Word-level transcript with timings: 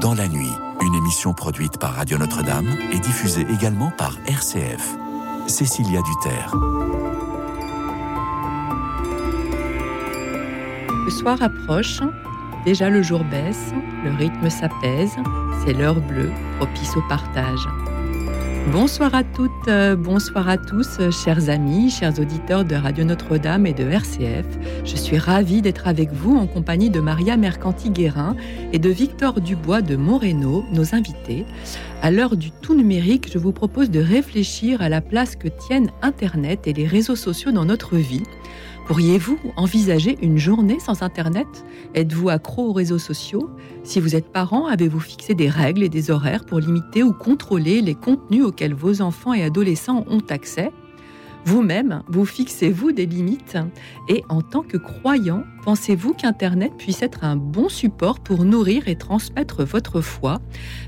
dans 0.00 0.14
la 0.14 0.28
nuit, 0.28 0.52
une 0.80 0.94
émission 0.94 1.32
produite 1.32 1.78
par 1.78 1.94
Radio 1.94 2.18
Notre-Dame 2.18 2.68
et 2.92 2.98
diffusée 2.98 3.46
également 3.50 3.90
par 3.90 4.16
RCF. 4.26 4.96
Cécilia 5.46 6.00
Duterre. 6.02 6.54
Le 11.04 11.10
soir 11.10 11.42
approche, 11.42 12.00
déjà 12.64 12.90
le 12.90 13.02
jour 13.02 13.24
baisse, 13.24 13.72
le 14.04 14.14
rythme 14.14 14.50
s'apaise, 14.50 15.16
c'est 15.64 15.72
l'heure 15.72 16.00
bleue, 16.00 16.32
propice 16.58 16.96
au 16.96 17.02
partage. 17.08 17.66
Bonsoir 18.70 19.12
à 19.14 19.24
toutes, 19.24 19.50
euh, 19.66 19.96
bonsoir 19.96 20.48
à 20.48 20.56
tous, 20.56 21.00
euh, 21.00 21.10
chers 21.10 21.50
amis, 21.50 21.90
chers 21.90 22.20
auditeurs 22.20 22.64
de 22.64 22.76
Radio 22.76 23.04
Notre-Dame 23.04 23.66
et 23.66 23.74
de 23.74 23.82
RCF. 23.82 24.46
Je 24.84 24.96
suis 24.96 25.18
ravie 25.18 25.62
d'être 25.62 25.88
avec 25.88 26.12
vous 26.12 26.36
en 26.36 26.46
compagnie 26.46 26.88
de 26.88 27.00
Maria 27.00 27.36
Mercanti-Guérin 27.36 28.36
et 28.72 28.78
de 28.78 28.88
Victor 28.88 29.40
Dubois 29.40 29.82
de 29.82 29.96
Moreno, 29.96 30.64
nos 30.72 30.94
invités. 30.94 31.44
À 32.02 32.12
l'heure 32.12 32.36
du 32.36 32.52
tout 32.52 32.76
numérique, 32.76 33.30
je 33.32 33.38
vous 33.38 33.52
propose 33.52 33.90
de 33.90 34.00
réfléchir 34.00 34.80
à 34.80 34.88
la 34.88 35.00
place 35.00 35.34
que 35.34 35.48
tiennent 35.48 35.90
Internet 36.00 36.68
et 36.68 36.72
les 36.72 36.86
réseaux 36.86 37.16
sociaux 37.16 37.50
dans 37.50 37.64
notre 37.64 37.96
vie. 37.96 38.22
Pourriez-vous 38.86 39.38
envisager 39.56 40.18
une 40.22 40.38
journée 40.38 40.80
sans 40.80 41.02
Internet? 41.02 41.46
Êtes-vous 41.94 42.28
accro 42.30 42.68
aux 42.68 42.72
réseaux 42.72 42.98
sociaux? 42.98 43.48
Si 43.84 44.00
vous 44.00 44.16
êtes 44.16 44.32
parent, 44.32 44.66
avez-vous 44.66 44.98
fixé 44.98 45.34
des 45.34 45.48
règles 45.48 45.84
et 45.84 45.88
des 45.88 46.10
horaires 46.10 46.44
pour 46.44 46.58
limiter 46.58 47.04
ou 47.04 47.12
contrôler 47.12 47.80
les 47.80 47.94
contenus 47.94 48.44
auxquels 48.44 48.74
vos 48.74 49.00
enfants 49.00 49.34
et 49.34 49.44
adolescents 49.44 50.04
ont 50.10 50.22
accès? 50.28 50.72
Vous-même, 51.44 52.02
vous 52.08 52.24
fixez-vous 52.24 52.92
des 52.92 53.06
limites? 53.06 53.56
Et 54.08 54.24
en 54.28 54.42
tant 54.42 54.62
que 54.62 54.76
croyant, 54.76 55.42
pensez-vous 55.64 56.14
qu'Internet 56.14 56.72
puisse 56.76 57.02
être 57.02 57.24
un 57.24 57.36
bon 57.36 57.68
support 57.68 58.20
pour 58.20 58.44
nourrir 58.44 58.86
et 58.88 58.96
transmettre 58.96 59.64
votre 59.64 60.00
foi? 60.00 60.40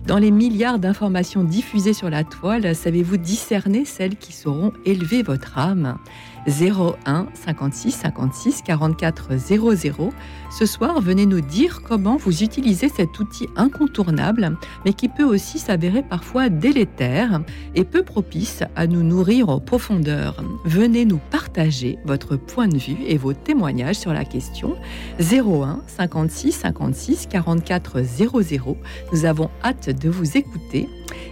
Dans 0.06 0.18
les 0.18 0.30
milliards 0.30 0.78
d'informations 0.78 1.42
diffusées 1.42 1.92
sur 1.92 2.10
la 2.10 2.22
toile, 2.22 2.74
savez-vous 2.74 3.16
discerner 3.16 3.84
celles 3.84 4.16
qui 4.16 4.32
sauront 4.32 4.72
élever 4.84 5.22
votre 5.22 5.58
âme? 5.58 5.98
01 6.46 7.26
56 7.34 7.96
56 7.96 8.62
44 8.62 9.36
00. 9.36 10.12
Ce 10.56 10.66
soir, 10.66 11.00
venez 11.00 11.26
nous 11.26 11.40
dire 11.40 11.82
comment 11.82 12.16
vous 12.16 12.44
utilisez 12.44 12.88
cet 12.88 13.18
outil 13.18 13.48
incontournable, 13.56 14.56
mais 14.84 14.92
qui 14.92 15.08
peut 15.08 15.24
aussi 15.24 15.58
s'avérer 15.58 16.04
parfois 16.04 16.48
délétère 16.48 17.40
et 17.74 17.82
peu 17.82 18.04
propice 18.04 18.62
à 18.76 18.86
nous 18.86 19.02
nourrir 19.02 19.48
en 19.48 19.58
profondeur. 19.58 20.36
Venez 20.64 21.06
nous 21.06 21.18
partager 21.32 21.98
votre 22.04 22.36
point 22.36 22.68
de 22.68 22.78
vue 22.78 22.98
et 23.04 23.18
vos 23.18 23.32
témoignages 23.32 23.96
sur 23.96 24.12
la 24.12 24.24
question 24.24 24.76
01 25.18 25.80
56 25.88 26.52
56 26.52 27.26
44 27.26 28.02
00. 28.02 28.76
Nous 29.12 29.24
avons 29.24 29.50
hâte 29.64 29.90
de 29.90 30.08
vous 30.08 30.36
écouter. 30.36 30.88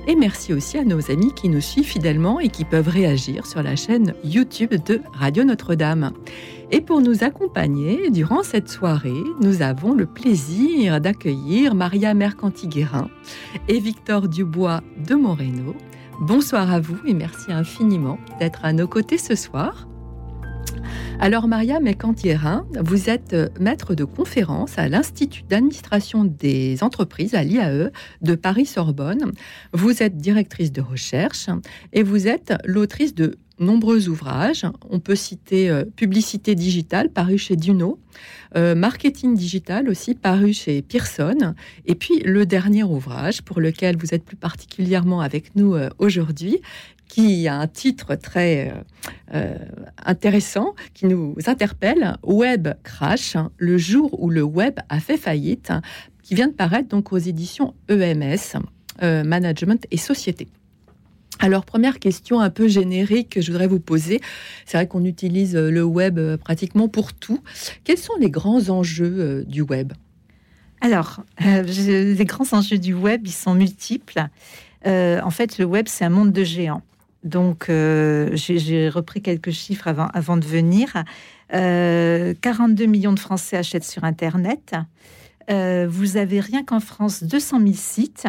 Et 0.08 0.16
merci 0.16 0.52
aussi 0.52 0.78
à 0.78 0.84
nos 0.84 1.12
amis 1.12 1.32
qui 1.34 1.48
nous 1.48 1.60
suivent 1.60 1.84
fidèlement 1.84 2.40
et 2.40 2.48
qui 2.48 2.64
peuvent 2.64 2.88
réagir 2.88 3.46
sur 3.46 3.62
la 3.62 3.76
chaîne 3.76 4.14
YouTube 4.24 4.74
de 4.84 5.00
Radio 5.12 5.44
Notre-Dame. 5.44 6.10
Et 6.74 6.80
pour 6.80 7.02
nous 7.02 7.22
accompagner 7.22 8.10
durant 8.10 8.42
cette 8.42 8.70
soirée, 8.70 9.22
nous 9.42 9.60
avons 9.60 9.92
le 9.92 10.06
plaisir 10.06 11.02
d'accueillir 11.02 11.74
Maria 11.74 12.14
Mercanti-Guérin 12.14 13.10
et 13.68 13.78
Victor 13.78 14.26
Dubois 14.26 14.80
de 15.06 15.14
Moreno. 15.14 15.76
Bonsoir 16.22 16.72
à 16.72 16.80
vous 16.80 16.96
et 17.06 17.12
merci 17.12 17.52
infiniment 17.52 18.18
d'être 18.40 18.64
à 18.64 18.72
nos 18.72 18.88
côtés 18.88 19.18
ce 19.18 19.34
soir. 19.34 19.86
Alors 21.20 21.46
Maria 21.46 21.78
Mécantierin, 21.78 22.66
vous 22.80 23.08
êtes 23.08 23.32
euh, 23.34 23.48
maître 23.60 23.94
de 23.94 24.04
conférence 24.04 24.78
à 24.78 24.88
l'Institut 24.88 25.44
d'administration 25.48 26.24
des 26.24 26.82
entreprises 26.82 27.34
à 27.34 27.44
l'IAE 27.44 27.90
de 28.22 28.34
Paris-Sorbonne. 28.34 29.30
Vous 29.72 30.02
êtes 30.02 30.16
directrice 30.16 30.72
de 30.72 30.80
recherche 30.80 31.48
et 31.92 32.02
vous 32.02 32.27
êtes 32.27 32.55
l'autrice 32.64 33.14
de 33.14 33.38
nombreux 33.62 34.08
ouvrages. 34.08 34.67
On 34.90 35.00
peut 35.00 35.14
citer 35.14 35.70
euh, 35.70 35.84
Publicité 35.84 36.55
digitale, 36.55 37.08
paru 37.08 37.39
chez 37.39 37.56
Duno, 37.56 37.98
euh, 38.56 38.74
Marketing 38.74 39.34
digital 39.34 39.89
aussi, 39.89 40.14
paru 40.14 40.52
chez 40.52 40.83
Pearson, 40.83 41.55
et 41.86 41.95
puis 41.95 42.20
le 42.24 42.45
dernier 42.45 42.83
ouvrage 42.83 43.42
pour 43.42 43.61
lequel 43.61 43.96
vous 43.96 44.14
êtes 44.14 44.24
plus 44.24 44.36
particulièrement 44.36 45.20
avec 45.20 45.56
nous 45.56 45.74
aujourd'hui, 45.98 46.61
qui 47.12 47.46
a 47.46 47.58
un 47.58 47.67
titre 47.67 48.14
très 48.14 48.70
euh, 48.70 48.74
euh, 49.34 49.58
intéressant 50.02 50.74
qui 50.94 51.05
nous 51.05 51.36
interpelle 51.44 52.17
Web 52.23 52.68
Crash, 52.84 53.36
le 53.58 53.77
jour 53.77 54.18
où 54.18 54.30
le 54.30 54.42
web 54.42 54.80
a 54.89 54.98
fait 54.98 55.18
faillite, 55.18 55.74
qui 56.23 56.34
vient 56.34 56.48
de 56.48 56.55
paraître 56.55 56.89
donc 56.89 57.12
aux 57.12 57.18
éditions 57.18 57.74
EMS, 57.90 58.62
euh, 59.02 59.24
Management 59.24 59.86
et 59.90 59.98
Société. 59.98 60.48
Alors, 61.38 61.64
première 61.64 61.98
question 61.98 62.40
un 62.40 62.50
peu 62.50 62.68
générique 62.68 63.30
que 63.30 63.40
je 63.40 63.50
voudrais 63.50 63.66
vous 63.66 63.80
poser. 63.80 64.20
C'est 64.64 64.76
vrai 64.76 64.86
qu'on 64.86 65.04
utilise 65.04 65.56
le 65.56 65.82
web 65.82 66.20
pratiquement 66.36 66.88
pour 66.88 67.12
tout. 67.12 67.40
Quels 67.84 67.98
sont 67.98 68.14
les 68.20 68.30
grands 68.30 68.68
enjeux 68.68 69.44
du 69.46 69.62
web? 69.62 69.92
Alors, 70.80 71.24
les 71.40 72.24
grands 72.24 72.52
enjeux 72.52 72.78
du 72.78 72.94
web, 72.94 73.22
ils 73.26 73.32
sont 73.32 73.54
multiples. 73.54 74.26
en 74.84 75.30
fait, 75.30 75.58
le 75.58 75.64
web, 75.64 75.86
c'est 75.88 76.04
un 76.04 76.10
monde 76.10 76.32
de 76.32 76.44
géants. 76.44 76.82
Donc, 77.24 77.68
euh, 77.68 78.30
j'ai 78.34 78.88
repris 78.88 79.22
quelques 79.22 79.52
chiffres 79.52 79.88
avant, 79.88 80.08
avant 80.12 80.36
de 80.36 80.44
venir. 80.44 81.04
42 81.50 81.54
euh, 81.54 82.86
millions 82.86 83.12
de 83.12 83.20
Français 83.20 83.56
achètent 83.56 83.84
sur 83.84 84.04
Internet. 84.04 84.74
Euh, 85.50 85.86
vous 85.88 86.16
avez 86.16 86.40
rien 86.40 86.64
qu'en 86.64 86.80
France 86.80 87.22
200 87.22 87.60
000 87.60 87.72
sites. 87.74 88.26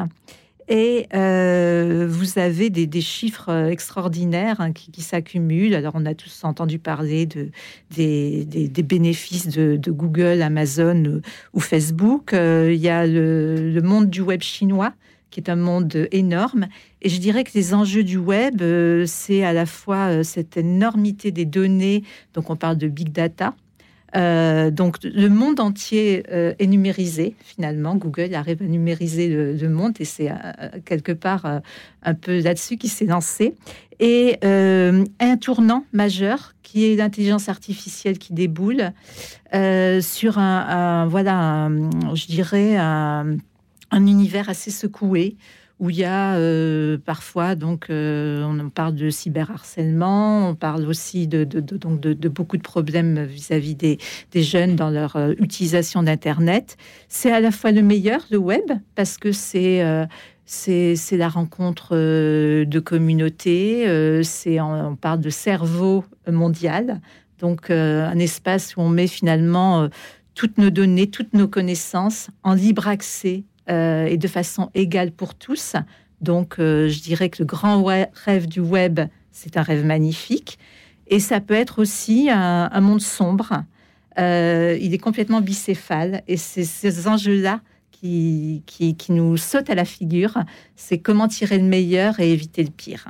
Et 0.67 1.07
vous 1.11 2.39
avez 2.39 2.69
des, 2.69 3.01
chiffres 3.01 3.67
extraordinaires 3.69 4.59
hein, 4.61 4.71
qui, 4.71 5.01
s'accumulent. 5.01 5.75
Alors, 5.75 5.93
on 5.95 6.05
a 6.05 6.13
tous 6.13 6.43
entendu 6.43 6.79
parler 6.79 7.25
de, 7.25 7.49
des, 7.91 8.83
bénéfices 8.83 9.47
de, 9.47 9.91
Google, 9.91 10.41
Amazon 10.41 11.21
ou 11.53 11.59
Facebook. 11.59 12.31
Il 12.33 12.75
y 12.75 12.89
a 12.89 13.05
le, 13.05 13.81
monde 13.83 14.09
du 14.09 14.21
web 14.21 14.41
chinois 14.41 14.93
qui 15.33 15.39
est 15.39 15.49
un 15.49 15.55
monde 15.55 16.07
énorme. 16.11 16.67
Et 17.01 17.09
je 17.09 17.19
dirais 17.19 17.43
que 17.43 17.51
les 17.55 17.73
enjeux 17.73 18.03
du 18.03 18.17
web, 18.17 18.61
euh, 18.61 19.05
c'est 19.07 19.43
à 19.43 19.51
la 19.51 19.65
fois 19.65 20.09
euh, 20.09 20.23
cette 20.23 20.57
énormité 20.57 21.31
des 21.31 21.45
données, 21.45 22.03
donc 22.35 22.51
on 22.51 22.55
parle 22.55 22.77
de 22.77 22.87
big 22.87 23.11
data. 23.11 23.55
Euh, 24.15 24.69
donc 24.69 24.97
le 25.03 25.27
monde 25.27 25.59
entier 25.59 26.23
est 26.29 26.67
numérisé 26.67 27.35
finalement. 27.39 27.95
Google 27.95 28.35
arrive 28.35 28.61
à 28.61 28.65
numériser 28.65 29.27
le, 29.27 29.69
monde 29.69 29.93
et 29.99 30.05
c'est 30.05 30.29
quelque 30.85 31.11
part 31.11 31.61
un 32.03 32.13
peu 32.13 32.39
là-dessus 32.39 32.77
qui 32.77 32.87
s'est 32.89 33.05
lancé. 33.05 33.55
Et 33.99 34.37
un 34.43 35.37
tournant 35.37 35.85
majeur 35.93 36.53
qui 36.61 36.85
est 36.85 36.95
l'intelligence 36.95 37.49
artificielle 37.49 38.17
qui 38.17 38.33
déboule 38.33 38.91
sur 40.01 40.37
un, 40.37 41.07
voilà, 41.07 41.69
je 42.13 42.27
dirais 42.27 42.77
un 42.77 43.37
univers 43.91 44.49
assez 44.49 44.71
secoué 44.71 45.37
où 45.79 45.89
il 45.89 45.97
y 45.97 46.03
a 46.03 46.35
euh, 46.35 46.97
parfois 46.97 47.55
donc 47.55 47.87
euh, 47.89 48.43
on 48.43 48.69
parle 48.69 48.95
de 48.95 49.09
cyberharcèlement, 49.09 50.49
on 50.49 50.55
parle 50.55 50.85
aussi 50.87 51.27
de, 51.27 51.43
donc 51.43 51.99
de, 51.99 52.29
beaucoup 52.29 52.57
de 52.57 52.61
problèmes 52.61 53.23
vis-à-vis 53.23 53.75
des, 53.75 53.97
jeunes 54.33 54.75
dans 54.75 54.89
leur 54.89 55.15
euh, 55.15 55.33
utilisation 55.39 56.03
d'internet. 56.03 56.77
C'est 57.07 57.31
à 57.31 57.39
la 57.39 57.51
fois 57.51 57.71
le 57.71 57.81
meilleur 57.81 58.21
le 58.31 58.37
web 58.37 58.63
parce 58.95 59.17
que 59.17 59.31
c'est 59.31 59.83
c'est 60.45 61.17
la 61.17 61.29
rencontre 61.29 61.95
de 61.95 62.79
communautés, 62.79 64.21
c'est 64.23 64.59
on 64.59 64.95
parle 64.95 65.21
de 65.21 65.29
cerveau 65.29 66.03
mondial, 66.29 67.01
donc 67.39 67.71
un 67.71 68.19
espace 68.19 68.75
où 68.75 68.81
on 68.81 68.89
met 68.89 69.07
finalement 69.07 69.89
toutes 70.35 70.57
nos 70.57 70.69
données, 70.69 71.09
toutes 71.09 71.33
nos 71.33 71.47
connaissances 71.47 72.29
en 72.43 72.53
libre 72.53 72.87
accès 72.87 73.43
euh, 73.69 74.05
et 74.05 74.17
de 74.17 74.27
façon 74.27 74.69
égale 74.73 75.11
pour 75.11 75.35
tous. 75.35 75.75
Donc, 76.21 76.55
euh, 76.59 76.89
je 76.89 77.01
dirais 77.01 77.29
que 77.29 77.41
le 77.41 77.45
grand 77.45 77.83
rêve 77.83 78.47
du 78.47 78.59
web, 78.59 78.99
c'est 79.31 79.57
un 79.57 79.61
rêve 79.61 79.85
magnifique. 79.85 80.59
Et 81.07 81.19
ça 81.19 81.41
peut 81.41 81.53
être 81.53 81.79
aussi 81.79 82.29
un, 82.29 82.81
monde 82.81 83.01
sombre. 83.01 83.63
Euh, 84.19 84.77
il 84.79 84.93
est 84.93 84.99
complètement 84.99 85.41
bicéphale. 85.41 86.23
Et 86.27 86.37
c'est 86.37 86.63
ces 86.63 87.07
enjeux-là 87.07 87.61
qui, 87.91 88.63
qui, 88.65 88.95
qui 88.95 89.11
nous 89.11 89.37
sautent 89.37 89.69
à 89.69 89.75
la 89.75 89.85
figure. 89.85 90.37
C'est 90.75 90.97
comment 90.97 91.27
tirer 91.27 91.57
le 91.57 91.65
meilleur 91.65 92.19
et 92.19 92.31
éviter 92.31 92.63
le 92.63 92.71
pire 92.71 93.07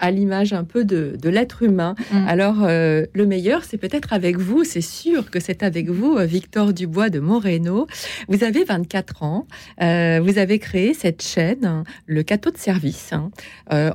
à 0.00 0.10
l'image 0.10 0.52
un 0.52 0.64
peu 0.64 0.84
de, 0.84 1.16
l'être 1.28 1.62
humain. 1.62 1.94
Mm. 2.12 2.28
Alors, 2.28 2.56
euh, 2.62 3.06
le 3.14 3.26
meilleur, 3.26 3.64
c'est 3.64 3.76
peut-être 3.76 4.12
avec 4.12 4.38
vous, 4.38 4.64
c'est 4.64 4.80
sûr 4.80 5.30
que 5.30 5.38
c'est 5.38 5.62
avec 5.62 5.88
vous, 5.88 6.16
euh, 6.16 6.24
Victor 6.24 6.72
Dubois 6.72 7.10
de 7.10 7.20
Moreno. 7.20 7.86
Vous 8.28 8.42
avez 8.42 8.64
24 8.64 9.22
ans, 9.22 9.46
euh, 9.80 10.20
vous 10.22 10.38
avez 10.38 10.58
créé 10.58 10.94
cette 10.94 11.22
chaîne, 11.22 11.84
le 12.06 12.22
Cateau 12.22 12.50
de 12.50 12.58
service, 12.58 13.12
hein, 13.12 13.30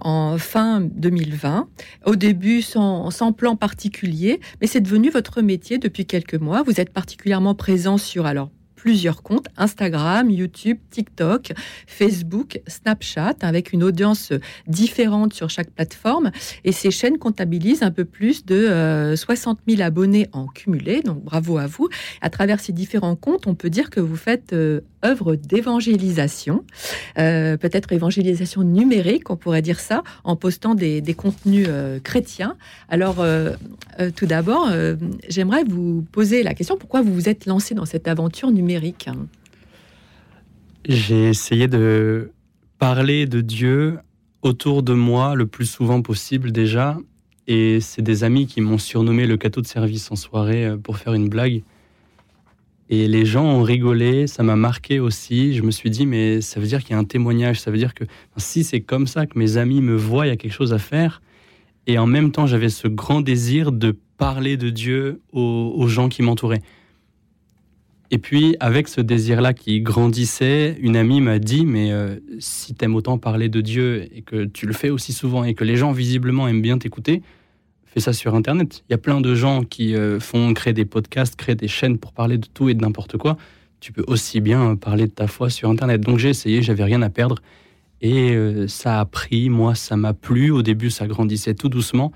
en 0.01 0.37
fin 0.37 0.81
2020. 0.81 1.67
Au 2.05 2.15
début, 2.15 2.61
sans, 2.61 3.11
sans 3.11 3.33
plan 3.33 3.55
particulier, 3.55 4.39
mais 4.61 4.67
c'est 4.67 4.81
devenu 4.81 5.09
votre 5.09 5.41
métier 5.41 5.77
depuis 5.77 6.05
quelques 6.05 6.35
mois. 6.35 6.63
Vous 6.63 6.79
êtes 6.79 6.91
particulièrement 6.91 7.55
présent 7.55 7.97
sur, 7.97 8.25
alors, 8.25 8.49
plusieurs 8.85 9.23
comptes 9.23 9.47
Instagram, 9.57 10.29
YouTube, 10.29 10.77
TikTok, 10.91 11.53
Facebook, 11.87 12.61
Snapchat, 12.67 13.33
avec 13.41 13.73
une 13.73 13.81
audience 13.81 14.31
différente 14.67 15.33
sur 15.33 15.49
chaque 15.49 15.71
plateforme. 15.71 16.29
Et 16.65 16.71
ces 16.71 16.91
chaînes 16.91 17.17
comptabilisent 17.17 17.81
un 17.81 17.89
peu 17.89 18.05
plus 18.05 18.45
de 18.45 19.15
60 19.15 19.57
000 19.67 19.81
abonnés 19.81 20.27
en 20.33 20.45
cumulé. 20.45 21.01
Donc 21.01 21.23
bravo 21.23 21.57
à 21.57 21.65
vous. 21.65 21.89
À 22.21 22.29
travers 22.29 22.59
ces 22.59 22.73
différents 22.73 23.15
comptes, 23.15 23.47
on 23.47 23.55
peut 23.55 23.71
dire 23.71 23.89
que 23.89 23.99
vous 23.99 24.17
faites 24.17 24.53
œuvre 25.03 25.35
d'évangélisation, 25.35 26.63
peut-être 27.15 27.91
évangélisation 27.91 28.61
numérique, 28.61 29.31
on 29.31 29.35
pourrait 29.35 29.63
dire 29.63 29.79
ça, 29.79 30.03
en 30.23 30.35
postant 30.35 30.75
des, 30.75 31.01
contenus 31.15 31.67
chrétiens. 32.03 32.55
Alors, 32.89 33.25
tout 34.15 34.25
d'abord, 34.27 34.69
j'aimerais 35.27 35.63
vous 35.63 36.05
poser 36.11 36.43
la 36.43 36.53
question 36.53 36.77
pourquoi 36.77 37.01
vous 37.01 37.13
vous 37.13 37.29
êtes 37.29 37.47
lancé 37.47 37.73
dans 37.73 37.85
cette 37.85 38.07
aventure 38.07 38.51
numérique? 38.51 38.74
J'ai 40.87 41.29
essayé 41.29 41.67
de 41.67 42.31
parler 42.77 43.25
de 43.25 43.41
Dieu 43.41 43.97
autour 44.41 44.83
de 44.83 44.93
moi 44.93 45.35
le 45.35 45.47
plus 45.47 45.65
souvent 45.65 46.01
possible 46.01 46.51
déjà. 46.51 46.97
Et 47.47 47.79
c'est 47.79 48.01
des 48.01 48.23
amis 48.23 48.47
qui 48.47 48.61
m'ont 48.61 48.77
surnommé 48.77 49.27
le 49.27 49.37
cateau 49.37 49.61
de 49.61 49.67
service 49.67 50.11
en 50.11 50.15
soirée 50.15 50.65
euh, 50.65 50.77
pour 50.77 50.97
faire 50.97 51.13
une 51.13 51.29
blague. 51.29 51.63
Et 52.89 53.07
les 53.07 53.25
gens 53.25 53.45
ont 53.45 53.63
rigolé, 53.63 54.27
ça 54.27 54.43
m'a 54.43 54.55
marqué 54.55 54.99
aussi. 54.99 55.55
Je 55.55 55.63
me 55.63 55.71
suis 55.71 55.89
dit, 55.89 56.05
mais 56.05 56.41
ça 56.41 56.59
veut 56.59 56.67
dire 56.67 56.83
qu'il 56.83 56.91
y 56.91 56.93
a 56.93 56.99
un 56.99 57.03
témoignage, 57.03 57.59
ça 57.59 57.71
veut 57.71 57.77
dire 57.77 57.95
que 57.95 58.03
si 58.37 58.63
c'est 58.63 58.81
comme 58.81 59.07
ça 59.07 59.25
que 59.25 59.39
mes 59.39 59.57
amis 59.57 59.81
me 59.81 59.95
voient, 59.95 60.27
il 60.27 60.29
y 60.29 60.31
a 60.31 60.37
quelque 60.37 60.53
chose 60.53 60.73
à 60.73 60.77
faire. 60.77 61.21
Et 61.87 61.97
en 61.97 62.05
même 62.05 62.31
temps, 62.31 62.45
j'avais 62.45 62.69
ce 62.69 62.87
grand 62.87 63.21
désir 63.21 63.71
de 63.71 63.97
parler 64.17 64.57
de 64.57 64.69
Dieu 64.69 65.21
aux, 65.33 65.87
gens 65.87 66.09
qui 66.09 66.21
m'entouraient. 66.21 66.61
Et 68.15 68.17
puis, 68.17 68.55
avec 68.61 68.87
ce 68.87 69.01
désir-là 69.01 69.53
qui 69.53 69.81
grandissait, 69.81 70.77
une 70.79 70.95
amie 70.95 71.19
m'a 71.19 71.37
dit, 71.37 71.65
mais 71.65 71.91
euh, 71.91 72.15
si 72.39 72.73
tu 72.73 72.85
aimes 72.85 72.95
autant 72.95 73.17
parler 73.17 73.49
de 73.49 73.59
Dieu 73.59 74.07
et 74.15 74.21
que 74.21 74.45
tu 74.45 74.65
le 74.65 74.71
fais 74.71 74.89
aussi 74.89 75.11
souvent 75.11 75.43
et 75.43 75.53
que 75.53 75.65
les 75.65 75.75
gens 75.75 75.91
visiblement 75.91 76.47
aiment 76.47 76.61
bien 76.61 76.77
t'écouter, 76.77 77.23
fais 77.83 77.99
ça 77.99 78.13
sur 78.13 78.33
Internet. 78.33 78.85
Il 78.87 78.93
y 78.93 78.95
a 78.95 78.97
plein 78.97 79.19
de 79.19 79.35
gens 79.35 79.63
qui 79.63 79.97
euh, 79.97 80.21
font 80.21 80.53
créer 80.53 80.71
des 80.71 80.85
podcasts, 80.85 81.35
créer 81.35 81.55
des 81.55 81.67
chaînes 81.67 81.97
pour 81.97 82.13
parler 82.13 82.37
de 82.37 82.47
tout 82.47 82.69
et 82.69 82.73
de 82.73 82.79
n'importe 82.79 83.17
quoi. 83.17 83.35
Tu 83.81 83.91
peux 83.91 84.05
aussi 84.07 84.39
bien 84.39 84.77
parler 84.77 85.07
de 85.07 85.11
ta 85.11 85.27
foi 85.27 85.49
sur 85.49 85.69
Internet. 85.69 85.99
Donc 85.99 86.17
j'ai 86.17 86.29
essayé, 86.29 86.61
j'avais 86.61 86.85
rien 86.85 87.01
à 87.01 87.09
perdre. 87.09 87.41
Et 87.99 88.31
euh, 88.31 88.69
ça 88.69 89.01
a 89.01 89.05
pris, 89.05 89.49
moi 89.49 89.75
ça 89.75 89.97
m'a 89.97 90.13
plu. 90.13 90.51
Au 90.51 90.61
début, 90.61 90.89
ça 90.89 91.05
grandissait 91.05 91.53
tout 91.53 91.67
doucement. 91.67 92.13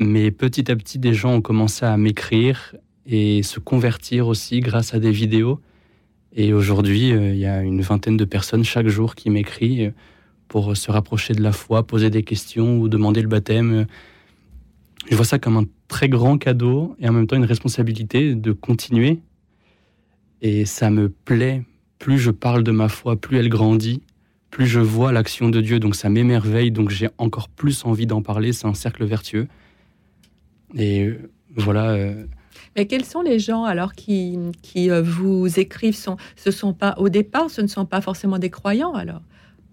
Mais 0.00 0.32
petit 0.32 0.68
à 0.72 0.74
petit, 0.74 0.98
des 0.98 1.14
gens 1.14 1.34
ont 1.34 1.40
commencé 1.40 1.86
à 1.86 1.96
m'écrire 1.96 2.74
et 3.10 3.42
se 3.42 3.58
convertir 3.58 4.28
aussi 4.28 4.60
grâce 4.60 4.94
à 4.94 5.00
des 5.00 5.10
vidéos. 5.10 5.60
Et 6.32 6.52
aujourd'hui, 6.52 7.12
euh, 7.12 7.34
il 7.34 7.40
y 7.40 7.46
a 7.46 7.60
une 7.62 7.80
vingtaine 7.80 8.16
de 8.16 8.24
personnes 8.24 8.62
chaque 8.62 8.86
jour 8.86 9.16
qui 9.16 9.30
m'écrivent 9.30 9.88
euh, 9.88 9.92
pour 10.46 10.76
se 10.76 10.92
rapprocher 10.92 11.34
de 11.34 11.42
la 11.42 11.52
foi, 11.52 11.84
poser 11.86 12.08
des 12.08 12.22
questions 12.22 12.78
ou 12.78 12.88
demander 12.88 13.20
le 13.20 13.28
baptême. 13.28 13.86
Je 15.10 15.16
vois 15.16 15.24
ça 15.24 15.40
comme 15.40 15.56
un 15.56 15.64
très 15.88 16.08
grand 16.08 16.38
cadeau 16.38 16.94
et 17.00 17.08
en 17.08 17.12
même 17.12 17.26
temps 17.26 17.36
une 17.36 17.44
responsabilité 17.44 18.36
de 18.36 18.52
continuer. 18.52 19.20
Et 20.40 20.64
ça 20.64 20.90
me 20.90 21.08
plaît. 21.08 21.62
Plus 21.98 22.18
je 22.18 22.30
parle 22.30 22.62
de 22.62 22.70
ma 22.70 22.88
foi, 22.88 23.16
plus 23.16 23.38
elle 23.38 23.48
grandit, 23.48 24.02
plus 24.50 24.66
je 24.66 24.80
vois 24.80 25.12
l'action 25.12 25.50
de 25.50 25.60
Dieu. 25.60 25.80
Donc 25.80 25.96
ça 25.96 26.08
m'émerveille, 26.08 26.70
donc 26.70 26.90
j'ai 26.90 27.08
encore 27.18 27.48
plus 27.48 27.84
envie 27.84 28.06
d'en 28.06 28.22
parler. 28.22 28.52
C'est 28.52 28.66
un 28.66 28.74
cercle 28.74 29.04
vertueux. 29.04 29.48
Et 30.76 31.06
euh, 31.06 31.30
voilà. 31.56 31.96
Mais 32.76 32.86
quels 32.86 33.04
sont 33.04 33.22
les 33.22 33.38
gens 33.38 33.64
alors 33.64 33.94
qui, 33.94 34.38
qui 34.62 34.90
euh, 34.90 35.02
vous 35.02 35.58
écrivent 35.58 35.96
sont, 35.96 36.16
Ce 36.36 36.50
sont 36.50 36.72
pas 36.72 36.94
au 36.98 37.08
départ, 37.08 37.50
ce 37.50 37.60
ne 37.60 37.66
sont 37.66 37.84
pas 37.84 38.00
forcément 38.00 38.38
des 38.38 38.50
croyants 38.50 38.94
alors? 38.94 39.22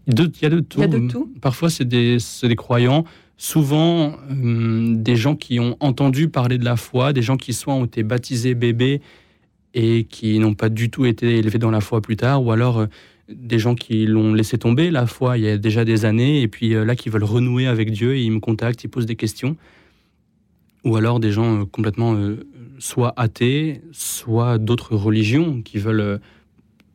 Il 0.07 0.13
y 0.41 0.45
a 0.45 0.49
de 0.49 0.61
tout. 0.61 0.81
A 0.81 0.87
de 0.87 1.07
tout. 1.07 1.31
Parfois 1.41 1.69
c'est 1.69 1.85
des, 1.85 2.17
des, 2.43 2.55
croyants. 2.55 3.03
Souvent 3.35 4.15
des 4.31 5.15
gens 5.15 5.35
qui 5.35 5.59
ont 5.59 5.75
entendu 5.79 6.29
parler 6.29 6.57
de 6.57 6.65
la 6.65 6.75
foi, 6.75 7.13
des 7.13 7.21
gens 7.21 7.37
qui 7.37 7.53
soit 7.53 7.73
ont 7.73 7.85
été 7.85 8.03
baptisés 8.03 8.55
bébés 8.55 9.01
et 9.73 10.05
qui 10.05 10.39
n'ont 10.39 10.55
pas 10.55 10.69
du 10.69 10.89
tout 10.89 11.05
été 11.05 11.37
élevés 11.37 11.59
dans 11.59 11.69
la 11.69 11.81
foi 11.81 12.01
plus 12.01 12.15
tard, 12.15 12.43
ou 12.43 12.51
alors 12.51 12.87
des 13.29 13.59
gens 13.59 13.75
qui 13.75 14.05
l'ont 14.07 14.33
laissé 14.33 14.57
tomber 14.57 14.89
la 14.89 15.05
foi 15.05 15.37
il 15.37 15.43
y 15.43 15.49
a 15.49 15.57
déjà 15.57 15.83
des 15.83 16.05
années 16.05 16.41
et 16.41 16.47
puis 16.47 16.69
là 16.69 16.95
qui 16.95 17.09
veulent 17.09 17.25
renouer 17.25 17.67
avec 17.67 17.91
Dieu 17.91 18.15
et 18.15 18.23
ils 18.23 18.31
me 18.31 18.39
contactent, 18.39 18.85
ils 18.85 18.87
posent 18.87 19.05
des 19.05 19.17
questions 19.17 19.57
ou 20.87 20.95
alors 20.95 21.19
des 21.19 21.31
gens 21.31 21.61
euh, 21.61 21.65
complètement 21.65 22.15
euh, 22.15 22.47
soit 22.77 23.13
athées, 23.17 23.81
soit 23.91 24.57
d'autres 24.57 24.95
religions 24.95 25.61
qui 25.61 25.77
veulent 25.77 25.99
euh, 25.99 26.17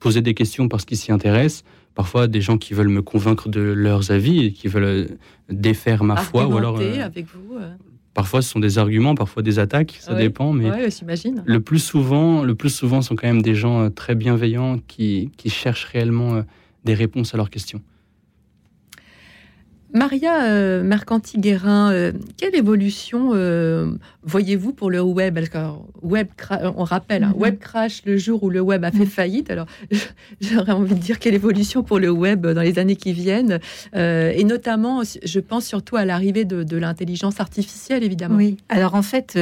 poser 0.00 0.22
des 0.22 0.34
questions 0.34 0.68
parce 0.68 0.84
qu'ils 0.84 0.96
s'y 0.96 1.12
intéressent. 1.12 1.64
Parfois, 1.94 2.26
des 2.26 2.40
gens 2.40 2.56
qui 2.56 2.72
veulent 2.72 2.88
me 2.88 3.02
convaincre 3.02 3.48
de 3.48 3.60
leurs 3.60 4.10
avis 4.10 4.46
et 4.46 4.52
qui 4.52 4.66
veulent 4.68 5.08
défaire 5.50 6.04
ma 6.04 6.16
foi. 6.16 6.46
Ou 6.46 6.56
alors, 6.56 6.78
avec 6.78 7.26
vous. 7.26 7.58
Parfois, 8.14 8.40
ce 8.42 8.50
sont 8.50 8.60
des 8.60 8.78
arguments, 8.78 9.14
parfois 9.14 9.42
des 9.42 9.58
attaques, 9.58 9.98
ça 10.00 10.14
dépend. 10.14 10.52
Mais 10.52 10.70
le 11.44 11.60
plus 11.60 11.78
souvent, 11.78 12.42
le 12.42 12.54
plus 12.54 12.70
souvent, 12.70 13.02
sont 13.02 13.14
quand 13.14 13.26
même 13.26 13.42
des 13.42 13.54
gens 13.54 13.90
très 13.90 14.14
bienveillants 14.14 14.78
qui, 14.86 15.30
qui 15.36 15.50
cherchent 15.50 15.84
réellement 15.84 16.42
des 16.84 16.94
réponses 16.94 17.34
à 17.34 17.36
leurs 17.36 17.50
questions. 17.50 17.82
Maria 19.92 20.44
euh, 20.44 20.82
Mercanti-Guérin, 20.82 21.92
euh, 21.92 22.12
quelle 22.38 22.54
évolution 22.54 23.32
euh, 23.34 23.92
voyez-vous 24.22 24.72
pour 24.72 24.90
le 24.90 25.02
web? 25.02 25.38
Web 26.02 26.28
On 26.76 26.84
rappelle, 26.84 27.24
hein, 27.24 27.32
mhm. 27.34 27.40
web 27.40 27.58
crash 27.58 28.02
le 28.06 28.16
jour 28.16 28.42
où 28.42 28.50
le 28.50 28.60
web 28.60 28.84
a 28.84 28.90
fait 28.90 29.00
mhm. 29.00 29.06
faillite. 29.06 29.50
Alors, 29.50 29.66
j'aurais 30.40 30.72
envie 30.72 30.94
de 30.94 31.00
dire 31.00 31.18
quelle 31.18 31.34
évolution 31.34 31.82
pour 31.82 31.98
le 31.98 32.10
web 32.10 32.46
dans 32.46 32.62
les 32.62 32.78
années 32.78 32.96
qui 32.96 33.12
viennent. 33.12 33.60
et 33.94 34.44
notamment, 34.44 35.02
je 35.02 35.40
pense 35.40 35.66
surtout 35.66 35.96
à 35.96 36.04
l'arrivée 36.04 36.44
de, 36.44 36.62
de 36.62 36.76
l'intelligence 36.76 37.40
artificielle, 37.40 38.02
évidemment. 38.02 38.36
Oui, 38.36 38.56
alors 38.68 38.94
en 38.94 39.02
fait, 39.02 39.38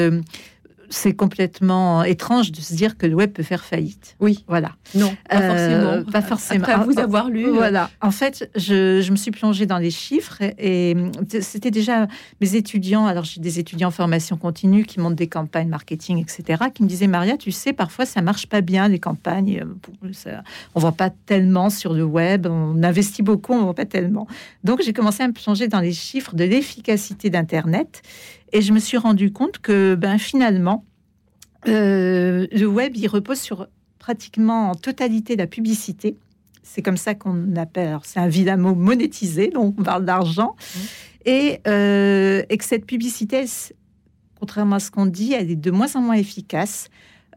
c'est 0.91 1.15
complètement 1.15 2.03
étrange 2.03 2.51
de 2.51 2.61
se 2.61 2.75
dire 2.75 2.99
que 2.99 3.07
le 3.07 3.15
web 3.15 3.33
peut 3.33 3.45
faire 3.45 3.65
faillite. 3.65 4.17
Oui. 4.19 4.45
Voilà. 4.49 4.73
Non, 4.95 5.15
pas 5.29 5.41
euh, 5.41 5.47
forcément. 5.47 6.11
Pas 6.11 6.23
forcément. 6.23 6.65
Après 6.65 6.85
vous 6.85 6.99
avoir 6.99 7.31
lu. 7.31 7.47
Euh. 7.47 7.53
Voilà. 7.53 7.91
En 8.01 8.11
fait, 8.11 8.51
je, 8.57 9.09
me 9.11 9.17
suis 9.17 9.31
plongée 9.31 9.67
dans 9.67 9.79
les 9.79 9.91
chiffres 9.91 10.43
et, 10.59 10.97
c'était 11.41 11.71
déjà 11.71 12.09
mes 12.41 12.57
étudiants. 12.57 13.07
Alors, 13.07 13.25
j'ai 13.25 13.41
des 13.41 13.61
étudiants 13.61 13.89
en 13.89 13.93
formation 13.93 14.37
continue 14.37 14.85
qui 14.85 14.99
montent 15.01 15.15
des 15.15 15.29
campagnes 15.29 15.69
marketing, 15.69 16.19
etc., 16.19 16.65
qui 16.75 16.83
me 16.83 16.89
disaient 16.89 17.07
Maria, 17.07 17.37
tu 17.37 17.53
sais, 17.53 17.73
parfois 17.73 18.05
ça 18.05 18.21
marche 18.21 18.49
pas 18.49 18.61
bien 18.61 18.89
les 18.89 18.99
campagnes. 18.99 19.65
Ça, 20.13 20.43
on 20.75 20.81
voit 20.81 20.93
pas 20.93 21.11
tellement 21.11 21.71
sur 21.71 21.95
le 21.95 22.05
web. 22.05 22.47
On 22.51 22.83
investit 22.83 23.23
beaucoup, 23.23 23.53
on 23.53 23.63
voit 23.63 23.75
pas 23.75 23.87
tellement. 23.87 24.27
Donc, 24.65 24.83
j'ai 24.83 24.93
commencé 24.93 25.23
à 25.23 25.29
me 25.29 25.33
plonger 25.33 25.69
dans 25.69 25.81
les 25.81 25.93
chiffres 25.93 26.35
de 26.35 26.45
l'efficacité 26.45 27.31
d'Internet 27.31 28.03
et 28.53 28.63
je 28.63 28.73
me 28.73 28.79
suis 28.79 28.97
rendu 28.97 29.33
compte 29.33 29.59
que 29.59 29.95
ben, 29.95 30.19
finalement, 30.19 30.85
euh, 31.69 32.47
le 32.53 32.67
web, 32.67 32.97
il 32.97 33.07
repose 33.09 33.39
sur 33.39 33.69
pratiquement 33.99 34.71
en 34.71 34.75
totalité 34.75 35.37
la 35.37 35.47
publicité. 35.47 36.17
C'est 36.63 36.83
comme 36.83 36.97
ça 36.97 37.15
qu'on 37.15 37.57
appelle. 37.57 37.99
C'est 38.05 38.21
un 38.21 38.29
vilain 38.29 38.57
mot 38.57 38.75
monétisé, 38.75 39.49
donc 39.49 39.75
on 39.79 39.83
parle 39.83 40.05
d'argent. 40.05 40.57
Mmh. 40.57 40.79
Et, 41.27 41.61
euh, 41.67 42.43
et, 42.49 42.57
que 42.57 42.65
cette 42.65 42.87
publicité, 42.87 43.45
contrairement 44.39 44.77
à 44.77 44.81
ce 44.81 44.91
qu'on 44.91 45.07
dit, 45.07 45.35
elle 45.35 45.51
est 45.51 45.57
de 45.57 45.71
moins 45.71 45.95
en 45.97 46.01
moins 46.01 46.15
efficace. 46.15 46.89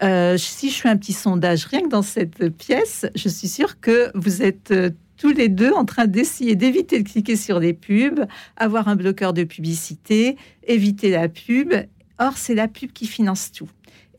Euh, 0.01 0.38
si 0.38 0.70
je 0.70 0.75
fais 0.80 0.89
un 0.89 0.98
petit 0.98 1.13
sondage 1.13 1.65
rien 1.65 1.82
que 1.82 1.89
dans 1.89 2.01
cette 2.01 2.50
pièce, 2.50 3.06
je 3.15 3.30
suis 3.30 3.48
sûre 3.48 3.80
que 3.80 4.12
vous 4.15 4.42
êtes 4.42 4.74
tous 5.18 5.32
les 5.32 5.50
deux 5.50 5.72
en 5.72 5.86
train 5.86 6.08
d'essayer 6.08 6.56
d'éviter 6.56 7.01
de 7.01 7.08
cliquer 7.08 7.36
sur 7.36 7.60
les 7.60 7.74
pubs, 7.74 8.25
avoir 8.58 8.88
un 8.88 8.96
bloqueur 8.96 9.34
de 9.34 9.44
publicité, 9.44 10.38
éviter 10.65 11.12
la 11.12 11.30
pub. 11.30 11.74
Or, 12.20 12.38
c'est 12.38 12.56
la 12.56 12.68
pub 12.68 12.92
qui 12.92 13.08
finance 13.08 13.51
tout. 13.51 13.70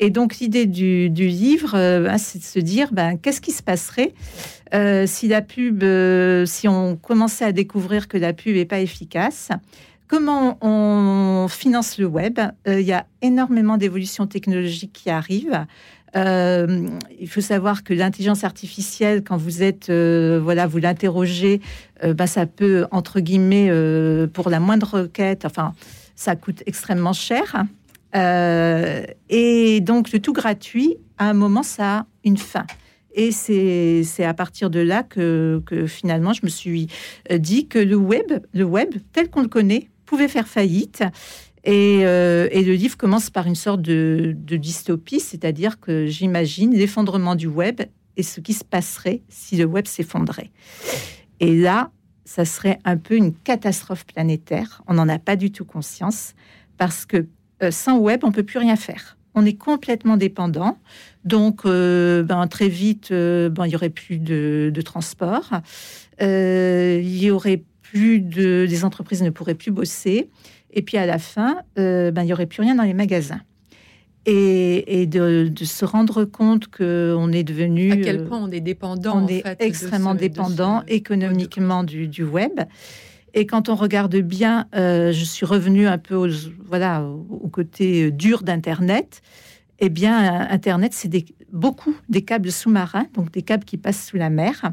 Et 0.01 0.11
donc 0.11 0.39
l'idée 0.39 0.67
du, 0.67 1.09
livre, 1.09 1.75
euh, 1.75 2.05
bah, 2.05 2.19
c'est 2.19 2.39
de 2.39 2.45
se 2.45 2.59
dire, 2.59 2.93
ben, 2.93 3.17
qu'est-ce 3.17 3.41
qui 3.41 3.53
se 3.53 3.63
passerait 3.63 4.13
euh, 4.75 5.07
si 5.07 5.29
la 5.29 5.41
pub, 5.41 5.83
euh, 5.83 6.47
si 6.47 6.67
on 6.67 6.97
commençait 6.97 7.45
à 7.45 7.53
découvrir 7.53 8.09
que 8.09 8.19
la 8.19 8.33
pub 8.33 8.57
n'est 8.57 8.65
pas 8.65 8.81
efficace? 8.81 9.51
Comment 10.09 10.59
on 10.61 11.47
finance 11.49 11.99
le 11.99 12.07
web? 12.07 12.39
Il 12.67 12.81
y 12.81 12.93
a 12.93 13.07
énormément 13.23 13.79
d'évolutions 13.79 14.27
technologiques 14.27 14.93
qui 14.93 15.11
arrivent. 15.11 15.67
Il 16.15 17.29
faut 17.29 17.41
savoir 17.41 17.83
que 17.83 17.95
l'intelligence 17.95 18.45
artificielle, 18.45 19.25
quand 19.25 19.39
vous 19.39 19.63
êtes, 19.63 19.91
voilà, 19.91 20.67
vous 20.67 20.79
l'interrogez, 20.79 21.61
euh, 22.05 22.13
bah, 22.13 22.27
ça 22.27 22.47
peut, 22.47 22.87
entre 22.91 23.21
guillemets, 23.21 23.71
pour 24.33 24.51
la 24.51 24.61
moindre 24.61 25.01
requête, 25.01 25.45
enfin, 25.47 25.73
ça 26.15 26.37
coûte 26.37 26.63
extrêmement 26.67 27.15
cher. 27.15 27.65
Et 28.15 29.81
donc, 29.81 30.13
le 30.13 30.21
tout 30.21 30.33
gratuit, 30.33 30.97
à 31.19 31.29
un 31.31 31.35
moment, 31.35 31.63
ça 31.63 31.99
a 31.99 32.07
une 32.25 32.37
fin. 32.37 32.67
Et 33.17 33.31
c'est 33.33 34.25
à 34.25 34.35
partir 34.35 34.71
de 34.71 34.81
là 34.81 35.03
que, 35.03 35.63
finalement, 35.87 36.33
je 36.33 36.41
me 36.45 36.49
suis 36.49 36.89
dit 37.31 37.69
que 37.69 37.79
le 37.79 37.97
web, 37.97 38.41
le 38.53 38.65
web 38.65 38.95
tel 39.13 39.31
qu'on 39.31 39.43
le 39.43 39.49
connaît, 39.49 39.89
pouvait 40.05 40.29
faire 40.29 40.49
faillite 40.49 41.03
euh, 41.67 42.49
et, 42.51 42.63
le 42.63 42.75
livre 42.75 42.97
commence 42.97 43.31
par 43.31 43.47
une 43.47 43.55
sorte 43.55 43.81
de, 43.81 44.35
dystopie, 44.37 45.21
c'est-à-dire 45.21 45.81
que 45.81 46.07
j'imagine 46.07 46.75
l'effondrement 46.75 47.35
du 47.35 47.47
web 47.47 47.81
et 48.17 48.23
ce 48.23 48.41
qui 48.41 48.53
se 48.53 48.65
passerait 48.65 49.23
si 49.29 49.57
le 49.57 49.65
web 49.65 49.87
s'effondrait. 49.87 50.51
Et 51.41 51.57
là, 51.57 51.91
ça 52.25 52.45
serait 52.45 52.79
un 52.85 52.97
peu 52.97 53.17
une 53.17 53.35
catastrophe 53.35 54.07
planétaire. 54.07 54.83
On 54.87 54.95
n'en 54.95 55.09
a 55.09 55.19
pas 55.19 55.37
du 55.37 55.51
tout 55.51 55.65
conscience 55.65 56.35
parce 56.79 57.07
que 57.07 57.27
euh, 57.63 57.71
sans 57.71 57.99
web, 57.99 58.21
on 58.25 58.33
peut 58.33 58.43
plus 58.43 58.59
rien 58.59 58.77
faire. 58.77 59.17
On 59.35 59.45
est 59.45 59.55
complètement 59.55 60.17
dépendant. 60.17 60.79
Donc, 61.25 61.63
euh, 61.65 62.23
ben, 62.23 62.47
très 62.47 62.69
vite, 62.69 63.11
euh, 63.11 63.49
ben, 63.49 63.67
il 63.67 63.73
y 63.73 63.77
aurait 63.77 63.91
plus 63.91 64.19
de, 64.19 64.73
transport. 64.85 65.51
il 66.21 67.17
y 67.19 67.31
aurait 67.31 67.63
plus 67.83 68.21
de, 68.21 68.67
les 68.69 68.85
entreprises 68.85 69.23
ne 69.23 69.31
pourraient 69.31 69.55
plus 69.55 69.71
bosser. 69.71 70.29
Et 70.73 70.83
puis 70.83 70.97
à 70.97 71.07
la 71.07 71.19
fin, 71.19 71.59
ben, 71.77 72.23
il 72.23 72.27
y 72.27 72.33
aurait 72.33 72.47
plus 72.47 72.63
rien 72.63 72.75
dans 72.75 72.83
les 72.83 72.95
magasins 72.95 73.41
et, 74.27 75.07
de, 75.07 75.53
se 75.65 75.85
rendre 75.85 76.25
compte 76.25 76.69
qu'on 76.69 77.33
est 77.33 77.45
devenu... 77.45 77.93
À 77.93 77.97
quel 77.97 78.25
point 78.25 78.39
on 78.39 78.51
est 78.51 78.61
dépendant. 78.61 79.23
On 79.23 79.29
est 79.29 79.45
extrêmement 79.61 80.15
dépendant 80.15 80.83
économiquement 80.89 81.85
du, 81.85 82.09
du, 82.09 82.25
web. 82.25 82.61
Et 83.35 83.47
quand 83.47 83.69
on 83.69 83.75
regarde 83.75 84.17
bien, 84.17 84.67
euh, 84.75 85.13
je 85.13 85.25
suis 85.25 85.45
revenue 85.45 85.87
un 85.89 85.99
peu 85.99 86.15
au, 86.15 86.29
voilà, 86.65 87.03
au 87.03 87.49
côté 87.49 88.13
dur 88.13 88.43
d'Internet. 88.43 89.21
Eh 89.81 89.89
bien, 89.89 90.49
Internet, 90.49 90.95
c'est 90.95 91.11
beaucoup 91.53 91.97
des 92.09 92.23
câbles 92.23 92.53
sous-marins, 92.53 93.07
donc 93.15 93.33
des 93.33 93.43
câbles 93.43 93.65
qui 93.65 93.77
passent 93.77 94.07
sous 94.07 94.17
la 94.17 94.31
mer, 94.31 94.73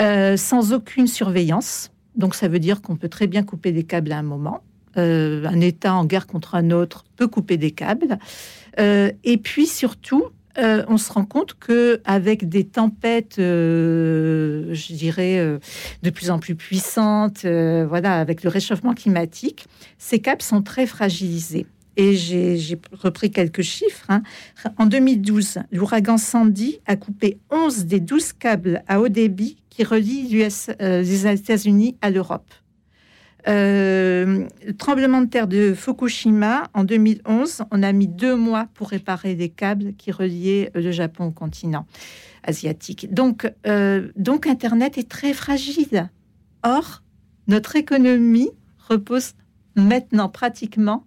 euh, 0.00 0.38
sans 0.38 0.72
aucune 0.72 1.06
surveillance. 1.06 1.92
Donc, 2.16 2.34
ça 2.34 2.48
veut 2.48 2.58
dire 2.58 2.80
qu'on 2.80 2.96
peut 2.96 3.10
très 3.10 3.26
bien 3.26 3.42
couper 3.42 3.70
des 3.70 3.84
câbles 3.84 4.12
à 4.12 4.18
un 4.18 4.22
moment. 4.22 4.62
Euh, 4.96 5.44
un 5.46 5.60
État 5.60 5.94
en 5.94 6.04
guerre 6.04 6.26
contre 6.26 6.54
un 6.54 6.70
autre 6.70 7.04
peut 7.16 7.28
couper 7.28 7.58
des 7.58 7.70
câbles. 7.70 8.18
Euh, 8.78 9.12
et 9.24 9.36
puis 9.36 9.66
surtout, 9.66 10.24
euh, 10.58 10.84
on 10.88 10.96
se 10.96 11.12
rend 11.12 11.24
compte 11.24 11.54
que 11.54 12.00
avec 12.04 12.48
des 12.48 12.64
tempêtes, 12.64 13.36
je 13.38 14.92
dirais, 14.92 15.58
de 16.02 16.10
plus 16.10 16.30
en 16.30 16.38
plus 16.38 16.54
puissantes, 16.54 17.44
voilà, 17.44 18.18
avec 18.18 18.42
le 18.42 18.50
réchauffement 18.50 18.94
climatique, 18.94 19.66
ces 19.98 20.18
câbles 20.18 20.42
sont 20.42 20.62
très 20.62 20.86
fragilisés. 20.86 21.66
Et 21.96 22.14
j'ai 22.14 22.80
repris 22.92 23.30
quelques 23.30 23.62
chiffres. 23.62 24.06
Hein. 24.08 24.22
En 24.78 24.86
2012, 24.86 25.58
l'ouragan 25.72 26.18
Sandy 26.18 26.80
a 26.86 26.96
coupé 26.96 27.38
11 27.50 27.86
des 27.86 28.00
12 28.00 28.32
câbles 28.34 28.82
à 28.88 29.00
haut 29.00 29.08
débit 29.08 29.56
qui 29.68 29.84
relient 29.84 30.28
les 30.28 31.26
États-Unis 31.26 31.96
à 32.00 32.10
l'Europe. 32.10 32.52
Euh, 33.48 34.46
tremblement 34.78 35.22
de 35.22 35.26
terre 35.26 35.46
de 35.46 35.74
Fukushima 35.74 36.64
en 36.74 36.84
2011, 36.84 37.62
on 37.70 37.82
a 37.82 37.92
mis 37.92 38.08
deux 38.08 38.36
mois 38.36 38.68
pour 38.74 38.88
réparer 38.88 39.34
les 39.34 39.48
câbles 39.48 39.94
qui 39.94 40.12
reliaient 40.12 40.70
le 40.74 40.90
Japon 40.90 41.26
au 41.26 41.30
continent 41.30 41.86
asiatique. 42.42 43.12
Donc, 43.12 43.50
euh, 43.66 44.08
donc 44.16 44.46
Internet 44.46 44.98
est 44.98 45.08
très 45.08 45.32
fragile. 45.32 46.10
Or, 46.62 47.02
notre 47.46 47.76
économie 47.76 48.50
repose 48.88 49.32
maintenant 49.76 50.28
pratiquement 50.28 51.04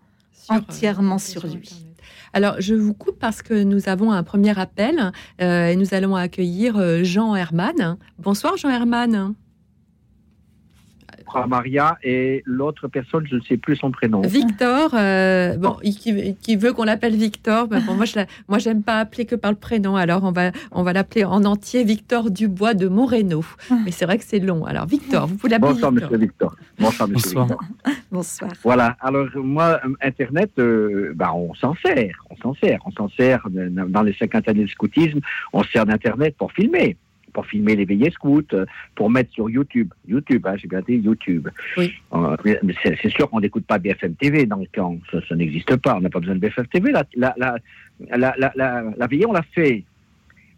euh, 0.50 0.56
entièrement 0.56 1.20
sur, 1.20 1.46
lui. 1.46 1.86
Alors, 2.34 2.56
je 2.60 2.74
vous 2.74 2.94
coupe 2.94 3.20
parce 3.20 3.42
que 3.42 3.63
nous 3.63 3.90
avons 3.90 4.12
un 4.12 4.24
premier 4.24 4.58
appel 4.58 5.12
et 5.40 5.75
nous 5.75 5.94
allons 5.94 6.16
accueillir 6.16 7.04
Jean 7.04 7.36
Herman. 7.36 7.98
Bonsoir, 8.18 8.58
Jean 8.58 8.70
Herman. 8.70 9.36
Maria 11.48 11.98
et 12.03 12.44
l'autre 12.46 12.88
personne, 12.88 13.25
je 13.30 13.36
ne 13.36 13.42
sais 13.42 13.58
plus 13.58 13.75
son 13.75 13.92
prénom. 13.92 14.22
Victor, 14.22 14.92
euh, 14.94 15.58
bon, 15.58 15.77
qui, 15.82 16.56
veut 16.56 16.74
qu'on 16.74 16.84
l'appelle 16.84 17.15
Victor. 17.15 17.68
bon, 17.68 17.94
moi, 17.96 18.06
je 18.06 18.20
moi, 18.48 18.60
j'aime 18.60 18.84
pas 18.84 19.00
appeler 19.00 19.25
que 19.25 19.36
par 19.36 19.51
le 19.51 19.58
prénom. 19.58 19.96
Alors, 19.96 20.24
on 20.24 20.32
va, 20.32 20.51
on 20.72 20.84
va 20.84 20.94
l'appeler 20.94 21.25
en 21.25 21.44
entier 21.46 21.84
Victor 21.84 22.32
Dubois 22.32 22.74
de 22.74 22.88
Moreno. 22.88 23.44
Mais 23.86 23.92
c'est 23.92 24.06
vrai 24.06 24.18
que 24.18 24.24
c'est 24.24 24.39
long. 24.39 24.65
Alors, 24.65 24.86
Victor, 24.86 25.27
vous 25.27 25.36
pouvez 25.36 25.51
l'appeler 25.51 25.74
Bonsoir, 25.74 25.92
Monsieur 25.92 26.18
Victor. 26.18 26.56
Bonsoir, 26.80 27.10
Monsieur 27.10 27.36
Bonsoir. 27.36 27.48
Victor. 27.48 27.94
Bonsoir. 28.12 28.51
Voilà. 28.63 28.98
Alors, 29.00 29.27
moi, 29.36 29.80
Internet, 30.01 30.51
euh, 30.60 31.13
bah, 31.15 31.34
on 31.34 31.53
s'en 31.56 31.75
sert. 31.84 32.24
On 32.30 32.36
s'en 32.38 32.53
sert. 32.56 32.80
On 32.86 32.92
s'en 32.92 33.10
sert 33.10 33.48
dans 33.50 34.03
les 34.03 34.13
50 34.13 34.48
années 34.48 34.65
de 34.65 34.70
scoutisme. 34.70 35.20
On 35.51 35.63
sert 35.63 35.86
d'Internet 35.86 36.36
pour 36.38 36.51
filmer 36.51 36.98
pour 37.34 37.46
filmer 37.46 37.75
les 37.75 37.86
veillées 37.86 38.12
scouts, 38.12 38.44
euh, 38.54 38.66
pour 38.96 39.10
mettre 39.10 39.32
sur 39.32 39.50
YouTube. 39.50 39.92
YouTube, 40.08 40.46
hein, 40.48 40.56
j'ai 40.58 40.68
bien 40.68 40.82
dit 40.82 40.96
YouTube. 40.96 41.50
Oui. 41.78 41.94
Euh, 42.13 42.38
c'est 42.84 43.10
sûr 43.10 43.30
qu'on 43.30 43.42
n'écoute 43.42 43.66
pas 43.66 43.80
BFM 43.80 44.16
TV 44.16 44.46
dans 44.46 44.58
le 44.58 44.68
camp. 44.74 44.98
Ça, 45.12 45.36
n'existe 45.36 45.75
pas. 45.78 45.98
On 45.98 46.02
n'a 46.02 46.10
pas 46.10 46.20
besoin 46.20 46.36
de 46.36 46.40
BFM 46.40 46.68
TV. 46.68 46.92
La, 46.92 47.04
la, 47.16 47.56
la, 48.16 48.36
la 48.96 49.08
veillée, 49.08 49.25
on 49.25 49.34
l'a 49.34 49.44
fait. 49.54 49.84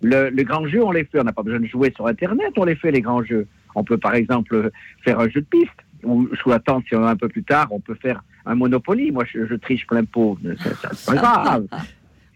Le, 0.02 0.30
grand 0.44 0.68
jeu, 0.68 0.84
on 0.84 0.92
les 0.92 1.06
fait. 1.06 1.20
On 1.20 1.24
n'a 1.24 1.34
pas 1.34 1.44
besoin 1.44 1.60
de 1.60 1.68
jouer 1.68 1.92
sur 1.96 2.08
Internet. 2.08 2.54
On 2.58 2.66
les 2.66 2.76
fait, 2.76 2.92
les 2.92 3.02
grands 3.02 3.24
jeux. 3.24 3.48
On 3.74 3.84
peut, 3.84 3.98
par 3.98 4.14
exemple, 4.16 4.72
faire 5.04 5.20
un 5.20 5.30
jeu 5.30 5.42
de 5.42 5.48
piste. 5.48 5.72
Ou 6.04 6.30
sous 6.36 6.52
attente, 6.52 6.84
si 6.88 6.96
on 6.96 7.04
a 7.04 7.10
un 7.10 7.16
peu 7.16 7.30
plus 7.30 7.44
tard, 7.44 7.68
on 7.72 7.80
peut 7.80 7.96
faire 7.96 8.24
un 8.46 8.54
Monopoly. 8.54 9.12
Moi, 9.12 9.24
je, 9.32 9.48
je 9.48 9.56
triche 9.56 9.88
plein 9.88 10.04
pot. 10.04 10.38
C'est 10.60 10.82
pas 11.06 11.16
grave. 11.16 11.68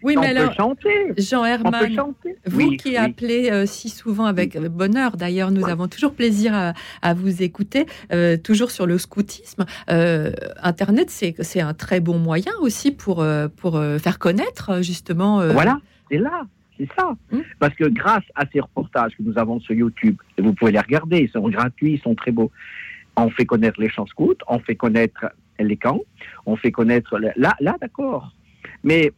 Oui, 0.02 0.16
mais 0.18 0.28
alors, 0.28 0.54
Jean 1.18 1.44
Herman, 1.44 2.14
vous 2.46 2.70
qui 2.76 2.96
appelez 2.96 3.50
euh, 3.50 3.66
si 3.66 3.88
souvent 3.88 4.24
avec 4.24 4.58
bonheur, 4.58 5.16
d'ailleurs, 5.16 5.50
nous 5.50 5.68
avons 5.68 5.88
toujours 5.88 6.14
plaisir 6.14 6.74
à, 7.02 7.14
vous 7.14 7.42
écouter, 7.42 7.86
euh, 8.12 8.36
toujours 8.36 8.70
sur 8.70 8.86
le 8.86 8.98
scoutisme. 8.98 9.64
Euh, 9.90 10.32
Internet, 10.62 11.10
c'est 11.10 11.60
un 11.60 11.74
très 11.74 12.00
bon 12.00 12.18
moyen 12.18 12.52
aussi 12.60 12.92
pour, 12.92 13.24
pour 13.56 13.82
faire 14.02 14.18
connaître, 14.18 14.82
justement. 14.82 15.46
Voilà, 15.52 15.80
c'est 16.10 16.18
là. 16.18 16.42
C'est 16.78 16.88
ça. 16.96 17.14
Hum. 17.32 17.42
Parce 17.58 17.74
que 17.74 17.84
grâce 17.84 18.24
à 18.34 18.44
ces 18.50 18.60
reportages 18.60 19.12
que 19.16 19.22
nous 19.22 19.38
avons 19.38 19.60
sur 19.60 19.74
YouTube, 19.74 20.16
et 20.38 20.42
vous 20.42 20.54
pouvez 20.54 20.72
les 20.72 20.80
regarder, 20.80 21.18
ils 21.20 21.28
sont 21.30 21.46
gratuits, 21.48 21.94
ils 21.94 22.00
sont 22.00 22.14
très 22.14 22.30
beaux. 22.30 22.50
On 23.16 23.28
fait 23.28 23.44
connaître 23.44 23.78
les 23.78 23.90
champs 23.90 24.06
scouts, 24.06 24.38
on 24.48 24.60
fait 24.60 24.76
connaître 24.76 25.26
les 25.58 25.76
camps, 25.76 26.00
on 26.46 26.56
fait 26.56 26.72
connaître. 26.72 27.18
Là, 27.18 27.54
là 27.60 27.76
d'accord. 27.80 28.32
Mais 28.82 29.12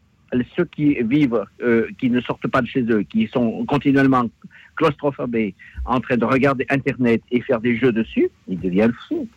ceux 0.57 0.65
qui 0.65 0.95
vivent, 1.03 1.45
euh, 1.63 1.87
qui 1.99 2.11
ne 2.11 2.21
sortent 2.21 2.49
pas 2.49 2.63
de 2.63 2.67
chez 2.67 2.83
eux, 2.83 3.03
qui 3.03 3.29
sont 3.29 3.65
continuellement 3.67 4.25
claustrophobés, 4.77 5.55
en 5.85 6.01
train 6.01 6.17
de 6.17 6.25
regarder 6.25 6.67
Internet 6.71 7.23
et 7.31 7.41
faire 7.41 7.61
des 7.61 7.77
jeux 7.77 7.93
dessus, 7.93 8.31
ils 8.49 8.59
deviennent 8.59 8.95
fous. 9.09 9.29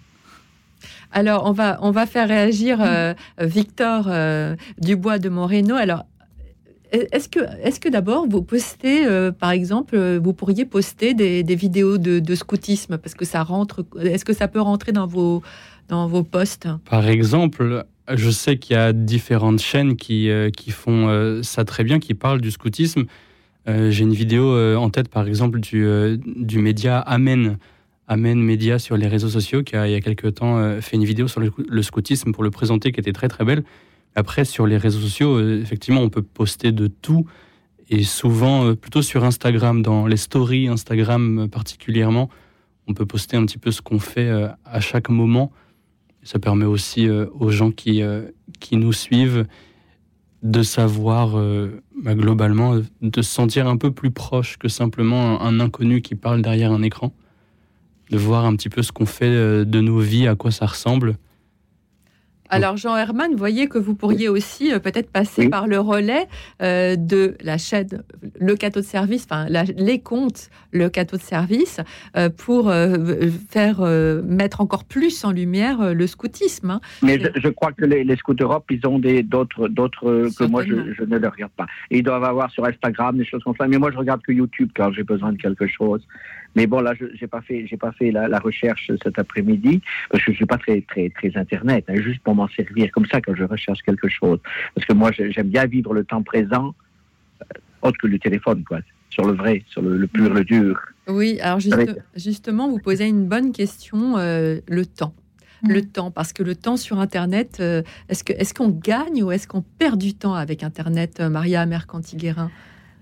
Alors, 1.11 1.45
on 1.45 1.51
va, 1.51 1.77
on 1.81 1.91
va 1.91 2.05
faire 2.05 2.27
réagir 2.27 2.79
euh, 2.81 3.13
Victor 3.39 4.05
euh, 4.07 4.55
Dubois 4.79 5.19
de 5.19 5.29
Moreno. 5.29 5.75
Alors, 5.75 6.05
est-ce 6.91 7.27
que, 7.27 7.39
est 7.39 7.79
que 7.79 7.89
d'abord 7.89 8.27
vous 8.27 8.41
postez, 8.41 9.05
par 9.37 9.51
exemple, 9.51 9.97
vous 9.97 10.33
pourriez 10.33 10.65
poster 10.65 11.13
des, 11.13 11.43
vidéos 11.55 11.97
de, 11.97 12.19
de, 12.19 12.35
scoutisme? 12.35 12.97
Parce 12.97 13.15
que 13.15 13.25
ça 13.25 13.43
rentre. 13.43 13.85
Est-ce 13.99 14.23
que 14.23 14.33
ça 14.33 14.47
peut 14.47 14.61
rentrer 14.61 14.93
dans 14.93 15.07
vos 15.07 15.41
dans 15.89 16.07
vos 16.07 16.23
posts 16.23 16.67
Par 16.89 17.07
exemple, 17.07 17.85
je 18.13 18.29
sais 18.29 18.57
qu'il 18.57 18.75
y 18.75 18.79
a 18.79 18.93
différentes 18.93 19.59
chaînes 19.59 19.95
qui, 19.95 20.29
euh, 20.29 20.49
qui 20.49 20.71
font 20.71 21.07
euh, 21.07 21.41
ça 21.43 21.65
très 21.65 21.83
bien, 21.83 21.99
qui 21.99 22.13
parlent 22.13 22.41
du 22.41 22.51
scoutisme. 22.51 23.05
Euh, 23.67 23.89
j'ai 23.89 24.03
une 24.03 24.13
vidéo 24.13 24.55
en 24.77 24.89
tête, 24.89 25.09
par 25.09 25.27
exemple, 25.27 25.59
du, 25.59 25.87
du 26.23 26.59
média 26.59 26.99
Amen, 26.99 27.57
Amen 28.07 28.39
Média 28.39 28.77
sur 28.77 28.95
les 28.95 29.07
réseaux 29.07 29.29
sociaux, 29.29 29.63
qui 29.63 29.75
a, 29.75 29.87
il 29.87 29.91
y 29.91 29.95
a 29.95 30.01
quelques 30.01 30.35
temps 30.35 30.79
fait 30.81 30.97
une 30.97 31.05
vidéo 31.05 31.27
sur 31.27 31.41
le, 31.41 31.81
scoutisme 31.81 32.31
pour 32.31 32.43
le 32.43 32.51
présenter, 32.51 32.91
qui 32.91 32.99
était 32.99 33.13
très 33.13 33.27
très 33.27 33.43
belle. 33.43 33.63
Après, 34.13 34.45
sur 34.45 34.67
les 34.67 34.77
réseaux 34.77 34.99
sociaux, 34.99 35.41
effectivement, 35.59 36.01
on 36.01 36.09
peut 36.09 36.21
poster 36.21 36.71
de 36.71 36.85
tout, 36.85 37.25
et 37.89 38.03
souvent, 38.03 38.75
plutôt 38.75 39.01
sur 39.01 39.23
Instagram, 39.23 39.81
dans 39.81 40.05
les 40.05 40.17
stories 40.17 40.67
Instagram 40.67 41.47
particulièrement, 41.51 42.29
on 42.87 42.93
peut 42.93 43.07
poster 43.07 43.35
un 43.35 43.45
petit 43.47 43.57
peu 43.57 43.71
ce 43.71 43.81
qu'on 43.81 43.99
fait 43.99 44.29
à 44.63 44.79
chaque 44.79 45.09
moment. 45.09 45.51
Ça 46.25 46.39
permet 46.39 46.65
aussi 46.65 47.07
euh, 47.07 47.27
aux 47.39 47.51
gens 47.51 47.69
qui, 47.69 48.01
euh, 48.01 48.23
qui 48.59 48.77
nous 48.77 48.93
suivent 48.93 49.45
de 50.41 50.63
savoir 50.63 51.37
euh, 51.37 51.83
bah, 52.03 52.15
globalement, 52.15 52.81
de 53.01 53.21
se 53.21 53.31
sentir 53.31 53.67
un 53.67 53.77
peu 53.77 53.91
plus 53.91 54.09
proche 54.09 54.57
que 54.57 54.67
simplement 54.67 55.39
un, 55.41 55.59
inconnu 55.59 56.01
qui 56.01 56.15
parle 56.15 56.41
derrière 56.41 56.71
un 56.71 56.81
écran, 56.81 57.13
de 58.09 58.17
voir 58.17 58.45
un 58.45 58.55
petit 58.55 58.69
peu 58.69 58.81
ce 58.81 58.91
qu'on 58.91 59.05
fait 59.05 59.29
de 59.65 59.81
nos 59.81 59.99
vies, 59.99 60.27
à 60.27 60.35
quoi 60.35 60.49
ça 60.49 60.65
ressemble. 60.65 61.15
Alors 62.49 62.77
Jean 62.77 62.95
Herman, 62.95 63.31
vous 63.31 63.37
voyez 63.37 63.67
que 63.67 63.77
vous 63.77 63.95
pourriez 63.95 64.29
aussi 64.29 64.71
euh, 64.71 64.79
peut-être 64.79 65.11
passer 65.11 65.49
par 65.49 65.67
le 65.67 65.79
relais 65.79 66.27
euh, 66.61 66.95
de 66.95 67.35
la 67.41 67.57
chaîne 67.57 68.03
Le 68.39 68.55
Cateau 68.55 68.81
de 68.81 68.85
Service, 68.85 69.25
enfin 69.29 69.47
les 69.77 69.99
comptes 69.99 70.49
Le 70.71 70.89
Cateau 70.89 71.17
de 71.17 71.21
Service, 71.21 71.79
euh, 72.15 72.29
pour 72.29 72.71
faire 73.49 73.81
mettre 74.23 74.61
encore 74.61 74.83
plus 74.83 75.23
en 75.23 75.31
lumière 75.31 75.93
le 75.93 76.07
scoutisme. 76.07 76.71
Hein. 76.71 76.81
Mais 77.01 77.19
je, 77.19 77.49
crois 77.49 77.71
que 77.71 77.85
les, 77.85 78.03
les, 78.03 78.15
scouts 78.15 78.33
d'Europe, 78.33 78.65
ils 78.69 78.85
ont 78.85 78.99
d'autres 78.99 79.67
d'autres 79.67 80.29
que 80.37 80.43
moi 80.43 80.63
je, 80.65 81.03
ne 81.03 81.17
les 81.17 81.27
regarde 81.27 81.51
pas. 81.53 81.65
ils 81.89 82.03
doivent 82.03 82.23
avoir 82.23 82.51
sur 82.51 82.65
Instagram 82.65 83.17
des 83.17 83.25
choses 83.25 83.43
comme 83.43 83.55
ça. 83.57 83.67
Mais 83.67 83.77
moi 83.77 83.91
je 83.91 83.97
regarde 83.97 84.21
que 84.21 84.31
YouTube 84.31 84.69
quand 84.75 84.91
j'ai 84.91 85.03
besoin 85.03 85.33
de 85.33 85.37
quelque 85.37 85.67
chose. 85.67 86.05
Mais 86.55 86.67
bon, 86.67 86.79
là, 86.79 86.93
je 86.97 87.05
n'ai 87.05 87.27
pas 87.27 87.41
fait, 87.41 87.67
j'ai 87.67 87.77
pas 87.77 87.91
fait 87.91 88.11
la, 88.11 88.39
recherche 88.39 88.91
cet 89.03 89.19
après-midi 89.19 89.81
parce 90.09 90.23
que 90.23 90.31
je 90.31 90.37
suis 90.37 90.45
pas 90.45 90.57
très, 90.57 90.81
très, 90.81 91.09
très 91.09 91.35
internet. 91.37 91.85
Hein, 91.87 91.95
juste 92.01 92.21
pour 92.21 92.35
m'en 92.35 92.47
servir 92.47 92.91
comme 92.91 93.05
ça 93.05 93.21
quand 93.21 93.35
je 93.35 93.43
recherche 93.43 93.81
quelque 93.83 94.07
chose. 94.07 94.39
Parce 94.73 94.85
que 94.87 94.93
moi, 94.93 95.11
j'aime 95.11 95.49
bien 95.49 95.65
vivre 95.65 95.93
le 95.93 96.03
temps 96.03 96.23
présent, 96.23 96.73
euh, 97.41 97.59
autre 97.81 97.97
que 97.97 98.07
le 98.07 98.19
téléphone, 98.19 98.63
quoi. 98.63 98.79
sur 99.09 99.25
le 99.25 99.33
vrai, 99.33 99.63
sur 99.67 99.81
le, 99.81 100.07
pur, 100.07 100.33
le 100.33 100.43
dur. 100.43 100.79
Oui, 101.07 101.39
alors 101.41 101.59
justement, 102.15 102.69
vous 102.69 102.79
posez 102.79 103.07
une 103.07 103.27
bonne 103.27 103.51
question, 103.51 104.17
euh, 104.17 104.59
le 104.67 104.85
temps. 104.85 105.13
Mm. 105.63 105.71
Le 105.71 105.81
temps, 105.81 106.11
parce 106.11 106.33
que 106.33 106.43
le 106.43 106.55
temps 106.55 106.77
sur 106.77 106.99
Internet, 106.99 107.57
euh, 107.59 107.81
est-ce 108.09 108.23
qu'on 108.23 108.33
est 108.33 108.53
qu'on 108.53 108.69
gagne 108.69 109.23
ou 109.23 109.31
est-ce 109.31 109.47
qu'on 109.47 109.61
perd 109.61 109.99
du 109.99 110.13
temps 110.13 110.35
avec 110.35 110.63
Internet, 110.63 111.19
Maria 111.19 111.65
Mercantiguerin 111.65 112.49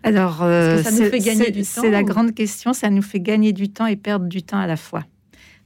alors, 0.04 0.38
ça 0.38 0.92
nous 0.92 1.10
fait 1.10 1.20
gagner 1.20 1.52
du 1.52 1.62
temps 1.62 1.82
C'est 1.82 1.92
la 1.92 2.04
grande 2.04 2.34
question. 2.34 2.74
Ça 2.74 2.90
nous 2.90 3.02
fait 3.02 3.20
gagner 3.20 3.54
du 3.54 3.70
temps 3.70 3.86
et 3.86 3.96
perdre 3.96 4.26
du 4.26 4.44
temps 4.44 4.60
à 4.60 4.68
la 4.68 4.78
fois. 4.78 5.04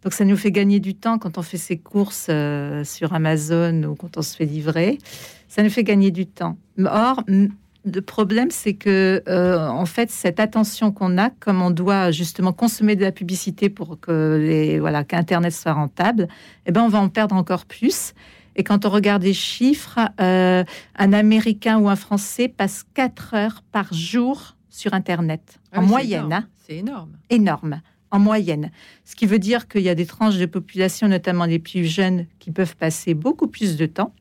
Donc 0.04 0.14
ça 0.14 0.26
nous 0.26 0.38
fait 0.38 0.52
gagner 0.52 0.80
du 0.80 0.96
temps 0.96 1.18
quand 1.18 1.38
on 1.38 1.42
fait 1.42 1.58
ses 1.58 1.78
courses 1.78 2.28
euh, 2.30 2.84
sur 2.84 3.14
Amazon 3.14 3.84
ou 3.84 3.96
quand 3.96 4.18
on 4.18 4.22
se 4.22 4.36
fait 4.36 4.46
livrer. 4.46 5.00
Ça 5.48 5.64
nous 5.64 5.70
fait 5.70 5.84
gagner 5.84 6.12
du 6.12 6.26
temps. 6.26 6.58
Or, 6.86 7.24
le 7.28 8.02
problème, 8.02 8.52
c'est 8.52 8.74
que 8.74 9.24
euh, 9.28 9.68
en 9.68 9.86
fait, 9.86 10.12
cette 10.12 10.40
attention 10.40 10.92
qu'on 10.92 11.18
a, 11.18 11.30
comme 11.30 11.62
on 11.62 11.72
doit 11.72 12.12
justement 12.12 12.54
consommer 12.54 12.96
de 12.96 13.02
la 13.02 13.12
publicité 13.12 13.70
pour 13.70 14.00
que 14.00 14.38
les 14.42 14.80
voilà 14.80 15.04
qu'Internet 15.04 15.54
soit 15.54 15.74
rentable, 15.74 16.28
eh 16.66 16.72
ben 16.72 16.84
on 16.84 16.90
va 16.90 17.00
en 17.00 17.10
perdre 17.10 17.36
encore 17.36 17.66
plus. 17.66 18.14
Et 18.58 18.64
quand 18.64 18.86
on 18.86 18.90
regarde 18.90 19.24
les 19.24 19.36
chiffres, 19.36 20.00
euh, 20.20 20.64
un 20.96 21.14
Américain 21.14 21.78
ou 21.78 21.88
un 21.90 21.96
Français 21.96 22.48
passe 22.48 22.84
4 22.96 23.34
heures 23.36 23.64
par 23.72 23.94
jour 23.94 24.56
sur 24.70 24.94
Internet 24.94 25.60
ah 25.72 25.80
en 25.80 25.84
moyenne. 25.84 26.34
Hein. 26.34 26.48
C'est 26.66 26.78
énorme. 26.78 27.12
Énorme 27.30 27.82
en 28.10 28.20
moyenne. 28.20 28.72
Ce 29.06 29.16
qui 29.16 29.26
veut 29.26 29.40
dire 29.40 29.68
qu'il 29.68 29.82
y 29.82 29.90
a 29.90 29.96
des 29.96 30.06
tranches 30.06 30.38
de 30.38 30.46
population, 30.46 31.08
notamment 31.08 31.46
les 31.46 31.60
plus 31.60 31.86
jeunes, 31.86 32.26
qui 32.40 32.52
peuvent 32.52 32.76
passer 32.76 33.14
beaucoup 33.14 33.48
plus 33.48 33.76
de 33.76 33.86
temps. 33.86 34.14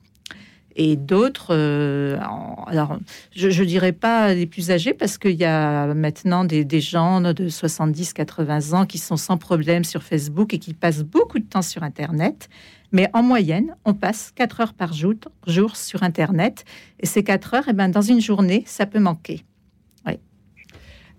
Et 0.74 0.96
d'autres, 0.96 1.54
euh, 1.54 2.18
alors 2.66 2.98
je 3.34 3.48
ne 3.48 3.64
dirais 3.64 3.92
pas 3.92 4.34
les 4.34 4.46
plus 4.46 4.70
âgés, 4.70 4.92
parce 4.92 5.16
qu'il 5.16 5.36
y 5.36 5.44
a 5.44 5.94
maintenant 5.94 6.44
des, 6.44 6.64
des 6.64 6.80
gens 6.80 7.20
de 7.20 7.48
70-80 7.48 8.74
ans 8.74 8.86
qui 8.86 8.98
sont 8.98 9.16
sans 9.16 9.38
problème 9.38 9.84
sur 9.84 10.02
Facebook 10.02 10.52
et 10.52 10.58
qui 10.58 10.74
passent 10.74 11.02
beaucoup 11.02 11.38
de 11.38 11.46
temps 11.46 11.62
sur 11.62 11.82
Internet. 11.82 12.50
Mais 12.92 13.08
en 13.12 13.22
moyenne, 13.22 13.76
on 13.84 13.94
passe 13.94 14.32
4 14.34 14.60
heures 14.60 14.74
par 14.74 14.92
jour, 14.92 15.76
sur 15.76 16.02
Internet. 16.02 16.64
Et 17.00 17.06
ces 17.06 17.24
4 17.24 17.54
heures, 17.54 17.64
eh 17.68 17.72
ben, 17.72 17.88
dans 17.88 18.02
une 18.02 18.20
journée, 18.20 18.64
ça 18.66 18.86
peut 18.86 19.00
manquer. 19.00 19.44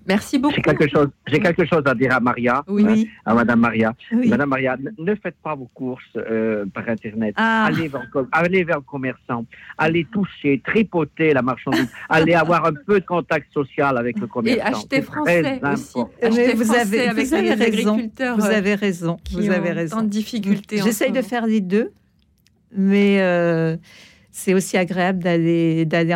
Merci 0.07 0.39
beaucoup. 0.39 0.55
J'ai 0.55 0.61
quelque 0.61 0.87
chose, 0.87 1.09
j'ai 1.27 1.39
quelque 1.39 1.65
chose 1.65 1.83
à 1.85 1.93
dire 1.93 2.13
à 2.15 2.19
Maria, 2.19 2.63
oui. 2.67 3.09
Hein, 3.09 3.31
à 3.31 3.33
Madame 3.33 3.59
Maria. 3.59 3.93
Madame 4.11 4.49
Maria, 4.49 4.77
ne 4.97 5.15
faites 5.15 5.35
pas 5.43 5.53
vos 5.55 5.69
courses 5.73 6.03
euh, 6.15 6.65
par 6.73 6.87
Internet. 6.87 7.33
Ah. 7.37 7.65
Allez, 7.65 7.89
vers, 7.89 8.07
allez 8.31 8.63
vers 8.63 8.77
le 8.77 8.83
commerçant. 8.83 9.45
Allez 9.77 10.05
toucher, 10.05 10.61
tripoter 10.65 11.33
la 11.33 11.41
marchandise. 11.41 11.91
allez 12.09 12.33
avoir 12.33 12.65
un 12.65 12.73
peu 12.73 13.01
de 13.01 13.05
contact 13.05 13.51
social 13.53 13.97
avec 13.97 14.17
le 14.19 14.27
commerçant. 14.27 14.59
Et 14.59 14.61
acheter 14.61 15.01
français 15.01 15.59
aussi. 15.63 15.97
Mais 16.21 16.53
vous 16.53 16.73
avez, 16.73 17.09
vous 17.09 17.33
avez 17.33 17.53
raison. 17.53 18.11
Vous 18.37 18.45
avez 18.45 18.75
raison. 18.75 19.17
Vous 19.31 19.49
avez 19.49 19.71
raison. 19.71 19.97
Tant 19.97 20.03
de 20.03 20.09
difficultés. 20.09 20.77
J'essaye 20.77 21.11
de 21.11 21.21
faire 21.21 21.45
les 21.45 21.61
deux, 21.61 21.91
mais. 22.71 23.21
Euh, 23.21 23.75
c'est 24.37 24.53
aussi 24.53 24.77
agréable 24.77 25.23
d'aller 25.23 25.85
d'aller 25.85 26.15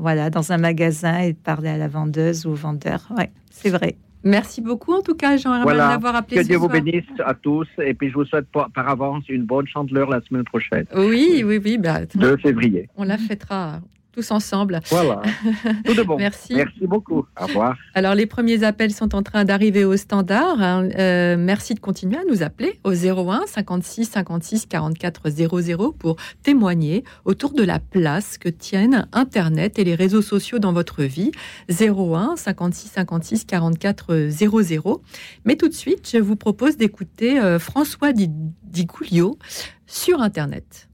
voilà 0.00 0.30
dans 0.30 0.50
un 0.50 0.58
magasin 0.58 1.20
et 1.20 1.32
de 1.32 1.38
parler 1.38 1.68
à 1.68 1.76
la 1.76 1.86
vendeuse 1.86 2.44
ou 2.44 2.50
au 2.50 2.54
vendeur. 2.54 3.06
Ouais, 3.16 3.30
c'est 3.52 3.70
vrai. 3.70 3.94
Merci 4.24 4.60
beaucoup 4.60 4.92
en 4.92 5.00
tout 5.00 5.14
cas, 5.14 5.36
Jean, 5.36 5.62
voilà. 5.62 5.90
d'avoir 5.90 6.16
appelé. 6.16 6.40
Que 6.40 6.46
Dieu 6.46 6.56
vous 6.56 6.68
bénisse 6.68 7.04
à 7.24 7.34
tous 7.34 7.68
et 7.78 7.94
puis 7.94 8.10
je 8.10 8.14
vous 8.14 8.24
souhaite 8.24 8.46
par, 8.50 8.88
avance 8.88 9.28
une 9.28 9.44
bonne 9.44 9.68
chandeleur 9.68 10.10
la 10.10 10.20
semaine 10.22 10.42
prochaine. 10.42 10.86
Oui, 10.96 11.44
oui, 11.46 11.60
oui. 11.64 11.78
Bah, 11.78 12.00
2 12.16 12.36
février. 12.38 12.88
On 12.96 13.04
la 13.04 13.16
fêtera 13.16 13.80
tous 14.12 14.30
ensemble. 14.30 14.80
Voilà. 14.90 15.22
Tout 15.84 15.94
de 15.94 16.02
bon. 16.06 16.16
merci. 16.16 16.54
Merci 16.54 16.86
beaucoup. 16.86 17.24
Au 17.40 17.46
revoir. 17.46 17.76
Alors, 17.94 18.14
les 18.14 18.26
premiers 18.26 18.62
appels 18.62 18.92
sont 18.92 19.14
en 19.14 19.22
train 19.22 19.44
d'arriver 19.44 19.84
au 19.84 19.96
standard. 19.96 20.60
Hein. 20.60 20.88
Euh, 20.98 21.36
merci 21.38 21.74
de 21.74 21.80
continuer 21.80 22.18
à 22.18 22.24
nous 22.28 22.42
appeler 22.42 22.78
au 22.84 22.92
01 22.92 23.46
56 23.46 24.04
56 24.04 24.66
44 24.66 25.30
00 25.30 25.92
pour 25.92 26.16
témoigner 26.42 27.04
autour 27.24 27.52
de 27.52 27.62
la 27.62 27.78
place 27.78 28.38
que 28.38 28.48
tiennent 28.48 29.08
Internet 29.12 29.78
et 29.78 29.84
les 29.84 29.94
réseaux 29.94 30.22
sociaux 30.22 30.58
dans 30.58 30.72
votre 30.72 31.02
vie. 31.02 31.32
01 31.70 32.36
56 32.36 32.88
56 32.88 33.44
44 33.46 34.28
00. 34.28 35.02
Mais 35.44 35.56
tout 35.56 35.68
de 35.68 35.74
suite, 35.74 36.08
je 36.12 36.18
vous 36.18 36.36
propose 36.36 36.76
d'écouter 36.76 37.40
euh, 37.40 37.58
François 37.58 38.12
Di 38.12 38.30
sur 39.86 40.20
Internet. 40.20 40.88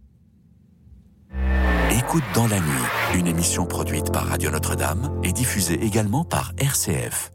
Écoute 1.91 2.25
dans 2.35 2.47
la 2.47 2.61
nuit, 2.61 3.19
une 3.19 3.27
émission 3.27 3.67
produite 3.67 4.13
par 4.13 4.27
Radio 4.27 4.51
Notre-Dame 4.51 5.21
et 5.23 5.33
diffusée 5.33 5.79
également 5.83 6.25
par 6.25 6.53
RCF. 6.59 7.33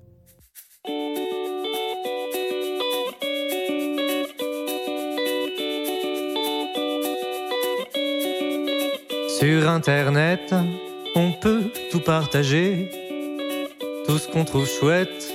Sur 9.40 9.70
Internet, 9.70 10.54
on 11.16 11.32
peut 11.34 11.64
tout 11.92 12.00
partager, 12.00 12.90
tout 14.08 14.18
ce 14.18 14.28
qu'on 14.28 14.46
trouve 14.46 14.68
chouette, 14.68 15.32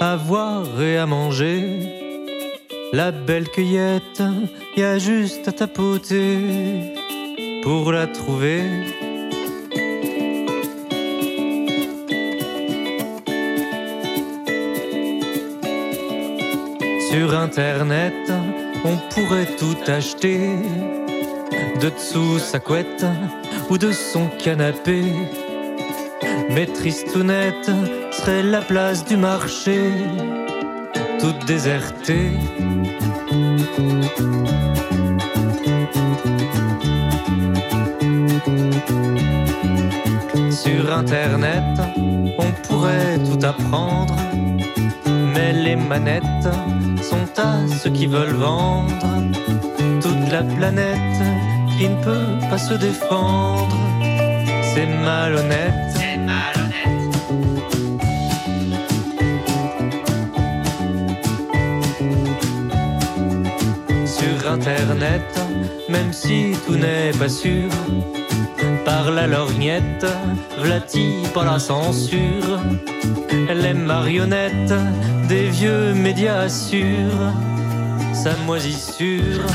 à 0.00 0.16
voir 0.16 0.80
et 0.80 0.98
à 0.98 1.06
manger. 1.06 1.78
La 2.92 3.10
belle 3.10 3.48
cueillette, 3.48 4.22
y 4.76 4.82
a 4.82 4.98
juste 4.98 5.48
à 5.48 5.52
tapoter 5.52 7.01
pour 7.62 7.92
la 7.92 8.06
trouver. 8.06 8.62
Sur 17.10 17.34
Internet, 17.34 18.14
on 18.84 18.96
pourrait 19.14 19.54
tout 19.58 19.76
acheter, 19.86 20.40
de 21.80 21.88
dessous 21.88 22.38
sa 22.38 22.58
couette 22.58 23.04
ou 23.70 23.78
de 23.78 23.92
son 23.92 24.28
canapé. 24.38 25.02
Mais 26.50 26.66
Tristounette 26.66 27.70
serait 28.10 28.42
la 28.42 28.60
place 28.60 29.04
du 29.04 29.16
marché, 29.16 29.78
toute 31.22 31.44
désertée. 31.46 32.32
Sur 40.50 40.92
Internet, 40.92 41.62
on 42.38 42.50
pourrait 42.66 43.18
tout 43.18 43.46
apprendre, 43.46 44.16
mais 45.32 45.52
les 45.52 45.76
manettes 45.76 46.24
sont 47.00 47.28
à 47.40 47.68
ceux 47.68 47.90
qui 47.90 48.06
veulent 48.06 48.38
vendre 48.50 48.92
toute 50.02 50.28
la 50.32 50.42
planète 50.42 51.20
qui 51.78 51.88
ne 51.88 52.02
peut 52.02 52.48
pas 52.50 52.58
se 52.58 52.74
défendre. 52.74 53.78
C'est 54.74 54.88
malhonnête. 55.04 56.01
Même 65.88 66.12
si 66.12 66.52
tout 66.66 66.76
n'est 66.76 67.12
pas 67.18 67.28
sûr. 67.28 67.68
Par 68.84 69.10
la 69.10 69.26
lorgnette, 69.26 70.06
vlati 70.58 71.22
par 71.34 71.44
la 71.44 71.58
censure, 71.58 72.60
les 73.54 73.74
marionnettes 73.74 74.74
des 75.28 75.48
vieux 75.50 75.92
médias 75.94 76.40
assurent 76.42 77.32
sa 78.12 78.34
moisissure. 78.46 79.46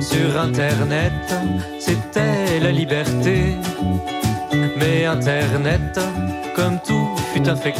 Sur 0.00 0.40
Internet, 0.40 1.12
c'était 1.78 2.60
la 2.60 2.70
liberté, 2.70 3.56
mais 4.78 5.04
Internet, 5.06 5.98
fut 7.44 7.72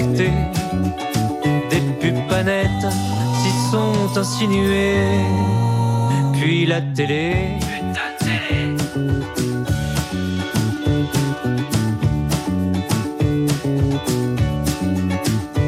des 1.70 1.81
pupanettes 2.01 2.87
sont 3.72 4.18
insinués. 4.18 5.18
Puis 6.35 6.66
la 6.66 6.83
télé. 6.83 7.59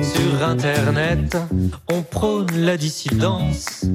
Sur 0.02 0.44
Internet, 0.46 1.37
on 1.88 2.02
prône 2.02 2.46
la 2.54 2.76
dissidence. 2.76 3.87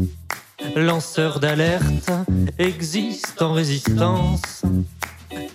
Lanceur 0.75 1.39
d'alerte 1.39 2.11
existe 2.57 3.41
en 3.41 3.53
résistance. 3.53 4.63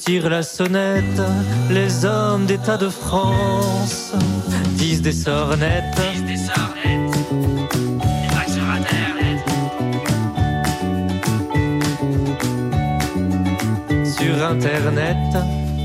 Tire 0.05 0.29
la 0.29 0.43
sonnette, 0.43 1.23
les 1.71 2.05
hommes 2.05 2.47
d'État 2.47 2.77
de 2.77 2.89
France 2.89 4.13
disent 4.77 5.03
des 5.03 5.13
sornettes. 5.13 6.01
Internet, 14.45 15.17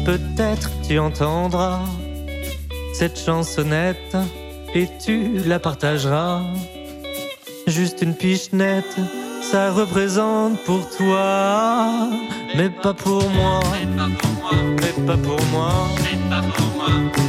peut-être 0.05 0.69
tu 0.87 0.99
entendras 0.99 1.79
cette 2.93 3.17
chansonnette 3.17 4.17
et 4.75 4.87
tu 5.03 5.39
la 5.45 5.59
partageras. 5.59 6.41
Juste 7.67 8.01
une 8.01 8.13
pichenette, 8.13 8.95
ça 9.41 9.71
représente 9.71 10.63
pour 10.65 10.89
toi, 10.89 12.09
mais 12.55 12.69
pas 12.69 12.93
pour 12.93 13.29
moi, 13.29 13.59
mais 14.81 15.05
pas 15.05 15.17
pour 15.17 15.41
moi. 15.51 15.71
Mais 16.01 16.29
pas 16.29 16.41
pour 16.41 16.75
moi. 16.77 17.28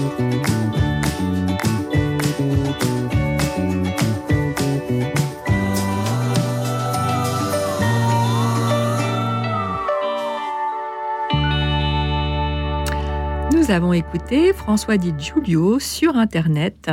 Avons 13.70 13.92
écouté 13.92 14.52
François 14.52 14.96
Di 14.96 15.12
Giulio 15.16 15.78
sur 15.78 16.16
Internet. 16.16 16.90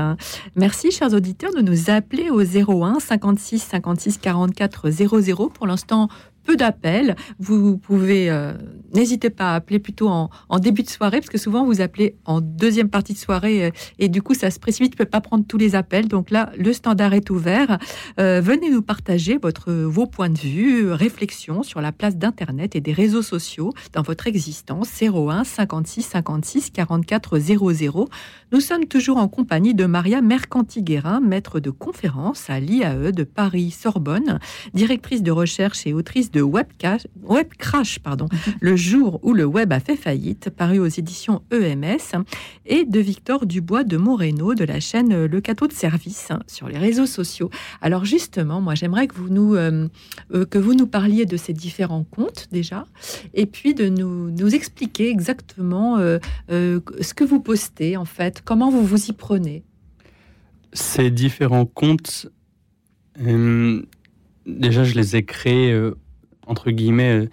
Merci, 0.56 0.92
chers 0.92 1.13
auditeurs, 1.13 1.52
de 1.52 1.62
nous 1.62 1.90
appeler 1.90 2.30
au 2.30 2.42
01 2.42 3.00
56 3.00 3.60
56 3.60 4.20
44 4.20 4.92
00. 4.92 5.50
Pour 5.50 5.66
l'instant, 5.66 6.08
peu 6.44 6.56
d'appels. 6.56 7.16
Vous 7.40 7.78
pouvez, 7.78 8.30
euh, 8.30 8.54
n'hésitez 8.98 9.30
pas 9.30 9.52
à 9.52 9.56
appeler 9.56 9.80
plutôt 9.80 10.10
en, 10.10 10.30
début 10.60 10.82
de 10.82 10.90
soirée, 10.90 11.20
parce 11.20 11.30
que 11.30 11.38
souvent 11.38 11.66
vous 11.66 11.82
appelez 11.82 12.16
en 12.26 12.42
deuxième 12.42 12.90
partie 12.90 13.14
de 13.14 13.18
soirée 13.20 13.66
euh, 13.66 13.72
et 14.00 14.10
du 14.10 14.22
coup 14.24 14.34
ça 14.34 14.50
se 14.50 14.60
précipite, 14.60 14.94
ne 14.94 14.98
peut 14.98 15.06
pas 15.06 15.22
prendre 15.22 15.46
tous 15.48 15.58
les 15.58 15.76
appels. 15.76 16.08
Donc 16.08 16.32
là, 16.32 16.52
le 16.58 16.74
standard 16.74 17.14
est 17.14 17.30
ouvert. 17.30 17.78
Euh, 18.20 18.42
venez 18.42 18.72
nous 18.72 18.82
partager 18.82 19.38
votre, 19.38 19.72
vos 19.72 20.08
points 20.08 20.30
de 20.30 20.38
vue, 20.40 20.92
réflexions 20.92 21.62
sur 21.62 21.80
la 21.80 21.92
place 21.92 22.18
d'Internet 22.18 22.76
et 22.76 22.82
des 22.82 22.92
réseaux 22.92 23.22
sociaux 23.22 23.72
dans 23.94 24.02
votre 24.02 24.28
existence. 24.28 24.90
01 25.02 25.44
56 25.44 26.02
56 26.02 26.72
44 26.72 27.38
00. 27.38 28.10
Nous 28.52 28.62
sommes 28.62 28.86
toujours 28.86 29.18
en 29.18 29.28
compagnie 29.28 29.76
de 29.76 29.86
Maria 29.86 30.22
Mercanti-Guérin, 30.22 31.20
maître 31.20 31.60
de 31.60 31.70
conférence 31.70 32.50
à 32.50 32.60
l'IAE 32.60 33.12
de 33.12 33.24
Paris-Sorbonne, 33.24 34.40
directrice 34.74 35.22
de 35.22 35.32
recherche 35.32 35.86
et 35.86 35.94
autrice 35.94 36.32
de 36.32 36.42
Web, 36.42 36.68
Crash, 37.60 38.00
pardon, 38.00 38.28
le 38.60 38.76
jour 38.88 39.19
où 39.21 39.34
le 39.34 39.43
web 39.43 39.73
a 39.73 39.80
fait 39.80 39.97
faillite, 39.97 40.50
paru 40.50 40.80
aux 40.80 40.88
éditions 40.88 41.41
EMS, 41.52 42.23
et 42.65 42.86
de 42.86 43.00
Victor 43.00 43.45
Dubois 43.45 43.84
de 43.84 43.97
Moreno 43.97 44.56
de 44.56 44.63
la 44.63 44.80
chaîne 44.80 45.26
Le 45.26 45.41
Cateau 45.41 45.67
de 45.67 45.73
Service 45.73 46.30
sur 46.47 46.69
les 46.69 46.78
réseaux 46.78 47.06
sociaux. 47.06 47.50
Alors 47.82 48.06
justement, 48.06 48.62
moi 48.62 48.76
j'aimerais 48.76 49.08
que 49.08 49.15
vous 49.15 49.28
nous 49.30 49.56
euh, 49.56 49.89
euh, 50.34 50.45
que 50.45 50.58
vous 50.58 50.73
nous 50.73 50.88
parliez 50.88 51.26
de 51.26 51.36
ces 51.36 51.52
différents 51.52 52.06
comptes 52.06 52.47
déjà, 52.52 52.86
et 53.34 53.45
puis 53.45 53.73
de 53.73 53.89
nous, 53.89 54.32
nous 54.32 54.56
expliquer 54.56 55.10
exactement 55.10 55.97
euh, 55.97 56.19
ce 56.47 57.13
que 57.13 57.26
vous 57.26 57.41
postez 57.41 57.97
en 57.97 58.06
fait 58.06 58.41
Comment 58.45 58.71
vous 58.71 58.86
vous 58.86 59.10
y 59.10 59.13
prenez 59.13 59.63
Ces 60.71 61.12
différents 61.12 61.65
comptes, 61.65 62.28
déjà, 63.17 64.84
je 64.84 64.95
les 64.95 65.17
ai 65.17 65.26
créés, 65.26 65.78
entre 66.45 66.71
guillemets, 66.71 67.28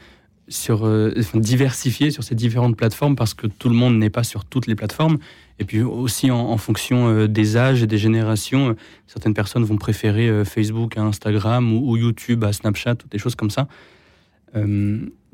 euh, 0.49 1.23
sur, 1.23 1.41
diversifiés 1.41 2.11
sur 2.11 2.25
ces 2.25 2.35
différentes 2.35 2.77
plateformes 2.77 3.17
parce 3.17 3.35
que 3.35 3.47
tout 3.47 3.69
le 3.69 3.75
monde 3.75 3.99
n'est 3.99 4.11
pas 4.11 4.25
sur 4.25 4.45
toutes 4.45 4.67
les 4.67 4.75
plateformes. 4.75 5.19
Et 5.59 5.65
puis 5.65 5.83
aussi 5.83 6.31
en, 6.31 6.57
fonction 6.57 7.27
des 7.27 7.57
âges 7.57 7.83
et 7.85 7.87
des 7.87 7.99
générations, 7.99 8.75
certaines 9.07 9.35
personnes 9.35 9.63
vont 9.63 9.77
préférer 9.77 10.45
Facebook 10.45 10.97
à 10.97 11.03
Instagram 11.03 11.73
ou, 11.73 11.93
ou, 11.93 11.97
YouTube 11.97 12.43
à 12.43 12.53
Snapchat 12.53 12.97
ou 13.05 13.09
des 13.09 13.19
choses 13.19 13.37
comme 13.37 13.51
ça. 13.51 13.69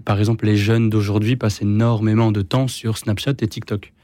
par 0.04 0.18
exemple, 0.18 0.44
les 0.44 0.58
jeunes 0.58 0.90
d'aujourd'hui 0.90 1.36
passent 1.36 1.62
énormément 1.62 2.32
de 2.32 2.42
temps 2.42 2.68
sur 2.68 2.98
Snapchat 2.98 3.36
et 3.40 3.48
TikTok 3.48 3.94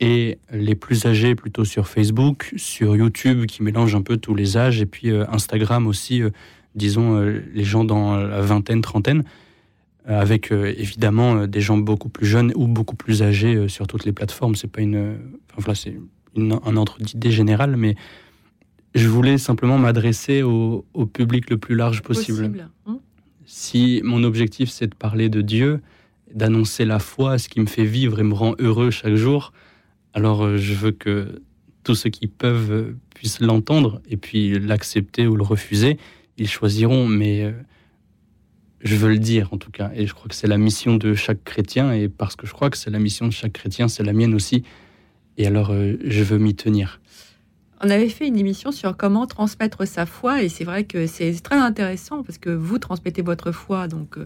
et 0.00 0.38
les 0.52 0.74
plus 0.74 1.06
âgés 1.06 1.34
plutôt 1.34 1.64
sur 1.64 1.88
Facebook, 1.88 2.52
sur 2.56 2.96
YouTube 2.96 3.46
qui 3.46 3.62
mélange 3.62 3.94
un 3.94 4.02
peu 4.02 4.16
tous 4.16 4.34
les 4.34 4.56
âges, 4.56 4.80
et 4.80 4.86
puis 4.86 5.10
euh, 5.10 5.24
Instagram 5.30 5.86
aussi, 5.86 6.22
euh, 6.22 6.30
disons 6.74 7.16
euh, 7.16 7.40
les 7.54 7.64
gens 7.64 7.84
dans 7.84 8.16
la 8.16 8.40
vingtaine, 8.40 8.82
trentaine, 8.82 9.24
avec 10.06 10.52
évidemment 10.52 11.46
des 11.46 11.60
gens 11.60 11.78
beaucoup 11.78 12.10
plus 12.10 12.26
jeunes 12.26 12.52
ou 12.56 12.66
beaucoup 12.66 12.96
plus 12.96 13.22
âgés 13.22 13.68
sur 13.68 13.86
toutes 13.86 14.04
les 14.04 14.12
plateformes. 14.12 14.54
C'est 14.54 14.68
pas 14.68 14.82
une, 14.82 15.16
enfin 15.50 15.56
voilà, 15.58 15.74
c'est 15.74 15.96
un 16.36 16.76
ordre 16.76 16.98
d'idée 17.00 17.30
général, 17.30 17.76
mais 17.76 17.96
je 18.94 19.08
voulais 19.08 19.38
simplement 19.38 19.78
m'adresser 19.78 20.42
au, 20.42 20.84
public 21.12 21.50
le 21.50 21.58
plus 21.58 21.74
large 21.74 22.02
possible. 22.02 22.68
Hein. 22.86 22.98
si 23.46 24.00
mon 24.04 24.24
objectif 24.24 24.70
c'est 24.70 24.86
de 24.86 24.94
parler 24.94 25.28
de 25.28 25.40
Dieu, 25.40 25.80
d'annoncer 26.34 26.84
la 26.84 26.98
foi, 26.98 27.38
ce 27.38 27.48
qui 27.48 27.60
me 27.60 27.66
fait 27.66 27.84
vivre 27.84 28.20
et 28.20 28.22
me 28.22 28.34
rend 28.34 28.54
heureux 28.58 28.90
chaque 28.90 29.14
jour, 29.14 29.52
alors 30.12 30.44
euh, 30.44 30.56
je 30.56 30.74
veux 30.74 30.92
que 30.92 31.42
tous 31.82 31.94
ceux 31.94 32.10
qui 32.10 32.26
peuvent 32.26 32.72
euh, 32.72 32.96
puissent 33.14 33.40
l'entendre 33.40 34.00
et 34.08 34.16
puis 34.16 34.58
l'accepter 34.58 35.26
ou 35.26 35.36
le 35.36 35.42
refuser. 35.42 35.98
Ils 36.38 36.48
choisiront, 36.48 37.06
mais 37.06 37.42
euh, 37.42 37.52
je 38.84 38.96
veux 38.96 39.08
le 39.08 39.18
dire 39.18 39.48
en 39.52 39.58
tout 39.58 39.70
cas. 39.70 39.90
Et 39.94 40.06
je 40.06 40.14
crois 40.14 40.28
que 40.28 40.34
c'est 40.34 40.46
la 40.46 40.58
mission 40.58 40.96
de 40.96 41.14
chaque 41.14 41.42
chrétien. 41.42 41.92
Et 41.92 42.08
parce 42.08 42.36
que 42.36 42.46
je 42.46 42.52
crois 42.52 42.70
que 42.70 42.76
c'est 42.76 42.90
la 42.90 43.00
mission 43.00 43.26
de 43.26 43.32
chaque 43.32 43.52
chrétien, 43.52 43.88
c'est 43.88 44.04
la 44.04 44.12
mienne 44.12 44.34
aussi. 44.34 44.62
Et 45.36 45.46
alors 45.46 45.72
je 45.72 46.22
veux 46.22 46.38
m'y 46.38 46.54
tenir. 46.54 47.00
On 47.82 47.90
avait 47.90 48.08
fait 48.08 48.28
une 48.28 48.38
émission 48.38 48.70
sur 48.70 48.96
comment 48.96 49.26
transmettre 49.26 49.86
sa 49.86 50.06
foi 50.06 50.42
et 50.42 50.48
c'est 50.48 50.64
vrai 50.64 50.84
que 50.84 51.06
c'est 51.06 51.34
très 51.42 51.56
intéressant 51.56 52.22
parce 52.22 52.38
que 52.38 52.50
vous 52.50 52.78
transmettez 52.78 53.20
votre 53.20 53.50
foi 53.50 53.88
donc 53.88 54.16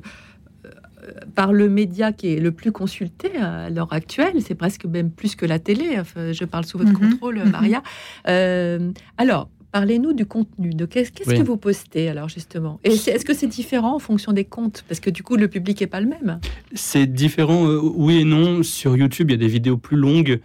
par 1.35 1.53
le 1.53 1.69
média 1.69 2.13
qui 2.13 2.35
est 2.35 2.41
le 2.41 2.53
plus 2.53 2.73
consulté 2.73 3.37
à 3.37 3.71
l'heure 3.71 3.93
actuelle, 3.93 4.41
c'est 4.41 4.55
presque 4.55 4.85
même 4.85 5.11
plus 5.11 5.37
que 5.37 5.47
la 5.47 5.59
télé. 5.59 6.01
je 6.17 6.45
parle 6.45 6.65
sous 6.65 6.79
votre 6.79 6.91
mhm. 6.91 7.11
contrôle, 7.11 7.39
mhm. 7.39 7.51
Maria. 7.51 7.83
Euh, 8.29 8.93
alors, 9.17 9.49
Parlez-nous 9.73 10.15
du 10.15 10.25
contenu, 10.25 10.71
de 10.71 10.87
qu'est-ce 10.87 11.13
que 11.13 11.43
vous 11.43 11.57
postez 11.59 12.09
alors 12.09 12.29
justement? 12.29 12.81
Et 12.85 12.93
est-ce 12.93 13.25
que 13.25 13.35
c'est 13.35 13.47
différent 13.47 13.97
en 13.97 13.99
fonction 13.99 14.33
des 14.33 14.45
comptes? 14.45 14.85
Parce 14.89 15.01
que 15.01 15.11
du 15.11 15.23
coup, 15.23 15.37
le 15.37 15.49
public 15.49 15.81
n'est 15.81 15.87
pas 15.87 16.01
le 16.01 16.09
même. 16.09 16.41
C'est 16.73 17.07
différent, 17.07 17.67
euh, 17.69 17.79
oui 17.83 18.21
et 18.21 18.25
non. 18.25 18.63
Sur 18.63 18.97
YouTube, 18.97 19.31
il 19.31 19.33
y 19.33 19.35
a 19.35 19.39
des 19.39 19.49
vidéos 19.49 19.77
plus 19.77 19.97
longues 19.97 20.41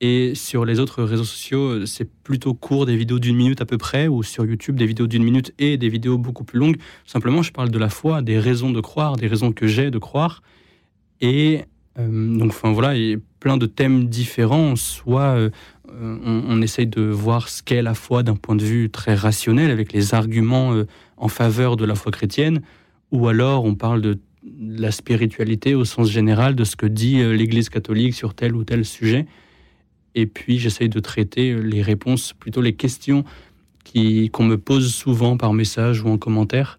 et 0.00 0.34
sur 0.34 0.66
les 0.66 0.78
autres 0.78 1.02
réseaux 1.02 1.24
sociaux, 1.24 1.86
c'est 1.86 2.08
plutôt 2.22 2.52
court, 2.52 2.84
des 2.84 2.96
vidéos 2.96 3.18
d'une 3.18 3.36
minute 3.36 3.62
à 3.62 3.66
peu 3.66 3.78
près, 3.78 4.08
ou 4.08 4.22
sur 4.22 4.44
YouTube, 4.44 4.76
des 4.76 4.84
vidéos 4.84 5.06
d'une 5.06 5.24
minute 5.24 5.54
et 5.58 5.78
des 5.78 5.88
vidéos 5.88 6.18
beaucoup 6.18 6.44
plus 6.44 6.58
longues. 6.58 6.76
Simplement, 7.06 7.42
je 7.42 7.52
parle 7.52 7.70
de 7.70 7.78
la 7.78 7.88
foi, 7.88 8.20
des 8.20 8.38
raisons 8.38 8.70
de 8.70 8.80
croire, 8.80 9.16
des 9.16 9.26
raisons 9.26 9.52
que 9.52 9.66
j'ai 9.66 9.90
de 9.90 9.98
croire. 9.98 10.42
Et 11.22 11.62
euh, 11.98 12.38
donc, 12.38 12.50
enfin 12.50 12.72
voilà, 12.72 12.94
il 12.94 13.02
y 13.02 13.14
a 13.14 13.16
plein 13.40 13.56
de 13.56 13.64
thèmes 13.64 14.06
différents. 14.06 14.76
Soit 14.76 15.34
euh, 15.38 15.50
on, 16.00 16.60
essaye 16.62 16.86
de 16.86 17.02
voir 17.02 17.48
ce 17.48 17.62
qu'est 17.62 17.82
la 17.82 17.94
foi 17.94 18.22
d'un 18.22 18.36
point 18.36 18.56
de 18.56 18.64
vue 18.64 18.90
très 18.90 19.14
rationnel, 19.14 19.70
avec 19.70 19.92
les 19.92 20.14
arguments 20.14 20.74
euh, 20.74 20.86
en 21.16 21.28
faveur 21.28 21.76
de 21.76 21.84
la 21.84 21.94
foi 21.94 22.12
chrétienne, 22.12 22.60
ou 23.12 23.28
alors 23.28 23.64
on 23.64 23.74
parle 23.74 24.00
de 24.00 24.18
la 24.60 24.90
spiritualité 24.90 25.74
au 25.74 25.84
sens 25.84 26.10
général, 26.10 26.54
de 26.54 26.64
ce 26.64 26.76
que 26.76 26.86
dit 26.86 27.16
l'Église 27.16 27.68
catholique 27.68 28.14
sur 28.14 28.34
tel 28.34 28.54
ou 28.54 28.62
tel 28.62 28.84
sujet. 28.84 29.26
Et 30.14 30.26
puis, 30.26 30.58
j'essaye 30.58 30.88
de 30.88 31.00
traiter 31.00 31.54
les 31.54 31.82
réponses, 31.82 32.32
plutôt 32.32 32.62
les 32.62 32.74
questions 32.74 33.24
qu'on 34.32 34.44
me 34.44 34.56
pose 34.56 34.92
souvent 34.92 35.36
par 35.36 35.52
message 35.52 36.02
ou 36.02 36.08
en 36.08 36.18
commentaire. 36.18 36.78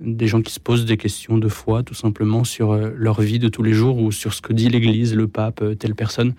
Des 0.00 0.26
gens 0.26 0.42
qui 0.42 0.52
se 0.52 0.60
posent 0.60 0.84
des 0.84 0.96
questions 0.96 1.38
de 1.38 1.48
foi, 1.48 1.82
tout 1.82 1.94
simplement, 1.94 2.44
sur 2.44 2.72
euh, 2.72 2.90
leur 2.96 3.20
vie 3.20 3.38
de 3.38 3.48
tous 3.48 3.62
les 3.62 3.72
jours 3.72 3.98
ou 3.98 4.10
sur 4.10 4.34
ce 4.34 4.42
que 4.42 4.52
dit 4.52 4.68
l'Église, 4.68 5.14
le 5.14 5.28
pape, 5.28 5.62
euh, 5.62 5.74
telle 5.74 5.94
personne. 5.94 6.34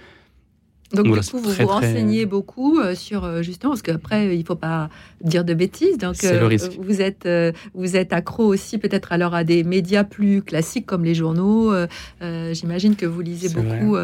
Donc, 0.93 1.05
du 1.05 1.11
coup, 1.11 1.39
vous 1.39 1.51
vous 1.51 1.67
renseignez 1.67 2.25
beaucoup 2.25 2.79
euh, 2.79 2.93
sur 2.93 3.41
justement, 3.41 3.71
parce 3.71 3.81
qu'après, 3.81 4.35
il 4.35 4.39
ne 4.39 4.45
faut 4.45 4.55
pas 4.55 4.89
dire 5.21 5.43
de 5.43 5.53
bêtises. 5.53 5.97
Donc, 5.97 6.15
vous 6.79 7.01
êtes 7.01 7.27
vous 7.73 7.95
êtes 7.95 8.13
accro 8.13 8.45
aussi 8.45 8.77
peut-être 8.77 9.11
alors 9.11 9.33
à 9.33 9.43
des 9.43 9.63
médias 9.63 10.03
plus 10.03 10.41
classiques 10.41 10.85
comme 10.85 11.03
les 11.03 11.15
journaux. 11.15 11.73
J'imagine 12.21 12.95
que 12.95 13.05
vous 13.05 13.21
lisez 13.21 13.49
beaucoup 13.49 13.97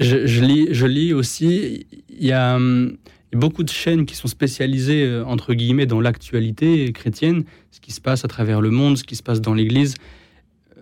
je, 0.00 0.44
lis, 0.44 0.68
je 0.70 0.86
lis 0.86 1.12
aussi, 1.12 1.86
il 2.08 2.26
y 2.26 2.32
a, 2.32 2.56
hum, 2.56 2.96
beaucoup 3.32 3.62
de 3.62 3.68
chaînes 3.68 4.06
qui 4.06 4.16
sont 4.16 4.28
spécialisées, 4.28 5.04
euh, 5.04 5.24
entre 5.24 5.54
guillemets, 5.54 5.86
dans 5.86 6.00
l'actualité 6.00 6.92
chrétienne, 6.92 7.44
ce 7.70 7.80
qui 7.80 7.92
se 7.92 8.00
passe 8.00 8.24
à 8.24 8.28
travers 8.28 8.60
le 8.60 8.70
monde, 8.70 8.96
ce 8.96 9.04
qui 9.04 9.16
se 9.16 9.22
passe 9.22 9.40
dans 9.40 9.54
l'Église. 9.54 9.94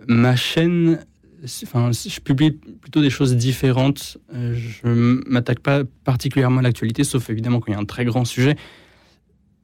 Ma 0.07 0.35
chaîne, 0.35 1.05
je 1.43 2.19
publie 2.19 2.51
plutôt 2.51 3.01
des 3.01 3.09
choses 3.09 3.35
différentes. 3.35 4.17
Euh, 4.33 4.53
je 4.53 4.87
m'attaque 5.29 5.59
pas 5.59 5.83
particulièrement 6.03 6.59
à 6.59 6.61
l'actualité, 6.63 7.03
sauf 7.03 7.29
évidemment 7.29 7.59
quand 7.59 7.71
il 7.71 7.75
y 7.75 7.77
a 7.77 7.79
un 7.79 7.85
très 7.85 8.05
grand 8.05 8.25
sujet. 8.25 8.55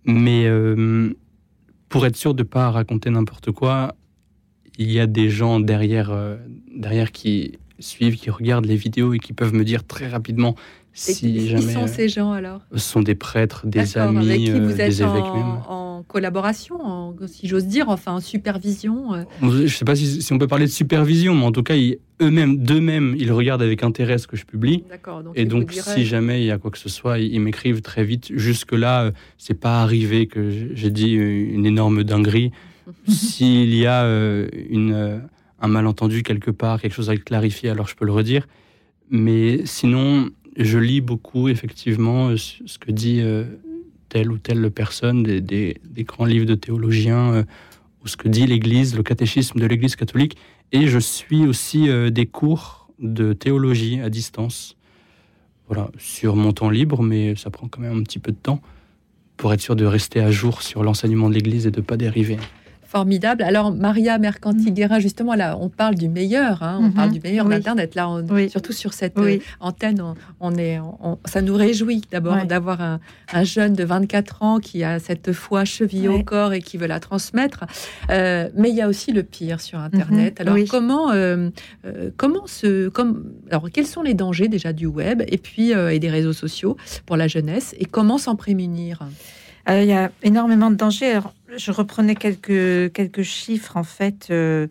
Mais 0.05 0.45
euh, 0.45 1.13
pour 1.89 2.05
être 2.05 2.15
sûr 2.15 2.33
de 2.33 2.43
ne 2.43 2.47
pas 2.47 2.71
raconter 2.71 3.09
n'importe 3.09 3.51
quoi, 3.51 3.95
il 4.77 4.91
y 4.91 4.99
a 4.99 5.07
des 5.07 5.29
gens 5.29 5.59
derrière, 5.59 6.13
derrière 6.75 7.11
qui 7.11 7.57
suivent, 7.79 8.17
qui 8.17 8.29
regardent 8.29 8.65
les 8.65 8.75
vidéos 8.75 9.13
et 9.13 9.19
qui 9.19 9.33
peuvent 9.33 9.53
me 9.53 9.63
dire 9.63 9.85
très 9.85 10.07
rapidement 10.07 10.55
si. 10.95 11.55
Qui 11.55 11.61
sont 11.61 11.87
ces 11.87 12.07
gens 12.07 12.31
alors? 12.31 12.61
Ce 12.71 12.79
sont 12.79 13.01
des 13.01 13.15
prêtres, 13.15 13.67
des 13.67 13.97
amis, 13.97 14.49
euh, 14.49 14.73
des 14.73 15.01
évêques 15.01 15.33
même. 15.33 15.59
En 15.67 16.03
collaboration, 16.07 17.15
si 17.27 17.47
j'ose 17.47 17.65
dire, 17.65 17.89
enfin 17.89 18.13
en 18.13 18.19
supervision. 18.21 19.25
Je 19.41 19.45
ne 19.45 19.67
sais 19.67 19.85
pas 19.85 19.95
si, 19.95 20.25
on 20.31 20.37
peut 20.37 20.47
parler 20.47 20.65
de 20.65 20.71
supervision, 20.71 21.35
mais 21.35 21.45
en 21.45 21.51
tout 21.51 21.63
cas, 21.63 21.75
eux-mêmes, 22.21 22.57
d'eux-mêmes, 22.57 23.15
ils 23.19 23.31
regardent 23.31 23.61
avec 23.61 23.83
intérêt 23.83 24.17
ce 24.17 24.27
que 24.27 24.37
je 24.37 24.45
publie. 24.45 24.83
et 25.35 25.45
donc, 25.45 25.73
si 25.73 26.05
jamais 26.05 26.41
il 26.41 26.45
y 26.45 26.51
a 26.51 26.57
quoi 26.57 26.71
que 26.71 26.77
ce 26.77 26.89
soit, 26.89 27.19
ils, 27.19 27.41
m'écrivent 27.41 27.81
très 27.81 28.05
vite. 28.05 28.31
Jusque-là, 28.33 29.11
c'est 29.37 29.59
pas 29.59 29.81
arrivé 29.81 30.27
que 30.27 30.49
j'ai 30.73 30.89
dit 30.89 31.11
une 31.11 31.65
énorme 31.65 32.03
dinguerie. 32.03 32.51
S'il 33.07 33.75
y 33.75 33.85
a 33.85 34.05
une, 34.69 35.21
un 35.59 35.67
malentendu 35.67 36.23
quelque 36.23 36.51
part, 36.51 36.79
quelque 36.79 36.93
chose 36.93 37.09
à 37.09 37.17
clarifier, 37.17 37.69
alors 37.69 37.87
je 37.87 37.95
peux 37.95 38.05
le 38.05 38.13
redire. 38.13 38.47
Mais 39.09 39.65
sinon, 39.65 40.29
je 40.57 40.77
lis 40.77 41.01
beaucoup, 41.01 41.47
effectivement, 41.47 42.29
euh, 42.29 42.37
ce 42.37 42.77
que 42.77 42.91
dit 42.91 43.21
euh, 43.21 43.43
telle 44.09 44.31
ou 44.31 44.37
telle 44.37 44.71
personne, 44.71 45.23
des, 45.23 45.79
grands 45.99 46.25
livres 46.25 46.45
de 46.45 46.55
théologiens, 46.55 47.33
euh, 47.33 47.43
ou 48.03 48.07
ce 48.07 48.17
que 48.17 48.27
dit 48.27 48.45
l'Église, 48.45 48.95
le 48.95 49.03
catéchisme 49.03 49.59
de 49.59 49.65
l'Église 49.65 49.95
catholique. 49.95 50.37
Et 50.71 50.87
je 50.87 50.99
suis 50.99 51.45
aussi 51.45 51.87
des 52.11 52.25
cours 52.25 52.87
de 52.99 53.33
théologie 53.33 53.99
à 54.01 54.09
distance. 54.09 54.77
Voilà, 55.67 55.89
sur 55.97 56.35
mon 56.35 56.51
temps 56.51 56.69
libre, 56.69 57.01
mais 57.01 57.35
ça 57.35 57.49
prend 57.49 57.67
quand 57.67 57.81
même 57.81 57.97
un 57.97 58.03
petit 58.03 58.19
peu 58.19 58.31
de 58.31 58.37
temps 58.37 58.61
pour 59.37 59.53
être 59.53 59.61
sûr 59.61 59.75
de 59.75 59.85
rester 59.85 60.19
à 60.19 60.29
jour 60.29 60.61
sur 60.61 60.83
l'enseignement 60.83 61.29
de 61.29 61.33
l'Église 61.33 61.65
et 61.65 61.71
de 61.71 61.79
ne 61.79 61.85
pas 61.85 61.97
dériver. 61.97 62.37
Formidable. 62.95 63.43
Alors, 63.43 63.73
Maria 63.73 64.17
Mercantiguera, 64.17 65.01
justement, 65.01 65.35
là, 65.35 65.57
on 65.59 65.67
parle 65.67 65.95
du 65.95 66.07
meilleur, 66.07 66.63
hein, 66.63 66.79
on 66.81 66.91
parle 66.91 67.09
mhm. 67.09 67.15
du 67.15 67.19
meilleur 67.19 67.45
d'Internet. 67.45 67.93
Là, 67.93 68.07
surtout 68.47 68.71
sur 68.71 68.93
cette 68.93 69.17
euh, 69.17 69.39
antenne, 69.59 70.01
on, 70.39 70.55
est, 70.55 70.79
ça 71.25 71.41
nous 71.41 71.57
réjouit 71.57 72.03
d'abord 72.09 72.45
d'avoir 72.45 72.79
un, 72.79 73.43
jeune 73.43 73.73
de 73.73 73.83
24 73.83 74.43
ans 74.43 74.59
qui 74.59 74.85
a 74.85 74.99
cette 74.99 75.33
foi 75.33 75.65
chevillée 75.65 76.07
au 76.07 76.23
corps 76.23 76.53
et 76.53 76.61
qui 76.61 76.77
veut 76.77 76.87
la 76.87 77.01
transmettre. 77.01 77.65
Euh, 78.11 78.47
mais 78.55 78.69
il 78.69 78.77
y 78.77 78.81
a 78.81 78.87
aussi 78.87 79.11
le 79.11 79.23
pire 79.23 79.59
sur 79.59 79.79
Internet. 79.79 80.39
Mhm. 80.39 80.47
Alors, 80.47 80.65
comment, 80.69 81.11
euh, 81.11 81.49
comment 82.15 82.47
se, 82.47 82.87
comme, 82.87 83.25
alors, 83.51 83.67
quels 83.73 83.87
sont 83.87 84.03
les 84.03 84.13
dangers 84.13 84.47
déjà 84.47 84.71
du 84.71 84.85
web 84.85 85.21
et 85.27 85.37
puis 85.37 85.71
et 85.71 85.99
des 85.99 86.09
réseaux 86.09 86.31
sociaux 86.31 86.77
pour 87.05 87.17
la 87.17 87.27
jeunesse 87.27 87.75
et 87.77 87.83
comment 87.83 88.17
s'en 88.17 88.37
prémunir? 88.37 88.99
Il 89.67 89.85
y 89.85 89.93
a 89.93 90.11
énormément 90.21 90.69
de 90.69 90.75
dangers 90.75 91.19
je 91.57 91.71
reprenais 91.71 92.15
quelques, 92.15 93.21
chiffres 93.23 93.77
en 93.77 93.83
fait. 93.83 94.27
Euh, 94.29 94.67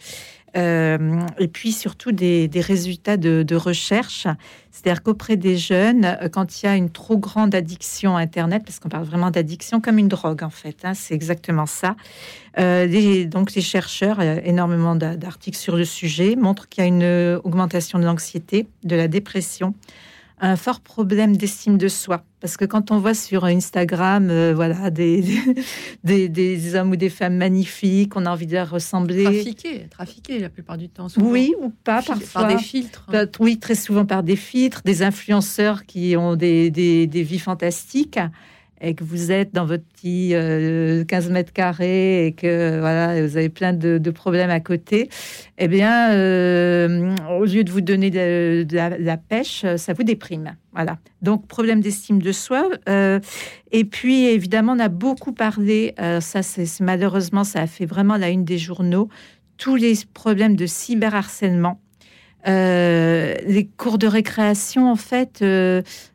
euh, 0.57 1.21
et 1.41 1.49
puis 1.49 1.73
surtout 1.73 2.13
des, 2.13 2.49
résultats 2.55 3.17
de, 3.17 3.57
recherche. 3.57 4.27
C'est-à-dire 4.71 5.03
qu'auprès 5.03 5.37
des 5.37 5.57
jeunes, 5.57 6.17
quand 6.33 6.63
il 6.63 6.67
y 6.67 6.69
a 6.69 6.77
une 6.77 6.91
trop 6.91 7.17
grande 7.17 7.55
addiction 7.55 8.17
à 8.17 8.21
Internet, 8.21 8.63
parce 8.65 8.79
qu'on 8.79 8.89
parle 8.89 9.05
vraiment 9.05 9.31
d'addiction 9.31 9.81
comme 9.81 9.99
une 9.99 10.09
drogue 10.09 10.43
en 10.43 10.51
fait, 10.51 10.77
hein, 10.85 10.95
c'est 10.95 11.15
exactement 11.15 11.67
ça. 11.67 11.97
Euh, 12.59 13.25
donc 13.27 13.55
les 13.55 13.63
chercheurs, 13.63 14.21
énormément 14.21 14.95
d'articles 14.95 15.59
sur 15.59 15.77
le 15.77 15.85
sujet, 15.85 16.37
montrent 16.37 16.69
qu'il 16.69 16.83
y 16.83 16.85
a 16.85 16.89
une 16.89 17.41
augmentation 17.43 17.99
de 17.99 18.05
l'anxiété, 18.05 18.69
de 18.85 18.95
la 18.95 19.09
dépression, 19.09 19.75
un 20.45 20.57
fort 20.57 20.81
problème 20.81 21.37
d'estime 21.37 21.79
de 21.79 21.89
soi. 21.89 22.23
Parce 22.41 22.59
que 22.59 22.67
quand 22.67 22.91
on 22.91 22.99
voit 22.99 23.15
sur 23.15 23.45
Instagram, 23.45 24.29
euh, 24.29 24.53
voilà, 24.55 24.91
des, 24.91 25.25
des, 26.05 26.75
hommes 26.75 26.91
ou 26.91 26.97
des 26.97 27.09
femmes 27.09 27.37
magnifiques, 27.37 28.15
on 28.17 28.27
a 28.27 28.31
envie 28.31 28.47
de 28.47 28.53
leur 28.53 28.69
ressembler. 28.69 29.25
Trafiqués, 29.25 29.87
trafiqués 29.91 30.39
la 30.41 30.51
plupart 30.51 30.77
du 30.77 30.91
temps. 30.91 31.07
Oui, 31.17 31.55
ou 31.63 31.71
pas, 31.71 32.03
parfois. 32.03 32.43
Par 32.43 32.49
des 32.49 32.63
filtres. 32.63 33.07
Oui, 33.41 33.59
très 33.59 33.75
souvent 33.75 34.05
par 34.05 34.23
des 34.23 34.37
filtres, 34.37 34.83
des 34.85 35.03
influenceurs 35.03 35.87
qui 35.87 36.15
ont 36.17 36.37
des, 36.37 36.71
des 36.71 37.23
vies 37.23 37.39
fantastiques 37.39 38.19
et 38.85 38.94
que 38.94 39.03
vous 39.03 39.33
êtes 39.33 39.55
dans 39.55 39.64
votre 39.64 39.85
petit 39.85 40.31
15 40.31 40.35
euh, 40.35 41.31
mètres 41.31 41.53
carrés 41.53 42.27
et 42.27 42.33
que 42.33 42.79
voilà, 42.79 43.27
vous 43.27 43.37
avez 43.37 43.49
plein 43.49 43.73
de, 43.73 44.11
problèmes 44.11 44.51
à 44.51 44.61
côté, 44.61 45.09
eh 45.59 45.68
bien, 45.68 46.12
euh, 46.12 47.14
au 47.38 47.44
lieu 47.44 47.64
de 47.64 47.70
vous 47.70 47.81
donner 47.81 48.11
de, 48.11 48.66
la, 48.70 49.16
pêche, 49.16 49.64
ça 49.77 49.92
vous 49.92 50.05
déprime. 50.05 50.57
Voilà. 50.73 50.99
Donc, 51.23 51.47
problème 51.49 51.81
d'estime 51.81 52.20
de 52.20 52.33
soi. 52.33 52.68
Euh, 52.88 53.18
et 53.73 53.85
puis, 53.85 54.27
évidemment, 54.27 54.73
on 54.73 54.79
a 54.79 54.88
beaucoup 54.88 55.33
parlé, 55.33 55.94
ça, 56.20 56.42
c'est 56.42 56.81
malheureusement, 56.81 57.44
ça 57.44 57.62
a 57.62 57.66
fait 57.66 57.87
vraiment 57.87 58.16
la 58.16 58.29
une 58.29 58.44
des 58.44 58.59
journaux, 58.59 59.09
tous 59.57 59.77
les 59.77 59.94
problèmes 60.12 60.57
de 60.57 60.66
cyberharcèlement. 60.66 61.81
les 62.47 63.68
cours 63.77 63.99
de 63.99 64.07
récréation, 64.07 64.90
en 64.90 64.97
fait, 64.97 65.44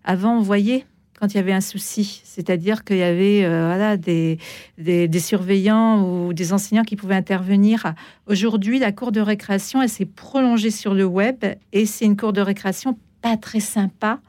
avant, 0.03 0.38
on 0.38 0.41
voyait 0.41 0.86
quand 1.19 1.34
il 1.34 1.38
y 1.38 1.39
avait 1.39 1.53
un 1.53 1.62
souci. 1.62 2.21
C'est-à-dire 2.23 2.84
qu'il 2.84 2.97
y 2.97 3.03
avait 3.03 3.43
euh, 3.43 3.67
voilà, 3.67 3.97
des, 3.97 4.38
des, 4.77 5.19
surveillants 5.19 6.03
ou 6.03 6.34
des 6.34 6.53
enseignants 6.53 6.84
qui 6.84 6.95
pouvaient 6.95 7.15
intervenir. 7.15 7.93
Aujourd'hui, 8.27 8.79
la 8.79 8.91
cour 8.91 9.12
de 9.12 9.19
récréation, 9.19 9.82
elle 9.82 9.89
s'est 9.89 10.05
prolongée 10.05 10.71
sur 10.71 10.93
le 10.93 11.05
web 11.05 11.43
et 11.73 11.86
c'est 11.86 12.05
une 12.05 12.17
cour 12.17 12.34
de 12.34 12.41
récréation 12.41 12.97
pas 13.21 13.36
très 13.36 13.60
sympa, 13.60 14.21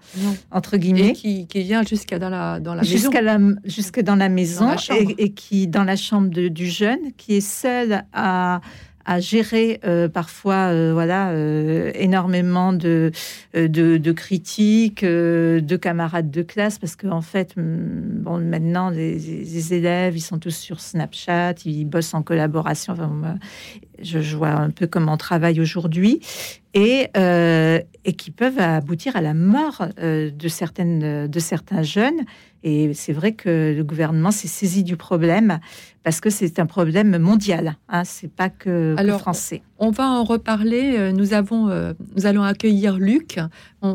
entre 0.50 0.76
guillemets. 0.76 1.12
qui, 1.12 1.46
qui, 1.46 1.62
vient 1.62 1.85
jusqu'à 1.85 2.18
dans 2.18 2.29
la, 2.29 2.59
dans 2.59 2.74
la 2.74 2.83
jusqu'à 2.83 3.22
La, 3.22 3.38
jusque 3.64 4.00
dans 4.00 4.16
la 4.16 4.29
maison 4.29 4.74
et, 4.90 5.14
et, 5.16 5.33
qui, 5.33 5.68
dans 5.68 5.85
la 5.85 5.94
chambre 5.94 6.29
du 6.29 6.66
jeune, 6.66 7.12
qui 7.16 7.35
est 7.35 7.40
seul 7.40 8.05
à 8.12 8.61
à 9.05 9.21
gérer 9.21 9.81
euh, 9.85 10.09
parfois 10.09 10.69
euh, 10.73 10.93
voilà 10.93 11.31
euh, 11.31 11.91
énormément 11.95 12.73
de, 12.73 13.13
de, 13.55 14.13
critiques 14.13 15.05
de 15.05 15.77
camarades 15.77 16.31
de 16.31 16.43
classe 16.43 16.79
parce 16.79 16.97
qu'en 16.97 17.11
en 17.11 17.21
fait 17.21 17.55
bon 17.57 18.39
maintenant 18.39 18.91
les, 18.91 19.75
élèves 19.75 20.17
ils 20.17 20.23
sont 20.23 20.39
tous 20.39 20.57
sur 20.57 20.81
Snapchat 20.81 21.55
ils 21.65 21.85
bossent 21.85 22.15
en 22.15 22.23
collaboration. 22.23 22.93
Enfin, 22.93 23.39
je, 24.03 24.21
je, 24.21 24.37
vois 24.37 24.51
un 24.51 24.71
peu 24.71 24.87
comment 24.87 25.15
on 25.15 25.19
travaille 25.19 25.61
aujourd'hui. 25.61 26.21
Et, 26.73 27.09
et 27.17 28.13
qui 28.13 28.31
peuvent 28.31 28.61
aboutir 28.61 29.17
à 29.17 29.21
la 29.21 29.35
mort 29.35 29.89
de 30.01 30.49
certaines 30.49 31.27
de 31.27 31.41
certains 31.41 31.83
jeunes 31.83 32.21
et 32.62 32.92
c'est 32.94 33.12
vrai 33.12 33.33
que 33.33 33.75
le 33.77 33.85
gouvernement 33.85 34.31
s'est 34.31 34.49
saisi 34.49 34.85
du 34.85 34.96
problème 34.96 35.61
parce 36.03 36.20
que 36.20 36.31
c'est 36.31 36.59
un 36.59 36.66
problème 36.66 37.18
mondial. 37.18 37.77
Hein, 37.88 38.05
c'est 38.05 38.31
pas 38.33 38.49
que, 38.49 38.96
français. 39.18 39.62
On 39.83 39.90
va 39.90 40.09
en 40.09 40.25
reparler. 40.25 40.99
Euh, 40.99 41.11
nous 41.11 41.33
avons, 41.33 41.71
euh, 41.71 41.95
nous 42.14 42.27
allons 42.27 42.43
accueillir 42.43 42.99
Luc. 42.99 43.38
On, 43.81 43.95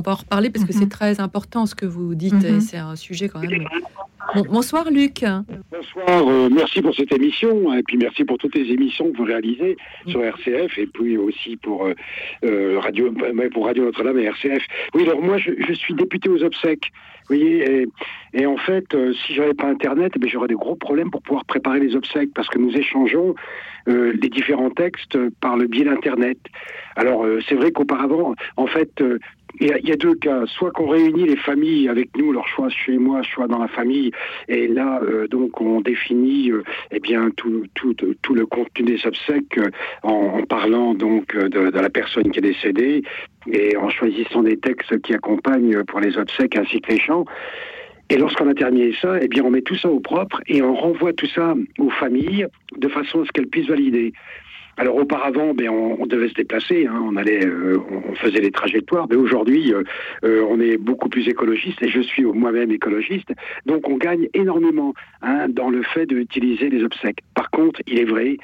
va 0.00 0.12
en 0.12 0.14
reparler 0.14 0.48
parce 0.48 0.64
que 0.64 0.72
c'est 0.72 0.84
mhm. 0.84 0.88
très 0.88 1.20
important 1.20 1.66
ce 1.66 1.74
que 1.74 1.84
vous 1.84 2.14
dites. 2.14 2.32
Mhm. 2.32 2.60
C'est 2.60 2.78
un 2.78 2.96
sujet 2.96 3.28
quand 3.28 3.40
même. 3.40 3.66
bonsoir 4.48 4.90
Luc. 4.90 5.24
Bonsoir. 5.70 6.26
Euh, 6.26 6.48
merci 6.50 6.80
pour 6.80 6.94
cette 6.94 7.12
émission 7.12 7.74
et 7.74 7.82
puis 7.82 7.98
merci 7.98 8.24
pour 8.24 8.38
toutes 8.38 8.54
les 8.54 8.72
émissions 8.72 9.12
que 9.12 9.18
vous 9.18 9.24
réalisez 9.24 9.76
sur 10.06 10.24
RCF 10.24 10.78
et 10.78 10.86
puis 10.86 11.18
aussi 11.18 11.56
pour 11.56 11.86
radio, 12.42 13.12
pour 13.52 13.66
Radio 13.66 13.84
Notre-Dame 13.84 14.18
et 14.18 14.24
RCF. 14.24 14.62
Oui, 14.94 15.02
alors 15.02 15.20
moi 15.20 15.36
je, 15.36 15.50
je 15.68 15.72
suis 15.74 15.92
député 15.92 16.30
aux 16.30 16.42
obsèques 16.42 16.92
voyez, 17.28 17.86
et, 18.34 18.46
en 18.46 18.56
fait, 18.56 18.94
euh, 18.94 19.12
si 19.12 19.34
j'avais 19.34 19.54
pas 19.54 19.66
Internet, 19.66 20.12
eh 20.16 20.28
j'aurais 20.28 20.48
des 20.48 20.54
gros 20.54 20.76
problèmes 20.76 21.10
pour 21.10 21.22
pouvoir 21.22 21.44
préparer 21.44 21.80
les 21.80 21.96
obsèques 21.96 22.30
parce 22.34 22.48
que 22.48 22.58
nous 22.58 22.74
échangeons 22.76 23.34
euh, 23.88 24.12
les 24.20 24.28
différents 24.28 24.70
textes 24.70 25.18
par 25.40 25.56
le 25.56 25.66
biais 25.66 25.84
d'Internet. 25.84 26.38
Alors, 26.96 27.24
euh, 27.24 27.40
c'est 27.48 27.54
vrai 27.54 27.72
qu'auparavant, 27.72 28.34
en 28.56 28.66
fait, 28.66 29.02
il 29.60 29.68
y, 29.68 29.92
a 29.92 29.96
deux 29.96 30.14
cas. 30.14 30.44
Soit 30.46 30.70
qu'on 30.70 30.88
réunit 30.88 31.24
les 31.24 31.36
familles 31.36 31.88
avec 31.88 32.14
nous, 32.16 32.30
leur 32.32 32.46
choix 32.46 32.68
chez 32.68 32.98
moi, 32.98 33.22
choix 33.22 33.46
dans 33.46 33.58
la 33.58 33.68
famille, 33.68 34.10
et 34.48 34.68
là, 34.68 35.00
donc, 35.30 35.62
on 35.62 35.80
définit 35.80 36.50
eh 36.90 37.00
bien 37.00 37.30
tout, 37.36 37.64
le 38.34 38.46
contenu 38.46 38.84
des 38.84 39.06
obsèques 39.06 39.58
en, 40.02 40.42
parlant 40.42 40.92
donc 40.92 41.34
de, 41.34 41.70
la 41.70 41.88
personne 41.88 42.30
qui 42.30 42.40
est 42.40 42.42
décédée, 42.42 43.02
et 43.50 43.78
en 43.78 43.88
choisissant 43.88 44.42
des 44.42 44.58
textes 44.58 45.00
qui 45.00 45.14
accompagnent 45.14 45.84
pour 45.84 46.00
les 46.00 46.18
obsèques 46.18 46.56
ainsi 46.56 46.82
que 46.82 46.92
les 46.92 47.00
chants. 47.00 47.24
Et 48.08 48.16
lorsqu'on 48.16 48.48
a 48.48 48.54
terminé 48.54 48.94
ça, 49.00 49.18
eh 49.20 49.28
bien, 49.28 49.44
on 49.44 49.50
met 49.50 49.62
tout 49.62 49.76
ça 49.76 49.88
au 49.88 50.00
propre 50.00 50.40
et 50.46 50.62
on 50.62 50.74
renvoie 50.74 51.12
tout 51.12 51.26
ça 51.26 51.54
aux 51.78 51.90
familles 51.90 52.46
de 52.76 52.88
façon 52.88 53.22
à 53.22 53.24
ce 53.24 53.32
qu'elles 53.32 53.48
puissent 53.48 53.68
valider. 53.68 54.12
Alors 54.78 54.96
auparavant, 54.96 55.54
ben, 55.54 55.70
on, 55.70 56.06
devait 56.06 56.28
se 56.28 56.34
déplacer, 56.34 56.86
hein, 56.86 57.02
on 57.02 57.16
allait, 57.16 57.46
euh, 57.46 57.78
on 57.90 58.14
faisait 58.14 58.40
les 58.40 58.50
trajectoires. 58.50 59.06
Mais 59.08 59.16
aujourd'hui, 59.16 59.72
euh, 59.72 59.82
euh, 60.24 60.44
on 60.50 60.60
est 60.60 60.76
beaucoup 60.76 61.08
plus 61.08 61.26
écologiste 61.28 61.82
et 61.82 61.88
je 61.88 62.00
suis 62.00 62.24
moi-même 62.24 62.70
écologiste. 62.70 63.32
Donc 63.64 63.88
on 63.88 63.96
gagne 63.96 64.28
énormément 64.34 64.92
hein, 65.22 65.48
dans 65.48 65.70
le 65.70 65.82
fait 65.82 66.04
d'utiliser 66.04 66.68
les 66.68 66.84
obsèques. 66.84 67.20
Par 67.34 67.50
contre, 67.50 67.80
il 67.86 67.98
est 67.98 68.04
vrai 68.04 68.36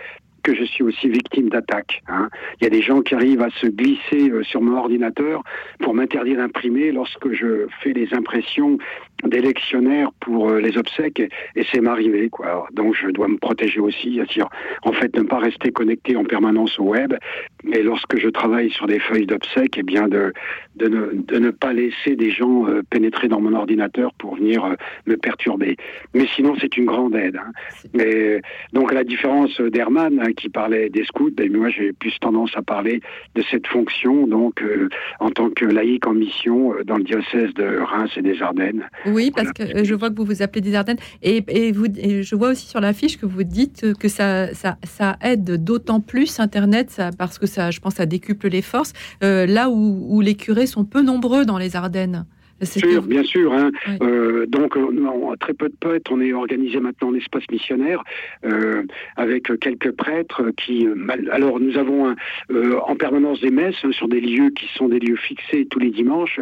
que 0.43 0.55
je 0.55 0.65
suis 0.65 0.83
aussi 0.83 1.09
victime 1.09 1.49
d'attaques. 1.49 2.03
Hein. 2.09 2.29
Il 2.61 2.65
y 2.65 2.67
a 2.67 2.71
des 2.71 2.83
gens 2.83 3.01
qui 3.01 3.15
arrivent 3.15 3.43
à 3.43 3.51
se 3.51 3.67
glisser 3.67 4.31
euh, 4.31 4.43
sur 4.43 4.61
mon 4.61 4.77
ordinateur 4.77 5.43
pour 5.79 5.95
m'interdire 5.95 6.39
d'imprimer 6.39 6.93
lorsque 6.93 7.33
je 7.33 7.67
fais 7.83 7.93
des 7.93 8.13
impressions 8.13 8.79
des 9.25 9.41
lectionnaires 9.41 10.11
pour 10.21 10.51
euh, 10.51 10.61
les 10.61 10.77
obsèques 10.77 11.21
et, 11.21 11.65
c'est 11.73 11.81
m'arriver 11.81 12.29
quoi. 12.29 12.67
Donc 12.73 12.95
je 12.95 13.09
dois 13.09 13.29
me 13.29 13.39
protéger 13.39 13.81
aussi, 13.81 14.17
c'est-à-dire 14.17 14.49
en 14.83 14.93
fait 14.93 15.17
ne 15.17 15.23
pas 15.23 15.39
rester 15.39 15.71
connecté 15.71 16.17
en 16.17 16.25
permanence 16.25 16.79
au 16.79 16.85
web, 16.85 17.15
mais 17.63 17.83
lorsque 17.83 18.19
je 18.19 18.29
travaille 18.29 18.71
sur 18.71 18.87
des 18.87 18.99
feuilles 18.99 19.27
d'obsèques, 19.27 19.77
et 19.77 19.81
eh 19.81 19.85
bien 19.85 20.09
de, 20.09 20.33
de, 20.77 20.89
ne, 20.89 21.13
de 21.13 21.39
ne 21.39 21.51
pas 21.51 21.73
laisser 21.73 22.17
des 22.17 22.31
gens 22.31 22.67
euh, 22.67 22.83
pénétrer 22.91 23.29
dans 23.29 23.41
mon 23.41 23.55
ordinateur 23.55 24.13
pour 24.15 24.37
venir 24.37 24.75
me 25.07 25.17
perturber. 25.17 25.77
Mais 26.15 26.27
sinon 26.35 26.57
c'est 26.61 26.77
une 26.77 26.87
grande 26.87 27.15
aide. 27.15 27.37
Hein. 27.37 27.53
Mais 27.95 28.43
donc 28.73 28.91
à 28.91 28.97
la 28.97 29.05
différence 29.05 29.61
d'Herman 29.61 30.21
hein, 30.21 30.32
qui 30.35 30.49
parlait 30.49 30.89
des 30.89 31.05
scouts, 31.05 31.31
ben, 31.37 31.55
moi 31.55 31.69
j'ai 31.71 31.93
plus 31.93 32.19
tendance 32.21 32.51
à 32.57 32.63
parler 32.63 33.01
de 33.35 33.43
cette 33.51 33.67
fonction 33.67 34.27
donc 34.27 34.63
en 35.21 35.31
tant 35.31 35.51
que 35.51 35.65
laïc 35.65 36.07
en 36.07 36.15
mission 36.15 36.75
dans 36.85 36.97
le 36.97 37.05
diocèse 37.05 37.53
de 37.55 37.79
Reims 37.81 38.11
et 38.17 38.23
des 38.23 38.41
Ardennes. 38.43 38.89
Oui, 39.07 39.31
parce 39.35 39.53
que 39.53 39.63
euh, 39.63 39.85
je 39.85 39.95
vois 39.95 40.11
que 40.11 40.17
vous 40.17 40.25
vous 40.25 40.43
appelez 40.43 40.61
des 40.61 40.75
Ardennes. 40.75 40.99
Et, 41.23 41.73
vous, 41.73 41.87
je 41.95 42.35
vois 42.35 42.51
aussi 42.51 42.67
sur 42.67 42.81
l'affiche 42.81 43.19
que 43.19 43.27
vous 43.27 43.45
dites 43.45 43.95
que 43.99 44.09
ça, 44.09 44.53
ça, 44.55 44.77
ça 44.85 45.17
aide 45.23 45.63
d'autant 45.63 46.01
plus 46.01 46.41
Internet, 46.41 46.91
ça, 46.91 47.11
parce 47.17 47.39
que 47.39 47.47
ça, 47.47 47.71
je 47.71 47.81
pense, 47.81 47.95
ça 47.95 48.07
décuple 48.07 48.49
les 48.49 48.63
forces, 48.63 48.93
euh, 49.23 49.47
là 49.47 49.71
où, 49.71 50.07
où 50.09 50.21
les 50.21 50.35
curés 50.35 50.67
sont 50.67 50.85
peu 50.85 51.03
nombreux 51.03 51.45
dans 51.45 51.59
les 51.59 51.77
Ardennes. 51.77 52.27
Sûr, 52.63 53.03
bien 53.03 53.23
sûr. 53.23 53.53
Hein. 53.53 53.71
Euh, 54.03 54.47
donc, 54.47 54.77
on, 54.77 55.37
très 55.37 55.55
peu 55.55 55.69
de 55.69 55.75
poètes. 55.75 56.11
On 56.11 56.21
est 56.21 56.33
organisé 56.33 56.81
maintenant 56.81 57.09
en 57.09 57.15
espace 57.15 57.45
missionnaire 57.51 58.03
euh, 58.45 58.83
avec 59.17 59.59
quelques 59.61 59.93
prêtres 59.93 60.51
qui. 60.57 60.87
Alors, 61.31 61.61
nous 61.61 61.77
avons 61.77 62.15
en 62.51 62.97
permanence 62.97 63.41
des 63.41 63.51
messes 63.51 63.91
sur 63.91 64.09
des 64.09 64.21
lieux 64.21 64.51
qui 64.51 64.67
sont 64.75 64.89
des 64.89 64.99
lieux 64.99 65.17
fixés 65.17 65.67
tous 65.71 65.79
les 65.79 65.91
dimanches 65.91 66.41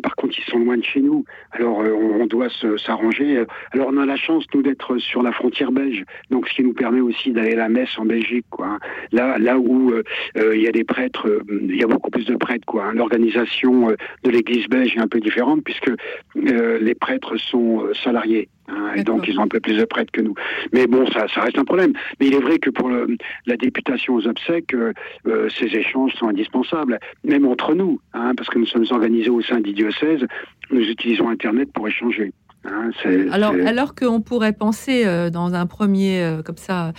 par 0.00 0.14
contre, 0.16 0.38
ils 0.38 0.50
sont 0.50 0.58
loin 0.58 0.76
de 0.76 0.84
chez 0.84 1.00
nous. 1.00 1.24
Alors, 1.52 1.80
euh, 1.80 1.92
on, 1.92 2.26
doit 2.26 2.48
s'arranger. 2.78 3.44
Alors, 3.72 3.88
on 3.92 3.96
a 3.98 4.06
la 4.06 4.16
chance, 4.16 4.44
nous, 4.54 4.62
d'être 4.62 4.98
sur 4.98 5.22
la 5.22 5.32
frontière 5.32 5.72
belge. 5.72 6.04
Donc, 6.30 6.48
ce 6.48 6.54
qui 6.54 6.62
nous 6.62 6.72
permet 6.72 7.00
aussi 7.00 7.32
d'aller 7.32 7.52
à 7.52 7.56
la 7.56 7.68
messe 7.68 7.98
en 7.98 8.04
Belgique, 8.04 8.46
quoi. 8.50 8.78
Là, 9.12 9.38
là 9.38 9.58
où 9.58 9.90
euh, 9.90 10.02
euh, 10.36 10.56
il 10.56 10.62
y 10.62 10.68
a 10.68 10.72
des 10.72 10.84
prêtres, 10.84 11.42
il 11.50 11.76
y 11.76 11.82
a 11.82 11.86
beaucoup 11.86 12.10
plus 12.10 12.26
de 12.26 12.36
prêtres, 12.36 12.66
quoi. 12.66 12.92
L'organisation 12.92 13.88
de 14.24 14.30
l'église 14.30 14.66
belge 14.68 14.96
est 14.96 15.00
un 15.00 15.08
peu 15.08 15.20
différente 15.20 15.62
puisque 15.64 15.90
les 16.34 16.94
prêtres 16.94 17.36
sont 17.36 17.86
salariés. 17.92 18.48
Hein, 18.68 18.92
et 18.96 19.02
donc, 19.02 19.26
ils 19.26 19.38
ont 19.38 19.42
un 19.42 19.48
peu 19.48 19.60
plus 19.60 19.76
de 19.76 19.84
prêtres 19.84 20.12
que 20.12 20.20
nous. 20.20 20.34
Mais 20.72 20.86
bon, 20.86 21.06
ça, 21.10 21.26
ça 21.28 21.42
reste 21.42 21.58
un 21.58 21.64
problème. 21.64 21.92
Mais 22.20 22.26
il 22.28 22.34
est 22.34 22.40
vrai 22.40 22.58
que 22.58 22.70
pour 22.70 22.90
la 22.90 23.56
députation 23.56 24.14
aux 24.14 24.26
obsèques, 24.26 24.74
euh, 24.74 24.92
euh, 25.26 25.48
ces 25.58 25.66
échanges 25.66 26.14
sont 26.14 26.28
indispensables, 26.28 26.98
même 27.24 27.46
entre 27.46 27.74
nous, 27.74 28.00
hein, 28.14 28.32
parce 28.36 28.48
que 28.48 28.58
nous 28.58 28.66
sommes 28.66 28.86
organisés 28.90 29.30
au 29.30 29.42
sein 29.42 29.60
du 29.60 29.72
diocèse, 29.72 30.26
nous 30.70 30.82
utilisons 30.82 31.28
Internet 31.28 31.70
pour 31.72 31.88
échanger. 31.88 32.32
Hein, 32.64 32.90
alors, 33.32 33.54
alors 33.66 33.96
qu'on 33.96 34.20
pourrait 34.20 34.52
penser 34.52 35.04
euh, 35.04 35.30
dans 35.30 35.52
un 35.54 35.66
premier 35.66 36.38
comme 36.44 36.56
ça 36.56 36.92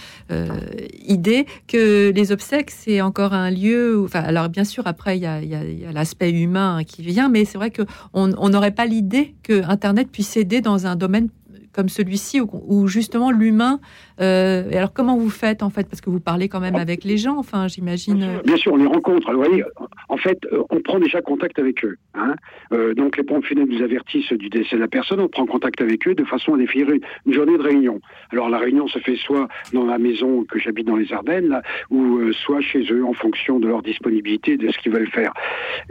idée 1.05 1.45
que 1.69 2.11
les 2.11 2.33
obsèques 2.33 2.69
c'est 2.69 2.99
encore 2.99 3.33
un 3.33 3.49
lieu. 3.49 4.01
enfin, 4.03 4.19
alors 4.19 4.49
bien 4.49 4.65
sûr 4.65 4.87
après 4.87 5.17
il 5.17 5.21
y 5.23 5.25
a, 5.25 5.91
l'aspect 5.93 6.31
humain 6.31 6.81
qui 6.85 7.01
vient, 7.01 7.29
mais 7.29 7.45
c'est 7.45 7.57
vrai 7.57 7.71
que 7.71 7.83
on 8.11 8.49
n'aurait 8.49 8.71
pas 8.71 8.85
l'idée 8.85 9.35
que 9.41 9.63
Internet 9.63 10.09
puisse 10.11 10.35
aider 10.35 10.59
dans 10.59 10.85
un 10.85 10.97
domaine 10.97 11.29
comme 11.73 11.89
celui-ci, 11.89 12.39
où, 12.41 12.87
justement 12.87 13.31
l'humain. 13.31 13.79
Euh, 14.21 14.69
et 14.69 14.77
alors, 14.77 14.93
comment 14.93 15.17
vous 15.17 15.29
faites 15.29 15.63
en 15.63 15.69
fait? 15.69 15.87
Parce 15.89 16.01
que 16.01 16.09
vous 16.09 16.19
parlez 16.19 16.49
quand 16.49 16.59
même 16.59 16.75
avec 16.75 17.03
les 17.03 17.17
gens, 17.17 17.37
enfin, 17.37 17.67
j'imagine. 17.67 18.39
Bien 18.45 18.57
sûr, 18.57 18.73
on 18.73 18.77
les 18.77 18.85
rencontre. 18.85 19.31
vous 19.31 19.37
voyez, 19.37 19.63
en 20.09 20.17
fait, 20.17 20.39
euh, 20.51 20.63
on 20.69 20.81
prend 20.81 20.99
déjà 20.99 21.21
contact 21.21 21.59
avec 21.59 21.83
eux. 21.83 21.97
Hein. 22.13 22.35
Euh, 22.71 22.93
donc, 22.93 23.17
les 23.17 23.23
pompes 23.23 23.45
funèbres 23.45 23.71
nous 23.71 23.81
avertissent 23.81 24.33
du 24.33 24.49
décès 24.49 24.75
de 24.75 24.81
la 24.81 24.87
personne. 24.87 25.19
On 25.19 25.27
prend 25.27 25.45
contact 25.45 25.81
avec 25.81 26.07
eux 26.07 26.15
de 26.15 26.23
façon 26.23 26.53
à 26.53 26.57
définir 26.57 26.89
une, 26.91 27.33
journée 27.33 27.57
de 27.57 27.63
réunion. 27.63 27.99
Alors, 28.31 28.49
la 28.49 28.59
réunion 28.59 28.87
se 28.87 28.99
fait 28.99 29.15
soit 29.15 29.47
dans 29.73 29.85
la 29.85 29.97
maison 29.97 30.43
que 30.43 30.59
j'habite 30.59 30.87
dans 30.87 30.95
les 30.95 31.11
Ardennes, 31.13 31.47
là, 31.47 31.61
ou 31.89 32.31
soit 32.33 32.61
chez 32.61 32.83
eux 32.91 33.05
en 33.05 33.13
fonction 33.13 33.59
de 33.59 33.67
leur 33.67 33.81
disponibilité, 33.81 34.57
de 34.57 34.71
ce 34.71 34.77
qu'ils 34.77 34.91
veulent 34.91 35.09
faire. 35.09 35.33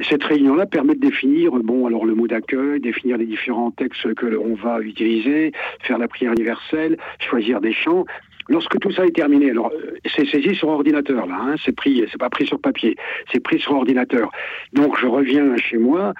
cette 0.01 0.25
réunion-là 0.25 0.67
permet 0.67 0.95
de 0.95 1.01
définir, 1.01 1.53
bon, 1.53 1.87
alors 1.87 2.05
le 2.05 2.15
mot 2.15 2.27
d'accueil, 2.27 2.81
définir 2.81 3.17
les 3.17 3.27
différents 3.27 3.71
textes 3.71 4.15
que 4.15 4.27
l'on 4.27 4.55
va 4.55 4.81
utiliser, 4.81 5.53
faire 5.81 5.99
la 5.99 6.09
prière 6.09 6.33
universelle, 6.33 6.97
choisir 7.19 7.61
des 7.61 7.73
chants. 7.73 8.05
Lorsque 8.49 8.79
tout 8.79 8.91
ça 8.91 9.07
est 9.07 9.15
terminé, 9.15 9.51
alors 9.51 9.71
euh, 9.73 9.95
c'est 10.15 10.27
saisi 10.27 10.55
sur 10.55 10.69
ordinateur 10.69 11.27
là, 11.27 11.39
hein, 11.41 11.55
c'est 11.65 11.73
pris, 11.73 12.05
c'est 12.11 12.19
pas 12.19 12.31
pris 12.31 12.47
sur 12.47 12.61
papier, 12.61 12.97
c'est 13.33 13.41
pris 13.41 13.59
sur 13.59 13.73
ordinateur. 13.73 14.31
Donc 14.73 14.99
je 14.99 15.07
reviens 15.07 15.57
chez 15.57 15.79
moi 15.79 16.15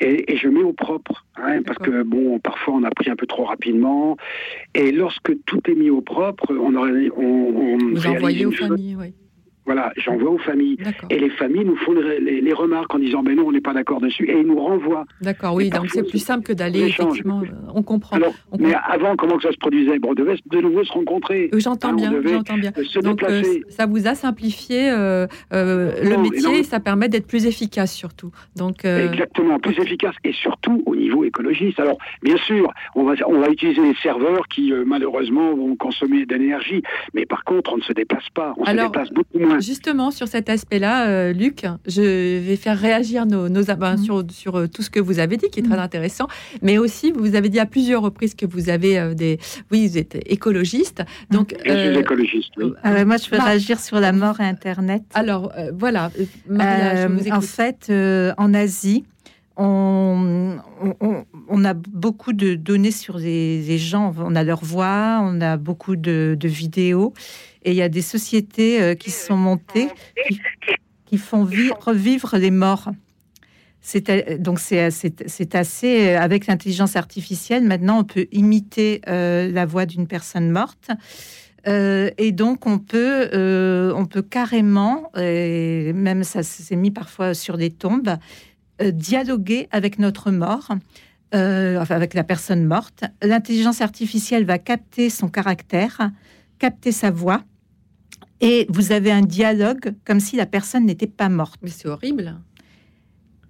et, 0.00 0.36
je 0.36 0.48
mets 0.48 0.62
au 0.62 0.72
propre, 0.72 1.24
hein, 1.36 1.62
parce 1.64 1.78
que 1.78 2.02
bon, 2.02 2.38
parfois 2.38 2.74
on 2.74 2.84
a 2.84 2.90
pris 2.90 3.10
un 3.10 3.16
peu 3.16 3.26
trop 3.26 3.44
rapidement. 3.44 4.16
Et 4.74 4.92
lorsque 4.92 5.32
tout 5.46 5.60
est 5.70 5.74
mis 5.74 5.90
au 5.90 6.02
propre, 6.02 6.46
on, 6.50 6.74
on, 6.74 7.10
on 7.16 7.78
vous 7.78 8.06
envoyez 8.06 8.46
aux 8.46 8.52
familles, 8.52 8.96
oui. 8.98 9.14
Voilà, 9.66 9.92
j'envoie 9.96 10.30
aux 10.30 10.38
familles. 10.38 10.78
Et 11.10 11.18
les 11.18 11.30
familles 11.30 11.64
nous 11.64 11.76
font 11.76 11.92
les, 11.92 12.52
remarques 12.52 12.94
en 12.94 12.98
disant, 12.98 13.22
ben 13.22 13.36
non, 13.36 13.48
on 13.48 13.52
n'est 13.52 13.60
pas 13.60 13.74
d'accord 13.74 14.00
dessus. 14.00 14.30
Et 14.30 14.38
ils 14.38 14.46
nous 14.46 14.58
renvoient. 14.58 15.04
D'accord, 15.20 15.54
oui, 15.54 15.68
donc 15.70 15.90
c'est 15.90 16.08
plus 16.08 16.20
simple 16.20 16.44
que 16.44 16.52
d'aller, 16.52 16.86
effectivement, 16.86 17.42
on 17.74 17.82
comprend. 17.82 18.16
mais 18.58 18.74
avant, 18.74 19.16
comment 19.16 19.36
que 19.36 19.42
ça 19.42 19.52
se 19.52 19.58
produisait? 19.58 19.98
Bon, 19.98 20.10
On 20.10 20.14
devait 20.14 20.36
de 20.46 20.60
nouveau 20.60 20.84
se 20.84 20.92
rencontrer. 20.92 21.50
J'entends 21.54 21.90
hein, 21.90 21.94
bien, 21.94 22.12
j'entends 22.24 22.58
bien. 22.58 22.72
donc, 23.02 23.22
euh, 23.22 23.42
ça 23.68 23.86
vous 23.86 24.06
a 24.06 24.14
simplifié 24.14 24.90
euh, 24.90 25.26
euh, 25.52 25.92
le 26.02 26.16
métier 26.18 26.60
et 26.60 26.62
ça 26.62 26.80
permet 26.80 27.08
d'être 27.08 27.26
plus 27.26 27.46
efficace, 27.46 27.92
surtout. 27.92 28.30
Donc, 28.54 28.84
Exactement, 28.84 29.58
plus 29.58 29.78
efficace 29.78 30.14
et 30.24 30.32
surtout 30.32 30.82
au 30.86 30.94
niveau 30.94 31.24
écologiste. 31.24 31.80
Alors, 31.80 31.98
bien 32.22 32.36
sûr, 32.36 32.72
on 32.94 33.04
va, 33.04 33.14
on 33.26 33.40
va 33.40 33.48
utiliser 33.48 33.82
les 33.82 33.94
serveurs 33.96 34.46
qui, 34.48 34.72
malheureusement, 34.86 35.54
vont 35.54 35.74
consommer 35.76 36.24
de 36.24 36.34
l'énergie. 36.36 36.82
Mais 37.14 37.26
par 37.26 37.42
contre, 37.44 37.72
on 37.72 37.78
ne 37.78 37.82
se 37.82 37.92
déplace 37.92 38.28
pas. 38.32 38.54
On 38.56 38.64
se 38.64 38.70
déplace 38.70 39.10
beaucoup 39.10 39.38
moins. 39.38 39.55
Justement, 39.60 40.10
sur 40.10 40.28
cet 40.28 40.48
aspect-là, 40.48 41.08
euh, 41.08 41.32
Luc, 41.32 41.64
je 41.86 42.38
vais 42.40 42.56
faire 42.56 42.78
réagir 42.78 43.26
nos, 43.26 43.48
nos 43.48 43.62
mm. 43.62 43.98
sur, 43.98 44.24
sur 44.30 44.56
euh, 44.56 44.66
tout 44.66 44.82
ce 44.82 44.90
que 44.90 45.00
vous 45.00 45.18
avez 45.18 45.36
dit, 45.36 45.48
qui 45.50 45.60
est 45.60 45.62
très 45.62 45.76
mm. 45.76 45.80
intéressant. 45.80 46.26
Mais 46.62 46.78
aussi, 46.78 47.12
vous 47.12 47.34
avez 47.34 47.48
dit 47.48 47.58
à 47.58 47.66
plusieurs 47.66 48.02
reprises 48.02 48.34
que 48.34 48.46
vous 48.46 48.68
avez 48.68 48.98
euh, 48.98 49.14
des. 49.14 49.38
Oui, 49.70 49.88
vous 49.88 49.98
êtes 49.98 50.18
écologiste. 50.26 51.02
Donc, 51.30 51.54
je 51.64 51.72
suis 51.72 51.98
écologiste. 51.98 52.52
Oui. 52.56 52.72
Moi, 52.84 53.16
je 53.16 53.30
veux 53.30 53.42
réagir 53.42 53.80
sur 53.80 54.00
la 54.00 54.12
mort 54.12 54.40
et 54.40 54.44
Internet. 54.44 55.02
Alors, 55.14 55.52
voilà, 55.72 56.10
Maria, 56.48 57.02
je 57.02 57.12
vous 57.12 57.20
écoute. 57.20 57.32
En 57.32 57.40
fait, 57.40 57.92
en 58.36 58.54
Asie, 58.54 59.04
on, 59.56 60.58
on, 61.48 61.64
a 61.64 61.74
beaucoup 61.74 62.32
de 62.32 62.54
données 62.54 62.90
sur 62.90 63.16
les, 63.18 63.78
gens. 63.78 64.14
On 64.18 64.34
a 64.34 64.44
leur 64.44 64.62
voix, 64.62 65.20
on 65.22 65.40
a 65.40 65.56
beaucoup 65.56 65.96
de, 65.96 66.36
de 66.38 66.48
vidéos. 66.48 67.14
Et 67.66 67.72
il 67.72 67.76
y 67.76 67.82
a 67.82 67.88
des 67.88 68.00
sociétés 68.00 68.80
euh, 68.80 68.94
qui 68.94 69.10
sont 69.10 69.36
montées 69.36 69.88
qui, 71.04 71.18
font 71.18 71.44
revivre 71.44 72.36
les 72.36 72.52
morts. 72.52 72.90
C'est 73.80 74.40
donc 74.40 74.60
c'est 74.60 75.54
assez 75.54 76.10
avec 76.10 76.46
l'intelligence 76.46 76.96
artificielle. 76.96 77.64
Maintenant, 77.64 78.00
on 78.00 78.04
peut 78.04 78.26
imiter 78.32 79.00
euh, 79.08 79.50
la 79.50 79.66
voix 79.66 79.84
d'une 79.86 80.06
personne 80.06 80.50
morte. 80.50 80.90
Euh, 81.66 82.10
et 82.18 82.32
donc 82.32 82.66
on 82.66 82.78
peut, 82.78 83.30
on 83.96 84.06
peut 84.06 84.22
carrément, 84.22 85.10
et 85.16 85.92
même 85.92 86.22
ça 86.22 86.42
s'est 86.42 86.76
mis 86.76 86.92
parfois 86.92 87.34
sur 87.34 87.56
des 87.56 87.70
tombes, 87.70 88.16
dialoguer 88.80 89.68
avec 89.72 89.98
notre 89.98 90.30
mort, 90.30 90.68
enfin 91.32 91.94
avec 91.94 92.14
la 92.14 92.24
personne 92.24 92.64
morte. 92.64 93.04
L'intelligence 93.22 93.80
artificielle 93.80 94.44
va 94.44 94.58
capter 94.58 95.10
son 95.10 95.28
caractère, 95.28 96.10
capter 96.58 96.92
sa 96.92 97.10
voix, 97.10 97.42
et 98.40 98.66
vous 98.68 98.92
avez 98.92 99.10
un 99.10 99.22
dialogue 99.22 99.94
comme 100.04 100.20
si 100.20 100.36
la 100.36 100.46
personne 100.46 100.86
n'était 100.86 101.06
pas 101.06 101.28
morte. 101.28 101.60
Mais 101.62 101.70
c'est 101.70 101.88
horrible. 101.88 102.36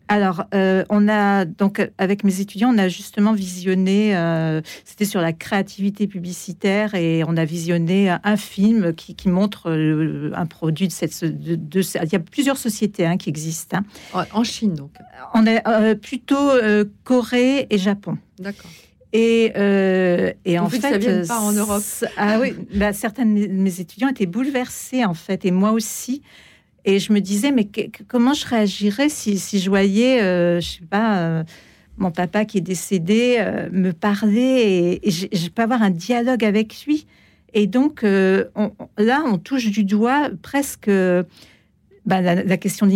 Alors, 0.09 0.44
euh, 0.55 0.85
on 0.88 1.09
a 1.09 1.44
donc 1.44 1.90
avec 1.99 2.22
mes 2.22 2.40
étudiants, 2.40 2.72
on 2.72 2.79
a 2.79 2.88
justement 2.88 3.33
visionné. 3.33 4.16
Euh, 4.16 4.61
c'était 4.85 5.05
sur 5.05 5.20
la 5.20 5.33
créativité 5.33 6.07
publicitaire 6.07 6.94
et 6.94 7.25
on 7.27 7.37
a 7.37 7.44
visionné 7.44 8.14
un 8.22 8.37
film 8.37 8.94
qui, 8.94 9.16
montre 9.29 9.70
euh, 9.70 10.31
un 10.35 10.46
produit 10.46 10.87
de 10.87 10.92
cette. 10.92 11.25
De, 11.25 11.81
il 11.81 12.12
y 12.12 12.16
a 12.16 12.20
plusieurs 12.20 12.57
sociétés 12.57 13.05
hein, 13.05 13.16
qui 13.16 13.29
existent. 13.29 13.79
Hein. 14.14 14.27
En 14.33 14.44
Chine, 14.44 14.75
donc. 14.75 14.92
On 15.35 15.44
est 15.44 15.63
plutôt 15.96 16.50
Corée 17.02 17.67
et 17.71 17.79
Japon. 17.79 18.17
D'accord. 18.38 18.71
Et, 19.13 19.52
euh, 19.57 20.33
et 20.44 20.59
en 20.59 20.69
fait, 20.69 20.81
ça 20.81 20.98
vient 20.98 21.25
pas 21.27 21.40
en 21.40 21.52
Europe. 21.52 21.83
Ah 22.17 22.38
oui, 22.40 22.54
bah, 22.75 22.92
certains 22.92 23.25
de 23.25 23.46
mes 23.46 23.81
étudiants 23.81 24.09
étaient 24.09 24.27
bouleversés 24.27 25.04
en 25.04 25.15
fait, 25.15 25.44
et 25.44 25.50
moi 25.50 25.73
aussi. 25.73 26.23
Et 26.85 26.98
je 26.98 27.13
me 27.13 27.21
disais, 27.21 27.50
mais 27.50 27.69
comment 28.09 28.33
je 28.33 28.46
réagirais 28.46 29.09
si, 29.09 29.38
si 29.38 29.59
je 29.59 29.69
voyais, 29.69 30.23
euh, 30.23 30.61
je 30.61 30.79
sais 30.79 30.85
pas, 30.88 31.19
euh, 31.19 31.44
mon 31.96 32.11
papa 32.11 32.44
qui 32.44 32.59
est 32.59 32.63
décédé 32.63 33.42
me 33.73 33.92
parler 33.92 35.00
et, 35.02 35.11
je, 35.11 35.48
peux 35.48 35.63
avoir 35.63 35.83
un 35.83 35.90
dialogue 35.90 36.44
avec 36.44 36.85
lui. 36.85 37.07
Et 37.54 37.67
donc, 37.67 38.02
là, 38.02 39.23
on 39.25 39.38
touche 39.38 39.71
du 39.71 39.83
doigt 39.85 40.29
presque 40.42 40.90
bah, 42.07 42.21
la, 42.21 42.57
question 42.57 42.87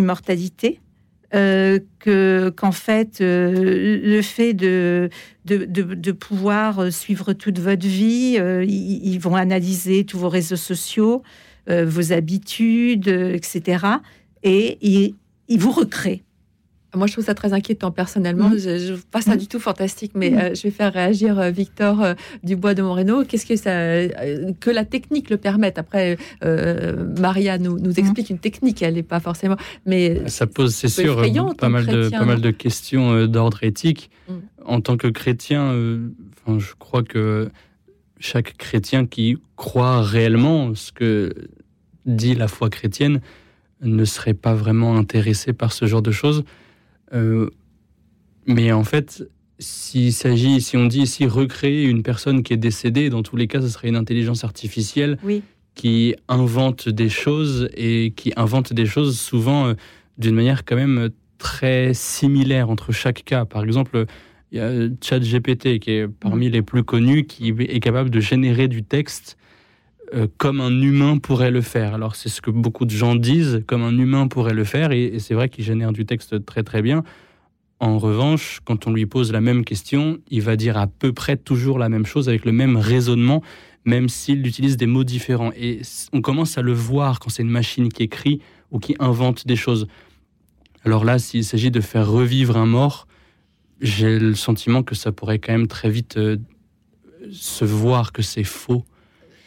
d'immortalité. 1.32 1.86
que 2.00 2.52
qu'en 2.56 2.72
fait 2.72 3.18
le 3.20 4.20
fait 4.22 4.54
de 4.54 5.10
de, 5.44 5.64
de 5.64 6.12
pouvoir 6.12 6.92
suivre 6.92 7.32
toute 7.32 7.58
votre 7.58 7.86
vie, 7.86 8.38
ils, 8.66 9.18
vont 9.18 9.36
analyser 9.36 10.04
tous 10.04 10.18
vos 10.18 10.28
réseaux 10.28 10.56
sociaux, 10.56 11.22
vos 11.66 12.12
habitudes, 12.12 13.08
etc. 13.08 13.86
Et 14.42 14.78
ils, 14.80 15.14
ils 15.48 15.58
vous 15.58 15.72
recréent. 15.72 16.20
Moi, 16.94 17.06
je 17.06 17.12
trouve 17.12 17.24
ça 17.24 17.34
très 17.34 17.52
inquiétant 17.52 17.90
personnellement. 17.90 18.50
Mm. 18.50 18.58
Je, 18.58 18.78
je 18.78 18.94
pas 18.94 19.20
ça 19.20 19.34
mm. 19.34 19.38
du 19.38 19.46
tout 19.46 19.60
fantastique, 19.60 20.12
mais 20.14 20.30
mm. 20.30 20.38
euh, 20.38 20.54
je 20.54 20.62
vais 20.62 20.70
faire 20.70 20.92
réagir 20.92 21.38
euh, 21.38 21.50
Victor 21.50 22.02
euh, 22.02 22.14
Dubois 22.42 22.74
de 22.74 22.82
Moreno. 22.82 23.24
Qu'est-ce 23.24 23.46
que 23.46 23.56
ça 23.56 23.70
que 24.60 24.70
la 24.70 24.84
technique 24.84 25.30
le 25.30 25.36
permette? 25.36 25.78
Après, 25.78 26.16
Maria 27.18 27.58
nous, 27.58 27.78
nous 27.78 27.98
explique 27.98 28.30
une 28.30 28.38
technique. 28.38 28.82
Elle 28.82 28.94
n'est 28.94 29.02
pas 29.02 29.20
forcément, 29.20 29.56
mais 29.86 30.28
ça 30.28 30.46
pose, 30.46 30.74
c'est 30.74 30.88
sûr, 30.88 31.22
pas 31.56 31.68
mal 31.68 31.86
de 31.86 32.08
pas 32.08 32.24
mal 32.24 32.40
de 32.40 32.50
questions 32.50 33.26
d'ordre 33.26 33.62
éthique. 33.62 34.10
En 34.64 34.80
tant 34.80 34.96
que 34.96 35.08
chrétien, 35.08 35.72
je 36.46 36.72
crois 36.78 37.02
que 37.02 37.50
chaque 38.18 38.56
chrétien 38.56 39.06
qui 39.06 39.38
croit 39.56 40.02
réellement 40.02 40.74
ce 40.74 40.92
que 40.92 41.32
dit 42.06 42.34
la 42.34 42.48
foi 42.48 42.68
chrétienne 42.70 43.20
ne 43.82 44.04
serait 44.04 44.34
pas 44.34 44.54
vraiment 44.54 44.96
intéressé 44.96 45.52
par 45.52 45.72
ce 45.72 45.86
genre 45.86 46.02
de 46.02 46.10
choses. 46.10 46.44
Euh, 47.12 47.50
mais 48.46 48.72
en 48.72 48.84
fait, 48.84 49.28
s'il 49.58 50.12
s'agit, 50.12 50.60
si 50.60 50.76
on 50.76 50.86
dit 50.86 51.02
ici 51.02 51.26
recréer 51.26 51.84
une 51.84 52.02
personne 52.02 52.42
qui 52.42 52.52
est 52.52 52.58
décédée, 52.58 53.10
dans 53.10 53.22
tous 53.22 53.36
les 53.36 53.46
cas, 53.46 53.60
ce 53.60 53.68
serait 53.68 53.88
une 53.88 53.96
intelligence 53.96 54.44
artificielle 54.44 55.18
qui 55.74 56.14
invente 56.28 56.88
des 56.88 57.08
choses 57.08 57.68
et 57.74 58.12
qui 58.16 58.32
invente 58.36 58.72
des 58.72 58.86
choses 58.86 59.18
souvent 59.18 59.68
euh, 59.68 59.74
d'une 60.18 60.34
manière 60.34 60.64
quand 60.64 60.76
même 60.76 61.10
très 61.38 61.94
similaire 61.94 62.70
entre 62.70 62.92
chaque 62.92 63.24
cas. 63.24 63.44
Par 63.44 63.64
exemple, 63.64 64.06
il 64.52 64.58
y 64.58 64.60
a 64.60 64.88
ChatGPT 65.00 65.78
qui 65.78 65.92
est 65.92 66.08
parmi 66.08 66.48
mm. 66.48 66.52
les 66.52 66.62
plus 66.62 66.84
connus, 66.84 67.24
qui 67.24 67.48
est 67.48 67.80
capable 67.80 68.10
de 68.10 68.20
générer 68.20 68.68
du 68.68 68.82
texte 68.82 69.36
euh, 70.12 70.26
comme 70.38 70.60
un 70.60 70.82
humain 70.82 71.18
pourrait 71.18 71.52
le 71.52 71.60
faire. 71.60 71.94
Alors 71.94 72.16
c'est 72.16 72.28
ce 72.28 72.40
que 72.40 72.50
beaucoup 72.50 72.84
de 72.84 72.90
gens 72.90 73.14
disent, 73.14 73.62
comme 73.68 73.82
un 73.82 73.96
humain 73.96 74.26
pourrait 74.26 74.54
le 74.54 74.64
faire, 74.64 74.90
et, 74.90 75.18
c'est 75.20 75.34
vrai 75.34 75.48
qu'il 75.48 75.64
génère 75.64 75.92
du 75.92 76.04
texte 76.04 76.44
très 76.44 76.64
très 76.64 76.82
bien. 76.82 77.04
En 77.78 77.98
revanche, 77.98 78.60
quand 78.64 78.88
on 78.88 78.92
lui 78.92 79.06
pose 79.06 79.30
la 79.32 79.40
même 79.40 79.64
question, 79.64 80.18
il 80.28 80.42
va 80.42 80.56
dire 80.56 80.76
à 80.76 80.88
peu 80.88 81.12
près 81.12 81.36
toujours 81.36 81.78
la 81.78 81.88
même 81.88 82.06
chose 82.06 82.28
avec 82.28 82.44
le 82.44 82.50
même 82.50 82.76
raisonnement, 82.76 83.42
même 83.84 84.08
s'il 84.08 84.44
utilise 84.46 84.76
des 84.76 84.86
mots 84.86 85.04
différents. 85.04 85.52
Et 85.56 85.80
on 86.12 86.20
commence 86.20 86.58
à 86.58 86.62
le 86.62 86.72
voir 86.72 87.20
quand 87.20 87.30
c'est 87.30 87.42
une 87.42 87.48
machine 87.48 87.88
qui 87.88 88.02
écrit 88.02 88.40
ou 88.72 88.80
qui 88.80 88.96
invente 88.98 89.46
des 89.46 89.56
choses. 89.56 89.86
Alors 90.84 91.04
là, 91.04 91.18
s'il 91.18 91.44
s'agit 91.44 91.70
de 91.70 91.80
faire 91.80 92.08
revivre 92.08 92.56
un 92.56 92.66
mort, 92.66 93.06
j'ai 93.80 94.18
le 94.18 94.34
sentiment 94.34 94.82
que 94.82 94.94
ça 94.94 95.12
pourrait 95.12 95.38
quand 95.38 95.52
même 95.52 95.68
très 95.68 95.88
vite 95.88 96.16
euh, 96.16 96.36
se 97.30 97.64
voir 97.64 98.12
que 98.12 98.22
c'est 98.22 98.44
faux 98.44 98.84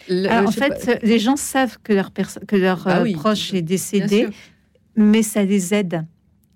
en 0.09 0.51
fait, 0.51 0.99
les 1.03 1.19
gens 1.19 1.35
savent 1.35 1.77
que 1.83 1.93
leur, 1.93 2.11
que 2.13 2.55
leur 2.55 2.87
ah 2.87 3.01
euh, 3.01 3.13
proche 3.13 3.53
est 3.53 3.61
décédé, 3.61 4.27
mais 4.95 5.23
ça 5.23 5.43
les 5.43 5.73
aide. 5.73 6.05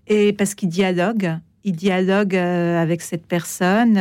Et 0.07 0.33
parce 0.33 0.55
qu'ils 0.55 0.69
dialoguent, 0.69 1.37
ils 1.63 1.75
dialoguent 1.75 2.35
euh, 2.35 2.81
avec 2.81 3.01
cette 3.01 3.25
personne. 3.25 3.97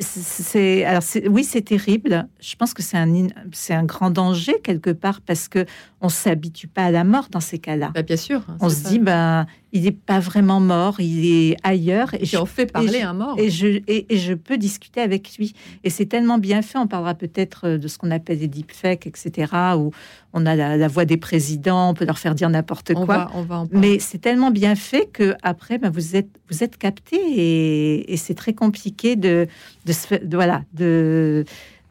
C'est 0.00 0.84
alors 0.84 1.02
oui 1.28 1.42
c'est 1.42 1.62
terrible 1.62 2.28
je 2.40 2.54
pense 2.54 2.72
que 2.72 2.82
c'est 2.82 2.96
un 2.96 3.26
c'est 3.52 3.74
un 3.74 3.84
grand 3.84 4.10
danger 4.10 4.60
quelque 4.62 4.90
part 4.90 5.20
parce 5.20 5.48
que 5.48 5.66
on 6.00 6.08
s'habitue 6.08 6.68
pas 6.68 6.84
à 6.84 6.90
la 6.92 7.02
mort 7.02 7.28
dans 7.30 7.40
ces 7.40 7.58
cas-là 7.58 7.90
bah, 7.92 8.02
bien 8.02 8.16
sûr 8.16 8.46
on 8.60 8.68
se 8.68 8.84
dit 8.88 9.00
ben 9.00 9.46
il 9.72 9.82
n'est 9.82 9.92
pas 9.92 10.18
vraiment 10.18 10.60
mort, 10.60 11.00
il 11.00 11.26
est 11.26 11.56
ailleurs. 11.62 12.14
Et, 12.14 12.24
je, 12.24 12.38
on 12.38 12.46
fait 12.46 12.66
parler 12.66 13.02
un 13.02 13.12
mort. 13.12 13.38
Et 13.38 13.50
je, 13.50 13.80
et, 13.86 14.06
je 14.16 14.32
peux 14.32 14.56
discuter 14.56 15.00
avec 15.00 15.36
lui. 15.36 15.52
Et 15.84 15.90
c'est 15.90 16.06
tellement 16.06 16.38
bien 16.38 16.62
fait. 16.62 16.78
On 16.78 16.86
parlera 16.86 17.14
peut-être 17.14 17.66
euh, 17.66 17.78
de 17.78 17.86
ce 17.88 17.98
qu'on 17.98 18.10
appelle 18.10 18.38
des 18.38 18.48
deepfakes, 18.48 19.06
etc., 19.06 19.52
où 19.76 19.90
on 20.32 20.46
a 20.46 20.54
la, 20.54 20.88
voix 20.88 21.04
des 21.04 21.16
présidents, 21.16 21.90
on 21.90 21.94
peut 21.94 22.04
leur 22.04 22.18
faire 22.18 22.34
dire 22.34 22.50
n'importe 22.50 22.94
quoi. 22.94 23.30
on 23.34 23.42
va 23.42 23.64
Mais 23.72 23.98
c'est 23.98 24.18
tellement 24.18 24.50
bien 24.50 24.74
fait 24.74 25.06
que 25.06 25.34
après, 25.42 25.78
ben, 25.78 25.90
vous 25.90 26.16
êtes 26.16 26.28
vous 26.50 26.62
êtes 26.62 26.76
capté 26.76 27.16
et, 27.16 28.12
et 28.12 28.16
c'est 28.16 28.34
très 28.34 28.52
compliqué 28.52 29.16
de, 29.16 29.46
de, 29.86 30.24
de 30.24 30.36
voilà 30.36 30.62
de 30.74 31.44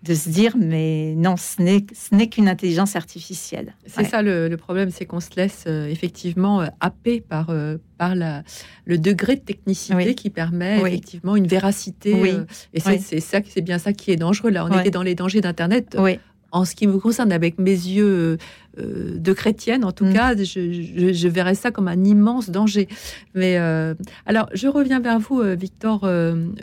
de 0.04 0.14
se 0.14 0.30
dire 0.30 0.56
mais 0.58 1.14
non, 1.16 1.36
ce 1.38 1.62
n'est 1.62 2.30
qu'une 2.30 2.48
intelligence 2.48 2.96
artificielle. 2.96 3.74
C'est 3.86 4.06
ça 4.06 4.22
le, 4.22 4.56
problème, 4.56 4.90
c'est 4.92 5.06
qu'on 5.06 5.20
se 5.20 5.30
laisse 5.36 5.66
euh, 5.68 5.88
effectivement 5.88 6.62
euh, 6.62 6.68
happer 6.80 7.22
par, 7.22 7.50
euh, 7.50 7.78
par 7.98 8.16
la, 8.16 8.44
le 8.86 8.98
degré 8.98 9.36
de 9.36 9.42
technicité 9.42 10.16
qui 10.16 10.30
permet 10.30 10.80
effectivement 10.80 11.36
une 11.36 11.48
véracité. 11.48 12.16
et 12.74 12.80
c'est 12.80 13.20
ça, 13.20 13.40
c'est 13.48 13.62
bien 13.62 13.80
ça 13.80 13.94
qui 13.94 14.12
est 14.12 14.16
dangereux. 14.16 14.50
Là, 14.50 14.66
on 14.66 14.80
était 14.80 14.92
dans 14.92 15.04
les 15.04 15.16
dangers 15.16 15.42
d'Internet 15.42 15.98
en 16.52 16.66
ce 16.66 16.76
qui 16.76 16.88
me 16.88 16.98
concerne, 16.98 17.32
avec 17.32 17.60
mes 17.60 17.72
yeux 17.72 18.38
euh, 18.80 19.18
de 19.18 19.34
chrétienne, 19.34 19.84
en 19.84 19.92
tout 19.92 20.06
mm. 20.06 20.14
cas, 20.14 20.36
je, 20.36 21.28
verrais 21.28 21.56
ça 21.56 21.72
comme 21.72 21.88
un 21.88 22.04
immense 22.04 22.50
danger. 22.50 22.88
Mais 23.34 23.58
euh, 23.58 23.94
alors, 24.26 24.50
je 24.54 24.68
reviens 24.68 25.00
vers 25.00 25.20
vous, 25.20 25.42
euh, 25.42 25.56
Victor 25.56 26.08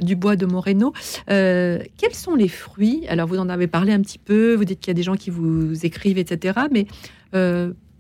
Dubois 0.01 0.37
de 0.37 0.47
Moreno. 0.47 0.93
quels 1.27 2.15
sont 2.15 2.35
les 2.35 2.49
fruits? 2.49 3.05
Alors, 3.09 3.27
vous 3.29 3.39
en 3.39 3.49
avez 3.49 3.67
parlé 3.67 3.93
un 3.93 4.01
petit 4.01 4.19
peu. 4.19 4.55
Vous 4.55 4.65
dites 4.65 4.81
qu'il 4.81 4.89
y 4.89 4.93
a 4.93 4.95
des 4.95 5.03
gens 5.03 5.17
qui 5.17 5.31
vous 5.31 5.85
écrivent, 5.85 6.19
etc. 6.19 6.61
Mais 6.71 6.87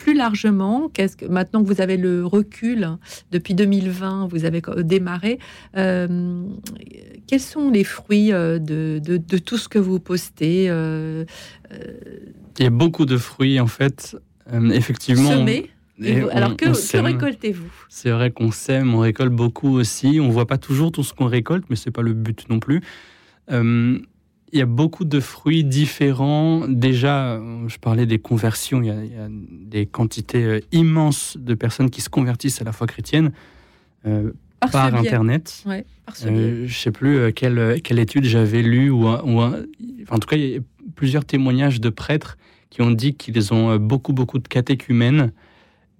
plus 0.04 0.12
largement, 0.12 0.90
qu'est-ce 0.92 1.16
que 1.16 1.24
maintenant 1.24 1.62
que 1.62 1.66
vous 1.66 1.80
avez 1.80 1.96
le 1.96 2.26
recul 2.26 2.98
depuis 3.32 3.54
2020, 3.54 4.28
vous 4.30 4.44
avez 4.44 4.60
démarré, 4.80 5.38
euh, 5.78 6.42
quels 7.26 7.40
sont 7.40 7.70
les 7.70 7.84
fruits 7.84 8.30
euh, 8.30 8.58
de, 8.58 9.00
de, 9.02 9.38
tout 9.38 9.56
ce 9.56 9.66
que 9.66 9.78
vous 9.78 10.00
postez 10.00 10.66
euh, 10.68 11.24
Il 12.58 12.64
y 12.64 12.66
a 12.66 12.70
beaucoup 12.70 13.06
de 13.06 13.16
fruits 13.16 13.58
en 13.58 13.66
fait. 13.66 14.14
effectivement. 14.72 15.30
Semés? 15.30 15.70
Alors 16.32 16.54
que, 16.54 16.66
que 16.66 16.98
récoltez-vous? 16.98 17.72
C'est 17.88 18.10
vrai 18.10 18.30
qu'on 18.30 18.50
sème, 18.50 18.94
on 18.94 18.98
récolte 18.98 19.32
beaucoup 19.32 19.70
aussi. 19.70 20.20
On 20.20 20.28
voit 20.28 20.46
pas 20.46 20.58
toujours 20.58 20.92
tout 20.92 21.02
ce 21.02 21.14
qu'on 21.14 21.28
récolte, 21.28 21.64
mais 21.70 21.76
c'est 21.76 21.90
pas 21.90 22.02
le 22.02 22.12
but 22.12 22.46
non 22.50 22.60
plus 22.60 22.82
il 24.54 24.58
y 24.58 24.62
a 24.62 24.66
beaucoup 24.66 25.04
de 25.04 25.18
fruits 25.18 25.64
différents. 25.64 26.68
Déjà, 26.68 27.40
je 27.66 27.76
parlais 27.78 28.06
des 28.06 28.20
conversions. 28.20 28.82
Il 28.82 28.86
y 28.86 28.90
a, 28.90 29.26
des 29.28 29.84
quantités 29.84 30.44
euh, 30.44 30.60
immenses 30.70 31.36
de 31.38 31.54
personnes 31.54 31.90
qui 31.90 32.00
se 32.00 32.08
convertissent 32.08 32.60
à 32.62 32.64
la 32.64 32.70
foi 32.70 32.86
chrétienne 32.86 33.32
euh, 34.06 34.30
par, 34.60 34.94
Internet. 34.94 35.64
Euh, 35.66 35.82
je 36.16 36.28
ne 36.28 36.68
sais 36.68 36.92
plus 36.92 37.32
quelle, 37.32 37.82
quelle 37.82 37.98
étude 37.98 38.24
j'avais 38.24 38.62
lue, 38.62 38.90
ou, 38.90 39.08
en 39.08 40.18
tout 40.20 40.28
cas, 40.28 40.36
il 40.36 40.48
y 40.48 40.56
a 40.56 40.60
plusieurs 40.94 41.24
témoignages 41.24 41.80
de 41.80 41.88
prêtres 41.88 42.38
qui 42.70 42.80
ont 42.80 42.92
dit 42.92 43.14
qu'ils 43.14 43.52
ont 43.52 43.76
beaucoup, 43.76 44.12
beaucoup 44.12 44.38
de 44.38 44.46
catéchumènes. 44.46 45.32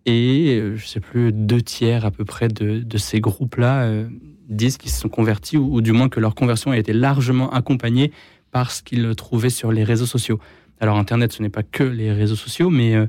Et 0.07 0.61
je 0.61 0.83
ne 0.83 0.87
sais 0.87 1.01
plus, 1.01 1.33
deux 1.33 1.61
tiers 1.61 2.05
à 2.05 2.13
peu 2.13 2.25
près 2.25 2.47
de, 2.47 2.79
de 2.79 2.99
ces 2.99 3.21
groupes-là 3.21 4.05
disent 4.49 4.77
qu'ils 4.77 4.91
se 4.91 5.01
sont 5.01 5.09
convertis, 5.09 5.57
ou, 5.57 5.75
ou, 5.75 5.81
du 5.81 5.93
moins 5.93 6.09
que 6.09 6.21
leur 6.21 6.35
conversion 6.35 6.71
a 6.71 6.79
été 6.79 6.93
largement 6.93 7.51
accompagnée 7.51 8.13
parce 8.55 8.83
qu'ils 8.83 9.17
trouvaient 9.17 9.51
sur 9.51 9.73
les 9.73 9.83
réseaux 9.83 10.07
sociaux. 10.07 10.39
Alors 10.79 10.97
Internet, 10.97 11.33
ce 11.33 11.43
n'est 11.43 11.49
pas 11.49 11.65
que 11.65 11.83
les 11.83 12.13
réseaux 12.13 12.37
sociaux, 12.37 12.71
mais 12.71 12.95
euh, 12.95 13.07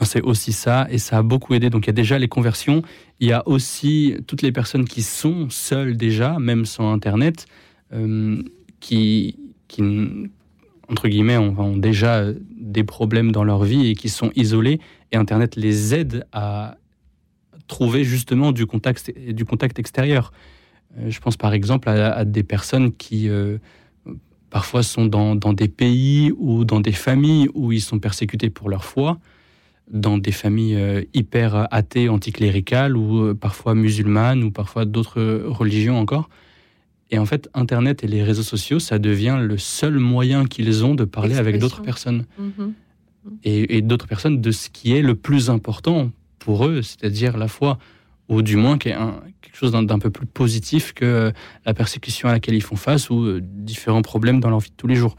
c'est 0.00 0.22
aussi 0.22 0.54
ça, 0.54 0.86
et 0.90 0.96
ça 0.96 1.18
a 1.18 1.22
beaucoup 1.22 1.52
aidé. 1.52 1.68
Donc 1.68 1.84
il 1.84 1.88
y 1.88 1.90
a 1.90 1.92
déjà 1.92 2.18
les 2.18 2.28
conversions, 2.28 2.80
il 3.20 3.28
y 3.28 3.32
a 3.32 3.46
aussi 3.46 4.16
toutes 4.26 4.40
les 4.40 4.50
personnes 4.50 4.86
qui 4.86 5.02
sont 5.02 5.50
seules 5.50 5.98
déjà, 5.98 6.38
même 6.38 6.64
sans 6.64 6.90
Internet, 6.90 7.44
euh, 7.92 8.42
qui, 8.80 9.38
entre 10.88 11.08
guillemets, 11.08 11.36
ont, 11.36 11.76
déjà 11.76 12.24
des 12.58 12.84
problèmes 12.84 13.32
dans 13.32 13.44
leur 13.44 13.64
vie 13.64 13.88
et 13.90 13.94
qui 13.94 14.08
sont 14.08 14.30
isolées, 14.34 14.80
et 15.12 15.18
Internet 15.18 15.56
les 15.56 15.94
aide 15.94 16.24
à 16.32 16.78
trouver 17.66 18.02
justement 18.02 18.52
du 18.52 18.64
contact, 18.64 19.12
du 19.14 19.44
contact 19.44 19.78
extérieur. 19.78 20.32
Euh, 20.96 21.10
je 21.10 21.20
pense 21.20 21.36
par 21.36 21.52
exemple 21.52 21.90
à, 21.90 22.24
des 22.24 22.44
personnes 22.44 22.94
qui 22.94 23.28
parfois 24.50 24.82
sont 24.82 25.06
dans, 25.06 25.34
des 25.34 25.68
pays 25.68 26.32
ou 26.36 26.64
dans 26.64 26.80
des 26.80 26.92
familles 26.92 27.48
où 27.54 27.72
ils 27.72 27.80
sont 27.80 27.98
persécutés 27.98 28.50
pour 28.50 28.68
leur 28.68 28.84
foi, 28.84 29.18
dans 29.90 30.18
des 30.18 30.32
familles 30.32 30.76
euh, 30.76 31.02
hyper 31.14 31.66
athées, 31.70 32.08
anticléricales 32.08 32.96
ou 32.96 33.22
euh, 33.22 33.34
parfois 33.34 33.74
musulmanes 33.74 34.42
ou 34.42 34.50
parfois 34.50 34.84
d'autres 34.84 35.44
religions 35.46 35.98
encore. 35.98 36.28
Et 37.10 37.18
en 37.18 37.24
fait, 37.24 37.48
Internet 37.54 38.04
et 38.04 38.06
les 38.06 38.22
réseaux 38.22 38.42
sociaux, 38.42 38.78
ça 38.78 38.98
devient 38.98 39.38
le 39.40 39.56
seul 39.56 39.98
moyen 39.98 40.44
qu'ils 40.44 40.84
ont 40.84 40.94
de 40.94 41.04
parler 41.04 41.36
avec 41.36 41.58
d'autres 41.58 41.80
personnes. 41.80 42.26
Mm-hmm. 42.38 42.72
Et, 43.44 43.78
et 43.78 43.82
d'autres 43.82 44.06
personnes 44.06 44.40
de 44.40 44.50
ce 44.50 44.68
qui 44.68 44.94
est 44.94 45.02
le 45.02 45.14
plus 45.14 45.48
important 45.50 46.10
pour 46.38 46.66
eux, 46.66 46.82
c'est-à-dire 46.82 47.36
la 47.36 47.48
foi 47.48 47.78
ou 48.28 48.42
du 48.42 48.56
moins 48.56 48.78
quelque 48.78 48.98
chose 49.52 49.72
d'un 49.72 49.98
peu 49.98 50.10
plus 50.10 50.26
positif 50.26 50.92
que 50.92 51.32
la 51.64 51.74
persécution 51.74 52.28
à 52.28 52.32
laquelle 52.32 52.54
ils 52.54 52.62
font 52.62 52.76
face 52.76 53.10
ou 53.10 53.22
euh, 53.22 53.40
différents 53.42 54.02
problèmes 54.02 54.40
dans 54.40 54.50
leur 54.50 54.60
vie 54.60 54.70
de 54.70 54.76
tous 54.76 54.86
les 54.86 54.96
jours. 54.96 55.16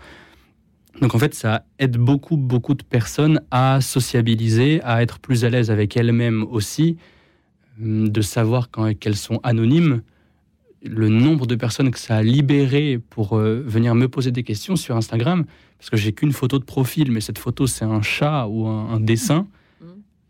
Donc 1.01 1.15
en 1.15 1.19
fait, 1.19 1.33
ça 1.33 1.63
aide 1.79 1.97
beaucoup, 1.97 2.35
beaucoup 2.35 2.73
de 2.73 2.83
personnes 2.83 3.41
à 3.51 3.79
sociabiliser, 3.81 4.81
à 4.83 5.01
être 5.01 5.19
plus 5.19 5.45
à 5.45 5.49
l'aise 5.49 5.71
avec 5.71 5.95
elles-mêmes 5.95 6.43
aussi, 6.43 6.97
hum, 7.81 8.09
de 8.09 8.21
savoir 8.21 8.69
quand 8.69 8.93
qu'elles 8.97 9.15
sont 9.15 9.39
anonymes. 9.43 10.01
Le 10.83 11.09
nombre 11.09 11.45
de 11.45 11.55
personnes 11.55 11.91
que 11.91 11.99
ça 11.99 12.17
a 12.17 12.23
libéré 12.23 12.99
pour 13.09 13.37
euh, 13.37 13.61
venir 13.65 13.95
me 13.95 14.07
poser 14.07 14.31
des 14.31 14.43
questions 14.43 14.75
sur 14.75 14.95
Instagram, 14.95 15.45
parce 15.77 15.89
que 15.89 15.97
j'ai 15.97 16.13
qu'une 16.13 16.33
photo 16.33 16.59
de 16.59 16.63
profil, 16.63 17.11
mais 17.11 17.21
cette 17.21 17.37
photo 17.37 17.67
c'est 17.67 17.85
un 17.85 18.01
chat 18.01 18.47
ou 18.47 18.67
un, 18.67 18.99
dessin. 18.99 19.47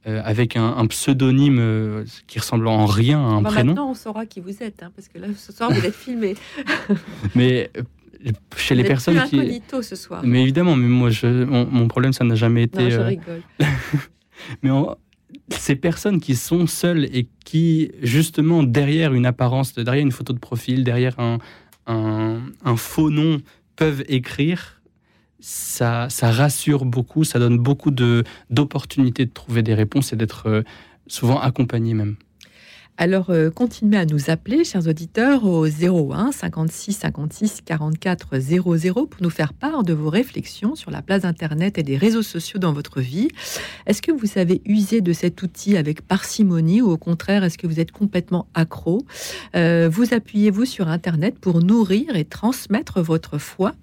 Euh, 0.07 0.21
avec 0.23 0.55
un, 0.55 0.87
pseudonyme 0.87 1.59
euh, 1.59 2.05
qui 2.25 2.39
ressemble 2.39 2.69
en 2.69 2.85
rien 2.85 3.19
à 3.19 3.21
un 3.21 3.41
bah, 3.41 3.49
prénom. 3.49 3.73
Maintenant, 3.73 3.91
on 3.91 3.93
saura 3.93 4.25
qui 4.25 4.39
vous 4.39 4.63
êtes, 4.63 4.81
hein, 4.81 4.91
parce 4.95 5.09
que 5.09 5.17
là, 5.17 5.27
ce 5.35 5.51
soir, 5.51 5.69
vous 5.71 5.85
êtes 5.85 5.93
filmé. 5.93 6.35
mais 7.35 7.69
chez 8.55 8.75
les 8.75 8.85
personnes 8.85 9.17
plus 9.17 9.29
qui. 9.29 9.35
incognito 9.39 9.81
ce 9.81 9.97
soir. 9.97 10.21
Mais 10.23 10.41
évidemment, 10.41 10.77
mais 10.77 10.87
moi, 10.87 11.09
je, 11.09 11.27
mon, 11.43 11.87
problème, 11.89 12.13
ça 12.13 12.23
n'a 12.23 12.35
jamais 12.35 12.63
été. 12.63 12.83
Non, 12.83 12.89
je 12.89 12.95
euh, 12.95 13.07
rigole. 13.07 13.41
mais 14.63 14.69
ces 15.49 15.75
personnes 15.75 16.21
qui 16.21 16.35
sont 16.35 16.65
seules 16.65 17.05
et 17.13 17.27
qui, 17.43 17.91
justement, 18.01 18.63
derrière 18.63 19.13
une 19.13 19.25
apparence, 19.25 19.73
derrière 19.73 20.03
une 20.03 20.13
photo 20.13 20.31
de 20.31 20.39
profil, 20.39 20.85
derrière 20.85 21.19
un, 21.19 21.39
un, 21.87 22.75
faux 22.77 23.09
nom, 23.09 23.41
peuvent 23.75 24.03
écrire, 24.07 24.78
ça, 25.39 26.07
ça 26.09 26.31
rassure 26.31 26.85
beaucoup, 26.85 27.23
ça 27.23 27.39
donne 27.39 27.57
beaucoup 27.57 27.91
d'opportunités 27.91 29.25
de, 29.25 29.29
de 29.29 29.33
trouver 29.33 29.63
des 29.63 29.73
réponses 29.73 30.13
et 30.13 30.15
d'être 30.15 30.47
euh, 30.47 30.63
souvent 31.07 31.39
accompagné 31.39 31.93
même. 31.93 32.15
Alors, 33.01 33.29
euh, 33.29 33.49
continuez 33.49 33.97
à 33.97 34.05
nous 34.05 34.29
appeler, 34.29 34.65
chers 34.65 34.85
auditeurs, 34.85 35.45
au 35.45 35.65
01 35.65 36.33
56 36.33 36.91
56 36.91 37.61
44 37.63 38.39
00 38.39 39.05
pour 39.05 39.23
nous 39.23 39.29
faire 39.29 39.53
part 39.53 39.83
de 39.83 39.93
vos 39.93 40.09
réflexions 40.09 40.75
sur 40.75 40.91
la 40.91 41.01
place 41.01 41.21
d'Internet 41.21 41.77
et 41.77 41.83
des 41.83 41.95
réseaux 41.95 42.23
sociaux 42.23 42.59
dans 42.59 42.73
votre 42.73 42.99
vie. 42.99 43.29
Est-ce 43.85 44.01
que 44.01 44.11
vous 44.11 44.25
savez 44.25 44.61
user 44.65 44.99
de 44.99 45.13
cet 45.13 45.41
outil 45.41 45.77
avec 45.77 46.01
parcimonie 46.01 46.81
ou 46.81 46.91
au 46.91 46.97
contraire, 46.97 47.45
est-ce 47.45 47.57
que 47.57 47.67
vous 47.67 47.79
êtes 47.79 47.93
complètement 47.93 48.47
accro? 48.53 49.05
Euh, 49.55 49.87
Vous 49.89 50.13
appuyez-vous 50.13 50.65
sur 50.65 50.89
Internet 50.89 51.39
pour 51.39 51.63
nourrir 51.63 52.17
et 52.17 52.25
transmettre 52.25 53.01
votre 53.01 53.37
foi? 53.37 53.75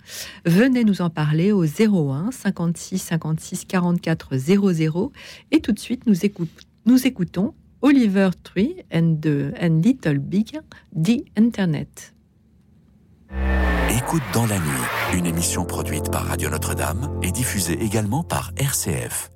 Venez 0.44 0.84
nous 0.84 1.00
en 1.00 1.08
parler 1.08 1.52
au 1.52 1.64
01 1.64 2.32
56 2.32 2.98
56 2.98 3.64
44 3.64 4.36
00 4.36 5.12
et 5.52 5.60
tout 5.60 5.72
de 5.72 5.78
suite, 5.78 6.02
nous 6.04 7.06
écoutons 7.06 7.54
Oliver 7.82 8.30
Tree 8.42 8.82
and, 8.90 9.20
the, 9.20 9.52
and 9.58 9.84
Little 9.84 10.18
Big, 10.18 10.58
The 10.94 11.24
Internet. 11.36 12.14
Écoute 13.90 14.22
dans 14.32 14.46
la 14.46 14.58
nuit, 14.58 15.18
une 15.18 15.26
émission 15.26 15.64
produite 15.64 16.10
par 16.10 16.26
Radio 16.26 16.48
Notre-Dame 16.48 17.20
et 17.22 17.30
diffusée 17.30 17.78
également 17.82 18.22
par 18.22 18.52
RCF. 18.56 19.30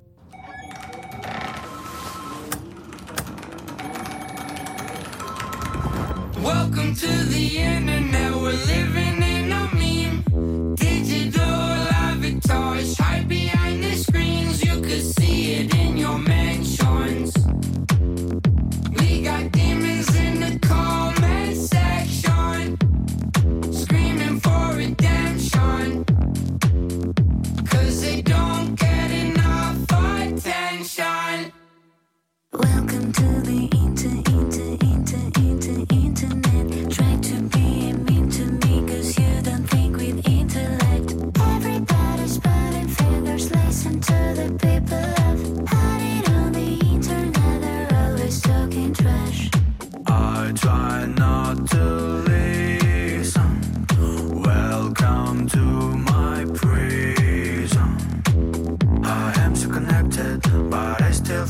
Welcome 6.43 6.95
to 6.95 7.07
the 7.29 7.59
internet, 7.59 8.33
we're 8.33 8.51
living 8.65 9.21
in 9.21 9.51
a 9.51 9.69
meme. 9.75 10.75
Digital 10.75 11.43
avatars, 11.93 12.97
hide 12.97 13.27
behind 13.27 13.83
the 13.83 13.95
screens, 13.95 14.63
you 14.63 14.81
could 14.81 15.03
see 15.03 15.53
it 15.53 15.73
in 15.75 15.97
your 15.97 16.17
mansions. 16.17 16.80
To 33.13 33.41
the 33.41 33.69
into, 33.81 34.09
into, 34.31 34.63
into, 34.85 35.17
into, 35.39 35.85
internet. 35.93 36.91
Try 36.91 37.15
to 37.17 37.41
be 37.49 37.93
mean 37.93 38.29
to 38.31 38.45
me, 38.45 38.87
cause 38.87 39.17
you 39.19 39.41
don't 39.43 39.65
think 39.67 39.97
with 39.97 40.27
intellect. 40.27 41.13
Everybody's 41.39 42.37
putting 42.39 42.87
fingers, 42.87 43.51
listen 43.51 43.99
to 43.99 44.33
the 44.35 44.47
people. 44.61 45.21
try 45.31 45.60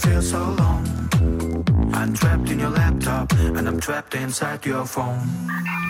feel 0.02 0.22
so 0.22 0.42
alone. 0.42 0.86
I'm 1.94 2.14
trapped 2.14 2.50
in 2.50 2.60
your 2.60 2.70
laptop, 2.70 3.32
and 3.34 3.68
I'm 3.68 3.80
trapped 3.80 4.16
inside 4.16 4.66
your 4.66 4.86
phone. 4.86 5.22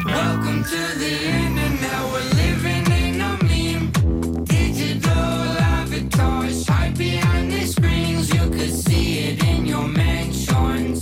Welcome 0.06 0.64
to 0.64 0.82
the 1.02 1.14
internet, 1.40 2.02
we're 2.12 2.30
living 2.44 2.86
in 3.04 3.22
a 3.22 3.32
meme. 3.50 4.44
Digital 4.44 5.36
avatars, 5.78 6.68
hide 6.68 6.98
behind 6.98 7.52
the 7.54 7.66
screens, 7.66 8.34
you 8.34 8.50
could 8.50 8.74
see 8.74 9.20
it 9.28 9.44
in 9.44 9.66
your 9.66 9.88
mansions. 9.88 11.02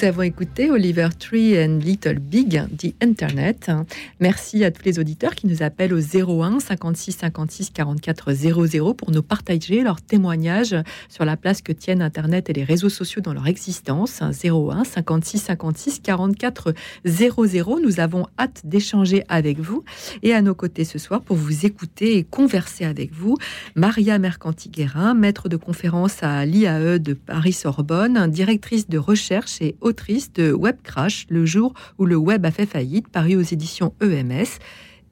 Nous 0.00 0.04
avons 0.04 0.22
écouté 0.22 0.70
Oliver 0.70 1.08
Tree 1.18 1.60
and 1.60 1.80
Little 1.82 2.20
Big, 2.20 2.62
The 2.78 2.94
Internet. 3.02 3.72
Merci 4.20 4.62
à 4.62 4.70
tous 4.70 4.84
les 4.84 5.00
auditeurs 5.00 5.34
qui 5.34 5.48
nous 5.48 5.64
appellent 5.64 5.92
au 5.92 5.98
01 5.98 6.60
56 6.60 7.16
56 7.16 7.70
44 7.70 8.32
00 8.32 8.94
pour 8.94 9.10
nous 9.10 9.22
partager 9.24 9.82
leurs 9.82 10.00
témoignages 10.00 10.76
sur 11.08 11.24
la 11.24 11.36
place 11.36 11.62
que 11.62 11.72
tiennent 11.72 12.00
Internet 12.00 12.48
et 12.48 12.52
les 12.52 12.62
réseaux 12.62 12.90
sociaux 12.90 13.22
dans 13.22 13.32
leur 13.32 13.48
existence. 13.48 14.22
01 14.22 14.84
56 14.84 15.38
56 15.38 15.98
44 15.98 16.74
00. 17.04 17.80
Nous 17.80 17.98
avons 17.98 18.28
hâte 18.38 18.60
d'échanger 18.62 19.24
avec 19.28 19.58
vous 19.58 19.82
et 20.22 20.32
à 20.32 20.42
nos 20.42 20.54
côtés 20.54 20.84
ce 20.84 21.00
soir 21.00 21.22
pour 21.22 21.36
vous 21.36 21.66
écouter 21.66 22.18
et 22.18 22.22
converser 22.22 22.84
avec 22.84 23.12
vous. 23.12 23.36
Maria 23.74 24.20
Mercanti-Guérin, 24.20 25.14
maître 25.14 25.48
de 25.48 25.56
conférence 25.56 26.22
à 26.22 26.46
l'IAE 26.46 27.00
de 27.00 27.14
Paris-Sorbonne, 27.14 28.30
directrice 28.30 28.88
de 28.88 28.98
recherche 28.98 29.60
et 29.60 29.74
autrice 29.88 30.32
de 30.32 30.52
Web 30.52 30.76
Crash, 30.82 31.26
le 31.30 31.46
jour 31.46 31.72
où 31.98 32.04
le 32.04 32.16
web 32.16 32.44
a 32.44 32.50
fait 32.50 32.66
faillite, 32.66 33.08
paru 33.08 33.36
aux 33.36 33.42
éditions 33.42 33.94
EMS, 34.02 34.58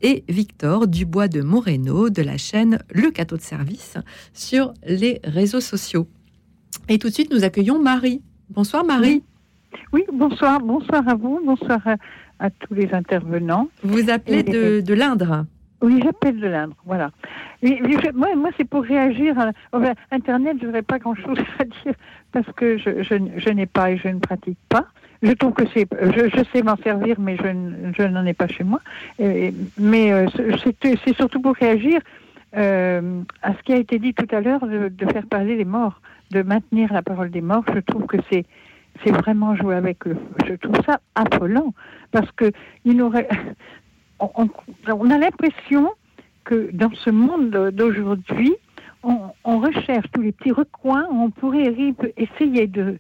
et 0.02 0.24
Victor 0.28 0.86
Dubois 0.86 1.28
de 1.28 1.40
Moreno 1.40 2.10
de 2.10 2.22
la 2.22 2.36
chaîne 2.36 2.78
Le 2.92 3.10
Cateau 3.10 3.36
de 3.36 3.42
Service 3.42 3.96
sur 4.34 4.74
les 4.86 5.20
réseaux 5.24 5.62
sociaux. 5.62 6.06
Et 6.88 6.98
tout 6.98 7.08
de 7.08 7.14
suite, 7.14 7.32
nous 7.32 7.44
accueillons 7.44 7.80
Marie. 7.82 8.22
Bonsoir 8.50 8.84
Marie. 8.84 9.22
Oui, 9.92 10.04
bonsoir, 10.12 10.60
bonsoir 10.60 11.08
à 11.08 11.14
vous, 11.14 11.40
bonsoir 11.44 11.80
à, 12.38 12.50
tous 12.50 12.74
les 12.74 12.92
intervenants. 12.92 13.68
Vous 13.82 14.10
appelez 14.10 14.42
de, 14.42 14.80
de 14.80 14.94
l'Indre 14.94 15.46
oui, 15.82 16.00
j'appelle 16.02 16.40
de 16.40 16.46
l'Indre, 16.46 16.74
voilà. 16.86 17.10
moi, 18.14 18.34
moi 18.34 18.50
c'est 18.56 18.64
pour 18.64 18.82
réagir. 18.82 19.38
À, 19.38 19.52
Internet, 20.10 20.56
je 20.60 20.66
n'aurais 20.66 20.82
pas 20.82 20.98
grand-chose 20.98 21.38
à 21.58 21.64
dire 21.64 21.94
parce 22.36 22.52
que 22.54 22.76
je, 22.76 23.02
je, 23.02 23.48
n'ai 23.48 23.64
pas 23.64 23.92
et 23.92 23.96
je 23.96 24.08
ne 24.08 24.18
pratique 24.18 24.58
pas. 24.68 24.84
Je 25.22 25.32
trouve 25.32 25.54
que 25.54 25.62
c'est, 25.72 25.88
je, 25.90 26.44
sais 26.52 26.62
m'en 26.62 26.76
servir, 26.76 27.18
mais 27.18 27.38
je, 27.38 28.02
n'en 28.02 28.26
ai 28.26 28.34
pas 28.34 28.46
chez 28.46 28.62
moi. 28.62 28.80
mais 29.18 30.12
euh, 30.12 30.26
c'est 30.62 31.16
surtout 31.16 31.40
pour 31.40 31.54
réagir 31.54 31.98
euh, 32.54 33.22
à 33.40 33.54
ce 33.54 33.62
qui 33.62 33.72
a 33.72 33.76
été 33.76 33.98
dit 33.98 34.12
tout 34.12 34.26
à 34.36 34.42
l'heure 34.42 34.66
de, 34.66 35.06
faire 35.10 35.26
parler 35.26 35.56
les 35.56 35.64
morts, 35.64 36.02
de 36.30 36.42
maintenir 36.42 36.92
la 36.92 37.00
parole 37.00 37.30
des 37.30 37.40
morts. 37.40 37.64
Je 37.74 37.80
trouve 37.80 38.04
que 38.04 38.18
c'est 38.30 38.44
c'est 39.02 39.12
vraiment 39.12 39.56
jouer 39.56 39.76
avec 39.76 40.06
eux. 40.06 40.18
Je 40.46 40.54
trouve 40.56 40.76
ça 40.84 41.00
affolant 41.14 41.72
parce 42.12 42.30
que 42.32 42.52
il 42.84 42.98
n'aurait 42.98 43.28
on, 44.20 45.10
a 45.10 45.18
l'impression 45.18 45.90
que 46.44 46.68
dans 46.74 46.92
ce 46.96 47.08
monde 47.08 47.70
d'aujourd'hui, 47.72 48.54
on, 49.44 49.58
recherche 49.60 50.06
tous 50.12 50.22
les 50.22 50.32
petits 50.32 50.52
recoins 50.52 51.06
où 51.10 51.22
on 51.22 51.30
pourrait 51.30 51.72
essayer 52.16 52.66
de, 52.66 52.98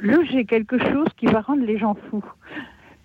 loger 0.00 0.44
quelque 0.44 0.78
chose 0.78 1.08
qui 1.16 1.26
va 1.26 1.40
rendre 1.40 1.64
les 1.64 1.78
gens 1.78 1.96
fous. 2.08 2.24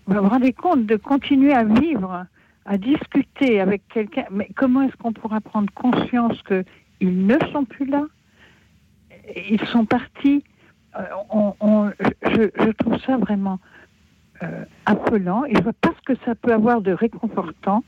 Vous 0.05 0.15
vous 0.15 0.29
rendez 0.29 0.53
compte 0.53 0.85
de 0.85 0.95
continuer 0.95 1.53
à 1.53 1.63
vivre, 1.63 2.25
à 2.65 2.77
discuter 2.77 3.59
avec 3.59 3.87
quelqu'un, 3.87 4.25
mais 4.31 4.47
comment 4.55 4.83
est-ce 4.83 4.95
qu'on 4.97 5.13
pourra 5.13 5.41
prendre 5.41 5.71
conscience 5.73 6.37
qu'ils 6.43 7.25
ne 7.25 7.37
sont 7.51 7.65
plus 7.65 7.85
là? 7.85 8.03
Ils 9.49 9.65
sont 9.67 9.85
partis. 9.85 10.43
Euh, 10.95 11.89
je, 12.21 12.71
trouve 12.71 12.99
ça 12.99 13.17
vraiment 13.17 13.59
euh, 14.43 14.65
appelant 14.85 15.43
et 15.45 15.55
je 15.55 15.63
vois 15.63 15.73
pas 15.73 15.89
ce 15.97 16.13
que 16.13 16.19
ça 16.23 16.35
peut 16.35 16.53
avoir 16.53 16.81
de 16.81 16.91
réconfortant. 16.91 17.83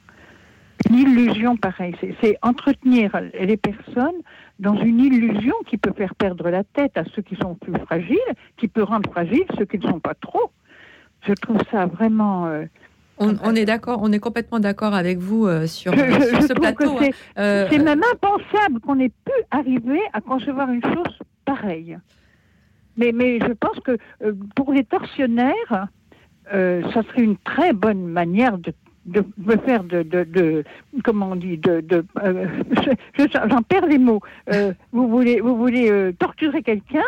Une 0.89 0.95
illusion 0.97 1.55
pareille, 1.57 1.95
c'est 2.21 2.37
entretenir 2.41 3.11
les 3.39 3.57
personnes 3.57 4.21
dans 4.59 4.75
une 4.75 4.99
illusion 4.99 5.55
qui 5.65 5.77
peut 5.77 5.93
faire 5.93 6.15
perdre 6.15 6.49
la 6.49 6.63
tête 6.63 6.97
à 6.97 7.03
ceux 7.15 7.21
qui 7.21 7.35
sont 7.35 7.55
plus 7.55 7.73
fragiles, 7.85 8.17
qui 8.57 8.67
peut 8.67 8.83
rendre 8.83 9.09
fragiles 9.09 9.45
ceux 9.57 9.65
qui 9.65 9.77
ne 9.79 9.89
sont 9.89 9.99
pas 9.99 10.13
trop. 10.13 10.51
Je 11.21 11.33
trouve 11.33 11.61
ça 11.71 11.85
vraiment. 11.85 12.47
Euh, 12.47 12.65
on, 13.17 13.55
est 13.55 13.65
d'accord, 13.65 13.99
on 14.03 14.11
est 14.11 14.19
complètement 14.19 14.59
d'accord 14.59 14.93
avec 14.93 15.17
vous 15.17 15.47
euh, 15.47 15.65
sur, 15.65 15.93
ce 15.93 16.53
plateau. 16.53 16.97
Hein. 16.99 17.67
C'est 17.69 17.79
même 17.79 18.03
impensable 18.13 18.79
qu'on 18.81 18.99
ait 18.99 19.09
pu 19.09 19.31
arriver 19.51 20.01
à 20.13 20.21
concevoir 20.21 20.69
une 20.69 20.83
chose 20.83 21.19
pareille. 21.45 21.97
Mais, 22.97 23.11
mais 23.13 23.39
je 23.39 23.53
pense 23.53 23.79
que 23.79 23.97
pour 24.55 24.71
les 24.73 24.83
tortionnaires, 24.83 25.87
euh, 26.53 26.83
ça 26.93 27.03
serait 27.03 27.23
une 27.23 27.37
très 27.37 27.73
bonne 27.73 28.05
manière 28.05 28.57
de 28.57 28.73
de, 29.05 29.23
faire 29.65 29.83
de, 29.83 30.03
de, 30.03 30.63
comment 31.03 31.31
on 31.31 31.35
dit 31.35 31.57
de, 31.57 31.81
de 31.81 32.05
euh, 32.23 32.47
j'en 33.49 33.61
perds 33.61 33.87
les 33.87 33.97
mots. 33.97 34.21
Euh, 34.51 34.73
vous 34.91 35.07
voulez 35.07 35.39
vous 35.39 35.55
voulez 35.55 36.13
torturer 36.17 36.61
quelqu'un 36.63 37.03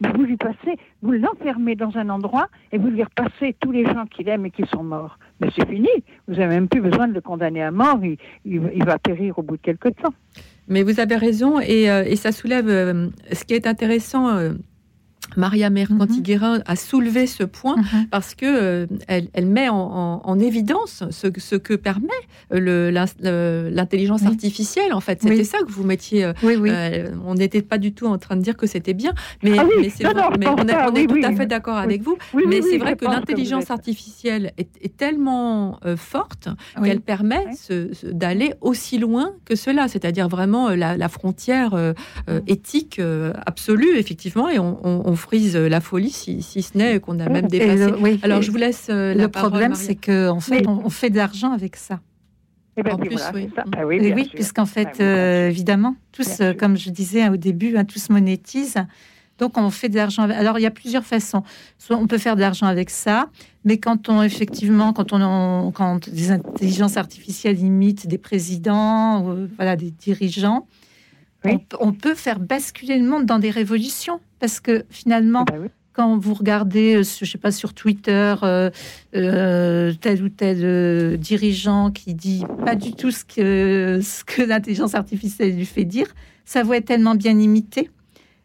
vous 0.00 0.22
lui 0.22 0.36
passez 0.36 0.76
vous 1.02 1.12
l'enfermez 1.12 1.74
dans 1.74 1.96
un 1.96 2.08
endroit 2.08 2.48
et 2.70 2.78
vous 2.78 2.88
lui 2.88 3.02
repassez 3.02 3.56
tous 3.58 3.72
les 3.72 3.84
gens 3.84 4.06
qu'il 4.06 4.28
aime 4.28 4.46
et 4.46 4.50
qui 4.50 4.64
sont 4.66 4.84
morts. 4.84 5.18
Mais 5.40 5.48
c'est 5.56 5.68
fini. 5.68 5.88
Vous 6.28 6.34
n'avez 6.34 6.54
même 6.54 6.68
plus 6.68 6.80
besoin 6.80 7.08
de 7.08 7.14
le 7.14 7.20
condamner 7.20 7.64
à 7.64 7.72
mort. 7.72 7.98
Il, 8.04 8.16
il, 8.44 8.84
va 8.84 8.98
périr 8.98 9.38
au 9.40 9.42
bout 9.42 9.56
de 9.56 9.62
quelques 9.62 9.96
temps. 9.96 10.14
Mais 10.68 10.84
vous 10.84 11.00
avez 11.00 11.16
raison 11.16 11.58
et, 11.60 11.86
et 11.86 12.14
ça 12.14 12.30
soulève 12.30 12.68
ce 13.32 13.44
qui 13.44 13.54
est 13.54 13.66
intéressant 13.66 14.52
Maria 15.36 15.70
Mercanti-Guérin 15.70 16.58
mhm. 16.58 16.64
a 16.66 16.76
soulevé 16.76 17.26
ce 17.26 17.44
point 17.44 17.76
mhm. 17.76 18.08
parce 18.10 18.34
que 18.34 18.46
euh, 18.46 18.86
elle, 19.06 19.46
met 19.46 19.68
en, 19.68 20.38
évidence 20.38 21.04
ce, 21.10 21.28
ce, 21.36 21.56
que 21.56 21.74
permet 21.74 22.08
euh, 22.52 23.70
l'intelligence 23.70 24.24
artificielle. 24.24 24.92
En 24.92 25.00
fait, 25.00 25.22
c'était 25.22 25.44
ça 25.44 25.58
que 25.58 25.70
vous 25.70 25.84
mettiez. 25.84 26.24
Euh, 26.24 27.10
on 27.24 27.34
n'était 27.34 27.62
pas 27.62 27.78
du 27.78 27.92
tout 27.92 28.06
en 28.06 28.18
train 28.18 28.36
de 28.36 28.42
dire 28.42 28.56
que 28.56 28.66
c'était 28.66 28.94
bien, 28.94 29.12
mais, 29.42 29.58
ah 29.58 29.64
on 29.64 29.82
est, 29.82 31.06
tout 31.06 31.20
à 31.24 31.32
fait 31.32 31.46
d'accord 31.46 31.76
avec 31.76 32.02
vous. 32.02 32.16
mais 32.34 32.62
c'est 32.62 32.78
vrai 32.78 32.96
que 32.96 33.04
l'intelligence 33.04 33.70
artificielle 33.70 34.52
est, 34.56 34.68
tellement 34.96 35.78
forte 35.96 36.48
qu'elle 36.82 37.00
permet 37.00 37.44
d'aller 38.04 38.54
aussi 38.60 38.98
loin 38.98 39.32
que 39.44 39.54
cela, 39.54 39.86
c'est-à-dire 39.86 40.28
vraiment 40.28 40.70
la, 40.70 41.08
frontière 41.08 41.94
éthique 42.46 43.00
absolue, 43.46 43.96
effectivement, 43.98 44.48
et 44.48 44.58
on, 44.58 44.78
on 44.84 45.07
frise 45.16 45.56
la 45.56 45.80
folie, 45.80 46.10
si, 46.10 46.42
ce 46.42 46.76
n'est 46.76 47.00
qu'on 47.00 47.18
a 47.20 47.28
même 47.28 47.48
dépassé. 47.48 48.18
Alors, 48.22 48.42
je 48.42 48.50
vous 48.50 48.56
laisse 48.56 48.86
euh, 48.90 49.14
Le 49.14 49.28
problème, 49.28 49.74
c'est 49.74 49.94
qu'en 49.94 50.40
fait, 50.40 50.66
on, 50.66 50.90
fait 50.90 51.10
de 51.10 51.16
l'argent 51.16 51.52
avec 51.52 51.76
ça. 51.76 52.00
Eh 52.76 52.82
ben, 52.82 52.94
en 52.94 52.98
plus, 52.98 53.20
oui. 53.34 53.50
Ah 53.76 53.86
oui, 53.86 54.30
puisqu'en 54.32 54.66
fait, 54.66 54.88
ah 55.00 55.02
euh, 55.02 55.48
évidemment, 55.48 55.96
tous, 56.12 56.40
euh, 56.40 56.52
comme 56.52 56.76
je 56.76 56.90
disais 56.90 57.28
au 57.28 57.36
début, 57.36 57.76
hein, 57.76 57.84
tous 57.84 58.10
monétisent. 58.10 58.86
Donc, 59.38 59.56
on 59.56 59.70
fait 59.70 59.88
de 59.88 59.96
l'argent. 59.96 60.22
Alors, 60.24 60.58
il 60.58 60.62
y 60.62 60.66
a 60.66 60.70
plusieurs 60.70 61.04
façons. 61.04 61.42
Soit 61.78 61.96
on 61.96 62.06
peut 62.06 62.18
faire 62.18 62.34
de 62.34 62.40
l'argent 62.40 62.66
avec 62.66 62.90
ça, 62.90 63.30
mais 63.64 63.78
quand 63.78 64.08
on, 64.08 64.22
effectivement, 64.22 64.92
quand 64.92 65.12
on, 65.12 65.70
quand 65.72 66.08
des 66.08 66.30
intelligences 66.32 66.96
artificielles 66.96 67.60
imitent 67.60 68.08
des 68.08 68.18
présidents, 68.18 69.36
voilà, 69.56 69.76
des 69.76 69.90
dirigeants, 69.90 70.66
on, 71.80 71.92
peut 71.92 72.14
faire 72.14 72.40
basculer 72.40 72.98
le 72.98 73.08
monde 73.08 73.26
dans 73.26 73.38
des 73.38 73.50
révolutions 73.50 74.20
parce 74.40 74.60
que 74.60 74.84
finalement, 74.90 75.44
eh 75.52 75.56
ben 75.56 75.68
quand 75.98 76.16
vous 76.16 76.34
regardez, 76.34 76.94
euh, 76.94 77.02
je 77.02 77.24
sais 77.24 77.38
pas, 77.38 77.50
sur 77.50 77.74
Twitter, 77.74 78.36
euh, 78.44 78.70
euh, 79.16 79.92
tel 80.00 80.22
ou 80.22 80.28
tel 80.28 81.18
dirigeant 81.18 81.90
qui 81.90 82.14
dit 82.14 82.44
pas 82.64 82.76
du 82.76 82.92
tout 82.92 83.10
ce 83.10 83.24
que, 83.24 83.98
ce 84.00 84.22
que 84.22 84.42
l'intelligence 84.42 84.94
artificielle 84.94 85.56
lui 85.56 85.66
fait 85.66 85.84
dire, 85.84 86.06
sa 86.44 86.62
voix 86.62 86.76
est 86.76 86.82
tellement 86.82 87.16
bien 87.16 87.36
imitée, 87.36 87.90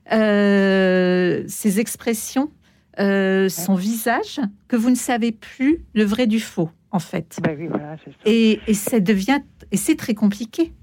ses 0.10 1.80
expressions, 1.80 2.50
son 2.98 3.76
visage, 3.76 4.40
que 4.68 4.76
vous 4.76 4.90
ne 4.90 4.96
savez 4.96 5.32
plus 5.32 5.86
le 5.94 6.06
vrai 6.06 6.26
du 6.26 6.40
faux, 6.40 6.72
en 6.90 6.98
fait. 6.98 7.38
Ben 7.44 7.70
et, 8.26 8.62
et 8.66 8.74
ça 8.74 9.00
devient, 9.00 9.42
et 9.72 9.78
c'est 9.78 9.96
très 9.96 10.16
compliqué 10.16 10.74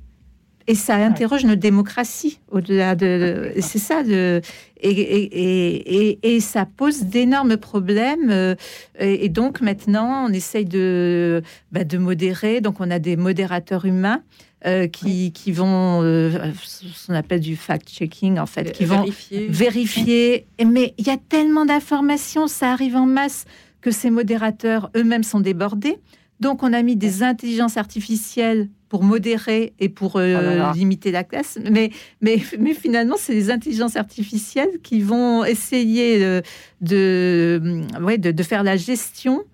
et 0.66 0.74
ça 0.74 0.96
interroge 0.96 1.44
nos 1.44 1.56
démocraties 1.56 2.38
au-delà 2.50 2.94
de. 2.94 3.52
c'est 3.60 3.78
ça, 3.78 4.02
de, 4.02 4.40
et, 4.82 4.90
et, 4.90 6.34
et, 6.34 6.40
ça 6.40 6.66
pose 6.66 7.04
d'énormes 7.04 7.56
problèmes. 7.56 8.30
Euh, 8.30 8.54
et, 8.98 9.28
donc 9.28 9.60
maintenant, 9.60 10.26
on 10.28 10.32
essaye 10.32 10.64
de, 10.64 11.42
bah, 11.72 11.84
de 11.84 11.98
modérer. 11.98 12.60
Donc 12.60 12.80
on 12.80 12.90
a 12.90 12.98
des 12.98 13.16
modérateurs 13.16 13.84
humains. 13.84 14.22
Euh, 14.66 14.88
qui, 14.88 15.32
qui, 15.32 15.52
vont, 15.52 16.02
euh, 16.02 16.52
ce 16.62 17.06
qu'on 17.06 17.14
appelle 17.14 17.40
du 17.40 17.56
fact-checking, 17.56 18.38
en 18.38 18.44
fait, 18.44 18.72
qui 18.72 18.84
vont 18.84 19.06
vérifier. 19.48 20.46
Mais 20.62 20.92
il 20.98 21.06
y 21.06 21.10
a 21.10 21.16
tellement 21.16 21.64
d'informations, 21.64 22.46
ça 22.46 22.70
arrive 22.70 22.94
en 22.94 23.06
masse, 23.06 23.46
que 23.80 23.90
ces 23.90 24.10
modérateurs 24.10 24.90
eux-mêmes 24.94 25.22
sont 25.22 25.40
débordés. 25.40 25.96
Donc, 26.40 26.62
on 26.62 26.74
a 26.74 26.82
mis 26.82 26.94
des 26.94 27.22
intelligences 27.22 27.78
artificielles 27.78 28.68
pour 28.90 29.04
modérer 29.04 29.72
et 29.78 29.88
pour 29.88 30.16
euh, 30.16 30.68
oh 30.68 30.74
limiter 30.74 31.12
la 31.12 31.24
classe. 31.24 31.58
Mais, 31.70 31.90
mais, 32.20 32.38
mais 32.58 32.74
finalement, 32.74 33.14
c'est 33.16 33.32
les 33.32 33.50
intelligences 33.50 33.96
artificielles 33.96 34.80
qui 34.82 35.00
vont 35.00 35.44
essayer 35.44 36.22
euh, 36.24 36.42
de, 36.82 37.82
de, 38.18 38.30
de, 38.32 38.42
faire 38.42 38.64
la 38.64 38.76
gestion, 38.76 39.44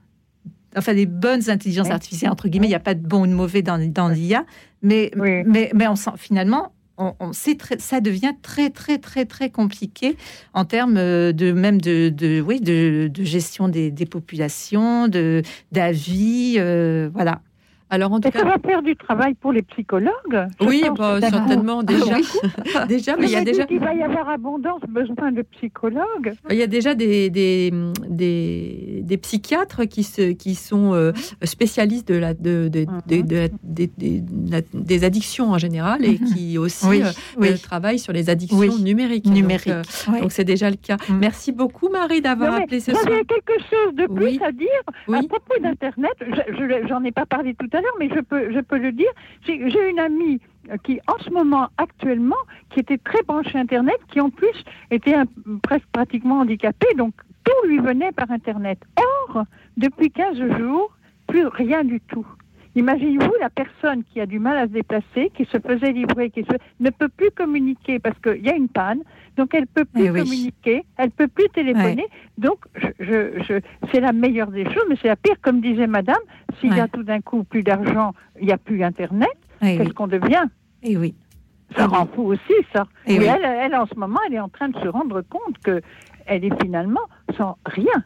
enfin, 0.75 0.95
les 0.95 1.05
bonnes 1.05 1.51
intelligences 1.51 1.91
artificielles, 1.91 2.31
entre 2.31 2.49
guillemets. 2.49 2.67
Il 2.67 2.71
n'y 2.71 2.75
a 2.77 2.81
pas 2.81 2.95
de 2.95 3.07
bon 3.07 3.25
ou 3.25 3.27
de 3.27 3.35
mauvais 3.35 3.61
dans, 3.61 3.79
dans 3.93 4.09
l'IA, 4.09 4.47
mais, 4.83 5.11
mais, 5.47 5.71
mais 5.75 5.87
on 5.87 5.97
sent, 5.97 6.13
finalement, 6.17 6.73
on, 6.97 7.13
on 7.21 7.35
sait 7.35 7.57
très- 7.57 7.79
ça 7.79 8.01
devient 8.01 8.33
très 8.41 8.71
très 8.71 8.97
très 8.97 9.27
très 9.27 9.51
compliqué 9.51 10.17
en 10.55 10.65
termes 10.65 10.97
euh, 10.97 11.33
de 11.33 11.53
même 11.53 11.79
de, 11.79 12.09
de 12.09 12.41
oui 12.41 12.59
de, 12.59 13.11
de 13.13 13.23
gestion 13.23 13.69
des, 13.69 13.91
des 13.91 14.07
populations, 14.07 15.09
de 15.09 15.43
d'avis, 15.73 16.55
euh, 16.57 17.11
voilà. 17.13 17.43
Alors 17.89 18.13
en 18.13 18.19
tout 18.21 18.29
Et 18.29 18.33
ça 18.33 18.41
cas, 18.41 18.45
va 18.45 18.57
faire 18.59 18.83
du 18.83 18.97
travail 18.97 19.35
pour 19.35 19.53
les 19.53 19.63
psychologues. 19.63 20.47
je 20.61 20.67
oui, 20.67 20.83
bah, 20.99 21.21
certainement 21.21 21.83
déjà. 21.85 22.17
Ah 22.75 22.85
déjà, 22.87 23.17
mais 23.19 23.27
il 23.27 23.33
y 23.33 23.37
a 23.37 23.41
Je 23.41 23.45
déjà, 23.45 23.65
qu'il 23.67 23.79
va 23.79 23.95
y 23.95 24.03
avoir 24.03 24.29
abondance 24.29 24.81
besoin 24.89 25.31
de 25.31 25.43
psychologues. 25.43 26.33
il 26.51 26.57
y 26.57 26.63
a 26.63 26.67
déjà 26.67 26.95
des, 26.97 27.31
des, 27.31 27.73
des, 28.09 29.01
des 29.03 29.17
psychiatres 29.19 29.85
qui, 29.85 30.03
se, 30.03 30.33
qui 30.33 30.55
sont 30.55 30.95
euh, 30.95 31.13
spécialistes 31.45 32.09
de 32.09 32.17
la, 32.19 32.35
de, 32.35 32.69
de- 32.69 32.87
de- 33.07 33.23
de 33.23 33.37
la- 33.37 33.49
des- 33.63 33.91
des- 33.97 34.23
la- 34.51 34.61
des 34.75 35.05
addictions 35.05 35.51
en 35.51 35.59
général 35.59 36.05
et 36.05 36.19
qui 36.19 36.59
aussi 36.59 36.87
Oui, 36.87 37.03
euh, 37.03 37.11
oui. 37.39 37.49
euh, 37.51 37.57
travaillent 37.57 37.99
sur 37.99 38.13
les 38.13 38.31
addictions 38.31 38.59
Oui. 38.59 38.83
numériques. 38.83 39.27
Numérique. 39.27 39.69
Donc, 40.07 40.23
euh, 40.25 40.27
c'est 40.31 40.45
déjà 40.45 40.71
le 40.71 40.77
cas. 40.77 40.97
Mm. 41.09 41.19
Merci 41.19 41.53
beaucoup 41.53 41.89
Marie 41.89 42.21
d'avoir 42.21 42.55
appelé 42.55 42.81
ce 42.81 42.93
soir. 42.93 43.05
J'avais 43.07 43.25
quelque 43.25 43.55
chose 43.71 43.95
de 43.95 44.07
plus 44.13 44.25
Oui. 44.25 44.41
à 44.45 44.51
dire 44.53 44.69
à 44.87 45.23
propos 45.29 45.55
d'Internet. 45.63 46.13
Je- 46.21 46.53
je- 46.57 46.87
J'en 46.89 47.03
ai 47.05 47.13
pas 47.13 47.27
parlé 47.27 47.55
tout 47.55 47.69
à 47.76 47.76
mais 47.99 48.09
je 48.09 48.21
peux, 48.61 48.79
le 48.79 48.93
dire. 48.93 49.11
J'ai 49.45 49.91
une 49.91 49.99
amie 49.99 50.41
euh, 50.71 50.77
qui, 50.83 51.01
en 51.07 51.19
ce 51.23 51.31
moment, 51.31 51.69
actuellement, 51.79 52.37
qui 52.71 52.81
était 52.81 52.99
très 52.99 53.23
branchée 53.23 53.59
Internet, 53.59 53.99
qui 54.11 54.21
en 54.21 54.31
plus 54.31 54.65
était 54.91 55.15
presque 55.63 55.87
pratiquement 55.93 56.41
handicapée, 56.41 56.95
donc 56.97 57.15
tout 57.45 57.69
lui 57.69 57.79
venait 57.79 58.13
par 58.13 58.31
Internet. 58.31 58.79
Or, 59.29 59.45
depuis 59.77 60.11
15 60.11 60.59
jours, 60.59 60.91
plus 61.27 61.47
rien 61.47 61.85
du 61.85 62.01
tout. 62.01 62.27
Imaginez-vous 62.77 63.33
la 63.41 63.49
personne 63.49 64.05
qui 64.05 64.21
a 64.21 64.27
du 64.27 64.39
mal 64.39 64.59
à 64.59 64.67
se 64.67 64.73
déplacer, 64.73 65.31
qui 65.35 65.47
se 65.47 65.59
faisait 65.59 65.93
livrer, 65.93 66.29
qui 66.29 66.45
ne 66.81 66.91
peut 66.91 67.09
plus 67.09 67.31
communiquer 67.31 67.99
parce 67.99 68.19
qu'il 68.21 68.45
y 68.45 68.51
a 68.51 68.55
une 68.55 68.69
panne, 68.69 69.01
donc 69.37 69.55
elle 69.55 69.67
peut 69.67 69.85
plus 69.85 70.05
Eh 70.07 70.11
oui. 70.11 70.21
communiquer, 70.23 70.85
elle 70.97 71.11
peut 71.11 71.29
plus 71.29 71.49
téléphoner. 71.51 72.07
Donc 72.39 72.59
je, 72.77 72.89
je, 73.01 73.43
je- 73.43 73.61
c'est 73.93 74.01
la 74.01 74.13
meilleure 74.13 74.51
des 74.51 74.65
choses, 74.65 74.85
mais 74.89 74.97
c'est 75.01 75.09
la 75.09 75.17
pire, 75.17 75.37
comme 75.43 75.61
disait 75.61 75.87
Madame. 75.87 76.17
S'il 76.61 76.75
y 76.75 76.81
a 76.81 76.89
tout 76.89 77.03
d'un 77.03 77.21
coup 77.21 77.45
plus 77.45 77.63
d'argent, 77.63 78.13
il 78.41 78.47
n'y 78.47 78.53
a 78.53 78.59
plus 78.59 78.83
Internet, 78.83 79.29
Eh 79.63 79.77
qu'est-ce 79.77 79.89
oui. 79.89 79.95
qu'on 79.95 80.07
devient? 80.07 80.45
Eh 80.83 80.97
oui. 80.97 81.15
Ça 81.77 81.87
rend 81.87 82.07
fou 82.07 82.23
aussi, 82.23 82.55
ça. 82.73 82.87
Et 83.07 83.19
oui. 83.19 83.25
elle, 83.27 83.45
elle, 83.45 83.75
en 83.75 83.87
ce 83.87 83.95
moment, 83.97 84.21
elle 84.29 84.35
est 84.35 84.41
en 84.41 84.49
train 84.49 84.69
de 84.69 84.79
se 84.79 84.87
rendre 84.89 85.21
compte 85.23 85.59
que 85.65 85.83
elle 86.27 86.45
est 86.45 86.63
finalement 86.63 87.01
sans 87.37 87.59
rien. 87.67 88.05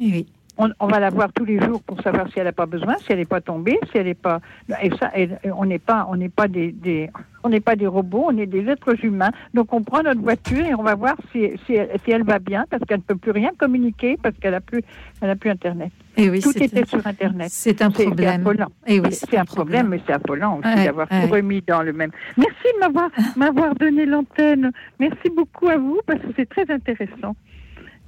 Eh 0.00 0.10
oui. 0.10 0.26
On, 0.60 0.70
on 0.80 0.88
va 0.88 0.98
la 0.98 1.10
voir 1.10 1.32
tous 1.32 1.44
les 1.44 1.60
jours 1.60 1.80
pour 1.84 2.00
savoir 2.02 2.26
si 2.32 2.38
elle 2.40 2.46
n'a 2.46 2.52
pas 2.52 2.66
besoin, 2.66 2.96
si 2.98 3.06
elle 3.12 3.18
n'est 3.18 3.24
pas 3.24 3.40
tombée, 3.40 3.78
si 3.92 3.98
elle 3.98 4.06
n'est 4.06 4.14
pas. 4.14 4.40
Et 4.82 4.90
ça, 4.98 5.12
on 5.54 5.64
n'est 5.64 5.78
pas, 5.78 6.06
on 6.10 6.16
n'est 6.16 6.28
pas 6.28 6.48
des, 6.48 6.72
des- 6.72 7.08
on 7.44 7.48
n'est 7.48 7.60
pas 7.60 7.76
des 7.76 7.86
robots, 7.86 8.24
on 8.26 8.36
est 8.36 8.46
des 8.46 8.66
êtres 8.68 9.04
humains. 9.04 9.30
Donc 9.54 9.72
on 9.72 9.82
prend 9.84 10.02
notre 10.02 10.20
voiture 10.20 10.66
et 10.66 10.74
on 10.74 10.82
va 10.82 10.96
voir 10.96 11.14
si, 11.30 11.48
si, 11.64 11.74
elle, 11.74 11.90
si 12.04 12.10
elle 12.10 12.24
va 12.24 12.40
bien 12.40 12.64
parce 12.68 12.82
qu'elle 12.84 12.98
ne 12.98 13.02
peut 13.02 13.14
plus 13.14 13.30
rien 13.30 13.50
communiquer 13.56 14.16
parce 14.20 14.36
qu'elle 14.38 14.54
a 14.54 14.60
plus, 14.60 14.82
elle 15.20 15.30
a 15.30 15.36
plus 15.36 15.48
Internet. 15.50 15.92
Eh 16.16 16.28
oui, 16.28 16.40
Tout 16.42 16.50
était 16.60 16.82
un- 16.82 16.86
sur 16.86 17.06
Internet. 17.06 17.48
C'est 17.52 17.80
un 17.80 17.92
problème. 17.92 18.40
affolant. 18.40 18.68
Eh 18.88 18.98
oui, 18.98 19.12
C'est 19.12 19.36
un 19.38 19.44
problème, 19.44 19.86
mais 19.90 20.00
c'est 20.04 20.12
affolant 20.14 20.58
aussi 20.58 20.68
Ouais, 20.76 20.84
d'avoir 20.86 21.06
ouais. 21.12 21.22
tout 21.28 21.32
remis 21.32 21.62
dans 21.64 21.82
le 21.82 21.92
même. 21.92 22.10
Merci 22.36 22.66
de 22.74 22.80
m'avoir 22.80 23.10
m'avoir 23.36 23.74
donné 23.76 24.06
l'antenne. 24.06 24.72
Merci 24.98 25.30
beaucoup 25.36 25.68
à 25.68 25.76
vous 25.76 26.00
parce 26.04 26.18
que 26.18 26.28
c'est 26.36 26.48
très 26.48 26.68
intéressant. 26.68 27.36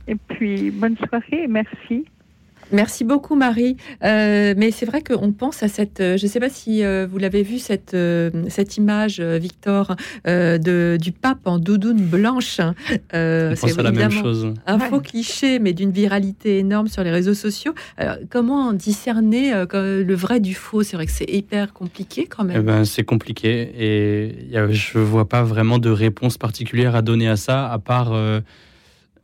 Et 0.08 0.16
puis 0.16 0.72
bonne 0.72 0.96
soirée 0.96 1.44
et 1.44 1.46
merci. 1.46 2.06
Merci 2.72 3.04
beaucoup 3.04 3.34
Marie. 3.34 3.76
Euh, 4.04 4.54
mais 4.56 4.70
c'est 4.70 4.86
vrai 4.86 5.02
qu'on 5.02 5.32
pense 5.32 5.62
à 5.62 5.68
cette, 5.68 6.00
euh, 6.00 6.16
je 6.16 6.24
ne 6.26 6.30
sais 6.30 6.40
pas 6.40 6.48
si 6.48 6.84
euh, 6.84 7.06
vous 7.10 7.18
l'avez 7.18 7.42
vu 7.42 7.58
cette 7.58 7.94
euh, 7.94 8.30
cette 8.48 8.76
image, 8.76 9.20
Victor, 9.20 9.96
euh, 10.26 10.58
de 10.58 10.96
du 11.00 11.12
pape 11.12 11.46
en 11.46 11.58
doudoune 11.58 12.00
blanche. 12.02 12.60
Euh, 13.14 13.54
On 13.56 13.60
pense 13.60 13.78
à 13.78 13.82
la 13.82 13.92
même 13.92 14.10
chose. 14.10 14.54
Un 14.66 14.78
Ouais. 14.78 14.88
faux 14.88 15.00
cliché, 15.00 15.58
mais 15.58 15.72
d'une 15.72 15.90
viralité 15.90 16.58
énorme 16.58 16.88
sur 16.88 17.02
les 17.02 17.10
réseaux 17.10 17.34
sociaux. 17.34 17.74
Alors, 17.96 18.16
comment 18.30 18.72
discerner 18.72 19.52
euh, 19.52 20.04
le 20.04 20.14
vrai 20.14 20.40
du 20.40 20.54
faux? 20.54 20.82
C'est 20.82 20.96
vrai 20.96 21.06
que 21.06 21.12
c'est 21.12 21.28
hyper 21.30 21.72
compliqué 21.72 22.26
quand 22.26 22.44
Eh 22.44 22.52
même. 22.54 22.62
ben, 22.62 22.84
c'est 22.84 23.04
compliqué 23.04 23.72
et 23.78 24.46
y 24.50 24.56
a- 24.56 24.70
je 24.70 24.98
vois 24.98 25.28
pas 25.28 25.42
vraiment 25.42 25.78
de 25.78 25.90
réponse 25.90 26.38
particulière 26.38 26.94
à 26.94 27.02
donner 27.02 27.28
à 27.28 27.36
ça, 27.36 27.70
à 27.70 27.78
part 27.78 28.12
euh, 28.12 28.40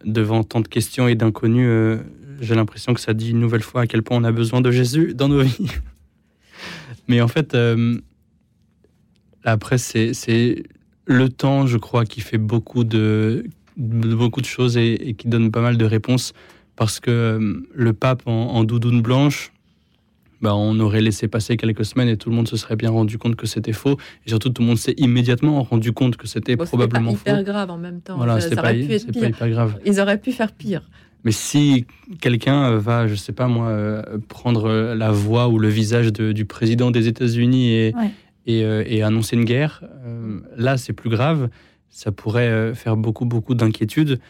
devant 0.04 0.42
tant 0.44 0.60
de 0.60 0.68
questions 0.68 1.08
et 1.08 1.14
d'inconnus. 1.14 1.66
euh, 1.68 1.98
J'ai 2.40 2.54
l'impression 2.54 2.94
que 2.94 3.00
ça 3.00 3.14
dit 3.14 3.30
une 3.30 3.40
nouvelle 3.40 3.62
fois 3.62 3.82
à 3.82 3.86
quel 3.86 4.02
point 4.02 4.16
on 4.18 4.24
a 4.24 4.32
besoin 4.32 4.60
de 4.60 4.70
Jésus 4.70 5.14
dans 5.14 5.28
nos 5.28 5.42
vies. 5.42 5.70
Mais 7.08 7.20
en 7.20 7.28
fait, 7.28 7.54
euh, 7.54 7.98
après, 9.44 9.78
c'est 9.78 10.12
c'est 10.14 10.64
le 11.06 11.28
temps, 11.28 11.66
je 11.66 11.76
crois, 11.78 12.04
qui 12.04 12.20
fait 12.20 12.38
beaucoup 12.38 12.82
de, 12.84 13.44
de- 13.76 14.14
beaucoup 14.14 14.40
de 14.40 14.46
choses 14.46 14.76
et, 14.76 14.94
et 15.10 15.14
qui 15.14 15.28
donne 15.28 15.50
pas 15.50 15.60
mal 15.60 15.76
de 15.76 15.84
réponses. 15.84 16.32
Parce 16.74 17.00
que 17.00 17.10
euh, 17.10 17.66
le 17.74 17.92
pape 17.92 18.22
en, 18.26 18.32
en 18.54 18.64
doudoune 18.64 19.00
blanche, 19.02 19.52
bah, 20.42 20.54
on 20.54 20.78
aurait 20.80 21.00
laissé 21.00 21.26
passer 21.28 21.56
quelques 21.56 21.84
semaines 21.86 22.08
et 22.08 22.16
tout 22.18 22.28
le 22.28 22.36
monde 22.36 22.48
se 22.48 22.56
serait 22.58 22.76
bien 22.76 22.90
rendu 22.90 23.16
compte 23.18 23.36
que 23.36 23.46
c'était 23.46 23.72
faux. 23.72 23.96
Et 24.26 24.28
surtout, 24.30 24.50
tout 24.50 24.60
le 24.62 24.68
monde 24.68 24.76
s'est 24.78 24.94
immédiatement 24.98 25.62
rendu 25.62 25.92
compte 25.92 26.16
que 26.16 26.26
c'était 26.26 26.56
Bon, 26.56 26.66
probablement 26.66 27.14
pas 27.14 27.20
hyper 27.20 27.36
faux. 27.38 27.44
grave 27.44 27.70
en 27.70 27.78
même 27.78 28.00
temps. 28.02 28.16
Voilà, 28.16 28.40
ça, 28.40 28.54
pas, 28.56 28.74
pu 28.74 28.92
être 28.92 29.06
pas 29.06 29.12
pire. 29.12 29.28
hyper 29.28 29.48
grave. 29.48 29.78
Ils 29.86 30.00
auraient 30.00 30.20
pu 30.20 30.32
faire 30.32 30.52
pire. 30.52 30.82
Mais 31.26 31.32
si 31.32 31.86
quelqu'un 32.20 32.76
va, 32.76 33.08
je 33.08 33.16
sais 33.16 33.32
pas 33.32 33.48
moi, 33.48 33.66
euh, 33.66 34.02
prendre 34.28 34.94
la 34.94 35.10
voix 35.10 35.48
ou 35.48 35.58
le 35.58 35.66
visage 35.68 36.12
de- 36.12 36.30
du 36.30 36.44
président 36.44 36.92
des 36.92 37.08
États-Unis 37.08 37.72
et, 37.72 37.92
Ouais. 37.96 38.10
et, 38.46 38.62
euh, 38.64 38.84
et 38.86 39.02
annoncer 39.02 39.34
une 39.34 39.44
guerre, 39.44 39.82
euh, 40.06 40.38
là 40.56 40.76
c'est 40.76 40.92
plus 40.92 41.10
grave. 41.10 41.48
Ça 41.90 42.12
pourrait 42.12 42.74
faire 42.76 42.96
beaucoup, 42.96 43.24
beaucoup 43.24 43.54
d'inquiétudes. 43.56 44.20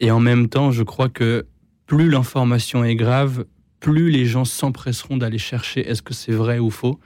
Et 0.00 0.10
en 0.10 0.18
même 0.20 0.48
temps, 0.48 0.70
je 0.70 0.82
crois 0.82 1.10
que 1.10 1.44
plus 1.86 2.08
l'information 2.08 2.84
est 2.84 2.96
grave, 2.96 3.44
plus 3.80 4.10
les 4.10 4.24
gens 4.24 4.46
s'empresseront 4.46 5.18
d'aller 5.18 5.36
chercher 5.38 5.86
est-ce 5.86 6.00
que 6.02 6.14
c'est 6.14 6.32
vrai 6.32 6.58
ou 6.58 6.70
faux. 6.70 6.98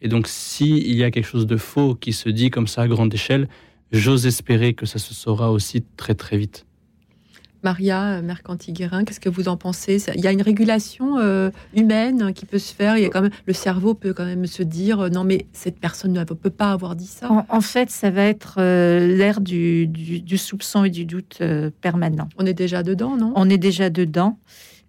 Et 0.00 0.06
donc, 0.08 0.28
s'il 0.28 0.94
y 0.94 1.02
a 1.02 1.10
quelque 1.10 1.26
chose 1.26 1.46
de 1.48 1.56
faux 1.56 1.96
qui 1.96 2.12
se 2.12 2.28
dit 2.28 2.50
comme 2.50 2.68
ça 2.68 2.82
à 2.82 2.88
grande 2.88 3.12
échelle, 3.12 3.48
j'ose 3.90 4.26
espérer 4.26 4.74
que 4.74 4.86
ça 4.86 4.98
se 5.00 5.12
saura 5.12 5.50
aussi 5.50 5.82
très, 5.96 6.14
très 6.14 6.36
vite. 6.36 6.65
Maria 7.62 8.22
Mercanti-Guérin, 8.22 9.04
qu'est-ce 9.04 9.20
que 9.20 9.28
vous 9.28 9.48
en 9.48 9.56
pensez? 9.56 10.02
Il 10.14 10.20
y 10.20 10.26
a 10.26 10.32
une 10.32 10.42
régulation 10.42 11.18
euh, 11.18 11.50
humaine 11.74 12.32
qui 12.32 12.46
peut 12.46 12.58
se 12.58 12.72
faire. 12.74 12.96
Il 12.96 13.02
y 13.02 13.06
a 13.06 13.08
quand 13.08 13.22
même, 13.22 13.30
le 13.46 13.52
cerveau 13.52 13.94
peut 13.94 14.12
quand 14.12 14.24
même 14.24 14.46
se 14.46 14.62
dire 14.62 15.00
euh, 15.00 15.08
non, 15.08 15.24
mais 15.24 15.46
cette 15.52 15.78
personne 15.80 16.12
ne 16.12 16.24
peut 16.24 16.50
pas 16.50 16.70
avoir 16.72 16.96
dit 16.96 17.06
ça. 17.06 17.30
En, 17.30 17.46
en 17.48 17.60
fait, 17.60 17.90
ça 17.90 18.10
va 18.10 18.22
être 18.24 18.56
euh, 18.58 19.16
l'ère 19.16 19.40
du, 19.40 19.86
du- 19.86 20.20
du 20.20 20.38
soupçon 20.38 20.84
et 20.84 20.90
du 20.90 21.04
doute 21.04 21.38
euh, 21.40 21.70
permanent. 21.80 22.28
On 22.38 22.46
est 22.46 22.54
déjà 22.54 22.82
dedans, 22.82 23.16
non? 23.16 23.32
On 23.36 23.48
est 23.50 23.58
déjà 23.58 23.90
dedans. 23.90 24.38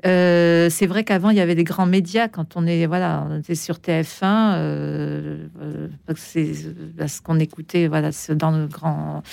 Euh, 0.06 0.70
c'est 0.70 0.86
vrai 0.86 1.04
qu'avant 1.04 1.32
il 1.32 1.38
y 1.38 1.40
avait 1.40 1.56
des 1.56 1.64
grands 1.64 1.88
médias 1.88 2.28
quand 2.28 2.56
on 2.56 2.68
est 2.68 2.86
voilà 2.86 3.26
on 3.28 3.40
était 3.40 3.56
sur 3.56 3.78
TF1 3.78 4.04
euh, 4.24 5.48
euh, 5.60 5.88
parce 6.96 7.20
qu'on 7.20 7.40
écoutait 7.40 7.88
voilà 7.88 8.12
dans 8.36 8.52
le 8.52 8.68
grand 8.68 9.24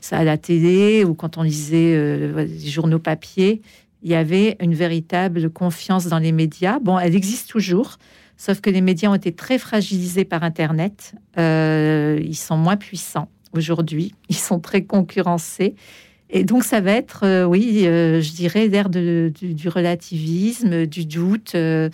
ça 0.00 0.18
à 0.18 0.24
la 0.24 0.38
télé 0.38 1.02
ou 1.02 1.14
quand 1.14 1.38
on 1.38 1.42
lisait 1.42 1.96
euh, 1.96 2.30
voilà, 2.32 2.46
des 2.46 2.68
journaux 2.68 3.00
papier 3.00 3.62
il 4.04 4.12
y 4.12 4.14
avait 4.14 4.56
une 4.60 4.74
véritable 4.74 5.50
confiance 5.50 6.06
dans 6.06 6.18
les 6.18 6.32
médias. 6.32 6.78
Bon 6.78 7.00
elle 7.00 7.16
existe 7.16 7.50
toujours 7.50 7.98
sauf 8.36 8.60
que 8.60 8.70
les 8.70 8.80
médias 8.80 9.10
ont 9.10 9.14
été 9.14 9.32
très 9.32 9.58
fragilisés 9.58 10.24
par 10.24 10.44
internet. 10.44 11.14
Euh, 11.36 12.20
ils 12.22 12.36
sont 12.36 12.56
moins 12.56 12.76
puissants 12.76 13.28
aujourd'hui. 13.52 14.14
Ils 14.28 14.36
sont 14.36 14.60
très 14.60 14.84
concurrencés 14.84 15.74
et 16.32 16.44
donc, 16.44 16.64
ça 16.64 16.80
va 16.80 16.92
être, 16.92 17.24
euh, 17.24 17.44
oui, 17.44 17.86
euh, 17.86 18.20
je 18.20 18.32
dirais, 18.32 18.66
l'ère 18.68 18.88
du, 18.88 19.30
du 19.30 19.68
relativisme, 19.68 20.86
du 20.86 21.04
doute. 21.06 21.54
euh, 21.54 21.88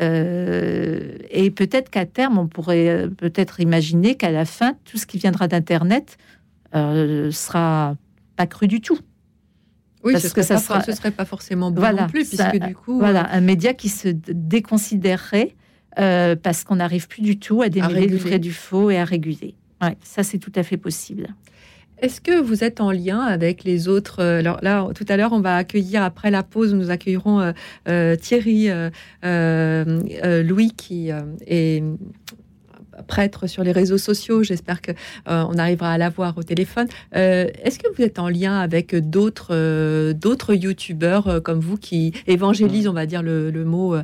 et 0.00 1.50
peut-être 1.50 1.90
qu'à 1.90 2.06
terme, 2.06 2.38
on 2.38 2.46
pourrait 2.46 3.08
peut-être 3.16 3.60
imaginer 3.60 4.14
qu'à 4.16 4.30
la 4.30 4.44
fin, 4.44 4.74
tout 4.84 4.98
ce 4.98 5.06
qui 5.06 5.18
viendra 5.18 5.48
d'Internet 5.48 6.16
sera 6.72 7.96
pas 8.36 8.46
cru 8.46 8.68
du 8.68 8.80
tout. 8.80 8.98
Oui, 10.02 10.12
parce 10.14 10.28
ce 10.28 10.34
que 10.34 10.42
ça 10.42 10.54
pas, 10.54 10.60
sera- 10.60 10.82
ce 10.82 10.92
serait 10.92 11.10
pas 11.10 11.24
forcément 11.26 11.70
bon 11.70 11.80
Voilà, 11.80 12.02
non 12.02 12.08
plus, 12.08 12.24
ça- 12.24 12.48
puisque 12.50 12.64
du 12.66 12.74
coup, 12.74 12.98
Voilà, 12.98 13.30
un 13.34 13.40
média 13.42 13.74
qui 13.74 13.88
se 13.88 14.08
déconsidérerait 14.08 15.54
parce 15.96 16.64
qu'on 16.64 16.76
n'arrive 16.76 17.08
plus 17.08 17.22
du 17.22 17.38
tout 17.38 17.60
à 17.62 17.68
démêler 17.68 17.94
le 17.94 18.00
réguler. 18.00 18.18
vrai 18.18 18.38
du 18.38 18.52
faux 18.52 18.90
et 18.90 18.96
à 18.98 19.04
réguler. 19.04 19.54
Ouais, 19.82 19.96
ça, 20.02 20.22
c'est 20.22 20.38
tout 20.38 20.52
à 20.54 20.62
fait 20.62 20.76
possible. 20.78 21.28
Est-ce 22.00 22.20
que 22.20 22.40
vous 22.40 22.64
êtes 22.64 22.80
en 22.80 22.90
lien 22.90 23.20
avec 23.20 23.64
les 23.64 23.88
autres 23.88 24.20
euh, 24.20 24.38
Alors 24.38 24.58
là, 24.62 24.88
tout 24.94 25.04
à 25.08 25.16
l'heure, 25.16 25.32
on 25.32 25.40
va 25.40 25.56
accueillir 25.56 26.02
après 26.02 26.30
la 26.30 26.42
pause, 26.42 26.74
nous 26.74 26.90
accueillerons 26.90 27.40
euh, 27.40 27.52
euh, 27.88 28.16
Thierry, 28.16 28.68
euh, 29.24 30.42
Louis 30.42 30.72
qui 30.76 31.10
est 31.46 31.84
prêtre 33.06 33.46
sur 33.46 33.64
les 33.64 33.72
réseaux 33.72 33.98
sociaux. 33.98 34.42
J'espère 34.42 34.80
que 34.80 34.92
on 35.26 35.56
arrivera 35.58 35.92
à 35.92 35.98
la 35.98 36.10
voir 36.10 36.36
au 36.36 36.42
téléphone. 36.42 36.86
Est-ce 37.12 37.78
que 37.78 37.88
vous 37.94 38.02
êtes 38.02 38.18
en 38.18 38.28
lien 38.28 38.58
avec 38.58 38.94
d'autres 38.94 40.12
d'autres 40.12 40.54
youtubeurs 40.54 41.42
comme 41.42 41.60
vous 41.60 41.76
qui 41.76 42.12
évangélisent, 42.26 42.88
on 42.88 42.92
va 42.92 43.06
dire 43.06 43.22
le, 43.22 43.64
mot 43.64 43.96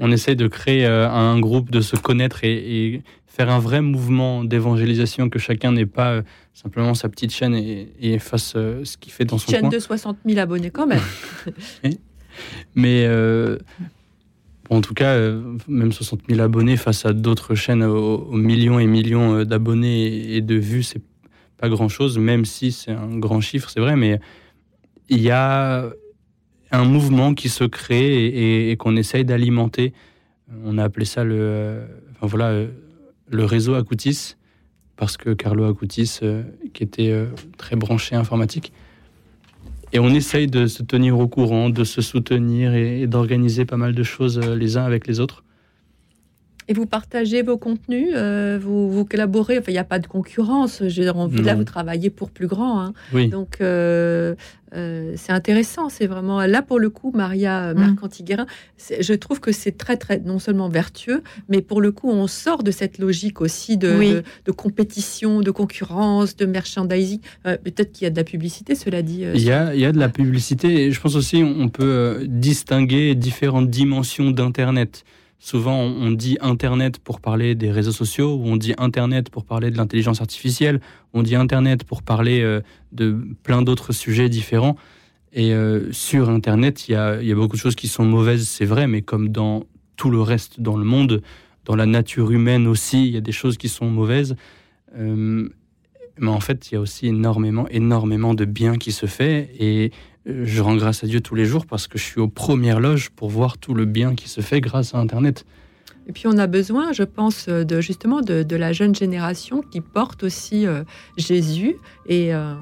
On 0.00 0.12
essaye 0.12 0.36
de 0.36 0.46
créer 0.46 0.84
un 0.86 1.38
groupe, 1.40 1.70
de 1.70 1.80
se 1.80 1.96
connaître 1.96 2.44
et, 2.44 3.02
faire 3.26 3.50
un 3.50 3.60
vrai 3.60 3.80
mouvement 3.80 4.42
d'évangélisation, 4.42 5.30
que 5.30 5.38
chacun 5.38 5.70
n'ait 5.70 5.86
pas 5.86 6.22
simplement 6.62 6.94
sa 6.94 7.08
petite 7.08 7.32
chaîne 7.32 7.54
et, 7.54 8.18
fasse 8.18 8.52
ce 8.52 8.96
qu'il 8.96 9.12
fait 9.12 9.24
dans 9.24 9.38
son 9.38 9.50
chaîne 9.50 9.62
coin. 9.62 9.70
De 9.70 9.78
60 9.78 10.18
000 10.26 10.38
abonnés 10.38 10.70
quand 10.70 10.86
même. 10.86 11.02
Mais 12.74 13.06
en 14.70 14.80
tout 14.80 14.94
cas, 14.94 15.14
euh, 15.14 15.56
même 15.66 15.92
60 15.92 16.22
000 16.28 16.40
abonnés 16.40 16.76
face 16.76 17.06
à 17.06 17.12
d'autres 17.12 17.54
chaînes 17.54 17.82
aux, 17.82 18.32
millions 18.32 18.78
et 18.78 18.86
millions 18.86 19.36
euh, 19.36 19.44
d'abonnés 19.44 20.34
et 20.34 20.40
de 20.40 20.56
vues, 20.56 20.82
c'est 20.82 21.02
pas 21.56 21.68
grand-chose, 21.68 22.18
même 22.18 22.44
si 22.44 22.72
c'est 22.72 22.92
un 22.92 23.18
grand 23.18 23.40
chiffre, 23.40 23.70
c'est 23.70 23.80
vrai, 23.80 23.96
mais 23.96 24.20
il 25.08 25.20
y 25.20 25.30
a 25.30 25.90
un 26.70 26.84
mouvement 26.84 27.34
qui 27.34 27.48
se 27.48 27.64
crée 27.64 28.70
et, 28.70 28.76
qu'on 28.76 28.94
essaye 28.94 29.24
d'alimenter. 29.24 29.94
On 30.64 30.76
a 30.78 30.84
appelé 30.84 31.06
ça 31.06 31.24
le, 31.24 31.80
enfin 32.14 32.26
voilà, 32.26 32.66
le 33.26 33.44
réseau 33.44 33.74
Acoutis, 33.74 34.36
parce 34.98 35.16
que 35.16 35.30
Carlo 35.30 35.64
Acoutis, 35.64 36.18
euh, 36.22 36.42
qui 36.74 36.82
était 36.82 37.26
très 37.56 37.76
branché 37.76 38.14
informatique, 38.14 38.72
et 39.92 39.98
on 39.98 40.08
essaye 40.08 40.46
de 40.48 40.66
se 40.66 40.82
tenir 40.82 41.18
au 41.18 41.28
courant, 41.28 41.70
de 41.70 41.84
se 41.84 42.02
soutenir 42.02 42.74
et, 42.74 43.06
d'organiser 43.06 43.64
pas 43.64 43.76
mal 43.76 43.94
de 43.94 44.02
choses 44.02 44.38
euh, 44.38 44.54
les 44.54 44.76
uns 44.76 44.84
avec 44.84 45.06
les 45.06 45.20
autres. 45.20 45.44
Et 46.70 46.74
vous 46.74 46.84
partagez 46.84 47.40
vos 47.40 47.56
contenus, 47.56 48.10
euh, 48.14 48.58
vous, 48.60 48.90
vous, 48.90 49.06
collaborez, 49.06 49.58
enfin 49.58 49.70
il 49.70 49.74
n'y 49.74 49.78
a 49.78 49.84
pas 49.84 49.98
de 49.98 50.06
concurrence, 50.06 50.82
j'ai 50.86 51.08
envie, 51.08 51.42
là 51.42 51.54
vous 51.54 51.64
travaillez 51.64 52.10
pour 52.10 52.30
plus 52.30 52.46
grand. 52.46 52.80
Hein. 52.82 52.92
Oui. 53.14 53.28
Donc 53.28 53.62
euh, 53.62 54.34
euh, 54.74 55.14
c'est 55.16 55.32
intéressant, 55.32 55.88
c'est 55.88 56.06
vraiment 56.06 56.44
là 56.44 56.60
pour 56.60 56.78
le 56.78 56.90
coup, 56.90 57.10
Maria 57.14 57.72
mm. 57.72 57.78
Mercantiguerin, 57.78 58.44
je 59.00 59.14
trouve 59.14 59.40
que 59.40 59.50
c'est 59.50 59.78
très 59.78 59.96
très 59.96 60.20
non 60.20 60.38
seulement 60.38 60.68
vertueux, 60.68 61.22
mais 61.48 61.62
pour 61.62 61.80
le 61.80 61.90
coup 61.90 62.10
on 62.10 62.26
sort 62.26 62.62
de 62.62 62.70
cette 62.70 62.98
logique 62.98 63.40
aussi 63.40 63.78
de, 63.78 64.22
de, 64.44 64.52
compétition, 64.52 65.40
de 65.40 65.50
concurrence, 65.50 66.36
de 66.36 66.44
merchandising. 66.44 67.20
Peut-être 67.44 67.92
qu'il 67.92 68.04
y 68.04 68.08
a 68.08 68.10
de 68.10 68.16
la 68.16 68.24
publicité, 68.24 68.74
cela 68.74 69.00
dit. 69.00 69.24
il, 69.34 69.42
y 69.42 69.52
a, 69.52 69.74
il 69.74 69.80
y 69.80 69.86
a 69.86 69.92
de 69.92 69.98
la 69.98 70.10
publicité 70.10 70.84
et 70.84 70.92
je 70.92 71.00
pense 71.00 71.16
aussi 71.16 71.42
on 71.42 71.70
peut 71.70 72.26
distinguer 72.28 73.14
différentes 73.14 73.70
dimensions 73.70 74.30
d'Internet. 74.30 75.06
Souvent, 75.40 75.78
on 75.78 76.10
dit 76.10 76.36
Internet 76.40 76.98
pour 76.98 77.20
parler 77.20 77.54
des 77.54 77.70
réseaux 77.70 77.92
sociaux, 77.92 78.34
ou 78.34 78.46
on 78.46 78.56
dit 78.56 78.74
Internet 78.76 79.30
pour 79.30 79.44
parler 79.44 79.70
de 79.70 79.76
l'intelligence 79.76 80.20
artificielle, 80.20 80.80
on 81.14 81.22
dit 81.22 81.36
Internet 81.36 81.84
pour 81.84 82.02
parler 82.02 82.40
euh, 82.40 82.60
de 82.90 83.16
plein 83.44 83.62
d'autres 83.62 83.92
sujets 83.92 84.28
différents. 84.28 84.76
Et 85.32 85.52
euh, 85.52 85.92
sur 85.92 86.28
Internet, 86.28 86.88
il 86.88 86.92
y 86.92 86.94
a, 86.96 87.34
beaucoup 87.36 87.54
de 87.54 87.60
choses 87.60 87.76
qui 87.76 87.86
sont 87.86 88.04
mauvaises, 88.04 88.48
c'est 88.48 88.64
vrai, 88.64 88.88
mais 88.88 89.02
comme 89.02 89.28
dans 89.28 89.64
tout 89.96 90.10
le 90.10 90.20
reste 90.20 90.60
dans 90.60 90.76
le 90.76 90.84
monde, 90.84 91.22
dans 91.64 91.76
la 91.76 91.86
nature 91.86 92.32
humaine 92.32 92.66
aussi, 92.66 93.06
il 93.06 93.12
y 93.12 93.16
a 93.16 93.20
des 93.20 93.32
choses 93.32 93.58
qui 93.58 93.68
sont 93.68 93.88
mauvaises. 93.88 94.34
Euh, 94.96 95.48
mais 96.18 96.30
en 96.30 96.40
fait, 96.40 96.70
il 96.70 96.74
y 96.74 96.76
a 96.76 96.80
aussi 96.80 97.06
énormément, 97.06 97.68
énormément 97.68 98.34
de 98.34 98.44
bien 98.44 98.76
qui 98.76 98.90
se 98.90 99.06
fait. 99.06 99.50
Et 99.60 99.92
je 100.28 100.62
rends 100.62 100.76
grâce 100.76 101.02
à 101.04 101.06
Dieu 101.06 101.20
tous 101.20 101.34
les 101.34 101.44
jours 101.44 101.66
parce 101.66 101.86
que 101.86 101.98
je 101.98 102.04
suis 102.04 102.20
aux 102.20 102.28
premières 102.28 102.80
loges 102.80 103.10
pour 103.10 103.30
voir 103.30 103.58
tout 103.58 103.74
le 103.74 103.84
bien 103.86 104.14
qui 104.14 104.28
se 104.28 104.40
fait 104.40 104.60
grâce 104.60 104.94
à 104.94 104.98
Internet. 104.98 105.44
Et 106.08 106.12
puis 106.12 106.26
on 106.26 106.38
a 106.38 106.46
besoin, 106.46 106.92
je 106.92 107.02
pense, 107.02 107.48
de 107.48 107.80
justement 107.80 108.22
de, 108.22 108.56
la 108.56 108.72
jeune 108.72 108.94
génération 108.94 109.60
qui 109.60 109.80
porte 109.80 110.24
aussi 110.24 110.66
euh, 110.66 110.82
Jésus 111.18 111.76
et 112.06 112.34
euh, 112.34 112.38
euh, 112.38 112.54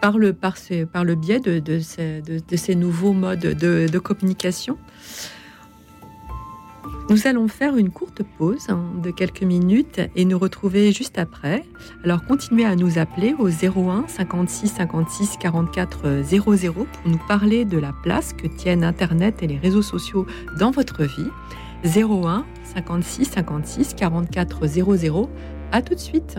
par, 0.00 0.18
le, 0.18 0.32
par, 0.32 0.56
par, 0.92 1.04
le 1.04 1.14
biais 1.14 1.38
de, 1.38 1.78
ces, 1.78 2.22
de, 2.22 2.56
ces, 2.56 2.74
nouveaux 2.74 3.12
modes 3.12 3.40
de, 3.40 3.98
communication. 3.98 4.78
Nous 7.08 7.26
allons 7.26 7.48
faire 7.48 7.76
une 7.76 7.90
courte 7.90 8.22
pause 8.38 8.68
hein, 8.68 8.84
de 9.02 9.10
quelques 9.10 9.42
minutes 9.42 10.00
et 10.14 10.24
nous 10.24 10.38
retrouver 10.38 10.92
juste 10.92 11.18
après. 11.18 11.64
Alors 12.04 12.24
continuez 12.24 12.64
à 12.64 12.76
nous 12.76 12.98
appeler 12.98 13.34
au 13.38 13.48
01 13.48 14.04
56 14.06 14.68
56 14.68 15.36
44 15.40 16.22
00 16.22 16.72
pour 16.72 16.86
nous 17.06 17.20
parler 17.26 17.64
de 17.64 17.78
la 17.78 17.92
place 18.04 18.32
que 18.32 18.46
tiennent 18.46 18.84
Internet 18.84 19.42
et 19.42 19.46
les 19.46 19.58
réseaux 19.58 19.82
sociaux 19.82 20.26
dans 20.58 20.70
votre 20.70 21.02
vie. 21.02 21.30
01 21.84 22.44
56 22.62 23.24
56 23.24 23.94
44 23.94 24.66
00. 24.66 25.30
À 25.72 25.82
tout 25.82 25.94
de 25.94 26.00
suite. 26.00 26.38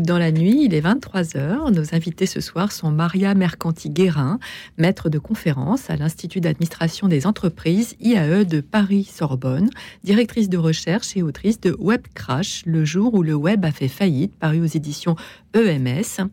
Dans 0.00 0.18
la 0.18 0.30
nuit, 0.30 0.64
il 0.64 0.74
est 0.74 0.82
23h. 0.82 1.72
Nos 1.72 1.94
invités 1.94 2.26
ce 2.26 2.42
soir 2.42 2.70
sont 2.70 2.90
Maria 2.90 3.34
Mercanti-Guérin, 3.34 4.38
maître 4.76 5.08
de 5.08 5.18
conférence 5.18 5.88
à 5.88 5.96
l'Institut 5.96 6.42
d'administration 6.42 7.08
des 7.08 7.26
entreprises 7.26 7.96
IAE 8.00 8.44
de 8.44 8.60
Paris-Sorbonne, 8.60 9.70
directrice 10.04 10.50
de 10.50 10.58
recherche 10.58 11.16
et 11.16 11.22
autrice 11.22 11.60
de 11.60 11.74
Web 11.78 12.02
Crash, 12.14 12.62
le 12.66 12.84
jour 12.84 13.14
où 13.14 13.22
le 13.22 13.34
web 13.34 13.64
a 13.64 13.72
fait 13.72 13.88
faillite, 13.88 14.36
paru 14.36 14.60
aux 14.60 14.66
éditions 14.66 15.16
EMS, 15.54 16.28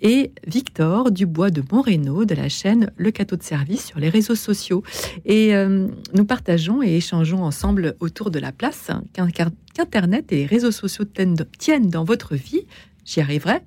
et 0.00 0.30
Victor 0.46 1.10
Dubois 1.10 1.50
de 1.50 1.62
Monrénaud 1.72 2.24
de 2.24 2.36
la 2.36 2.48
chaîne 2.48 2.92
Le 2.96 3.10
Cateau 3.10 3.34
de 3.34 3.42
Service 3.42 3.84
sur 3.84 3.98
les 3.98 4.08
réseaux 4.08 4.36
sociaux. 4.36 4.84
Et 5.24 5.56
euh, 5.56 5.88
nous 6.14 6.24
partageons 6.24 6.84
et 6.84 6.94
échangeons 6.94 7.42
ensemble 7.42 7.96
autour 7.98 8.30
de 8.30 8.38
la 8.38 8.52
place 8.52 8.92
qu'Internet 9.12 10.30
et 10.30 10.36
les 10.36 10.46
réseaux 10.46 10.70
sociaux 10.70 11.04
tiennent 11.04 11.88
dans 11.88 12.04
votre 12.04 12.36
vie 12.36 12.66
j'y 13.08 13.20
arriverai. 13.20 13.60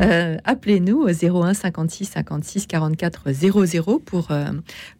Euh, 0.00 0.36
appelez-nous 0.44 1.02
au 1.02 1.08
01 1.08 1.54
56 1.54 2.06
56 2.06 2.66
44 2.66 3.32
00 3.32 3.98
pour, 4.00 4.30
euh, 4.30 4.46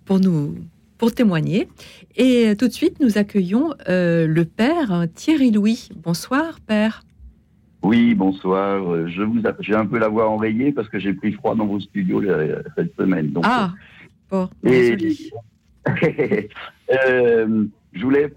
pour 0.04 0.20
nous 0.20 0.54
pour 0.98 1.12
témoigner. 1.12 1.68
Et 2.16 2.54
tout 2.58 2.68
de 2.68 2.72
suite, 2.72 3.00
nous 3.00 3.18
accueillons 3.18 3.74
euh, 3.88 4.26
le 4.26 4.44
père 4.46 5.06
Thierry 5.14 5.50
Louis. 5.50 5.90
Bonsoir, 5.94 6.58
père. 6.60 7.02
Oui, 7.82 8.14
bonsoir. 8.14 9.06
Je 9.06 9.22
vous 9.22 9.42
j'ai 9.60 9.74
un 9.74 9.84
peu 9.84 9.98
la 9.98 10.08
voix 10.08 10.30
enrayée 10.30 10.72
parce 10.72 10.88
que 10.88 10.98
j'ai 10.98 11.12
pris 11.12 11.32
froid 11.32 11.54
dans 11.54 11.66
vos 11.66 11.80
studios 11.80 12.22
cette 12.76 12.96
semaine. 12.96 13.30
Donc, 13.30 13.44
ah, 13.46 13.74
bon, 14.30 14.48
et, 14.64 14.96
je 16.88 18.02
voulais 18.02 18.32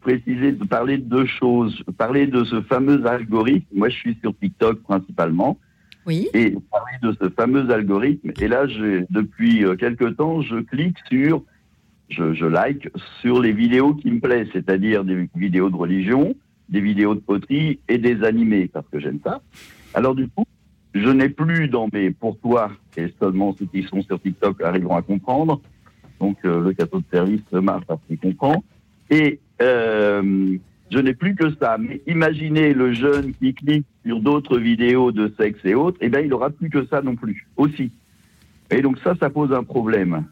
préciser, 0.00 0.52
de 0.52 0.64
parler 0.64 0.98
de 0.98 1.04
deux 1.04 1.26
choses. 1.26 1.82
Parler 1.96 2.26
de 2.26 2.44
ce 2.44 2.60
fameux 2.62 3.04
algorithme. 3.06 3.66
Moi, 3.74 3.88
je 3.88 3.96
suis 3.96 4.18
sur 4.20 4.36
TikTok 4.36 4.82
principalement. 4.82 5.58
Oui. 6.06 6.28
Et 6.34 6.54
parler 6.70 6.96
de 7.02 7.14
ce 7.20 7.28
fameux 7.30 7.70
algorithme. 7.70 8.32
Et 8.40 8.48
là, 8.48 8.66
depuis 9.10 9.64
euh, 9.64 9.76
quelques 9.76 10.16
temps, 10.16 10.40
je 10.42 10.56
clique 10.56 10.96
sur, 11.08 11.42
je, 12.08 12.32
je 12.34 12.46
like 12.46 12.90
sur 13.20 13.40
les 13.40 13.52
vidéos 13.52 13.94
qui 13.94 14.10
me 14.10 14.20
plaisent, 14.20 14.48
c'est-à-dire 14.52 15.04
des 15.04 15.28
vidéos 15.34 15.70
de 15.70 15.76
religion, 15.76 16.34
des 16.68 16.80
vidéos 16.80 17.14
de 17.14 17.20
poterie 17.20 17.80
et 17.88 17.98
des 17.98 18.22
animés, 18.24 18.68
parce 18.68 18.86
que 18.88 18.98
j'aime 18.98 19.18
ça. 19.22 19.42
Alors 19.92 20.14
du 20.14 20.28
coup, 20.28 20.44
je 20.94 21.08
n'ai 21.08 21.28
plus 21.28 21.68
dans 21.68 21.88
mes 21.92 22.10
pour 22.10 22.38
toi, 22.38 22.70
et 22.96 23.12
seulement 23.20 23.54
ceux 23.58 23.66
qui 23.66 23.82
sont 23.84 24.02
sur 24.02 24.20
TikTok 24.20 24.62
arriveront 24.62 24.96
à 24.96 25.02
comprendre. 25.02 25.60
Donc 26.18 26.38
euh, 26.44 26.60
le 26.60 26.72
cadeau 26.72 26.98
de 26.98 27.04
service 27.12 27.52
marche 27.52 27.84
parce 27.86 28.00
qu'il 28.06 28.18
comprend. 28.18 28.62
Et 29.10 29.40
euh, 29.60 30.56
je 30.90 30.98
n'ai 30.98 31.14
plus 31.14 31.34
que 31.34 31.50
ça. 31.60 31.76
Mais 31.78 32.00
imaginez 32.06 32.74
le 32.74 32.92
jeune 32.92 33.32
qui 33.34 33.54
clique 33.54 33.86
sur 34.04 34.20
d'autres 34.20 34.58
vidéos 34.58 35.12
de 35.12 35.32
sexe 35.38 35.60
et 35.64 35.74
autres, 35.74 35.98
eh 36.00 36.08
bien, 36.08 36.20
il 36.20 36.28
n'aura 36.28 36.50
plus 36.50 36.70
que 36.70 36.84
ça 36.86 37.02
non 37.02 37.16
plus, 37.16 37.46
aussi. 37.56 37.90
Et 38.70 38.82
donc 38.82 38.98
ça, 38.98 39.14
ça 39.20 39.30
pose 39.30 39.52
un 39.52 39.64
problème. 39.64 40.24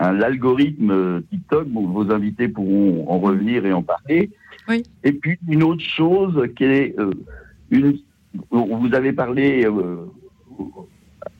Hein, 0.00 0.12
L'algorithme 0.12 1.22
TikTok, 1.30 1.68
vos 1.68 2.10
invités 2.12 2.48
pourront 2.48 3.04
en 3.08 3.18
revenir 3.18 3.66
et 3.66 3.72
en 3.72 3.82
parler. 3.82 4.30
Oui. 4.68 4.82
Et 5.04 5.12
puis 5.12 5.38
une 5.48 5.62
autre 5.62 5.84
chose 5.84 6.46
qui 6.56 6.64
est 6.64 6.98
euh, 6.98 7.10
une, 7.70 7.98
vous 8.50 8.94
avez 8.94 9.12
parlé 9.12 9.66
euh, 9.66 9.96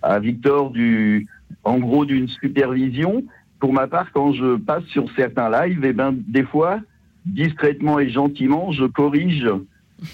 à 0.02 0.18
Victor 0.18 0.70
du, 0.70 1.26
en 1.64 1.78
gros 1.78 2.04
d'une 2.04 2.28
supervision. 2.28 3.24
Pour 3.60 3.72
ma 3.72 3.86
part, 3.86 4.12
quand 4.12 4.32
je 4.32 4.56
passe 4.56 4.84
sur 4.84 5.10
certains 5.16 5.50
lives, 5.50 5.80
eh 5.84 5.92
ben 5.92 6.14
des 6.16 6.44
fois, 6.44 6.80
discrètement 7.28 7.98
et 7.98 8.10
gentiment, 8.10 8.72
je 8.72 8.84
corrige 8.84 9.48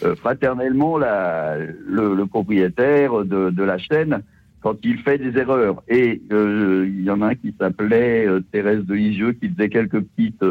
euh, 0.03 0.15
fraternellement 0.17 0.97
le, 0.97 2.25
propriétaire 2.25 3.25
de, 3.25 3.63
la 3.63 3.79
chaîne 3.79 4.23
quand 4.61 4.77
il 4.83 4.99
fait 4.99 5.19
des 5.19 5.39
erreurs. 5.39 5.83
Et 5.89 6.23
euh, 6.33 6.87
il 6.89 7.05
y 7.05 7.11
en 7.11 7.21
a 7.21 7.29
un 7.29 7.35
qui 7.35 7.55
s'appelait 7.59 8.27
euh, 8.27 8.41
Thérèse 8.51 8.85
de 8.85 8.95
Lisieux 8.95 9.33
qui 9.33 9.51
faisait 9.51 9.69
quelques 9.69 10.01
petites, 10.01 10.45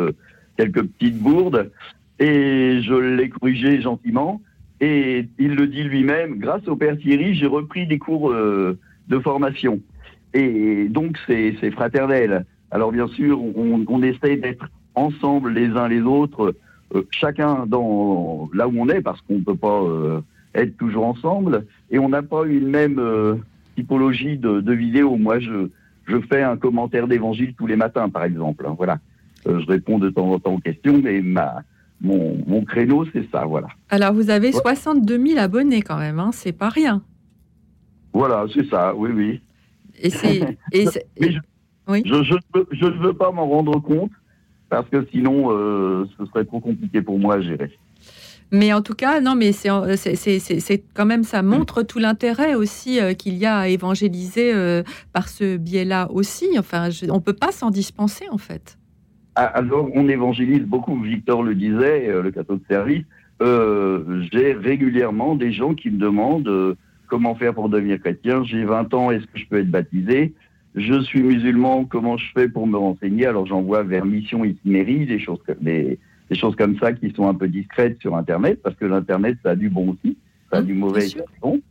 quelques 0.57 0.84
petites 0.84 1.18
bourdes 1.18 1.72
et 2.20 2.82
je 2.84 2.93
l'ai 2.93 3.30
corrigé 3.30 3.82
gentiment. 3.82 4.39
Et 4.80 5.28
il 5.39 5.55
le 5.55 5.68
dit 5.68 5.84
lui-même, 5.84 6.38
grâce 6.38 6.68
au 6.68 6.76
père 6.76 6.97
Thierry, 6.97 7.34
j'ai 7.36 7.47
repris 7.47 7.88
des 7.88 7.97
cours 7.97 8.34
de 8.34 9.20
formation. 9.20 9.80
Et 10.34 10.88
donc 10.89 11.18
c'est 11.26 11.72
fraternel. 11.72 12.45
Alors 12.70 12.91
bien 12.91 13.07
sûr, 13.07 13.41
on, 13.41 13.84
on 13.88 14.03
essaie 14.03 14.36
d'être 14.36 14.68
ensemble 14.96 15.52
les 15.52 15.70
uns 15.70 15.88
les 15.88 16.02
autres, 16.02 16.56
euh, 16.96 17.04
chacun 17.12 17.66
dans 17.66 18.50
là 18.54 18.68
où 18.68 18.74
on 18.78 18.89
est, 18.89 19.02
parce 19.02 19.22
qu'on 19.22 19.36
ne 19.36 19.44
peut 19.44 19.56
pas 19.56 19.82
euh, 19.82 20.22
être 20.54 20.78
toujours 20.78 21.06
ensemble, 21.06 21.66
et 21.91 22.00
on 22.00 22.10
n'a 22.10 22.22
pas 22.22 22.46
une 22.46 22.68
même 22.68 23.00
euh, 23.00 23.36
typologie 23.76 24.38
de, 24.38 24.62
de 24.62 24.74
vidéos. 24.74 25.18
Moi, 25.18 25.39
je, 25.39 25.70
je 26.06 26.18
fais 26.30 26.44
un 26.44 26.58
commentaire 26.58 27.08
d'évangile 27.08 27.54
tous 27.56 27.68
les 27.68 27.76
matins, 27.76 28.10
par 28.10 28.24
exemple. 28.24 28.66
Hein, 28.68 28.76
voilà. 28.78 29.00
je 29.46 29.66
réponds 29.66 30.00
de 30.00 30.10
temps 30.10 30.32
en 30.32 30.39
temps 30.39 30.54
aux 30.54 30.60
questions, 30.60 31.00
mais 31.04 31.22
ma, 31.22 31.64
mon, 32.02 32.38
mon 32.46 32.64
créneau, 32.64 33.06
c'est 33.14 33.28
ça, 33.32 33.46
voilà. 33.46 33.68
Alors, 33.89 34.14
vous 34.14 34.30
avez 34.30 34.52
62 34.52 35.26
000 35.28 35.39
abonnés 35.39 35.82
quand 35.82 35.98
même, 35.98 36.20
hein, 36.20 36.30
c'est 36.34 36.52
pas 36.52 36.70
rien. 36.70 37.02
Voilà, 38.14 38.46
c'est 38.54 38.70
ça, 38.70 38.94
oui, 38.96 39.10
oui. 39.14 39.41
Et 40.00 40.10
c'est. 40.10 40.58
je, 40.74 41.39
oui. 41.88 42.04
je, 42.06 42.24
je, 42.24 42.36
je, 42.72 42.86
ne 42.86 43.04
veux 43.04 43.14
pas 43.14 43.32
m'en 43.32 43.48
rendre 43.48 43.80
compte 43.80 44.12
parce 44.74 44.90
que 44.90 45.08
sinon, 45.12 45.52
euh, 45.52 46.06
ce 46.18 46.26
serait 46.26 46.46
trop 46.46 46.60
compliqué 46.60 47.02
pour 47.02 47.20
moi 47.20 47.36
à 47.36 47.42
gérer. 47.42 47.72
Mais 48.52 48.74
en 48.74 48.82
tout 48.82 48.94
cas, 48.94 49.20
non, 49.22 49.36
mais 49.36 49.52
c'est 49.52 50.84
quand 50.94 51.06
même, 51.06 51.24
ça 51.24 51.42
montre 51.44 51.84
tout 51.84 52.00
l'intérêt 52.00 52.56
aussi 52.56 53.00
euh, 53.00 53.14
qu'il 53.14 53.36
y 53.36 53.46
a 53.46 53.58
à 53.58 53.68
évangéliser 53.68 54.52
euh, 54.54 54.84
par 55.12 55.30
ce 55.30 55.58
biais-là 55.58 56.10
aussi. 56.12 56.48
Enfin, 56.58 56.90
on 57.10 57.16
ne 57.16 57.20
peut 57.20 57.34
pas 57.34 57.52
s'en 57.52 57.70
dispenser, 57.70 58.26
en 58.32 58.38
fait. 58.38 58.78
Ah, 59.36 59.46
alors, 59.46 59.90
on 59.94 60.08
évangélise 60.08 60.64
beaucoup. 60.64 61.00
Victor 61.02 61.44
le 61.44 61.56
disait, 61.56 62.12
le 62.22 62.32
cateau 62.32 62.56
de 62.56 62.64
service. 62.68 63.04
J'ai 64.32 64.54
régulièrement 64.54 65.36
des 65.36 65.52
gens 65.52 65.74
qui 65.74 65.90
me 65.90 65.98
demandent 65.98 66.76
comment 67.08 67.36
faire 67.36 67.54
pour 67.54 67.70
devenir 67.70 68.00
chrétien. 68.00 68.44
J'ai 68.44 68.66
20 68.66 68.94
ans, 68.94 69.12
est-ce 69.12 69.26
que 69.26 69.40
je 69.40 69.46
peux 69.48 69.60
être 69.60 69.72
baptisé? 69.72 70.34
Je 70.76 71.02
suis 71.02 71.22
musulman, 71.22 71.86
comment 71.86 72.18
je 72.18 72.26
fais 72.34 72.50
pour 72.50 72.68
me 72.68 72.78
renseigner? 72.78 73.26
Alors 73.26 73.46
j'envoie 73.46 73.84
vers 73.84 74.06
Mission 74.06 74.44
Itinérie, 74.44 75.06
des 75.06 75.20
choses, 75.20 75.40
des, 75.62 76.00
des, 76.30 76.36
choses 76.36 76.56
comme 76.56 76.78
ça 76.80 76.94
qui 76.94 77.12
sont 77.12 77.28
un 77.28 77.36
peu 77.36 77.48
discrètes 77.48 78.00
sur 78.00 78.16
Internet, 78.16 78.60
parce 78.64 78.76
que 78.76 78.86
l'Internet, 78.86 79.38
ça 79.44 79.52
a 79.52 79.56
du 79.56 79.70
bon 79.70 79.90
aussi, 79.90 80.18
ça 80.52 80.58
a 80.58 80.62
mmh, 80.62 80.66
du 80.66 80.74
mauvais 80.74 81.08
bon. 81.42 81.62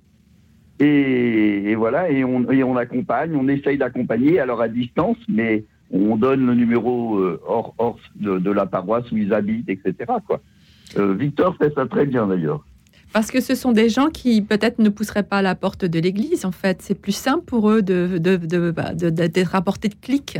Et, 0.79 1.71
et, 1.71 1.75
voilà, 1.75 2.11
et 2.11 2.25
on, 2.25 2.51
et 2.51 2.63
on 2.63 2.77
accompagne, 2.77 3.35
on 3.37 3.49
essaye 3.49 3.79
d'accompagner, 3.79 4.41
alors 4.41 4.61
à 4.61 4.69
distance, 4.69 5.19
mais 5.29 5.65
on 5.93 6.17
donne 6.17 6.47
le 6.47 6.55
numéro 6.55 7.19
euh, 7.19 7.41
hors, 7.47 7.75
hors 7.79 7.99
de, 8.17 8.39
de, 8.39 8.51
la 8.51 8.67
paroisse 8.67 9.11
où 9.13 9.17
ils 9.17 9.35
habitent, 9.35 9.69
etc. 9.69 9.95
Quoi. 10.27 10.41
Euh, 10.97 11.15
Victor 11.15 11.57
fait 11.57 11.73
ça 11.75 11.87
très 11.87 12.07
bien 12.07 12.27
d'ailleurs. 12.27 12.65
Parce 13.13 13.31
que 13.31 13.41
ce 13.41 13.55
sont 13.55 13.73
des 13.73 13.89
gens 13.89 14.09
qui 14.09 14.41
peut-être 14.43 14.79
ne 14.79 14.89
pousseraient 14.89 15.23
pas 15.23 15.39
à 15.39 15.43
la 15.43 15.55
porte 15.55 15.85
de 15.85 15.99
l'église, 15.99 16.45
en 16.45 16.53
fait. 16.53 16.81
C'est 16.81 16.99
plus 16.99 17.13
simple 17.13 17.45
pour 17.45 17.71
eux 17.71 17.83
de, 17.83 18.19
de, 18.19 18.37
de, 18.37 18.71
bah, 18.71 18.95
d'être 18.95 19.55
apportés 19.55 19.89
de 19.89 19.95
clics. 19.95 20.39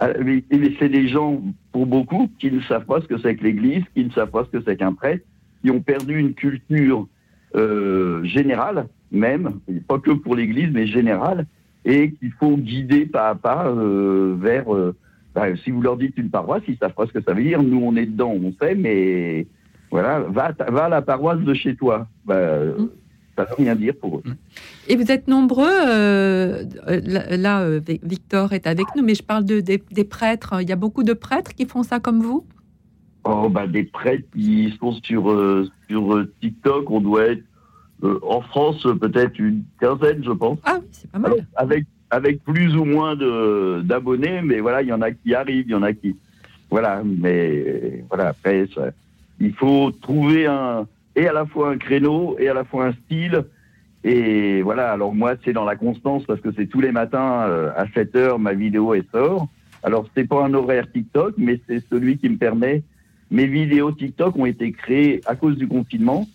Ah, 0.00 0.10
mais, 0.24 0.42
c'est 0.78 0.88
des 0.88 1.08
gens, 1.08 1.42
pour 1.72 1.86
beaucoup, 1.86 2.30
qui 2.38 2.50
ne 2.50 2.60
savent 2.62 2.86
pas 2.86 3.00
ce 3.00 3.06
que 3.06 3.18
c'est 3.18 3.34
que 3.36 3.44
l'église, 3.44 3.82
qui 3.94 4.04
ne 4.04 4.10
savent 4.10 4.30
pas 4.30 4.44
ce 4.44 4.58
que 4.58 4.64
c'est 4.64 4.76
qu'un 4.76 4.94
prêtre, 4.94 5.24
qui 5.62 5.70
ont 5.70 5.80
perdu 5.80 6.18
une 6.18 6.34
culture 6.34 7.06
euh, 7.56 8.22
générale, 8.24 8.86
même, 9.10 9.60
pas 9.88 9.98
que 9.98 10.12
pour 10.12 10.36
l'église, 10.36 10.70
mais 10.72 10.86
générale, 10.86 11.46
et 11.84 12.12
qu'il 12.12 12.32
faut 12.32 12.56
guider 12.56 13.06
pas 13.06 13.30
à 13.30 13.34
pas 13.34 13.68
euh, 13.68 14.36
vers. 14.38 14.72
Euh, 14.74 14.94
bah, 15.34 15.54
si 15.62 15.70
vous 15.70 15.82
leur 15.82 15.96
dites 15.96 16.16
une 16.16 16.30
paroisse, 16.30 16.62
ils 16.68 16.76
savent 16.78 16.94
pas 16.94 17.06
ce 17.06 17.12
que 17.12 17.22
ça 17.22 17.34
veut 17.34 17.42
dire. 17.42 17.62
Nous, 17.62 17.80
on 17.82 17.96
est 17.96 18.06
dedans, 18.06 18.32
on 18.32 18.52
sait, 18.60 18.74
mais 18.74 19.46
voilà, 19.90 20.20
va, 20.20 20.52
va 20.68 20.84
à 20.84 20.88
la 20.88 21.02
paroisse 21.02 21.40
de 21.40 21.54
chez 21.54 21.74
toi. 21.76 22.06
Bah, 22.24 22.64
mmh. 22.64 22.88
Ça 23.38 23.44
ne 23.44 23.48
veut 23.50 23.54
rien 23.58 23.76
dire 23.76 23.94
pour 24.00 24.18
eux. 24.18 24.22
Et 24.88 24.96
vous 24.96 25.12
êtes 25.12 25.28
nombreux, 25.28 25.70
euh, 25.70 26.64
là, 26.86 27.60
euh, 27.60 27.80
Victor 28.02 28.52
est 28.52 28.66
avec 28.66 28.86
nous, 28.96 29.04
mais 29.04 29.14
je 29.14 29.22
parle 29.22 29.44
de, 29.44 29.60
des, 29.60 30.04
prêtres. 30.04 30.56
Il 30.60 30.68
y 30.68 30.72
a 30.72 30.76
beaucoup 30.76 31.04
de 31.04 31.12
prêtres 31.12 31.54
qui 31.54 31.64
font 31.64 31.84
ça 31.84 32.00
comme 32.00 32.20
vous? 32.20 32.44
Oh, 33.22 33.48
bah, 33.48 33.68
des 33.68 33.84
prêtres 33.84 34.26
qui 34.34 34.76
sont 34.80 34.92
sur, 35.04 35.30
euh, 35.30 35.68
sur 35.88 36.26
TikTok, 36.40 36.90
on 36.90 37.00
doit 37.00 37.26
être 37.26 37.44
en 38.22 38.40
France 38.40 38.82
peut-être 39.00 39.38
une 39.38 39.62
quinzaine, 39.80 40.24
je 40.24 40.32
pense. 40.32 40.58
Ah 40.64 40.78
oui, 40.80 40.86
c'est 40.90 41.10
pas 41.10 41.18
mal. 41.20 41.32
avec, 41.54 41.84
avec 42.10 42.42
plus 42.42 42.74
ou 42.76 42.84
moins 42.84 43.14
d'abonnés, 43.82 44.40
mais 44.42 44.58
voilà, 44.58 44.82
il 44.82 44.88
y 44.88 44.92
en 44.92 45.02
a 45.02 45.12
qui 45.12 45.34
arrivent, 45.34 45.66
il 45.68 45.72
y 45.72 45.76
en 45.76 45.82
a 45.82 45.92
qui. 45.92 46.16
Voilà, 46.70 47.02
mais 47.04 48.04
voilà, 48.08 48.28
après, 48.28 48.68
ça, 48.74 48.90
il 49.40 49.52
faut 49.54 49.90
trouver 49.90 50.46
un, 50.46 50.86
et 51.16 51.26
à 51.26 51.32
la 51.32 51.46
fois 51.46 51.70
un 51.70 51.78
créneau 51.78 52.36
et 52.38 52.48
à 52.48 52.54
la 52.54 52.64
fois 52.64 52.86
un 52.86 52.92
style. 53.04 53.44
Et 54.04 54.62
voilà, 54.62 54.92
alors 54.92 55.14
moi, 55.14 55.34
c'est 55.44 55.52
dans 55.52 55.64
la 55.64 55.76
constance 55.76 56.24
parce 56.24 56.40
que 56.40 56.50
c'est 56.56 56.66
tous 56.66 56.80
les 56.80 56.92
matins 56.92 57.42
euh, 57.48 57.70
à 57.76 57.86
7 57.88 58.16
heures, 58.16 58.38
ma 58.38 58.52
vidéo 58.52 58.94
est 58.94 59.10
sort. 59.10 59.48
Alors, 59.82 60.06
c'est 60.16 60.26
pas 60.26 60.44
un 60.44 60.54
horaire 60.54 60.90
TikTok, 60.90 61.34
mais 61.36 61.60
c'est 61.66 61.84
celui 61.88 62.18
qui 62.18 62.28
me 62.28 62.36
permet. 62.36 62.82
Mes 63.30 63.46
vidéos 63.46 63.92
TikTok 63.92 64.36
ont 64.36 64.46
été 64.46 64.72
créées 64.72 65.20
à 65.26 65.36
cause 65.36 65.56
du 65.56 65.68
confinement. 65.68 66.26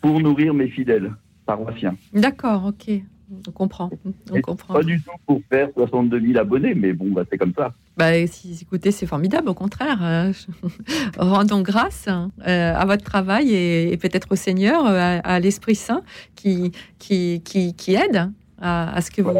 pour 0.00 0.18
nourrir 0.20 0.54
mes 0.54 0.68
fidèles 0.68 1.12
paroissiens. 1.44 1.94
D'accord, 2.12 2.66
ok. 2.66 3.02
On 3.46 3.52
comprend. 3.52 3.90
On 4.32 4.40
comprend. 4.40 4.74
Pas 4.74 4.82
du 4.82 5.00
tout 5.00 5.10
pour 5.26 5.40
faire 5.48 5.68
62 5.74 6.20
000 6.20 6.38
abonnés, 6.38 6.74
mais 6.74 6.92
bon, 6.92 7.10
bah, 7.10 7.24
c'est 7.30 7.38
comme 7.38 7.52
ça. 7.54 7.74
Bah, 7.96 8.26
si, 8.26 8.58
écoutez, 8.62 8.92
c'est 8.92 9.06
formidable, 9.06 9.48
au 9.48 9.54
contraire. 9.54 9.98
euh, 10.02 10.32
Rendons 11.18 11.60
grâce 11.60 12.06
euh, 12.08 12.74
à 12.74 12.84
votre 12.86 13.04
travail 13.04 13.52
et, 13.52 13.92
et 13.92 13.96
peut-être 13.98 14.28
au 14.30 14.36
Seigneur, 14.36 14.86
euh, 14.86 14.98
à, 15.22 15.34
à 15.34 15.40
l'Esprit 15.40 15.74
Saint 15.74 16.02
qui, 16.34 16.72
qui, 16.98 17.42
qui, 17.44 17.74
qui 17.74 17.94
aide 17.94 18.30
à, 18.60 18.94
à 18.94 19.00
ce 19.00 19.10
que 19.10 19.22
vous. 19.22 19.32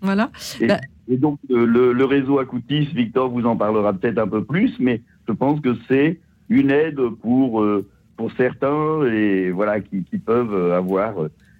Voilà. 0.00 0.30
Et, 0.60 0.66
Bah- 0.66 0.80
et 1.08 1.16
donc, 1.16 1.38
le, 1.48 1.92
le 1.92 2.04
réseau 2.04 2.38
Acoutis, 2.38 2.86
Victor 2.94 3.28
vous 3.30 3.44
en 3.44 3.56
parlera 3.56 3.92
peut-être 3.92 4.18
un 4.18 4.26
peu 4.28 4.42
plus, 4.44 4.72
mais 4.80 5.02
je 5.28 5.32
pense 5.32 5.60
que 5.60 5.76
c'est 5.88 6.18
une 6.48 6.70
aide 6.70 7.00
pour, 7.22 7.64
pour 8.16 8.30
certains 8.36 9.04
et 9.06 9.50
voilà, 9.50 9.80
qui, 9.80 10.02
qui 10.04 10.18
peuvent 10.18 10.72
avoir 10.72 11.14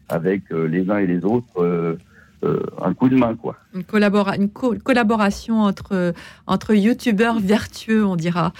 avec 0.08 0.42
les 0.50 0.88
uns 0.90 0.98
et 0.98 1.06
les 1.06 1.24
autres 1.24 1.96
un 2.42 2.94
coup 2.94 3.08
de 3.08 3.16
main, 3.16 3.34
quoi. 3.34 3.56
Une, 3.74 3.82
collabora- 3.82 4.36
une 4.36 4.50
co- 4.50 4.74
collaboration 4.82 5.60
entre, 5.62 6.12
entre 6.46 6.74
youtubeurs 6.74 7.38
vertueux, 7.40 8.04
on 8.04 8.16
dira. 8.16 8.52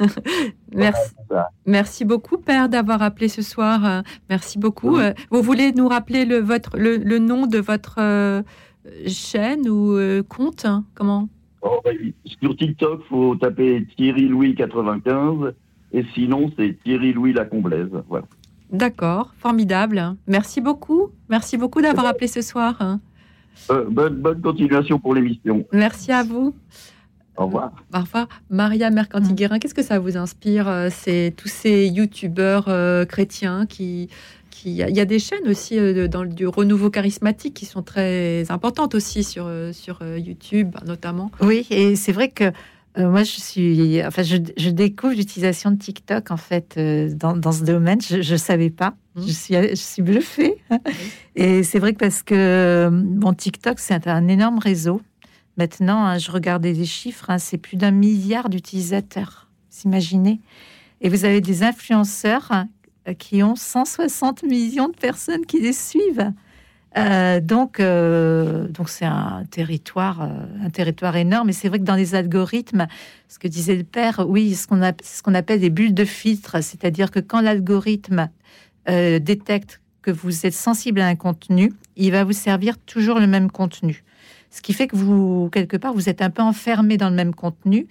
merci, 0.74 1.12
merci 1.66 2.04
beaucoup, 2.04 2.38
Père, 2.38 2.68
d'avoir 2.68 3.02
appelé 3.02 3.28
ce 3.28 3.42
soir. 3.42 3.84
Euh, 3.84 4.02
Merci 4.30 4.58
beaucoup. 4.58 4.96
Euh, 4.98 5.12
Vous 5.30 5.42
voulez 5.42 5.72
nous 5.72 5.88
rappeler 5.88 6.24
le, 6.24 6.38
votre, 6.38 6.76
le, 6.76 6.96
le 6.96 7.18
nom 7.18 7.46
de 7.46 7.58
votre 7.58 7.96
euh, 7.98 8.42
chaîne 9.06 9.68
ou 9.68 9.96
euh, 9.96 10.22
compte 10.22 10.64
hein 10.64 10.84
Comment? 10.94 11.28
Oh, 11.62 11.80
bah, 11.84 11.90
sur 12.40 12.56
TikTok, 12.56 13.02
faut 13.08 13.36
taper 13.36 13.86
Thierry 13.96 14.28
Louis 14.28 14.54
95 14.54 15.54
et 15.92 16.04
sinon 16.14 16.50
c'est 16.58 16.76
Thierry 16.84 17.12
Louis 17.12 17.32
Lacomblaise. 17.32 17.88
Voilà. 18.08 18.26
D'accord, 18.70 19.32
formidable. 19.38 20.16
Merci 20.26 20.60
beaucoup. 20.60 21.10
Merci 21.28 21.56
beaucoup 21.56 21.80
d'avoir 21.80 22.06
appelé 22.06 22.26
ce 22.26 22.42
soir. 22.42 22.98
Euh, 23.70 23.84
bonne, 23.88 24.14
bonne 24.16 24.40
continuation 24.40 24.98
pour 24.98 25.14
l'émission. 25.14 25.64
Merci 25.72 26.12
à 26.12 26.22
vous. 26.22 26.54
Au 27.36 27.46
revoir. 27.46 27.72
Parfois, 27.90 28.28
Maria 28.50 28.90
Mercanti-Guérin, 28.90 29.58
qu'est-ce 29.58 29.74
que 29.74 29.82
ça 29.82 29.98
vous 29.98 30.16
inspire 30.16 30.68
euh, 30.68 30.88
C'est 30.92 31.32
tous 31.36 31.48
ces 31.48 31.88
youtubeurs 31.88 32.66
euh, 32.68 33.04
chrétiens 33.04 33.66
qui, 33.66 34.08
qui, 34.50 34.70
il 34.70 34.76
y 34.76 34.82
a- 34.84 34.88
il 34.88 34.94
y 34.96 35.00
a 35.00 35.04
des 35.04 35.18
chaînes 35.18 35.48
aussi 35.48 35.76
euh, 35.78 36.06
dans 36.06 36.22
le 36.22 36.28
du 36.28 36.46
renouveau 36.46 36.90
charismatique 36.90 37.54
qui 37.54 37.66
sont 37.66 37.82
très 37.82 38.44
importantes 38.52 38.94
aussi 38.94 39.24
sur 39.24 39.46
euh, 39.48 39.72
sur 39.72 39.98
euh, 40.02 40.16
YouTube 40.18 40.76
notamment. 40.86 41.32
Oui, 41.40 41.66
et 41.70 41.96
c'est 41.96 42.12
vrai 42.12 42.28
que 42.28 42.52
euh, 42.96 43.10
moi, 43.10 43.24
je 43.24 43.40
suis, 43.40 44.04
enfin, 44.04 44.22
je, 44.22 44.36
je 44.56 44.70
découvre 44.70 45.14
l'utilisation 45.14 45.72
de 45.72 45.78
TikTok 45.78 46.30
en 46.30 46.36
fait 46.36 46.74
euh, 46.76 47.12
dans, 47.14 47.36
dans 47.36 47.50
ce 47.50 47.64
domaine. 47.64 48.00
Je 48.00 48.32
ne 48.32 48.38
savais 48.38 48.70
pas. 48.70 48.94
Je 49.16 49.32
suis, 49.32 49.54
je 49.54 49.74
suis 49.74 50.02
bluffée. 50.02 50.56
Et 51.36 51.62
c'est 51.64 51.78
vrai 51.78 51.92
que 51.92 51.98
parce 51.98 52.22
que 52.22 52.34
euh, 52.34 52.90
bon, 52.92 53.32
TikTok, 53.32 53.80
c'est 53.80 54.06
un 54.06 54.28
énorme 54.28 54.58
réseau. 54.58 55.00
Maintenant, 55.56 56.04
hein, 56.04 56.18
je 56.18 56.30
regardais 56.30 56.72
les 56.72 56.84
chiffres, 56.84 57.30
hein, 57.30 57.38
c'est 57.38 57.58
plus 57.58 57.76
d'un 57.76 57.92
milliard 57.92 58.48
d'utilisateurs. 58.48 59.48
Vous 59.70 59.88
imaginez 59.88 60.40
Et 61.00 61.08
vous 61.08 61.24
avez 61.24 61.40
des 61.40 61.62
influenceurs 61.62 62.48
hein, 62.50 62.68
qui 63.18 63.42
ont 63.42 63.56
160 63.56 64.44
millions 64.44 64.88
de 64.88 64.96
personnes 64.96 65.46
qui 65.46 65.60
les 65.60 65.72
suivent. 65.72 66.32
Euh, 66.96 67.40
donc, 67.40 67.80
euh, 67.80 68.68
donc 68.68 68.88
c'est 68.88 69.04
un 69.04 69.44
territoire, 69.50 70.22
euh, 70.22 70.28
un 70.64 70.70
territoire 70.70 71.16
énorme. 71.16 71.50
Et 71.50 71.52
c'est 71.52 71.68
vrai 71.68 71.78
que 71.78 71.84
dans 71.84 71.96
les 71.96 72.14
algorithmes, 72.14 72.86
ce 73.28 73.38
que 73.38 73.48
disait 73.48 73.76
le 73.76 73.84
père, 73.84 74.24
oui, 74.28 74.54
ce 74.54 74.66
qu'on 74.66 75.34
appelle 75.34 75.60
des 75.60 75.70
bulles 75.70 75.94
de 75.94 76.04
filtre, 76.04 76.62
c'est-à-dire 76.62 77.10
que 77.10 77.20
quand 77.20 77.40
l'algorithme 77.40 78.28
détecte 78.86 79.80
que 80.02 80.10
vous 80.10 80.44
êtes 80.44 80.52
sensible 80.52 81.00
à 81.00 81.06
un 81.06 81.16
contenu, 81.16 81.72
il 81.96 82.12
va 82.12 82.22
vous 82.22 82.34
servir 82.34 82.76
toujours 82.76 83.18
le 83.18 83.26
même 83.26 83.50
contenu. 83.50 84.04
Ce 84.54 84.62
qui 84.62 84.72
fait 84.72 84.86
que 84.86 84.94
vous, 84.94 85.50
quelque 85.50 85.76
part, 85.76 85.92
vous 85.92 86.08
êtes 86.08 86.22
un 86.22 86.30
peu 86.30 86.40
enfermé 86.40 86.96
dans 86.96 87.10
le 87.10 87.16
même 87.16 87.34
contenu. 87.34 87.88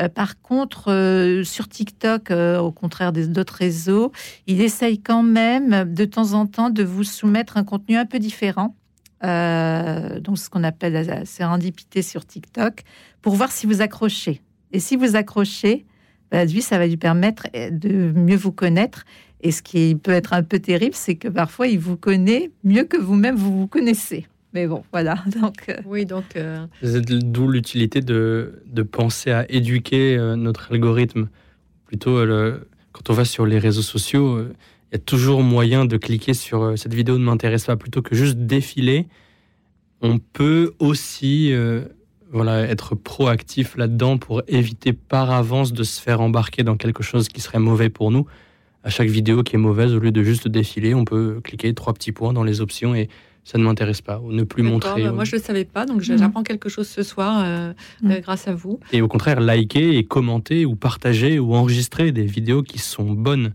Euh, 0.00 0.08
par 0.08 0.40
contre, 0.40 0.92
euh, 0.92 1.42
sur 1.42 1.68
TikTok, 1.68 2.30
euh, 2.30 2.60
au 2.60 2.70
contraire 2.70 3.12
d'autres 3.12 3.56
réseaux, 3.56 4.12
il 4.46 4.60
essaye 4.60 5.00
quand 5.00 5.24
même 5.24 5.92
de 5.92 6.04
temps 6.04 6.34
en 6.34 6.46
temps 6.46 6.70
de 6.70 6.84
vous 6.84 7.02
soumettre 7.02 7.56
un 7.56 7.64
contenu 7.64 7.96
un 7.96 8.06
peu 8.06 8.20
différent. 8.20 8.76
Donc, 9.22 10.38
ce 10.38 10.48
qu'on 10.50 10.62
appelle 10.62 10.92
la 10.92 11.24
sérendipité 11.24 12.00
sur 12.02 12.24
TikTok, 12.24 12.82
pour 13.20 13.34
voir 13.34 13.50
si 13.50 13.66
vous 13.66 13.80
accrochez. 13.80 14.40
Et 14.70 14.78
si 14.78 14.94
vous 14.96 15.16
accrochez, 15.16 15.84
bah, 16.30 16.44
lui, 16.44 16.62
ça 16.62 16.78
va 16.78 16.86
lui 16.86 16.98
permettre 16.98 17.48
de 17.54 18.12
mieux 18.12 18.36
vous 18.36 18.52
connaître. 18.52 19.04
Et 19.40 19.50
ce 19.50 19.62
qui 19.62 19.96
peut 19.96 20.12
être 20.12 20.32
un 20.32 20.44
peu 20.44 20.60
terrible, 20.60 20.94
c'est 20.94 21.16
que 21.16 21.28
parfois, 21.28 21.66
il 21.66 21.80
vous 21.80 21.96
connaît 21.96 22.52
mieux 22.62 22.84
que 22.84 22.98
vous-même 22.98 23.34
vous 23.34 23.60
vous 23.60 23.66
connaissez. 23.66 24.26
Mais 24.54 24.66
bon, 24.66 24.84
voilà. 24.92 25.16
Donc, 25.40 25.64
euh, 25.68 25.76
Oui, 25.84 26.06
donc 26.06 26.36
euh, 26.36 26.64
D'où 26.82 27.48
l'utilité 27.48 28.00
de, 28.00 28.62
de 28.66 28.82
penser 28.82 29.30
à 29.32 29.50
éduquer 29.50 30.16
euh, 30.16 30.36
notre 30.36 30.72
algorithme. 30.72 31.28
Plutôt, 31.86 32.18
euh, 32.18 32.24
le- 32.24 32.68
quand 32.92 33.10
on 33.10 33.12
va 33.14 33.24
sur 33.24 33.44
les 33.46 33.58
réseaux 33.58 33.82
sociaux, 33.82 34.36
euh, 34.36 34.52
il 34.90 34.94
y 34.94 34.96
a 34.96 35.00
toujours 35.00 35.42
moyen 35.42 35.84
de 35.86 35.96
cliquer 35.96 36.34
sur 36.34 36.62
euh, 36.62 36.76
cette 36.76 36.94
vidéo 36.94 37.18
ne 37.18 37.24
m'intéresse 37.24 37.64
pas. 37.66 37.76
Plutôt 37.76 38.00
que 38.00 38.14
juste 38.14 38.38
défiler, 38.38 39.08
on 40.00 40.18
peut 40.18 40.74
aussi 40.78 41.52
euh, 41.52 41.82
voilà, 42.30 42.60
être 42.62 42.94
proactif 42.94 43.76
là-dedans 43.76 44.18
pour 44.18 44.42
éviter 44.46 44.92
par 44.92 45.30
avance 45.32 45.72
de 45.72 45.82
se 45.82 46.00
faire 46.00 46.20
embarquer 46.20 46.62
dans 46.62 46.76
quelque 46.76 47.02
chose 47.02 47.28
qui 47.28 47.40
serait 47.40 47.58
mauvais 47.58 47.88
pour 47.90 48.12
nous. 48.12 48.26
À 48.84 48.90
chaque 48.90 49.08
vidéo 49.08 49.42
qui 49.42 49.56
est 49.56 49.58
mauvaise, 49.58 49.94
au 49.94 49.98
lieu 49.98 50.12
de 50.12 50.22
juste 50.22 50.46
défiler, 50.46 50.94
on 50.94 51.04
peut 51.04 51.40
cliquer 51.42 51.72
trois 51.74 51.92
petits 51.94 52.12
points 52.12 52.32
dans 52.34 52.44
les 52.44 52.60
options 52.60 52.94
et 52.94 53.08
ça 53.44 53.58
ne 53.58 53.64
m'intéresse 53.64 54.00
pas, 54.00 54.20
ou 54.20 54.32
ne 54.32 54.42
plus 54.42 54.62
montrer. 54.62 55.02
bah, 55.04 55.12
ou- 55.12 55.14
moi 55.14 55.24
je 55.24 55.36
ne 55.36 55.40
le 55.40 55.44
savais 55.44 55.64
pas, 55.64 55.84
donc 55.86 55.98
Mhm. 56.08 56.16
j'apprends 56.18 56.42
quelque 56.42 56.68
chose 56.68 56.88
ce 56.88 57.02
soir 57.02 57.42
euh, 57.44 57.72
euh, 58.06 58.20
grâce 58.20 58.48
à 58.48 58.54
vous. 58.54 58.80
Et 58.92 59.02
au 59.02 59.08
contraire, 59.08 59.40
liker 59.40 59.96
et 59.98 60.04
commenter 60.04 60.64
ou 60.64 60.74
partager 60.76 61.38
ou 61.38 61.54
enregistrer 61.54 62.10
des 62.12 62.24
vidéos 62.24 62.62
qui 62.62 62.78
sont 62.78 63.10
bonnes, 63.12 63.54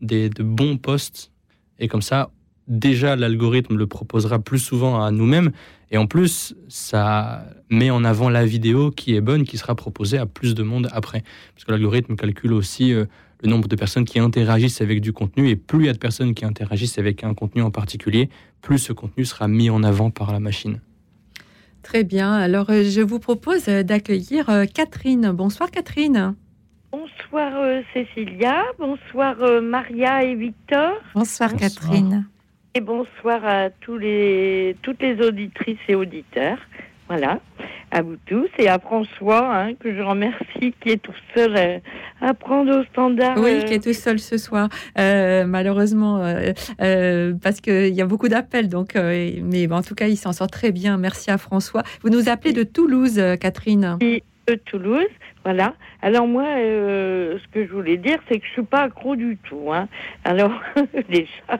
des, 0.00 0.28
de 0.28 0.42
bons 0.42 0.76
posts. 0.76 1.32
Et 1.78 1.88
comme 1.88 2.02
ça, 2.02 2.30
déjà, 2.68 3.16
l'algorithme 3.16 3.76
le 3.76 3.86
proposera 3.86 4.38
plus 4.38 4.58
souvent 4.58 5.02
à 5.02 5.10
nous-mêmes. 5.10 5.50
Et 5.90 5.96
en 5.98 6.06
plus, 6.06 6.54
ça 6.68 7.44
met 7.70 7.90
en 7.90 8.04
avant 8.04 8.28
la 8.28 8.44
vidéo 8.46 8.90
qui 8.90 9.14
est 9.16 9.20
bonne, 9.20 9.44
qui 9.44 9.58
sera 9.58 9.74
proposée 9.74 10.18
à 10.18 10.26
plus 10.26 10.54
de 10.54 10.62
monde 10.62 10.88
après. 10.92 11.24
Parce 11.54 11.64
que 11.64 11.72
l'algorithme 11.72 12.14
calcule 12.14 12.52
aussi 12.52 12.92
euh, 12.92 13.06
le 13.42 13.48
nombre 13.48 13.68
de 13.68 13.76
personnes 13.76 14.04
qui 14.04 14.18
interagissent 14.18 14.80
avec 14.80 15.00
du 15.00 15.12
contenu. 15.12 15.48
Et 15.48 15.56
plus 15.56 15.80
il 15.80 15.86
y 15.86 15.88
a 15.88 15.92
de 15.92 15.98
personnes 15.98 16.34
qui 16.34 16.44
interagissent 16.44 16.98
avec 16.98 17.24
un 17.24 17.34
contenu 17.34 17.62
en 17.62 17.70
particulier, 17.70 18.28
plus 18.62 18.78
ce 18.78 18.92
contenu 18.92 19.24
sera 19.24 19.48
mis 19.48 19.70
en 19.70 19.82
avant 19.82 20.10
par 20.10 20.32
la 20.32 20.40
machine. 20.40 20.80
Très 21.82 22.04
bien. 22.04 22.32
Alors 22.34 22.68
euh, 22.70 22.84
je 22.84 23.00
vous 23.00 23.18
propose 23.18 23.68
euh, 23.68 23.82
d'accueillir 23.82 24.50
euh, 24.50 24.66
Catherine. 24.66 25.30
Bonsoir 25.32 25.70
Catherine. 25.70 26.34
Bonsoir 26.92 27.52
euh, 27.56 27.82
Cécilia, 27.94 28.64
bonsoir 28.78 29.36
euh, 29.42 29.60
Maria 29.60 30.24
et 30.24 30.34
Victor, 30.34 30.94
bonsoir, 31.14 31.50
Bonsoir. 31.50 31.70
Catherine. 31.70 32.26
et 32.74 32.80
bonsoir 32.80 33.44
à 33.44 33.70
tous 33.70 33.96
les, 33.96 34.76
toutes 34.82 35.00
les 35.00 35.16
auditrices 35.24 35.78
et 35.88 35.94
auditeurs. 35.94 36.58
Voilà, 37.06 37.38
à 37.90 38.02
vous 38.02 38.16
tous 38.26 38.48
et 38.58 38.68
à 38.68 38.78
François, 38.78 39.54
hein, 39.54 39.74
que 39.74 39.94
je 39.94 40.00
remercie, 40.02 40.74
qui 40.80 40.90
est 40.90 41.02
tout 41.02 41.14
seul 41.34 41.56
à, 41.56 42.26
à 42.28 42.34
prendre 42.34 42.80
au 42.80 42.84
standard. 42.84 43.36
Oui, 43.38 43.50
euh, 43.50 43.62
qui 43.62 43.74
est 43.74 43.82
tout 43.82 43.92
seul 43.92 44.18
ce 44.18 44.38
soir, 44.38 44.68
Euh, 44.98 45.44
malheureusement, 45.46 46.22
euh, 46.22 47.32
parce 47.42 47.60
qu'il 47.60 47.94
y 47.94 48.02
a 48.02 48.06
beaucoup 48.06 48.28
d'appels. 48.28 48.68
Donc, 48.68 48.94
mais 48.94 49.70
en 49.72 49.82
tout 49.82 49.94
cas, 49.94 50.06
il 50.06 50.16
s'en 50.16 50.32
sort 50.32 50.48
très 50.48 50.72
bien. 50.72 50.96
Merci 50.96 51.30
à 51.30 51.38
François. 51.38 51.82
Vous 52.02 52.10
nous 52.10 52.28
appelez 52.28 52.52
de 52.52 52.62
Toulouse, 52.62 53.20
Catherine. 53.40 53.98
de 54.00 54.54
Toulouse. 54.54 55.06
Voilà. 55.44 55.74
Alors 56.02 56.26
moi, 56.26 56.44
euh, 56.44 57.38
ce 57.38 57.48
que 57.48 57.66
je 57.66 57.72
voulais 57.72 57.96
dire, 57.96 58.18
c'est 58.28 58.38
que 58.38 58.46
je 58.46 58.52
suis 58.52 58.62
pas 58.62 58.82
accro 58.82 59.16
du 59.16 59.38
tout. 59.48 59.72
Hein. 59.72 59.88
Alors 60.24 60.52
déjà, 61.08 61.58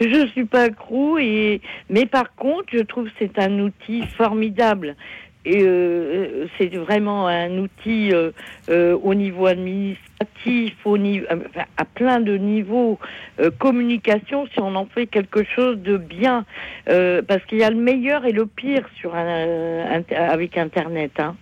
je 0.00 0.26
suis 0.28 0.46
pas 0.46 0.62
accro 0.62 1.18
et 1.18 1.60
mais 1.90 2.06
par 2.06 2.34
contre, 2.34 2.68
je 2.72 2.78
trouve 2.82 3.06
que 3.06 3.10
c'est 3.18 3.38
un 3.38 3.58
outil 3.60 4.06
formidable. 4.16 4.96
Et 5.46 5.62
euh, 5.62 6.46
c'est 6.58 6.74
vraiment 6.76 7.26
un 7.26 7.56
outil 7.58 8.12
euh, 8.12 8.30
euh, 8.68 8.96
au 9.02 9.14
niveau 9.14 9.46
administratif, 9.46 10.74
au 10.84 10.98
niveau, 10.98 11.24
enfin, 11.30 11.64
à 11.78 11.84
plein 11.86 12.20
de 12.20 12.36
niveaux, 12.36 12.98
euh, 13.40 13.50
communication, 13.50 14.46
si 14.52 14.60
on 14.60 14.74
en 14.74 14.84
fait 14.84 15.06
quelque 15.06 15.44
chose 15.44 15.78
de 15.78 15.96
bien, 15.96 16.44
Euh, 16.88 17.22
parce 17.22 17.44
qu'il 17.44 17.58
y 17.58 17.64
a 17.64 17.70
le 17.70 17.76
meilleur 17.76 18.24
et 18.24 18.32
le 18.32 18.46
pire 18.46 18.88
sur 18.98 19.14
un, 19.14 20.02
avec 20.10 20.58
Internet. 20.58 21.12
Hein. 21.18 21.36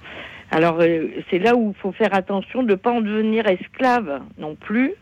Alors 0.50 0.78
euh, 0.80 1.08
c'est 1.30 1.38
là 1.38 1.54
où 1.54 1.74
il 1.76 1.80
faut 1.80 1.92
faire 1.92 2.14
attention 2.14 2.62
de 2.62 2.70
ne 2.70 2.74
pas 2.74 2.90
en 2.90 3.00
devenir 3.00 3.46
esclave 3.46 4.20
non 4.38 4.54
plus. 4.54 4.94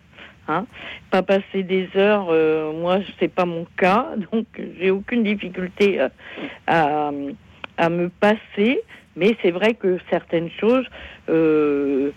Hein, 0.48 0.66
pas 1.10 1.22
passer 1.22 1.64
des 1.64 1.88
heures, 1.96 2.28
euh, 2.30 2.72
moi 2.72 3.00
c'est 3.18 3.32
pas 3.32 3.46
mon 3.46 3.66
cas, 3.76 4.10
donc 4.32 4.46
j'ai 4.78 4.92
aucune 4.92 5.24
difficulté 5.24 6.00
euh, 6.00 6.08
à, 6.68 7.10
à 7.76 7.88
me 7.88 8.08
passer, 8.08 8.80
mais 9.16 9.36
c'est 9.42 9.50
vrai 9.50 9.74
que 9.74 9.98
certaines 10.10 10.50
choses, 10.60 10.86
euh, 11.28 12.10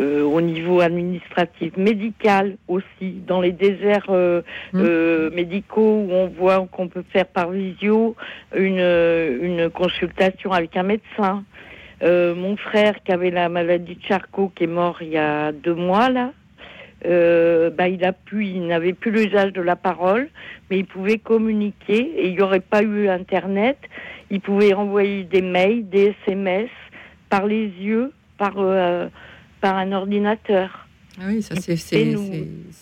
euh, 0.00 0.22
au 0.22 0.40
niveau 0.40 0.80
administratif, 0.80 1.76
médical 1.76 2.56
aussi, 2.66 3.22
dans 3.26 3.40
les 3.40 3.52
déserts 3.52 4.06
euh, 4.08 4.42
Mmh. 4.72 4.82
euh, 4.82 5.30
médicaux 5.30 6.06
où 6.08 6.12
on 6.12 6.26
voit 6.26 6.66
qu'on 6.72 6.88
peut 6.88 7.04
faire 7.12 7.26
par 7.26 7.50
visio 7.50 8.16
une, 8.56 8.80
une 8.80 9.70
consultation 9.70 10.50
avec 10.50 10.76
un 10.76 10.82
médecin. 10.82 11.44
Euh, 12.02 12.34
mon 12.34 12.56
frère 12.56 12.94
qui 13.04 13.12
avait 13.12 13.30
la 13.30 13.48
maladie 13.48 13.94
de 13.94 14.02
Charcot, 14.02 14.50
qui 14.54 14.64
est 14.64 14.66
mort 14.68 14.98
il 15.00 15.10
y 15.10 15.16
a 15.16 15.52
deux 15.52 15.74
mois 15.74 16.10
là, 16.10 16.32
euh, 17.06 17.70
bah, 17.70 17.88
il 17.88 18.04
a 18.04 18.12
pu, 18.12 18.46
il 18.46 18.66
n'avait 18.66 18.92
plus 18.92 19.10
l'usage 19.10 19.52
de 19.52 19.60
la 19.60 19.76
parole, 19.76 20.28
mais 20.70 20.78
il 20.78 20.86
pouvait 20.86 21.18
communiquer 21.18 21.98
et 21.98 22.28
il 22.28 22.34
n'y 22.34 22.42
aurait 22.42 22.60
pas 22.60 22.82
eu 22.82 23.08
Internet. 23.08 23.78
Il 24.30 24.40
pouvait 24.40 24.74
envoyer 24.74 25.24
des 25.24 25.42
mails, 25.42 25.88
des 25.88 26.14
SMS 26.26 26.70
par 27.28 27.46
les 27.46 27.66
yeux, 27.66 28.12
par, 28.38 28.54
euh, 28.58 29.08
par 29.60 29.76
un 29.76 29.92
ordinateur. 29.92 30.86
Ah 31.20 31.24
oui, 31.28 31.42
ça 31.42 31.54
c'est. 31.56 32.14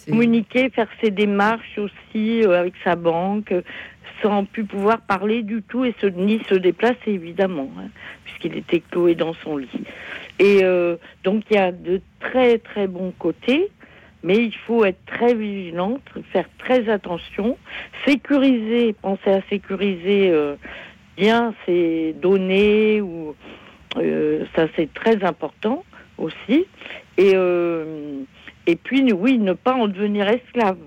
Communiquer, 0.09 0.71
faire 0.71 0.89
ses 1.03 1.11
démarches 1.11 1.79
aussi 1.79 2.43
euh, 2.43 2.59
avec 2.59 2.75
sa 2.83 2.97
banque, 2.97 3.53
sans 4.23 4.45
plus 4.45 4.65
pouvoir 4.65 5.01
parler 5.03 5.43
du 5.43 5.63
tout 5.63 5.85
et 5.85 5.95
se, 6.01 6.07
ni 6.07 6.41
se 6.49 6.55
déplacer 6.55 7.11
évidemment, 7.11 7.71
hein, 7.79 7.89
puisqu'il 8.25 8.57
était 8.57 8.81
cloué 8.81 9.15
dans 9.15 9.35
son 9.35 9.57
lit. 9.59 9.69
Et 10.39 10.61
euh, 10.63 10.97
donc 11.25 11.45
il 11.51 11.57
y 11.57 11.59
a 11.59 11.73
de 11.73 12.01
très 12.21 12.59
très 12.59 12.87
bons 12.87 13.13
côtés, 13.19 13.69
mais 14.23 14.37
il 14.45 14.55
faut 14.67 14.85
être 14.85 15.05
très 15.07 15.35
vigilante, 15.35 16.03
faire 16.33 16.49
très 16.59 16.89
attention, 16.89 17.57
sécuriser, 18.07 18.93
penser 18.93 19.31
à 19.31 19.43
sécuriser 19.49 20.31
euh, 20.31 20.55
bien 21.17 21.55
ses 21.67 22.15
données 22.21 23.01
ou 23.01 23.35
euh, 23.97 24.45
ça 24.55 24.67
c'est 24.77 24.93
très 24.95 25.23
important 25.25 25.85
aussi. 26.19 26.67
Et 27.19 27.33
euh, 27.35 28.21
et 28.67 28.77
puis 28.77 29.13
oui, 29.13 29.39
ne 29.39 29.53
pas 29.55 29.75
en 29.75 29.89
devenir 29.89 30.29
esclave. 30.29 30.79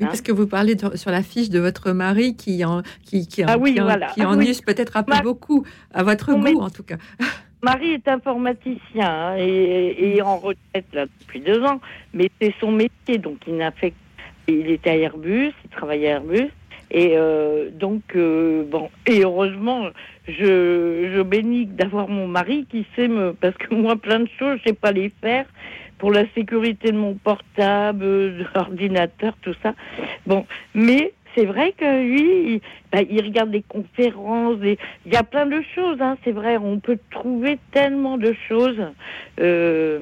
Oui, 0.00 0.06
parce 0.06 0.22
que 0.22 0.32
vous 0.32 0.46
parlez 0.48 0.74
de- 0.74 0.96
sur 0.96 1.10
la 1.12 1.22
fiche 1.22 1.50
de 1.50 1.60
votre 1.60 1.92
mari 1.92 2.34
qui 2.34 2.64
en, 2.64 2.82
qui, 3.04 3.28
qui, 3.28 3.44
en- 3.44 3.48
Ah 3.50 3.58
oui, 3.58 3.74
qui 3.74 3.80
en, 3.80 3.84
voilà. 3.84 4.06
qui 4.08 4.22
Ah 4.22 4.28
en 4.30 4.38
oui. 4.38 4.48
use 4.48 4.60
peut-être 4.60 4.96
un 4.96 5.02
peu 5.04 5.12
Ma- 5.12 5.22
beaucoup, 5.22 5.64
à 5.94 6.02
votre 6.02 6.32
goût 6.34 6.60
en 6.60 6.70
tout 6.70 6.82
cas. 6.82 6.96
Marie 7.62 7.92
est 7.92 8.08
informaticien 8.08 9.06
hein, 9.08 9.36
et, 9.38 10.16
et 10.16 10.22
en 10.22 10.36
retraite 10.36 10.86
là 10.92 11.06
depuis 11.20 11.40
deux 11.40 11.62
ans, 11.62 11.80
mais 12.12 12.28
c'est 12.40 12.52
son 12.58 12.72
métier, 12.72 13.18
donc 13.18 13.38
il 13.46 13.56
n'a 13.56 13.70
fait. 13.70 13.94
Il 14.48 14.68
était 14.68 14.90
à 14.90 14.96
Airbus, 14.96 15.52
il 15.64 15.70
travaillait 15.70 16.08
à 16.08 16.14
Airbus, 16.16 16.50
et 16.90 17.12
euh, 17.16 17.70
donc 17.70 18.02
euh, 18.16 18.64
bon, 18.68 18.90
et 19.06 19.22
heureusement, 19.22 19.86
je, 20.26 21.12
je 21.14 21.22
bénis 21.22 21.66
d'avoir 21.66 22.08
mon 22.08 22.26
mari 22.26 22.66
qui 22.68 22.84
sait 22.96 23.06
me, 23.06 23.32
parce 23.32 23.56
que 23.56 23.72
moi 23.72 23.94
plein 23.94 24.20
de 24.20 24.28
choses, 24.38 24.58
je 24.64 24.70
sais 24.70 24.74
pas 24.74 24.90
les 24.90 25.12
faire 25.20 25.46
pour 25.98 26.10
la 26.10 26.24
sécurité 26.34 26.90
de 26.90 26.96
mon 26.96 27.14
portable, 27.14 28.00
de 28.00 28.44
l'ordinateur, 28.56 29.34
tout 29.40 29.54
ça. 29.62 29.72
Bon, 30.26 30.44
mais 30.74 31.12
c'est 31.34 31.46
vrai 31.46 31.72
que 31.72 32.02
lui, 32.02 32.54
il, 32.54 32.60
bah, 32.92 33.00
il 33.02 33.22
regarde 33.24 33.50
des 33.50 33.62
conférences, 33.62 34.58
des- 34.58 34.78
il 35.06 35.12
y 35.12 35.16
a 35.16 35.22
plein 35.22 35.46
de 35.46 35.62
choses, 35.74 35.98
hein, 36.00 36.16
c'est 36.24 36.32
vrai, 36.32 36.56
on 36.58 36.78
peut 36.80 36.98
trouver 37.10 37.58
tellement 37.72 38.18
de 38.18 38.34
choses 38.48 38.80
euh, 39.40 39.98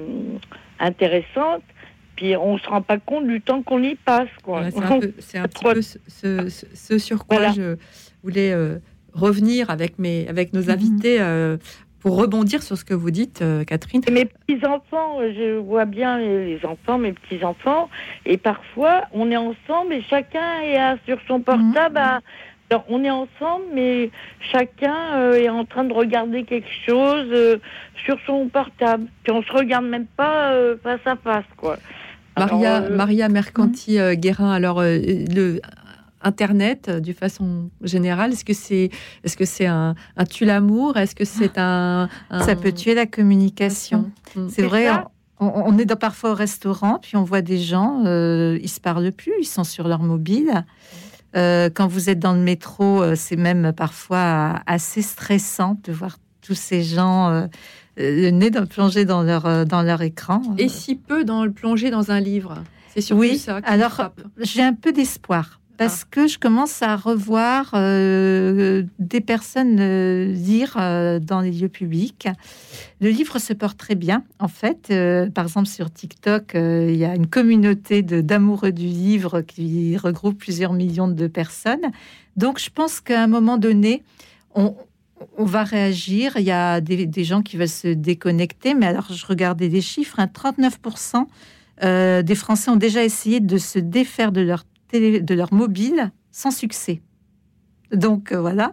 intéressantes, 0.78 1.62
puis 2.16 2.36
on 2.36 2.59
se 2.59 2.69
rend 2.69 2.82
pas 2.82 2.98
compte 2.98 3.27
du 3.27 3.40
temps 3.40 3.62
qu'on 3.62 3.82
y 3.82 3.94
passe, 3.94 4.28
quoi. 4.43 4.69
Voilà, 4.70 4.70
c'est 4.70 4.94
un, 4.94 5.01
peu- 5.01 5.12
c'est 5.19 5.39
un 5.39 5.48
petit 5.48 5.65
peu 5.65 5.82
ce, 5.82 5.98
ce- 6.09 6.48
ce- 6.48 6.66
ce 6.74 6.98
sur 6.98 7.27
quoi 7.27 7.39
Voilà. 7.39 7.52
je 7.52 7.77
voulais 8.23 8.52
euh, 8.52 8.78
revenir 9.12 9.70
avec, 9.70 9.98
mes, 9.98 10.28
avec 10.28 10.52
Mhm. 10.52 10.61
nos 10.61 10.70
invités 10.70 11.20
euh, 11.20 11.57
pour 12.01 12.17
rebondir 12.17 12.63
sur 12.63 12.77
ce 12.77 12.85
que 12.85 12.95
vous 12.95 13.11
dites, 13.11 13.43
euh, 13.43 13.65
Catherine. 13.65 14.03
Et 14.09 14.11
mes 14.11 14.25
petits-enfants, 14.25 15.21
euh, 15.21 15.33
je 15.37 15.59
vois 15.59 15.85
bien 15.85 16.19
les 16.19 16.59
enfants, 16.65 16.99
mes 16.99 17.13
petits-enfants, 17.13 17.89
et 18.27 18.37
parfois 18.37 19.03
on 19.13 19.31
est 19.31 19.37
ensemble 19.37 19.93
et 19.93 20.03
chacun 20.03 20.61
est 20.63 20.77
à- 20.77 20.97
sur 21.07 21.19
son 21.29 21.41
portable. 21.41 21.99
à- 21.99 22.21
Alors 22.71 22.85
on 22.89 23.03
est 23.03 23.11
ensemble, 23.11 23.65
mais 23.75 24.11
chacun 24.53 24.95
euh, 25.17 25.35
est 25.35 25.49
en 25.49 25.65
train 25.65 25.83
de 25.85 25.93
regarder 25.93 26.45
quelque 26.45 26.69
chose 26.87 27.27
euh, 27.33 27.57
sur 28.05 28.17
son 28.27 28.49
portable. 28.49 29.07
Puis 29.25 29.33
on 29.33 29.43
se 29.43 29.53
regarde 29.53 29.85
même 29.87 30.07
pas 30.17 30.53
face 30.83 31.01
à 31.05 31.17
face, 31.17 31.45
quoi. 31.57 31.77
Maria, 32.39 32.77
Alors, 32.77 32.91
Maria 32.97 33.29
Mercanti-Guérin, 33.29 34.53
alors 34.53 34.81
euh, 34.81 34.97
le 34.99 35.61
Internet, 36.23 36.87
euh, 36.89 37.01
d'une 37.01 37.15
façon 37.15 37.71
générale, 37.83 38.33
est-ce 38.33 38.45
que 38.45 38.53
c'est 38.53 38.91
que 39.37 39.45
c'est 39.45 39.67
un, 39.67 39.95
un 40.17 40.25
tue-l'amour 40.25 40.97
Est-ce 40.97 41.15
que 41.15 41.25
c'est 41.25 41.57
un, 41.59 42.09
un- 42.31 42.43
Ça 42.43 42.57
peut 42.57 42.73
tuer 42.73 42.95
la 42.95 43.07
communication. 43.07 44.11
Mm. 44.37 44.49
C'est 44.51 44.63
vrai, 44.63 44.89
on, 45.39 45.79
est 45.79 45.87
dans, 45.87 45.97
parfois 45.97 46.33
au 46.33 46.35
restaurant, 46.35 46.99
puis 47.01 47.17
on 47.17 47.25
voit 47.25 47.41
des 47.43 47.59
gens, 47.59 48.03
euh, 48.05 48.59
ils 48.63 48.69
se 48.69 48.81
parlent 48.81 49.13
plus, 49.13 49.33
ils 49.41 49.47
sont 49.47 49.65
sur 49.65 49.89
leur 49.89 50.03
mobile. 50.03 50.65
Euh, 51.37 51.71
quand 51.73 51.87
vous 51.87 52.11
êtes 52.11 52.19
dans 52.19 52.33
le 52.35 52.41
métro, 52.41 53.03
euh, 53.03 53.15
c'est 53.17 53.37
même 53.37 53.73
parfois 53.73 54.61
assez 54.67 55.01
stressant 55.01 55.79
de 55.85 55.93
voir 55.93 56.19
tous 56.43 56.55
ces 56.55 56.83
gens 56.83 57.31
euh, 57.31 57.47
le 57.97 58.31
nez 58.31 58.51
dans, 58.51 58.67
plongé 58.67 59.05
dans 59.05 59.23
leur, 59.23 59.65
dans 59.65 59.83
leur 59.83 60.03
écran. 60.03 60.43
Et 60.59 60.69
si 60.69 60.97
peu 60.97 61.25
dans 61.25 61.45
le 61.45 61.53
plonger 61.53 61.91
dans 61.91 62.11
un 62.11 62.19
livre 62.21 62.55
C'est 62.95 63.01
surtout 63.01 63.21
Oui, 63.21 63.39
ça. 63.39 63.61
alors 63.65 64.11
j'ai 64.39 64.63
un 64.63 64.75
peu 64.75 64.93
d'espoir 64.93 65.60
parce 65.81 66.05
que 66.05 66.27
je 66.27 66.39
commence 66.39 66.82
à 66.82 66.94
revoir 66.94 67.70
euh, 67.73 68.82
des 68.98 69.23
personnes 69.23 69.78
euh, 69.81 70.27
lire 70.27 70.77
euh, 70.78 71.19
dans 71.19 71.40
les 71.40 71.52
lieux 71.52 71.70
publics. 71.70 72.28
Le 73.01 73.09
livre 73.09 73.39
se 73.39 73.55
porte 73.55 73.78
très 73.78 73.94
bien, 73.94 74.23
en 74.40 74.48
fait. 74.48 74.93
Par 75.32 75.44
exemple, 75.47 75.69
sur 75.69 75.90
TikTok, 75.90 76.52
il 76.55 76.97
y 76.97 77.07
a 77.07 77.15
une 77.15 77.28
communauté 77.28 78.02
d'amoureux 78.02 78.73
du 78.73 78.85
livre 78.85 79.40
qui 79.40 79.97
regroupe 79.97 80.36
plusieurs 80.36 80.74
millions 80.74 81.09
de 81.09 81.27
personnes. 81.28 81.90
Donc, 82.36 82.59
je 82.59 82.69
pense 82.69 83.01
qu'à 83.01 83.23
un 83.23 83.27
moment 83.27 83.57
donné, 83.57 84.02
on, 84.55 84.77
on 85.39 85.44
va 85.47 85.65
réagir. 85.65 86.35
Il 86.36 86.44
y 86.44 86.51
a 86.51 86.82
des, 86.82 87.07
des 87.07 87.24
gens 87.24 87.40
qui 87.40 87.57
veulent 87.57 87.69
se 87.69 87.89
déconnecter, 87.89 88.74
mais 88.74 88.85
alors 88.85 89.11
je 89.11 89.24
regardais 89.24 89.70
des 89.70 89.81
chiffres, 89.81 90.20
hein, 90.20 90.28
39% 90.31 91.24
euh, 91.82 92.23
des 92.23 92.35
Français 92.35 92.70
ont 92.70 92.77
déjà 92.77 93.05
essayé 93.05 93.40
de 93.40 93.57
se 93.57 93.78
défaire 93.78 94.32
de 94.32 94.40
leur, 94.40 94.65
télé, 94.91 95.21
de 95.21 95.35
leur 95.35 95.53
mobile 95.53 96.11
sans 96.31 96.51
succès. 96.51 97.01
Donc 97.93 98.33
euh, 98.33 98.41
voilà. 98.41 98.73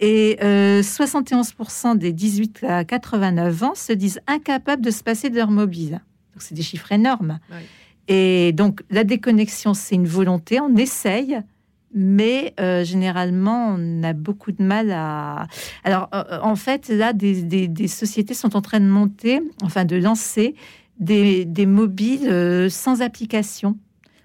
Et 0.00 0.38
euh, 0.42 0.80
71% 0.82 1.96
des 1.98 2.12
18 2.12 2.64
à 2.64 2.84
89 2.84 3.62
ans 3.64 3.74
se 3.74 3.92
disent 3.92 4.20
incapables 4.26 4.82
de 4.84 4.90
se 4.90 5.02
passer 5.02 5.28
de 5.30 5.36
leur 5.36 5.50
mobile. 5.50 6.00
Donc 6.34 6.42
c'est 6.42 6.54
des 6.54 6.62
chiffres 6.62 6.92
énormes. 6.92 7.38
Et 8.06 8.52
donc 8.52 8.82
la 8.90 9.04
déconnexion, 9.04 9.74
c'est 9.74 9.96
une 9.96 10.06
volonté, 10.06 10.60
on 10.60 10.74
essaye, 10.76 11.40
mais 11.94 12.54
euh, 12.60 12.84
généralement 12.84 13.74
on 13.76 14.02
a 14.02 14.12
beaucoup 14.12 14.52
de 14.52 14.62
mal 14.62 14.90
à. 14.92 15.46
Alors 15.84 16.08
euh, 16.14 16.38
en 16.42 16.54
fait, 16.56 16.88
là, 16.90 17.12
des, 17.12 17.42
des- 17.42 17.68
des 17.68 17.88
sociétés 17.88 18.34
sont 18.34 18.56
en 18.56 18.62
train 18.62 18.80
de 18.80 18.86
monter, 18.86 19.40
enfin 19.62 19.84
de 19.84 19.96
lancer 19.96 20.54
des, 21.00 21.44
des 21.44 21.66
mobiles 21.66 22.70
sans 22.70 23.02
application, 23.02 23.76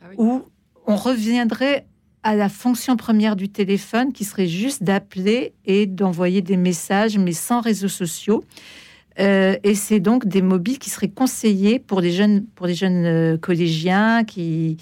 Ah 0.01 0.05
oui. 0.09 0.15
où 0.17 0.41
on 0.87 0.95
reviendrait 0.95 1.85
à 2.23 2.35
la 2.35 2.49
fonction 2.49 2.95
première 2.95 3.35
du 3.35 3.49
téléphone, 3.49 4.13
qui 4.13 4.23
serait 4.23 4.47
juste 4.47 4.83
d'appeler 4.83 5.53
et 5.65 5.85
d'envoyer 5.85 6.41
des 6.41 6.57
messages, 6.57 7.17
mais 7.17 7.33
sans 7.33 7.59
réseaux 7.59 7.89
sociaux. 7.89 8.43
Euh, 9.19 9.55
et 9.63 9.75
c'est 9.75 9.99
donc 9.99 10.25
des 10.27 10.41
mobiles 10.41 10.79
qui 10.79 10.89
seraient 10.89 11.07
conseillés 11.09 11.77
pour 11.77 12.01
les 12.01 12.11
jeunes, 12.11 12.45
pour 12.55 12.65
les 12.65 12.73
jeunes 12.73 13.05
euh, 13.05 13.37
collégiens 13.37 14.23
qui, 14.23 14.77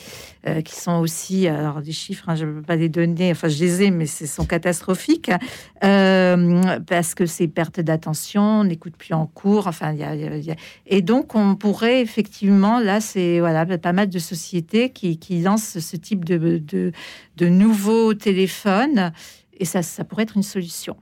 euh, 0.48 0.62
qui 0.62 0.74
sont 0.76 1.00
aussi, 1.00 1.48
alors 1.48 1.82
des 1.82 1.92
chiffres, 1.92 2.30
hein, 2.30 2.36
je 2.36 2.46
ne 2.46 2.54
peux 2.54 2.62
pas 2.62 2.78
les 2.78 2.88
donner, 2.88 3.32
enfin 3.32 3.50
je 3.50 3.60
les 3.62 3.84
ai, 3.84 3.92
mais 3.92 4.06
ce 4.06 4.26
sont 4.26 4.46
catastrophiques, 4.46 5.32
euh, 5.84 6.80
parce 6.88 7.14
que 7.14 7.26
c'est 7.26 7.50
perte 7.50 7.82
d'attention, 7.82 8.42
on 8.62 8.64
n'écoute 8.64 8.96
plus 8.98 9.14
en 9.14 9.26
cours, 9.26 9.68
enfin 9.68 9.92
il 9.92 10.00
y 10.00 10.04
a- 10.04 10.16
y 10.16 10.26
a- 10.26 10.38
il 10.38 10.46
y 10.46 10.52
a- 10.52 10.56
et 10.88 11.02
donc 11.02 11.36
on 11.36 11.56
pourrait 11.56 12.00
effectivement, 12.02 12.80
là 12.80 13.02
c'est 13.02 13.40
voilà, 13.42 13.66
pas 13.78 13.92
mal 13.94 14.08
de 14.10 14.20
sociétés 14.20 14.92
qui, 14.92 15.18
qui 15.18 15.42
lancent 15.42 15.80
ce 15.80 15.98
type 15.98 16.24
de, 16.24 16.58
de, 16.58 16.94
de 17.36 17.48
nouveaux 17.50 18.14
téléphones, 18.14 19.12
et 19.60 19.66
ça, 19.66 19.82
ça 19.82 20.06
pourrait 20.06 20.24
être 20.24 20.38
une 20.38 20.44
solution. 20.44 20.96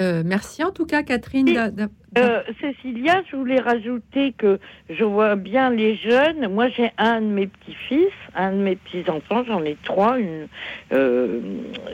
Euh, 0.00 0.22
merci 0.24 0.62
en 0.64 0.70
tout 0.70 0.86
cas, 0.86 1.02
Catherine. 1.02 1.90
Euh, 2.18 2.42
Cécilia, 2.60 3.22
je 3.30 3.36
voulais 3.36 3.60
rajouter 3.60 4.32
que 4.36 4.58
je 4.88 5.04
vois 5.04 5.36
bien 5.36 5.70
les 5.70 5.94
jeunes. 5.96 6.48
Moi, 6.48 6.68
j'ai 6.68 6.90
un 6.98 7.20
de 7.20 7.26
mes 7.26 7.46
petits-fils, 7.46 8.10
un 8.34 8.52
de 8.52 8.56
mes 8.58 8.76
petits-enfants, 8.76 9.44
j'en 9.46 9.64
ai 9.64 9.76
trois, 9.84 10.18
une, 10.18 10.48
euh, 10.92 11.40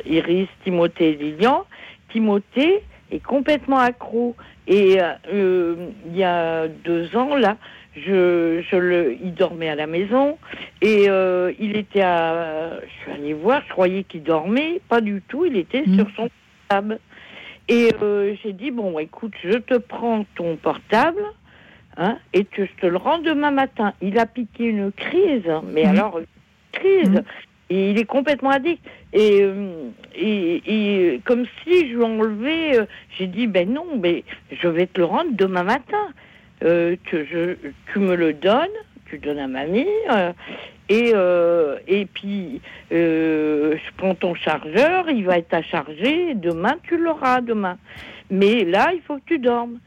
Iris, 0.06 0.48
Timothée 0.64 1.10
et 1.10 1.16
Lilian. 1.16 1.66
Timothée 2.12 2.82
est 3.10 3.22
complètement 3.22 3.78
accro. 3.78 4.34
Et 4.68 5.00
euh, 5.00 5.12
euh, 5.32 5.76
il 6.06 6.16
y 6.16 6.24
a 6.24 6.66
deux 6.66 7.14
ans, 7.14 7.36
là, 7.36 7.56
je, 7.94 8.62
je 8.70 8.76
le, 8.76 9.16
il 9.22 9.32
dormait 9.34 9.68
à 9.68 9.74
la 9.74 9.86
maison 9.86 10.38
et 10.82 11.06
euh, 11.08 11.52
il 11.60 11.76
était 11.76 12.02
à. 12.02 12.80
Je 12.82 13.02
suis 13.02 13.12
allée 13.12 13.32
voir, 13.32 13.62
je 13.66 13.72
croyais 13.72 14.02
qu'il 14.02 14.22
dormait, 14.22 14.80
pas 14.88 15.00
du 15.00 15.22
tout. 15.28 15.44
Il 15.44 15.56
était 15.56 15.84
Mhm. 15.86 15.94
sur 15.96 16.06
son 16.16 16.28
portable. 16.68 16.98
Et 17.68 17.90
euh, 18.02 18.34
j'ai 18.42 18.52
dit 18.52 18.70
bon, 18.70 18.98
écoute, 18.98 19.32
je 19.42 19.58
te 19.58 19.74
prends 19.74 20.24
ton 20.36 20.56
portable. 20.56 21.22
hein, 21.96 22.18
et 22.32 22.44
que 22.44 22.64
je 22.64 22.72
te 22.80 22.86
le 22.86 22.96
rends 22.96 23.18
demain 23.18 23.50
matin. 23.50 23.92
Il 24.00 24.18
a 24.18 24.26
piqué 24.26 24.64
une 24.64 24.92
crise, 24.92 25.50
mais 25.72 25.84
alors, 25.84 26.20
crise. 26.72 27.22
Et 27.68 27.90
il 27.90 27.98
est 27.98 28.04
complètement 28.04 28.50
addict. 28.50 28.84
Et, 29.12 29.40
euh, 29.42 29.88
et, 30.14 30.62
et 31.14 31.20
comme 31.24 31.46
si 31.64 31.88
je 31.88 31.96
lui 31.96 32.04
enlevais, 32.04 32.78
euh, 32.78 32.84
j'ai 33.18 33.26
dit, 33.26 33.48
ben 33.48 33.68
non, 33.68 33.86
mais 34.00 34.22
je 34.52 34.68
vais 34.68 34.86
te 34.86 35.00
le 35.00 35.06
rendre 35.06 35.30
demain 35.32 35.64
matin. 35.64 36.08
Euh, 36.64 36.96
que 37.10 37.24
je, 37.24 37.54
tu 37.92 37.98
me 37.98 38.14
le 38.14 38.32
donnes, 38.32 38.68
tu 39.10 39.18
donnes 39.18 39.38
à 39.38 39.46
mamie, 39.46 39.86
euh, 40.10 40.32
et, 40.88 41.12
euh, 41.14 41.78
et 41.88 42.06
puis 42.06 42.60
euh, 42.92 43.76
je 43.76 43.90
prends 43.96 44.14
ton 44.14 44.34
chargeur, 44.34 45.08
il 45.10 45.24
va 45.24 45.38
être 45.38 45.54
à 45.54 45.62
charger, 45.62 46.34
demain 46.34 46.76
tu 46.84 46.96
l'auras, 46.96 47.40
demain. 47.40 47.78
Mais 48.30 48.64
là, 48.64 48.92
il 48.94 49.00
faut 49.02 49.16
que 49.16 49.24
tu 49.26 49.38
dormes. 49.38 49.78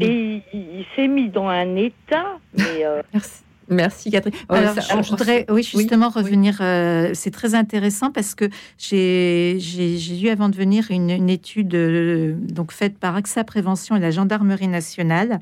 Et 0.00 0.40
il, 0.54 0.60
il 0.80 0.86
s'est 0.96 1.08
mis 1.08 1.28
dans 1.28 1.48
un 1.48 1.76
état, 1.76 2.38
mais... 2.56 2.84
euh, 2.84 3.02
Merci. 3.12 3.42
Merci 3.68 4.10
Catherine. 4.10 4.34
Alors, 4.48 4.74
ça- 4.74 5.02
je, 5.02 5.08
voudrais, 5.10 5.46
oui, 5.50 5.62
justement 5.62 6.08
revenir. 6.08 6.58
euh, 6.60 7.10
c'est 7.14 7.30
très 7.30 7.54
intéressant 7.54 8.10
parce 8.10 8.34
que 8.34 8.48
j'ai 8.78 9.58
lu 10.20 10.28
avant 10.28 10.48
de 10.48 10.56
venir 10.56 10.86
une, 10.90 11.10
une 11.10 11.30
étude 11.30 11.74
euh, 11.74 12.34
donc 12.38 12.72
faite 12.72 12.98
par 12.98 13.16
AXA 13.16 13.44
Prévention 13.44 13.96
et 13.96 14.00
la 14.00 14.10
Gendarmerie 14.10 14.68
nationale 14.68 15.38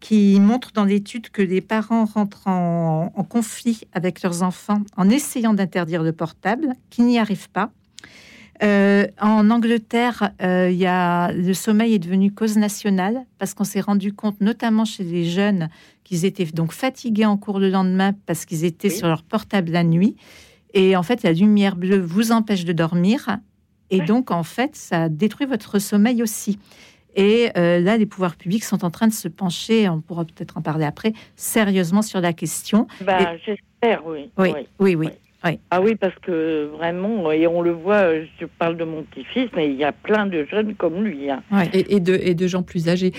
qui 0.00 0.38
montre 0.40 0.72
dans 0.72 0.84
l'étude 0.84 1.30
que 1.30 1.42
les 1.42 1.60
parents 1.60 2.04
rentrent 2.04 2.46
en, 2.48 3.12
en 3.14 3.24
conflit 3.24 3.82
avec 3.92 4.22
leurs 4.22 4.42
enfants 4.42 4.82
en 4.96 5.10
essayant 5.10 5.54
d'interdire 5.54 6.02
le 6.02 6.12
portable, 6.12 6.68
qui 6.90 7.02
n'y 7.02 7.18
arrivent 7.18 7.50
pas. 7.50 7.70
Euh, 8.62 9.06
en 9.20 9.50
Angleterre, 9.50 10.32
euh, 10.42 10.70
y 10.70 10.86
a, 10.86 11.32
le 11.32 11.54
sommeil 11.54 11.94
est 11.94 11.98
devenu 11.98 12.32
cause 12.32 12.56
nationale 12.56 13.24
parce 13.38 13.54
qu'on 13.54 13.64
s'est 13.64 13.80
rendu 13.80 14.12
compte, 14.12 14.40
notamment 14.40 14.84
chez 14.84 15.04
les 15.04 15.24
jeunes, 15.24 15.68
qu'ils 16.04 16.24
étaient 16.24 16.44
donc 16.46 16.72
fatigués 16.72 17.26
en 17.26 17.36
cours 17.36 17.60
le 17.60 17.70
lendemain 17.70 18.14
parce 18.26 18.44
qu'ils 18.44 18.64
étaient 18.64 18.90
sur 18.90 19.06
leur 19.06 19.22
portable 19.22 19.70
la 19.70 19.84
nuit. 19.84 20.16
Et 20.74 20.96
en 20.96 21.02
fait, 21.02 21.22
la 21.22 21.32
lumière 21.32 21.76
bleue 21.76 22.00
vous 22.00 22.32
empêche 22.32 22.64
de 22.64 22.72
dormir. 22.72 23.38
Et 23.90 24.00
donc, 24.00 24.30
en 24.30 24.42
fait, 24.42 24.76
ça 24.76 25.08
détruit 25.08 25.46
votre 25.46 25.78
sommeil 25.78 26.22
aussi. 26.22 26.58
Et 27.14 27.50
euh, 27.56 27.80
là, 27.80 27.96
les 27.96 28.06
pouvoirs 28.06 28.36
publics 28.36 28.64
sont 28.64 28.84
en 28.84 28.90
train 28.90 29.08
de 29.08 29.12
se 29.12 29.28
pencher, 29.28 29.88
on 29.88 30.00
pourra 30.00 30.24
peut-être 30.24 30.58
en 30.58 30.62
parler 30.62 30.84
après, 30.84 31.14
sérieusement 31.36 32.02
sur 32.02 32.20
la 32.20 32.32
question. 32.32 32.86
bah, 33.00 33.34
Et- 33.34 33.38
j'espère, 33.46 34.06
oui. 34.06 34.30
oui, 34.36 34.50
oui, 34.54 34.66
oui, 34.78 34.94
oui. 34.94 35.08
Ah 35.70 35.80
oui, 35.80 35.94
parce 35.94 36.14
que 36.20 36.66
vraiment, 36.76 37.30
et 37.30 37.46
on 37.46 37.62
le 37.62 37.70
voit, 37.70 38.12
je 38.40 38.46
parle 38.58 38.76
de 38.76 38.84
mon 38.84 39.04
petit-fils, 39.04 39.48
mais 39.54 39.68
il 39.70 39.76
y 39.76 39.84
a 39.84 39.92
plein 39.92 40.26
de 40.26 40.44
jeunes 40.50 40.74
comme 40.74 41.04
lui. 41.04 41.30
hein. 41.30 41.42
Et, 41.72 41.94
et 41.96 42.00
de, 42.00 42.14
et 42.20 42.34
de 42.34 42.46
gens 42.48 42.62
plus 42.64 42.88
âgés. 42.88 43.12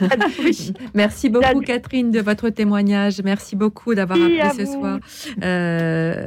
Merci 0.94 1.28
beaucoup, 1.30 1.60
Catherine, 1.60 2.10
de 2.10 2.20
votre 2.20 2.48
témoignage. 2.50 3.20
Merci 3.24 3.56
beaucoup 3.56 3.94
d'avoir 3.94 4.18
appelé 4.20 4.40
ce 4.56 4.62
vous. 4.62 4.72
soir. 4.80 4.98
Euh, 5.42 6.26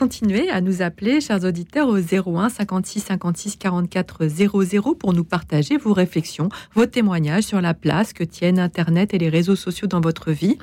continuez 0.00 0.48
à 0.48 0.62
nous 0.62 0.80
appeler, 0.80 1.20
chers 1.20 1.44
auditeurs, 1.44 1.86
au 1.86 1.98
01 1.98 2.48
56 2.48 3.00
56 3.00 3.56
44 3.56 4.28
00 4.28 4.94
pour 4.94 5.12
nous 5.12 5.24
partager 5.24 5.76
vos 5.76 5.92
réflexions, 5.92 6.48
vos 6.74 6.86
témoignages 6.86 7.44
sur 7.44 7.60
la 7.60 7.74
place 7.74 8.14
que 8.14 8.24
tiennent 8.24 8.58
Internet 8.58 9.12
et 9.12 9.18
les 9.18 9.28
réseaux 9.28 9.56
sociaux 9.56 9.88
dans 9.88 10.00
votre 10.00 10.30
vie. 10.30 10.56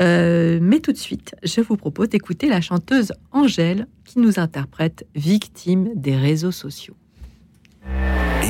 Euh, 0.00 0.60
mais 0.62 0.80
tout 0.80 0.92
de 0.92 0.96
suite, 0.96 1.34
je 1.42 1.60
vous 1.60 1.76
propose 1.76 2.08
d'écouter 2.08 2.48
la 2.48 2.62
chanteuse 2.62 3.12
Angèle 3.32 3.86
qui 4.06 4.18
nous 4.18 4.40
interprète 4.40 5.06
Victime 5.14 5.90
des 5.94 6.16
réseaux 6.16 6.50
sociaux. 6.50 6.96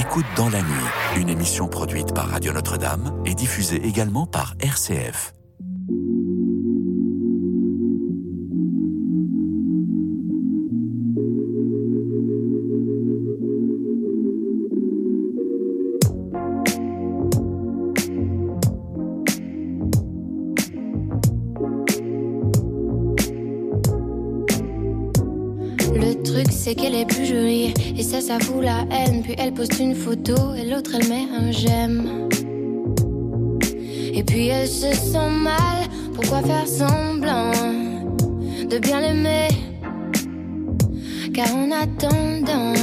Écoute 0.00 0.26
dans 0.36 0.48
la 0.48 0.62
nuit, 0.62 1.20
une 1.20 1.28
émission 1.28 1.66
produite 1.66 2.14
par 2.14 2.28
Radio 2.28 2.52
Notre-Dame 2.52 3.20
et 3.26 3.34
diffusée 3.34 3.84
également 3.84 4.26
par 4.26 4.54
RCF. 4.60 5.34
C'est 26.70 26.76
qu'elle 26.76 26.94
est 26.94 27.06
plus 27.06 27.26
jolie. 27.26 27.74
Et 27.98 28.02
ça 28.02 28.20
ça 28.20 28.38
fout 28.38 28.62
la 28.62 28.84
haine. 28.92 29.22
Puis 29.22 29.34
elle 29.38 29.52
poste 29.52 29.80
une 29.80 29.94
photo 29.94 30.54
et 30.54 30.64
l'autre 30.64 30.92
elle 30.94 31.08
met 31.08 31.26
un 31.36 31.50
j'aime. 31.50 32.28
Et 34.14 34.22
puis 34.22 34.48
elle 34.48 34.68
se 34.68 34.92
sent 34.94 35.30
mal. 35.30 35.88
Pourquoi 36.14 36.42
faire 36.42 36.68
semblant 36.68 37.50
de 38.70 38.78
bien 38.78 39.00
l'aimer? 39.00 39.48
Car 41.34 41.48
en 41.56 41.70
attendant 41.72 42.74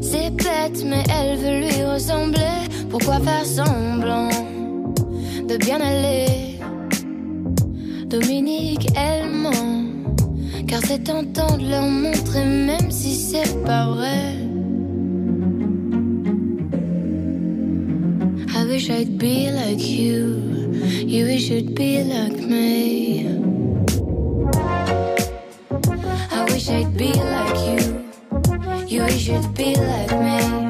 c'est 0.00 0.30
bête 0.30 0.82
mais 0.86 1.04
elle 1.14 1.36
veut 1.36 1.58
lui 1.60 1.84
ressembler. 1.84 2.56
Pourquoi 2.88 3.20
faire 3.20 3.44
semblant 3.44 4.30
de 5.46 5.56
bien 5.58 5.78
aller? 5.78 6.58
Dominique 8.06 8.88
elle 8.96 9.28
ment 9.28 9.83
car 10.66 10.80
c'est 10.86 11.04
tentant 11.04 11.56
de 11.56 11.68
leur 11.68 11.82
montrer 11.82 12.44
même 12.44 12.90
si 12.90 13.14
c'est 13.14 13.64
pas 13.64 13.86
vrai. 13.86 14.34
I 18.56 18.66
wish 18.66 18.88
I'd 18.90 19.18
be 19.18 19.50
like 19.50 19.86
you, 19.86 20.40
you 21.06 21.26
wish 21.26 21.48
you'd 21.50 21.74
be 21.74 22.02
like 22.04 22.40
me. 22.40 23.26
I 26.32 26.44
wish 26.50 26.68
I'd 26.70 26.96
be 26.96 27.12
like 27.12 27.58
you, 27.66 28.04
you 28.86 29.02
wish 29.04 29.28
you'd 29.28 29.54
be 29.54 29.76
like 29.76 30.12
me. 30.12 30.63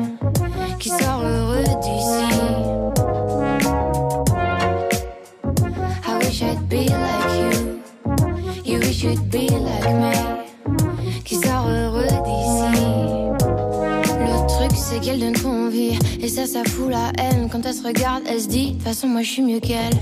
Ça 16.47 16.65
fout 16.65 16.91
la 16.91 17.13
haine. 17.19 17.49
Quand 17.51 17.65
elle 17.65 17.75
se 17.75 17.83
regarde 17.83 18.23
elle 18.29 18.41
se 18.41 18.49
dit 18.49 18.69
De 18.69 18.73
toute 18.75 18.83
façon 18.83 19.09
moi 19.09 19.23
je 19.23 19.31
suis 19.31 19.43
mieux 19.43 19.61
qu'elle. 19.61 19.95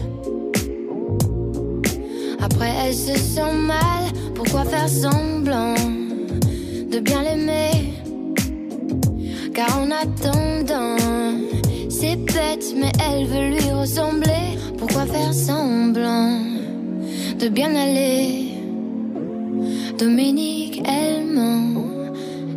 Après 2.40 2.72
elle 2.84 2.94
se 2.94 3.16
sent 3.16 3.52
mal. 3.54 4.04
Pourquoi 4.34 4.64
faire 4.64 4.88
semblant 4.88 5.74
De 6.90 6.98
bien 6.98 7.22
l'aimer? 7.22 7.94
Car 9.54 9.78
en 9.78 9.90
attendant 9.90 10.96
C'est 11.88 12.16
bête 12.16 12.74
mais 12.76 12.92
elle 13.08 13.26
veut 13.26 13.48
lui 13.56 13.70
ressembler. 13.70 14.58
Pourquoi 14.78 15.06
faire 15.06 15.32
semblant 15.32 16.40
de 17.38 17.48
bien 17.48 17.74
aller? 17.74 18.52
Dominique, 19.98 20.82
elle 20.86 21.26
ment. 21.26 21.71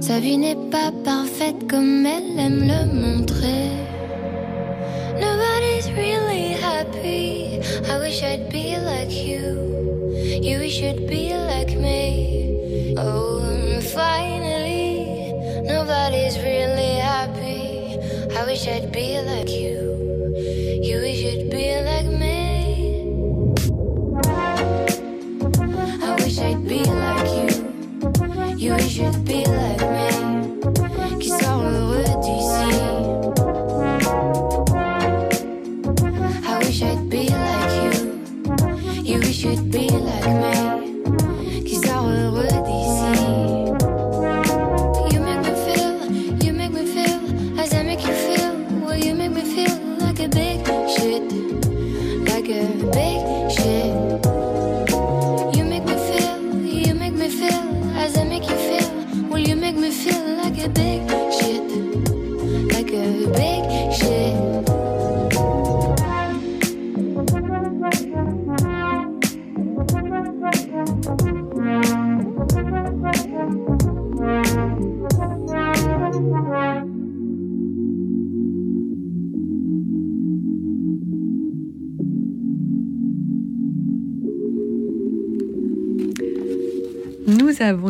Sa 0.07 0.19
vie 0.19 0.37
n'est 0.37 0.69
pas 0.69 0.91
parfaite 1.03 1.67
comme 1.67 2.05
elle 2.05 2.39
aime 2.39 2.61
le 2.61 2.85
montrer. 2.93 3.71
Nobody's 5.19 5.89
really 5.93 6.53
happy. 6.53 7.59
I 7.89 7.97
wish 7.97 8.21
I'd 8.21 8.47
be 8.51 8.77
like 8.77 9.09
you. 9.09 9.57
You 10.43 10.59
wish 10.59 10.79
you'd 10.79 11.07
be 11.07 11.33
like 11.33 11.75
me. 11.75 12.93
Oh, 12.99 13.41
finally, 13.81 15.33
nobody's 15.63 16.37
really 16.37 16.99
happy. 16.99 17.97
I 18.37 18.45
wish 18.45 18.67
I'd 18.67 18.91
be 18.91 19.19
like 19.25 19.49
you. 19.49 19.89
You 20.83 20.99
wish 20.99 21.19
you'd 21.23 21.49
be 21.49 21.81
like 21.81 22.05
me. 22.05 23.15
I 26.03 26.15
wish 26.19 26.37
I'd 26.37 26.63
be 26.67 26.83
like 26.83 27.27
you. 27.33 27.65
You 28.55 28.73
wish 28.75 28.97
you'd 28.97 29.25
be 29.25 29.43
like 29.45 29.84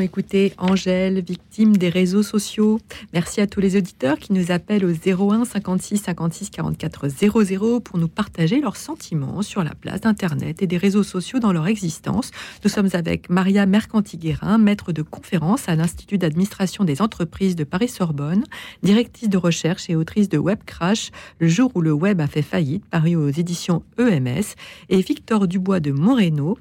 écouté 0.05 0.53
Angèle, 0.57 1.23
des 1.63 1.89
réseaux 1.89 2.23
sociaux. 2.23 2.81
Merci 3.13 3.39
à 3.39 3.47
tous 3.47 3.61
les 3.61 3.77
auditeurs 3.77 4.19
qui 4.19 4.33
nous 4.33 4.51
appellent 4.51 4.83
au 4.83 4.91
01 4.91 5.45
56 5.45 5.97
56 5.99 6.49
44 6.49 7.07
00 7.07 7.79
pour 7.79 7.97
nous 7.97 8.09
partager 8.09 8.59
leurs 8.59 8.75
sentiments 8.75 9.41
sur 9.41 9.63
la 9.63 9.73
place 9.73 10.01
d'Internet 10.01 10.61
et 10.61 10.67
des 10.67 10.75
réseaux 10.75 11.03
sociaux 11.03 11.39
dans 11.39 11.53
leur 11.53 11.67
existence. 11.67 12.31
Nous 12.65 12.69
sommes 12.69 12.89
avec 12.91 13.29
Maria 13.29 13.65
Mercanti-Guérin, 13.65 14.57
maître 14.57 14.91
de 14.91 15.01
conférence 15.01 15.69
à 15.69 15.75
l'Institut 15.75 16.17
d'administration 16.17 16.83
des 16.83 17.01
entreprises 17.01 17.55
de 17.55 17.63
Paris-Sorbonne, 17.63 18.43
directrice 18.83 19.29
de 19.29 19.37
recherche 19.37 19.89
et 19.89 19.95
autrice 19.95 20.27
de 20.27 20.37
Web 20.37 20.59
Crash, 20.65 21.11
le 21.39 21.47
jour 21.47 21.71
où 21.75 21.81
le 21.81 21.93
web 21.93 22.19
a 22.19 22.27
fait 22.27 22.41
faillite, 22.41 22.85
paru 22.85 23.15
aux 23.15 23.29
éditions 23.29 23.81
EMS, 23.97 24.55
et 24.89 25.01
Victor 25.01 25.47
Dubois 25.47 25.79
de 25.79 25.91
Moreno, 25.91 26.57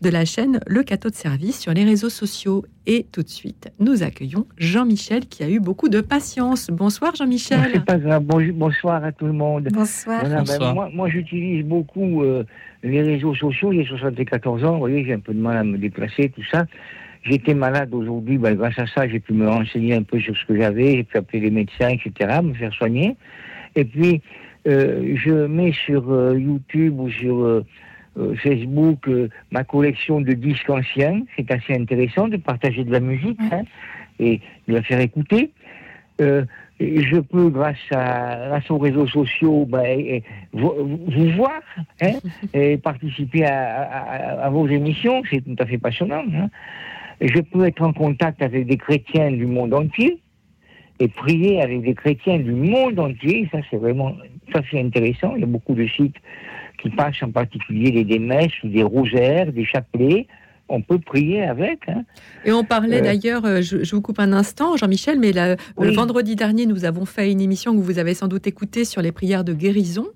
de 0.00 0.10
la 0.10 0.24
chaîne 0.24 0.60
Le 0.66 0.82
Cateau 0.82 1.10
de 1.10 1.14
Service 1.14 1.58
sur 1.58 1.72
les 1.72 1.84
réseaux 1.84 2.08
sociaux. 2.08 2.64
Et 2.86 3.06
tout 3.12 3.22
de 3.22 3.28
suite, 3.28 3.68
nous 3.80 4.02
accueillons 4.02 4.37
Jean-Michel 4.56 5.26
qui 5.26 5.42
a 5.42 5.48
eu 5.50 5.60
beaucoup 5.60 5.88
de 5.88 6.00
patience. 6.00 6.68
Bonsoir 6.70 7.14
Jean-Michel. 7.14 7.58
C'est 7.72 7.84
pas 7.84 7.98
grave. 7.98 8.24
Bon- 8.24 8.52
bonsoir 8.54 9.04
à 9.04 9.12
tout 9.12 9.26
le 9.26 9.32
monde. 9.32 9.68
Bonsoir. 9.72 10.20
Voilà, 10.20 10.36
ben, 10.36 10.44
Bonsoir. 10.44 10.74
moi, 10.74 10.90
moi, 10.92 11.08
j'utilise 11.08 11.64
beaucoup 11.64 12.22
euh, 12.22 12.44
les 12.82 13.02
réseaux 13.02 13.34
sociaux. 13.34 13.72
J'ai 13.72 13.84
74 13.84 14.64
ans, 14.64 14.72
vous 14.72 14.78
voyez, 14.78 15.04
j'ai 15.04 15.14
un 15.14 15.20
peu 15.20 15.32
de 15.34 15.40
mal 15.40 15.56
à 15.56 15.64
me 15.64 15.78
déplacer, 15.78 16.30
tout 16.30 16.44
ça. 16.50 16.66
J'étais 17.22 17.54
malade 17.54 17.92
aujourd'hui, 17.92 18.38
ben, 18.38 18.54
grâce 18.54 18.78
à 18.78 18.86
ça, 18.86 19.08
j'ai 19.08 19.20
pu 19.20 19.32
me 19.32 19.48
renseigner 19.48 19.94
un 19.94 20.02
peu 20.02 20.20
sur 20.20 20.36
ce 20.36 20.44
que 20.46 20.56
j'avais, 20.56 20.96
j'ai 20.96 21.04
pu 21.04 21.16
appeler 21.18 21.40
les 21.40 21.50
médecins, 21.50 21.88
etc., 21.88 22.40
me 22.42 22.54
faire 22.54 22.72
soigner. 22.72 23.16
Et 23.74 23.84
puis, 23.84 24.22
euh, 24.66 25.14
je 25.16 25.46
mets 25.46 25.72
sur 25.72 26.10
euh, 26.10 26.38
YouTube 26.38 26.98
ou 27.00 27.10
sur 27.10 27.62
Facebook 28.42 29.06
euh, 29.08 29.28
ma 29.50 29.64
collection 29.64 30.20
de 30.20 30.32
disques 30.32 30.70
anciens. 30.70 31.22
C'est 31.36 31.50
assez 31.50 31.74
intéressant 31.74 32.28
de 32.28 32.36
partager 32.36 32.84
de 32.84 32.90
la 32.90 33.00
musique 33.00 33.38
hein, 33.52 33.62
et 34.18 34.40
de 34.66 34.74
la 34.74 34.82
faire 34.82 35.00
écouter. 35.00 35.50
Euh, 36.20 36.44
je 36.80 37.18
peux, 37.18 37.48
grâce, 37.50 37.76
à, 37.90 38.46
grâce 38.48 38.70
aux 38.70 38.78
réseaux 38.78 39.06
sociaux, 39.06 39.66
ben, 39.68 39.84
et- 39.84 40.22
vous, 40.52 40.72
vous 41.08 41.30
voir 41.32 41.60
hein, 42.00 42.12
et 42.54 42.76
participer 42.76 43.44
à, 43.44 43.82
à- 43.82 44.46
à 44.46 44.50
vos 44.50 44.66
émissions. 44.68 45.22
C'est 45.30 45.40
tout 45.44 45.56
à 45.58 45.66
fait 45.66 45.78
passionnant. 45.78 46.24
hein. 46.34 46.48
Je 47.20 47.40
peux 47.40 47.66
être 47.66 47.82
en 47.82 47.92
contact 47.92 48.42
avec 48.42 48.66
des 48.66 48.76
chrétiens 48.76 49.32
du 49.32 49.46
monde 49.46 49.74
entier 49.74 50.20
et 51.00 51.08
prier 51.08 51.60
avec 51.62 51.82
des 51.82 51.94
chrétiens 51.94 52.38
du 52.38 52.52
monde 52.52 52.98
entier. 52.98 53.48
Ça, 53.52 53.58
c'est 53.70 53.76
vraiment 53.76 54.12
tout 54.50 54.58
à 54.58 54.62
fait 54.62 54.80
intéressant. 54.80 55.34
Il 55.34 55.40
y 55.40 55.44
a 55.44 55.46
beaucoup 55.46 55.74
de 55.74 55.86
sites 55.86 56.16
qui 56.80 56.90
passent 56.90 57.20
en 57.24 57.30
particulier 57.32 57.90
des, 57.90 58.04
des 58.04 58.20
messes 58.20 58.62
ou 58.62 58.68
des 58.68 58.84
rosaires, 58.84 59.52
des 59.52 59.64
chapelets. 59.64 60.28
On 60.70 60.82
peut 60.82 60.98
prier 60.98 61.42
avec. 61.44 61.88
hein. 61.88 62.02
Et 62.44 62.52
on 62.52 62.62
parlait 62.64 62.98
Euh, 63.00 63.04
d'ailleurs, 63.04 63.44
euh, 63.46 63.62
je, 63.62 63.82
je 63.84 63.94
vous 63.96 64.02
coupe 64.02 64.18
un 64.20 64.32
instant, 64.32 64.76
Jean-Michel, 64.76 65.18
mais 65.18 65.32
la- 65.32 65.56
le 65.80 65.90
vendredi 65.92 66.36
dernier, 66.36 66.66
nous 66.66 66.84
avons 66.84 67.04
fait 67.06 67.32
une 67.32 67.40
émission 67.40 67.74
que 67.74 67.80
vous 67.80 67.98
avez 67.98 68.14
sans 68.14 68.28
doute 68.28 68.46
écoutée 68.46 68.84
sur 68.84 69.00
les 69.00 69.12
prières 69.12 69.44
de 69.44 69.54
guérison 69.54 70.06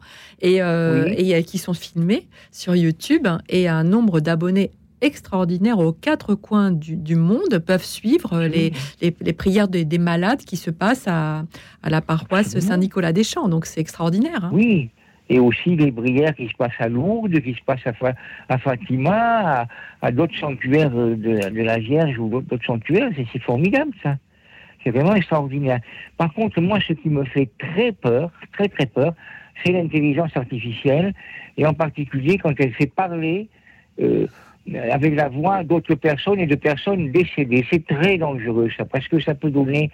et, 0.41 0.63
euh, 0.63 1.07
Oui. 1.07 1.33
et, 1.33 1.43
qui 1.45 1.59
sont 1.59 1.73
filmées 1.75 2.29
sur 2.51 2.75
YouTube. 2.77 3.27
Et 3.49 3.67
un 3.69 3.83
nombre 3.85 4.21
d'abonnés 4.21 4.71
extraordinaire 5.01 5.79
aux 5.81 5.93
quatre 5.93 6.35
coins 6.37 6.71
du, 6.71 6.97
du 6.97 7.17
monde 7.17 7.59
peuvent 7.59 7.85
suivre 7.85 8.43
les, 8.43 8.73
les, 9.01 9.15
les 9.21 9.33
prières 9.33 9.67
des, 9.69 9.85
des 9.85 9.99
malades 9.99 10.39
qui 10.45 10.57
se 10.57 10.71
passent 10.71 11.09
à, 11.09 11.45
à 11.83 11.91
la 11.91 12.01
paroisse. 12.01 12.57
Saint-Nicolas-des-Champs. 12.61 13.49
Donc 13.49 13.67
c'est 13.67 13.81
extraordinaire. 13.81 14.45
hein. 14.45 14.51
Oui, 14.55 14.91
et 15.29 15.39
aussi 15.39 15.77
les 15.77 15.93
prières 15.93 16.35
qui 16.35 16.49
se 16.49 16.55
passent 16.55 16.81
à 16.81 16.89
Lourdes, 16.89 17.41
qui 17.41 17.55
se 17.55 17.63
passent 17.65 17.87
à, 17.87 17.93
Fa- 17.93 18.15
à 18.49 18.59
Fatima, 18.59 19.67
à, 20.01 20.13
d'autres 20.13 20.37
sanctuaires 20.39 20.91
de, 20.91 21.63
la 21.63 21.79
Vierge 21.79 22.19
ou 22.19 22.29
d'autres 22.29 22.65
sanctuaires. 22.65 23.11
C'est 23.33 23.43
formidable, 23.43 23.93
ça. 24.03 24.17
C'est 24.83 24.91
vraiment 24.91 25.15
extraordinaire. 25.15 25.81
Par 26.17 26.33
contre, 26.35 26.61
moi, 26.61 26.81
ce 26.87 26.93
qui 26.93 27.09
me 27.09 27.25
fait 27.25 27.49
très 27.59 27.93
peur, 27.93 28.31
très 28.53 28.69
très 28.69 28.87
peur, 28.87 29.15
c'est 29.65 29.73
l'intelligence 29.73 30.37
artificielle, 30.37 31.15
et 31.57 31.67
en 31.67 31.75
particulier 31.75 32.39
quand 32.39 32.55
elle 32.59 32.73
fait 32.73 32.93
parler 32.93 33.49
euh, 34.01 34.27
avec 34.91 35.15
la 35.15 35.29
voix 35.29 35.63
d'autres 35.65 35.95
personnes 35.95 36.41
et 36.41 36.47
de 36.47 36.55
personnes 36.55 37.13
décédées. 37.13 37.65
C'est 37.71 37.87
très 37.87 38.19
dangereux, 38.19 38.71
ça, 38.77 38.85
parce 38.85 39.07
que 39.09 39.21
ça 39.21 39.35
peut 39.35 39.51
donner 39.51 39.91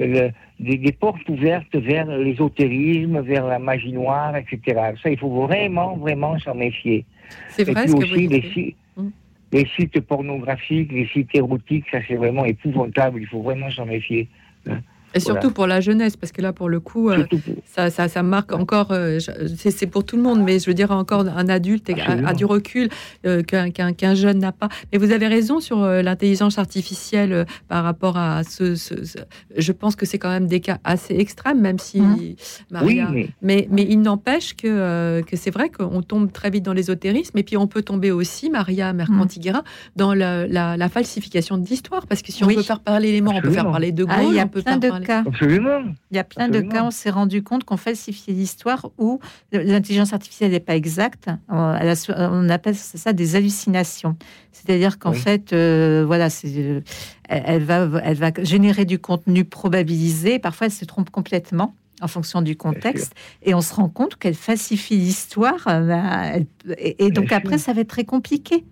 euh, 0.00 0.30
des, 0.60 0.76
des 0.78 0.92
portes 0.92 1.28
ouvertes 1.28 1.74
vers 1.74 2.06
l'ésotérisme, 2.06 3.20
vers 3.20 3.46
la 3.46 3.58
magie 3.58 3.92
noire, 3.92 4.36
etc. 4.36 4.60
Ça, 5.02 5.10
il 5.10 5.18
faut 5.18 5.30
vraiment, 5.46 5.96
vraiment 5.96 6.38
s'en 6.38 6.54
méfier. 6.54 7.04
C'est 7.48 7.68
Et 7.68 7.72
vrai 7.72 7.82
puis 7.82 7.90
ce 7.92 7.96
que 7.96 8.02
aussi 8.04 8.24
vous 8.26 8.30
les, 8.30 8.76
Mm. 8.96 9.08
les 9.52 9.66
sites 9.76 10.00
pornographiques, 10.00 10.92
les 10.92 11.06
sites 11.08 11.34
érotiques, 11.34 11.84
ça 11.90 11.98
c'est 12.06 12.14
vraiment 12.16 12.44
épouvantable. 12.44 13.20
Il 13.20 13.26
faut 13.26 13.42
vraiment 13.42 13.70
s'en 13.70 13.86
méfier. 13.86 14.28
hein. 14.68 14.78
Et 15.14 15.20
surtout 15.20 15.40
Voilà. 15.42 15.54
pour 15.54 15.66
la 15.66 15.80
jeunesse, 15.80 16.16
parce 16.16 16.32
que 16.32 16.42
là, 16.42 16.52
pour 16.52 16.68
le 16.68 16.80
coup, 16.80 17.10
euh, 17.10 17.24
ça, 17.74 17.90
ça, 17.90 18.08
ça 18.08 18.22
marque 18.22 18.52
encore, 18.52 18.88
euh, 18.90 19.18
c'est 19.56 19.86
pour 19.86 20.04
tout 20.04 20.16
le 20.16 20.22
monde, 20.22 20.42
mais 20.42 20.58
je 20.58 20.66
veux 20.66 20.74
dire 20.74 20.90
encore 20.90 21.20
un 21.26 21.48
adulte 21.48 21.90
a, 21.90 22.34
du 22.34 22.44
recul 22.44 22.88
euh, 23.26 23.42
qu'un 23.42 24.14
jeune 24.14 24.38
n'a 24.38 24.52
pas. 24.52 24.68
Mais 24.92 24.98
vous 24.98 25.12
avez 25.12 25.26
raison 25.28 25.60
sur 25.60 25.82
euh, 25.82 26.02
l'intelligence 26.02 26.58
artificielle 26.58 27.32
euh, 27.32 27.44
par 27.68 27.84
rapport 27.84 28.16
à 28.16 28.42
ce, 28.44 28.74
ce- 28.74 29.04
ce- 29.04 29.18
Je 29.56 29.72
pense 29.72 29.96
que 29.96 30.06
c'est 30.06 30.18
quand 30.18 30.30
même 30.30 30.46
des 30.46 30.60
cas 30.60 30.78
assez 30.84 31.14
extrêmes, 31.14 31.60
même 31.60 31.78
si 31.78 32.00
Oui, 32.00 32.36
Maria. 32.70 33.08
mais 33.12 33.28
Mais, 33.42 33.68
mais 33.70 33.86
il 33.88 34.00
n'empêche 34.00 34.54
que, 34.54 34.66
euh, 34.68 35.22
que 35.22 35.36
c'est 35.36 35.50
vrai 35.50 35.68
qu'on 35.70 36.02
tombe 36.02 36.32
très 36.32 36.50
vite 36.50 36.64
dans 36.64 36.72
l'ésotérisme, 36.72 37.38
et 37.38 37.42
puis 37.42 37.56
on 37.56 37.66
peut 37.66 37.82
tomber 37.82 38.10
aussi, 38.10 38.50
Maria 38.50 38.92
Mercantiguera, 38.92 39.62
dans 39.96 40.12
la, 40.14 40.46
la- 40.46 40.76
la 40.76 40.88
falsification 40.88 41.58
de 41.58 41.66
l'histoire, 41.66 42.06
parce 42.06 42.22
que 42.22 42.32
si 42.32 42.42
on 42.44 42.48
veut 42.48 42.62
faire 42.62 42.80
parler 42.80 43.12
les 43.12 43.20
morts, 43.20 43.34
on 43.36 43.40
peut 43.40 43.50
faire 43.50 43.70
parler 43.70 43.92
de 43.92 44.04
Gaulle, 44.04 44.36
Ah, 44.36 44.42
a 44.42 44.44
on 44.44 44.48
peut 44.48 44.62
plein 44.62 44.72
faire 44.72 44.80
de 44.80 44.88
parler... 44.88 45.03
cas. 45.04 45.22
absolument. 45.26 45.80
Il 46.10 46.16
y 46.16 46.18
a 46.18 46.24
plein 46.24 46.48
de 46.48 46.60
cas, 46.60 46.84
on 46.84 46.90
s'est 46.90 47.10
rendu 47.10 47.42
compte 47.42 47.64
qu'on 47.64 47.76
falsifiait 47.76 48.34
l'histoire 48.34 48.90
où 48.98 49.20
l'intelligence 49.52 50.12
artificielle 50.12 50.50
n'est 50.50 50.60
pas 50.60 50.74
exacte. 50.76 51.28
Euh, 51.52 51.94
on 52.30 52.48
appelle 52.48 52.74
ça 52.74 53.12
des 53.12 53.36
hallucinations. 53.36 54.16
C'est-à-dire 54.52 54.98
qu'en 54.98 55.12
Oui. 55.12 55.18
fait, 55.18 55.52
euh, 55.52 56.04
voilà, 56.06 56.30
c'est, 56.30 56.48
euh, 56.58 56.80
elle, 57.28 57.64
va, 57.64 57.88
elle 58.02 58.16
va 58.16 58.30
générer 58.42 58.84
du 58.84 58.98
contenu 58.98 59.44
probabilisé. 59.44 60.38
Parfois, 60.38 60.66
elle 60.66 60.72
se 60.72 60.84
trompe 60.84 61.10
complètement 61.10 61.74
en 62.00 62.08
fonction 62.08 62.42
du 62.42 62.56
contexte. 62.56 63.12
Et 63.42 63.54
on 63.54 63.60
se 63.60 63.72
rend 63.74 63.88
compte 63.88 64.16
qu'elle 64.16 64.34
falsifie 64.34 64.96
l'histoire. 64.96 65.64
euh, 65.68 66.40
et, 66.78 67.06
et 67.06 67.10
donc 67.10 67.28
Bien 67.28 67.38
après, 67.38 67.56
sûr. 67.58 67.66
ça 67.66 67.72
va 67.72 67.82
être 67.82 67.88
très 67.88 68.04
compliqué. 68.04 68.64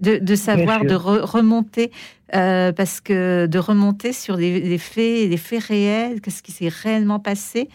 De, 0.00 0.16
de 0.16 0.34
savoir, 0.34 0.80
de 0.84 0.94
re- 0.96 1.20
remonter, 1.24 1.90
euh, 2.34 2.72
parce 2.72 3.00
que 3.00 3.46
de 3.46 3.58
remonter 3.58 4.12
sur 4.12 4.36
les, 4.36 4.58
les 4.60 4.78
faits, 4.78 5.28
les 5.28 5.36
faits 5.36 5.62
réels, 5.64 6.20
qu'est-ce 6.22 6.42
qui 6.42 6.52
s'est 6.52 6.68
réellement 6.68 7.18
passé, 7.18 7.68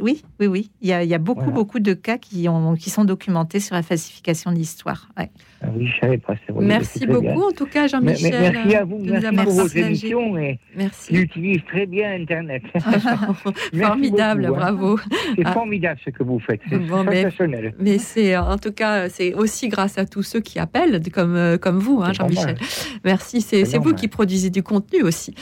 oui, 0.00 0.22
oui, 0.40 0.46
oui. 0.46 0.70
Il 0.80 0.88
y 0.88 0.92
a, 0.92 1.02
il 1.02 1.08
y 1.10 1.14
a 1.14 1.18
beaucoup, 1.18 1.40
Voilà. 1.40 1.54
beaucoup 1.54 1.80
de 1.80 1.94
cas 1.94 2.16
qui, 2.16 2.48
ont, 2.48 2.74
qui 2.76 2.90
sont 2.90 3.04
documentés 3.04 3.58
sur 3.60 3.74
la 3.74 3.82
falsification 3.82 4.52
de 4.52 4.56
l'histoire. 4.56 5.08
Ouais. 5.18 5.30
Ah 5.62 5.68
oui, 5.74 5.86
je 5.88 6.00
savais 6.00 6.18
pas. 6.18 6.34
c'est 6.46 6.52
vrai, 6.52 6.64
Merci 6.64 6.98
c'est 7.00 7.06
bien. 7.06 7.14
beaucoup, 7.20 7.42
en 7.48 7.50
tout 7.50 7.66
cas, 7.66 7.86
Jean-Michel. 7.88 8.30
mais 8.32 8.50
merci 8.52 8.76
à 8.76 8.84
vous, 8.84 8.98
de 8.98 9.04
nous 9.04 9.10
merci 9.12 9.26
avoir 9.26 9.44
pour 9.46 9.54
vos 9.54 9.66
émissions. 9.68 10.38
Et 10.38 10.58
Merci. 10.76 11.16
j'utilise 11.16 11.64
très 11.66 11.86
bien 11.86 12.12
Internet. 12.12 12.62
Formidable, 13.74 14.46
beaucoup, 14.46 14.54
hein. 14.54 14.72
bravo. 14.72 14.98
C'est 15.34 15.42
Ah. 15.44 15.52
formidable 15.52 16.00
ce 16.04 16.10
que 16.10 16.22
vous 16.22 16.38
faites. 16.38 16.60
C'est 16.68 16.78
Bon, 16.78 17.04
mais- 17.04 17.22
sensationnel. 17.24 17.74
Mais 17.78 17.98
c'est 17.98 18.36
en 18.36 18.58
tout 18.58 18.72
cas, 18.72 19.08
c'est 19.08 19.34
aussi 19.34 19.68
grâce 19.68 19.98
à 19.98 20.04
tous 20.06 20.22
ceux 20.22 20.40
qui 20.40 20.58
appellent, 20.58 21.00
comme, 21.12 21.34
euh, 21.36 21.56
comme 21.58 21.78
vous, 21.78 22.00
hein, 22.02 22.08
C'est 22.08 22.14
Jean-Michel. 22.14 22.58
Merci, 23.04 23.40
c'est 23.40 23.64
C'est 23.64 23.72
c'est 23.72 23.78
vous 23.78 23.94
qui 23.94 24.08
produisez 24.08 24.50
du 24.50 24.62
contenu 24.62 25.02
aussi. 25.02 25.34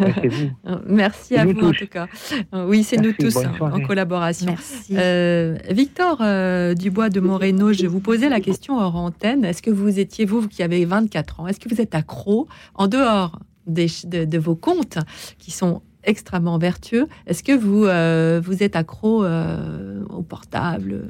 Ouais, 0.00 0.12
c'est 0.20 0.28
vous. 0.28 0.50
Merci 0.86 1.34
C'est 1.34 1.38
à 1.38 1.44
vous 1.46 1.52
en 1.52 1.70
tous. 1.70 1.78
tout 1.78 1.86
cas. 1.86 2.06
Euh, 2.54 2.66
Oui, 2.68 2.82
c'est 2.84 2.96
nous 2.98 3.04
Merci, 3.04 3.23
tous 3.30 3.36
hein, 3.44 3.52
en 3.60 3.80
collaboration. 3.80 4.46
Merci. 4.46 4.96
Euh, 4.96 5.56
Victor 5.70 6.18
euh, 6.20 6.74
Dubois 6.74 7.10
de 7.10 7.20
Moreno, 7.20 7.72
je 7.72 7.86
vous 7.86 8.00
posais 8.00 8.28
la 8.28 8.40
question 8.40 8.78
hors 8.78 8.96
antenne. 8.96 9.44
Est-ce 9.44 9.62
que 9.62 9.70
vous 9.70 9.98
étiez, 9.98 10.24
vous, 10.24 10.48
qui 10.48 10.62
avez 10.62 10.84
24 10.84 11.40
ans, 11.40 11.46
est-ce 11.46 11.60
que 11.60 11.68
vous 11.68 11.80
êtes 11.80 11.94
accro, 11.94 12.48
en 12.74 12.88
dehors 12.88 13.38
des, 13.66 13.86
de, 14.04 14.24
de 14.24 14.38
vos 14.38 14.56
comptes 14.56 14.98
qui 15.38 15.50
sont 15.50 15.82
extrêmement 16.06 16.58
vertueux, 16.58 17.06
est-ce 17.26 17.42
que 17.42 17.52
vous, 17.52 17.84
euh, 17.84 18.40
vous 18.42 18.62
êtes 18.62 18.76
accro 18.76 19.24
euh, 19.24 20.04
au 20.10 20.22
portable 20.22 21.08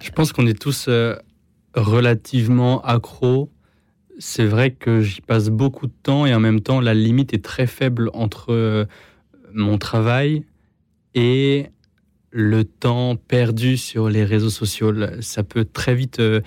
Je 0.00 0.10
pense 0.10 0.32
qu'on 0.32 0.46
est 0.46 0.58
tous 0.58 0.86
euh, 0.88 1.16
relativement 1.74 2.80
accros. 2.82 3.50
C'est 4.18 4.46
vrai 4.46 4.70
que 4.70 5.00
j'y 5.00 5.20
passe 5.20 5.48
beaucoup 5.48 5.86
de 5.86 5.94
temps 6.02 6.26
et 6.26 6.34
en 6.34 6.40
même 6.40 6.60
temps, 6.60 6.80
la 6.80 6.94
limite 6.94 7.34
est 7.34 7.44
très 7.44 7.66
faible 7.66 8.10
entre 8.14 8.86
mon 9.52 9.76
travail 9.78 10.44
et 11.14 11.66
le 12.30 12.64
temps 12.64 13.16
perdu 13.16 13.76
sur 13.76 14.08
les 14.08 14.24
réseaux 14.24 14.50
sociaux. 14.50 14.92
Ça 15.20 15.44
peut 15.44 15.64
très 15.64 15.94
vite. 15.94 16.18
euh, 16.20 16.40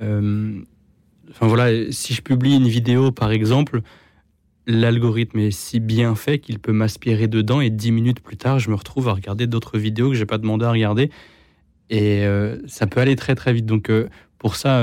euh, 0.00 0.60
enfin 1.30 1.46
voilà, 1.46 1.92
si 1.92 2.14
je 2.14 2.22
publie 2.22 2.54
une 2.56 2.68
vidéo 2.68 3.12
par 3.12 3.30
exemple, 3.30 3.82
l'algorithme 4.66 5.38
est 5.38 5.50
si 5.50 5.80
bien 5.80 6.14
fait 6.14 6.38
qu'il 6.38 6.58
peut 6.58 6.72
m'aspirer 6.72 7.28
dedans 7.28 7.60
et 7.60 7.70
dix 7.70 7.92
minutes 7.92 8.20
plus 8.20 8.36
tard, 8.36 8.58
je 8.58 8.70
me 8.70 8.74
retrouve 8.74 9.08
à 9.08 9.12
regarder 9.12 9.46
d'autres 9.46 9.78
vidéos 9.78 10.08
que 10.08 10.14
j'ai 10.16 10.26
pas 10.26 10.38
demandé 10.38 10.64
à 10.64 10.70
regarder. 10.70 11.10
Et 11.90 12.24
euh, 12.24 12.58
ça 12.66 12.86
peut 12.86 13.00
aller 13.00 13.14
très 13.14 13.34
très 13.34 13.52
vite. 13.52 13.66
Donc 13.66 13.92
pour 14.38 14.56
ça, 14.56 14.80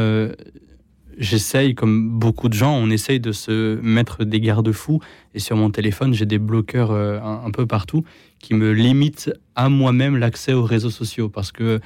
j'essaye, 1.18 1.76
comme 1.76 2.10
beaucoup 2.20 2.50
de 2.50 2.54
gens, 2.54 2.74
on 2.76 2.90
essaye 2.90 3.20
de 3.20 3.32
se 3.32 3.80
mettre 3.82 4.24
des 4.24 4.40
garde-fous. 4.40 5.00
Et 5.34 5.40
sur 5.40 5.56
mon 5.56 5.70
téléphone, 5.70 6.14
j'ai 6.14 6.26
des 6.26 6.40
bloqueurs 6.40 6.92
euh, 6.92 7.20
un, 7.22 7.52
peu 7.52 7.66
partout 7.66 8.04
qui 8.40 8.54
me 8.54 8.72
limitent 8.72 9.32
à 9.56 9.70
moi-même 9.70 10.18
l'accès 10.18 10.54
aux 10.54 10.64
réseaux 10.64 10.90
sociaux. 10.90 11.30
Parce 11.30 11.52
que 11.52 11.80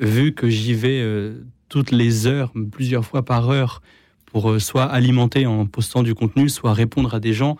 vu 0.00 0.32
que 0.32 0.48
j'y 0.48 0.74
vais 0.74 1.00
euh, 1.00 1.44
toutes 1.68 1.90
les 1.90 2.26
heures, 2.26 2.52
plusieurs 2.70 3.04
fois 3.04 3.24
par 3.24 3.50
heure, 3.50 3.82
pour 4.26 4.50
euh, 4.50 4.58
soit 4.58 4.84
alimenter 4.84 5.46
en 5.46 5.66
postant 5.66 6.02
du 6.02 6.14
contenu, 6.14 6.48
soit 6.48 6.72
répondre 6.72 7.14
à 7.14 7.20
des 7.20 7.32
gens, 7.32 7.56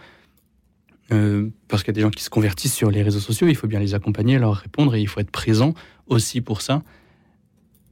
parce 1.66 1.82
qu'il 1.82 1.88
y 1.88 1.90
a 1.90 1.98
des 1.98 2.02
gens 2.02 2.10
qui 2.10 2.22
se 2.22 2.30
convertissent 2.30 2.76
sur 2.76 2.88
les 2.88 3.02
réseaux 3.02 3.18
sociaux, 3.18 3.48
il 3.48 3.56
faut 3.56 3.66
bien 3.66 3.80
les 3.80 3.94
accompagner, 3.94 4.38
leur 4.38 4.54
répondre, 4.54 4.94
et 4.94 5.00
il 5.00 5.08
faut 5.08 5.18
être 5.18 5.32
présent 5.32 5.74
aussi 6.06 6.40
pour 6.40 6.62
ça. 6.62 6.84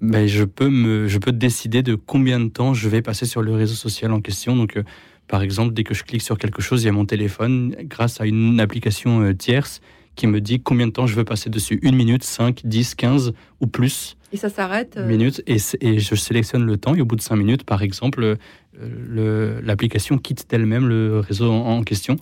Ben, 0.00 0.28
je, 0.28 0.44
peux 0.44 0.68
me, 0.68 1.08
je 1.08 1.18
peux 1.18 1.32
décider 1.32 1.82
de 1.82 1.96
combien 1.96 2.38
de 2.38 2.48
temps 2.48 2.72
je 2.72 2.88
vais 2.88 3.02
passer 3.02 3.26
sur 3.26 3.42
le 3.42 3.52
réseau 3.52 3.74
social 3.74 4.12
en 4.12 4.20
question. 4.20 4.54
Donc, 4.54 4.76
euh, 4.76 4.84
par 5.26 5.42
exemple, 5.42 5.74
dès 5.74 5.84
que 5.84 5.92
je 5.92 6.04
clique 6.04 6.22
sur 6.22 6.38
quelque 6.38 6.62
chose, 6.62 6.82
il 6.82 6.86
y 6.86 6.88
a 6.88 6.92
mon 6.92 7.04
téléphone, 7.04 7.74
grâce 7.82 8.20
à 8.20 8.26
une 8.26 8.60
application 8.60 9.22
euh, 9.22 9.34
tierce, 9.34 9.80
qui 10.14 10.26
me 10.26 10.40
dit 10.40 10.60
combien 10.60 10.86
de 10.86 10.92
temps 10.92 11.06
je 11.06 11.14
veux 11.14 11.24
passer 11.24 11.50
dessus. 11.50 11.78
Une 11.82 11.94
minute, 11.94 12.24
5, 12.24 12.62
10, 12.64 12.94
15 12.94 13.32
ou 13.60 13.66
plus 13.66 14.16
Et 14.32 14.36
ça 14.36 14.48
s'arrête 14.48 14.96
euh, 14.96 15.06
minutes. 15.06 15.42
Et, 15.46 15.58
et 15.80 15.98
je 15.98 16.14
sélectionne 16.14 16.64
le 16.64 16.76
temps. 16.76 16.94
Et 16.94 17.00
au 17.00 17.04
bout 17.04 17.16
de 17.16 17.20
5 17.20 17.36
minutes, 17.36 17.64
par 17.64 17.82
exemple, 17.82 18.36
euh, 18.80 19.60
l'application 19.62 20.18
quitte 20.18 20.48
d'elle-même 20.48 20.88
le 20.88 21.20
réseau 21.20 21.50
en, 21.52 21.76
en 21.76 21.82
question. 21.82 22.16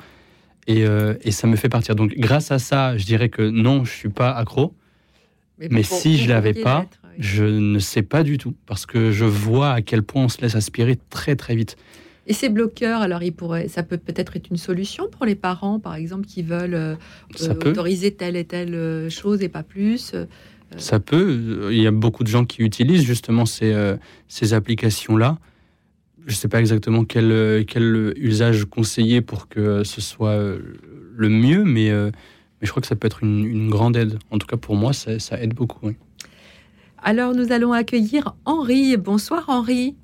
Et, 0.66 0.84
et 1.22 1.30
ça 1.30 1.46
me 1.46 1.54
fait 1.54 1.68
partir. 1.68 1.94
Donc, 1.94 2.12
grâce 2.16 2.50
à 2.50 2.58
ça, 2.58 2.96
je 2.96 3.04
dirais 3.04 3.28
que 3.28 3.42
non, 3.42 3.84
je 3.84 3.92
suis 3.92 4.08
pas 4.08 4.32
accro. 4.32 4.74
Mais 5.70 5.84
si 5.84 6.18
je 6.18 6.28
l'avais 6.28 6.54
pas, 6.54 6.86
je 7.18 7.44
ne 7.44 7.78
sais 7.78 8.02
pas 8.02 8.22
du 8.22 8.38
tout. 8.38 8.54
Parce 8.66 8.86
que 8.86 9.10
je 9.10 9.24
vois 9.24 9.72
à 9.72 9.82
quel 9.82 10.02
point 10.02 10.24
on 10.24 10.28
se 10.28 10.40
laisse 10.40 10.54
aspirer 10.54 10.98
très 11.10 11.36
très 11.36 11.56
vite. 11.56 11.76
Et 12.28 12.32
ces 12.32 12.48
bloqueurs, 12.48 13.02
alors 13.02 13.22
ils 13.22 13.32
pourraient, 13.32 13.68
ça 13.68 13.84
peut 13.84 13.98
peut-être 13.98 14.34
être 14.36 14.50
une 14.50 14.56
solution 14.56 15.08
pour 15.08 15.26
les 15.26 15.36
parents, 15.36 15.78
par 15.78 15.94
exemple, 15.94 16.26
qui 16.26 16.42
veulent 16.42 16.74
euh, 16.74 16.96
euh, 17.42 17.54
peut. 17.54 17.70
autoriser 17.70 18.10
telle 18.12 18.34
et 18.34 18.44
telle 18.44 18.74
euh, 18.74 19.08
chose 19.08 19.42
et 19.42 19.48
pas 19.48 19.62
plus. 19.62 20.10
Euh, 20.12 20.24
Ça 20.76 20.98
peut. 20.98 21.68
Il 21.70 21.80
y 21.80 21.86
a 21.86 21.92
beaucoup 21.92 22.24
de 22.24 22.28
gens 22.28 22.44
qui 22.44 22.62
utilisent 22.62 23.04
justement 23.04 23.46
ces, 23.46 23.72
euh, 23.72 23.96
ces 24.26 24.54
applications-là. 24.54 25.38
Je 26.26 26.32
ne 26.32 26.36
sais 26.36 26.48
pas 26.48 26.58
exactement 26.58 27.04
quel, 27.04 27.64
quel 27.66 28.12
usage 28.16 28.64
conseiller 28.64 29.20
pour 29.20 29.46
que 29.48 29.84
ce 29.84 30.00
soit 30.00 30.36
le 30.36 31.28
mieux, 31.28 31.62
mais, 31.62 31.92
mais 31.92 32.10
je 32.62 32.70
crois 32.70 32.80
que 32.80 32.88
ça 32.88 32.96
peut 32.96 33.06
être 33.06 33.22
une, 33.22 33.44
une 33.46 33.70
grande 33.70 33.96
aide. 33.96 34.18
En 34.32 34.38
tout 34.38 34.48
cas, 34.48 34.56
pour 34.56 34.74
moi, 34.74 34.92
ça, 34.92 35.20
ça 35.20 35.40
aide 35.40 35.54
beaucoup. 35.54 35.86
oui. 35.86 35.94
Alors 37.08 37.34
nous 37.34 37.52
allons 37.52 37.72
accueillir 37.72 38.34
Henri. 38.46 38.96
Bonsoir 38.96 39.44
Henri. 39.46 39.96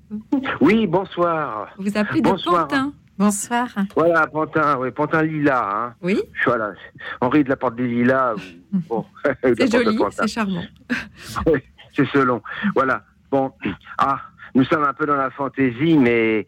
Oui, 0.60 0.86
bonsoir. 0.86 1.70
Vous 1.76 1.98
appelez 1.98 2.20
de 2.20 2.30
Bonsoir. 2.30 2.68
Pantin. 2.68 2.92
Bonsoir. 3.18 3.66
Voilà, 3.96 4.28
Pantin, 4.28 4.76
oui, 4.78 4.92
Pantin 4.92 5.24
Lila. 5.24 5.68
Hein. 5.68 5.94
Oui. 6.00 6.22
Voilà, 6.46 6.74
Henri 7.20 7.42
de 7.42 7.48
la 7.48 7.56
Porte 7.56 7.74
des 7.74 7.88
Lilas. 7.88 8.36
Bon, 8.88 9.04
C'est 9.42 9.72
joli, 9.72 9.98
c'est 10.12 10.28
charmant. 10.28 10.62
Oui, 11.46 11.58
c'est 11.92 12.06
selon. 12.10 12.40
Voilà. 12.76 13.02
Bon, 13.32 13.50
ah, 13.98 14.20
nous 14.54 14.62
sommes 14.64 14.84
un 14.84 14.92
peu 14.92 15.04
dans 15.04 15.16
la 15.16 15.30
fantaisie, 15.32 15.98
mais 15.98 16.46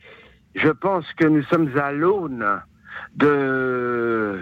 je 0.54 0.68
pense 0.68 1.04
que 1.14 1.26
nous 1.26 1.42
sommes 1.42 1.76
à 1.76 1.90
l'aune 1.90 2.46
de, 3.16 4.40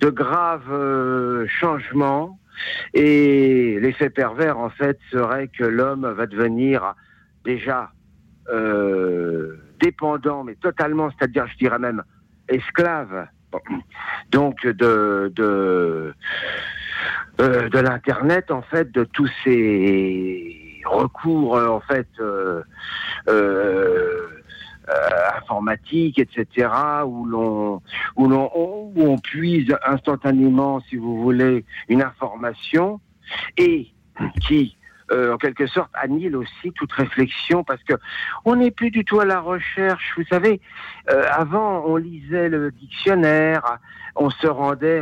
de 0.00 0.08
graves 0.08 0.72
euh, 0.72 1.46
changements. 1.48 2.38
Et 2.94 3.78
l'effet 3.80 4.10
pervers, 4.10 4.58
en 4.58 4.70
fait, 4.70 4.98
serait 5.10 5.48
que 5.48 5.64
l'homme 5.64 6.06
va 6.10 6.26
devenir 6.26 6.94
déjà 7.44 7.90
euh, 8.50 9.56
dépendant, 9.80 10.44
mais 10.44 10.54
totalement, 10.56 11.10
c'est-à-dire, 11.10 11.46
je 11.46 11.56
dirais 11.56 11.78
même, 11.78 12.02
esclave. 12.48 13.26
Donc, 14.30 14.66
de, 14.66 15.32
de, 15.34 16.14
euh, 17.40 17.68
de 17.68 17.78
l'internet 17.78 18.50
en 18.50 18.62
fait 18.62 18.90
de 18.90 19.04
tous 19.04 19.30
ces 19.44 20.82
recours 20.84 21.56
euh, 21.56 21.68
en 21.68 21.78
fait 21.80 22.08
euh, 22.18 22.64
euh, 24.88 25.38
informatiques 25.38 26.18
etc 26.18 26.68
où 27.06 27.24
l'on 27.24 27.82
où 28.16 28.28
l'on 28.28 28.50
où 28.54 28.92
on 28.96 29.18
puise 29.18 29.74
instantanément 29.86 30.80
si 30.80 30.96
vous 30.96 31.22
voulez 31.22 31.64
une 31.88 32.02
information 32.02 33.00
et 33.56 33.88
qui 34.46 34.76
euh, 35.10 35.32
en 35.32 35.38
quelque 35.38 35.66
sorte 35.66 35.90
annihile 35.94 36.36
aussi 36.36 36.72
toute 36.74 36.92
réflexion 36.92 37.64
parce 37.64 37.82
que 37.82 37.94
on 38.44 38.56
n'est 38.56 38.70
plus 38.70 38.90
du 38.90 39.06
tout 39.06 39.20
à 39.20 39.24
la 39.24 39.40
recherche. 39.40 40.12
Vous 40.18 40.24
savez, 40.24 40.60
euh, 41.10 41.24
avant 41.30 41.82
on 41.86 41.96
lisait 41.96 42.50
le 42.50 42.70
dictionnaire, 42.70 43.78
on 44.16 44.28
se 44.28 44.46
rendait. 44.46 45.00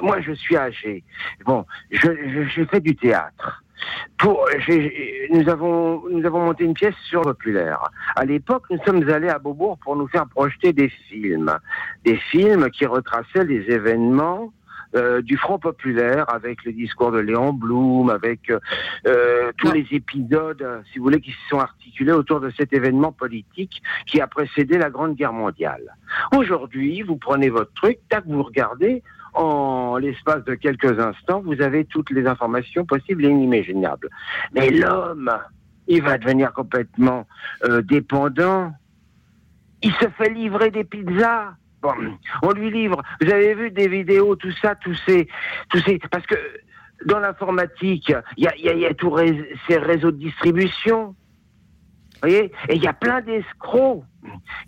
Moi, 0.00 0.20
je 0.20 0.32
suis 0.32 0.56
âgé. 0.56 1.04
Bon, 1.44 1.64
j'ai 1.90 2.66
fait 2.66 2.80
du 2.80 2.96
théâtre. 2.96 3.62
Pour, 4.18 4.46
nous 5.30 5.48
avons 5.48 6.08
nous 6.08 6.24
avons 6.26 6.46
monté 6.46 6.64
une 6.64 6.74
pièce 6.74 6.94
sur 7.08 7.22
populaire. 7.22 7.80
À 8.16 8.24
l'époque, 8.24 8.64
nous 8.70 8.78
sommes 8.84 9.08
allés 9.08 9.28
à 9.28 9.38
Beaubourg 9.38 9.78
pour 9.78 9.96
nous 9.96 10.08
faire 10.08 10.26
projeter 10.26 10.72
des 10.72 10.88
films, 10.88 11.58
des 12.04 12.16
films 12.16 12.70
qui 12.70 12.86
retraçaient 12.86 13.44
les 13.44 13.70
événements 13.70 14.52
euh, 14.94 15.20
du 15.20 15.36
Front 15.36 15.58
populaire 15.58 16.24
avec 16.32 16.64
le 16.64 16.72
discours 16.72 17.10
de 17.10 17.18
Léon 17.18 17.52
Blum, 17.52 18.08
avec 18.08 18.48
euh, 18.50 18.60
euh, 19.06 19.52
tous 19.58 19.72
les 19.72 19.86
épisodes, 19.90 20.82
si 20.90 20.98
vous 20.98 21.04
voulez, 21.04 21.20
qui 21.20 21.32
se 21.32 21.48
sont 21.50 21.58
articulés 21.58 22.12
autour 22.12 22.40
de 22.40 22.50
cet 22.56 22.72
événement 22.72 23.12
politique 23.12 23.82
qui 24.06 24.20
a 24.20 24.26
précédé 24.26 24.78
la 24.78 24.88
Grande 24.88 25.16
Guerre 25.16 25.32
mondiale. 25.32 25.96
Aujourd'hui, 26.34 27.02
vous 27.02 27.16
prenez 27.16 27.50
votre 27.50 27.72
truc, 27.74 27.98
tac, 28.08 28.24
vous 28.26 28.42
regardez, 28.42 29.02
en 29.36 29.98
l'espace 29.98 30.44
de 30.44 30.54
quelques 30.54 30.98
instants, 30.98 31.42
vous 31.44 31.60
avez 31.60 31.84
toutes 31.84 32.10
les 32.10 32.26
informations 32.26 32.84
possibles 32.84 33.24
et 33.26 33.28
inimaginables. 33.28 34.08
Mais 34.52 34.70
l'homme, 34.70 35.30
il 35.86 36.02
va 36.02 36.18
devenir 36.18 36.52
complètement 36.52 37.26
euh, 37.64 37.82
dépendant. 37.82 38.72
Il 39.82 39.92
se 39.94 40.08
fait 40.08 40.30
livrer 40.30 40.70
des 40.70 40.84
pizzas. 40.84 41.54
Bon, 41.82 41.92
on 42.42 42.52
lui 42.52 42.70
livre. 42.70 43.02
Vous 43.20 43.30
avez 43.30 43.54
vu 43.54 43.70
des 43.70 43.88
vidéos, 43.88 44.34
tout 44.36 44.52
ça, 44.62 44.74
tous 44.74 44.96
ces, 45.06 45.28
parce 46.10 46.26
que 46.26 46.36
dans 47.04 47.18
l'informatique, 47.18 48.12
il 48.36 48.44
y 48.44 48.86
a, 48.86 48.94
tous 48.94 49.18
ces 49.68 49.76
réseaux 49.76 50.10
de 50.10 50.16
distribution. 50.16 51.14
Vous 52.26 52.32
Et 52.34 52.50
il 52.74 52.82
y 52.82 52.86
a 52.88 52.92
plein 52.92 53.20
d'escrocs 53.20 54.02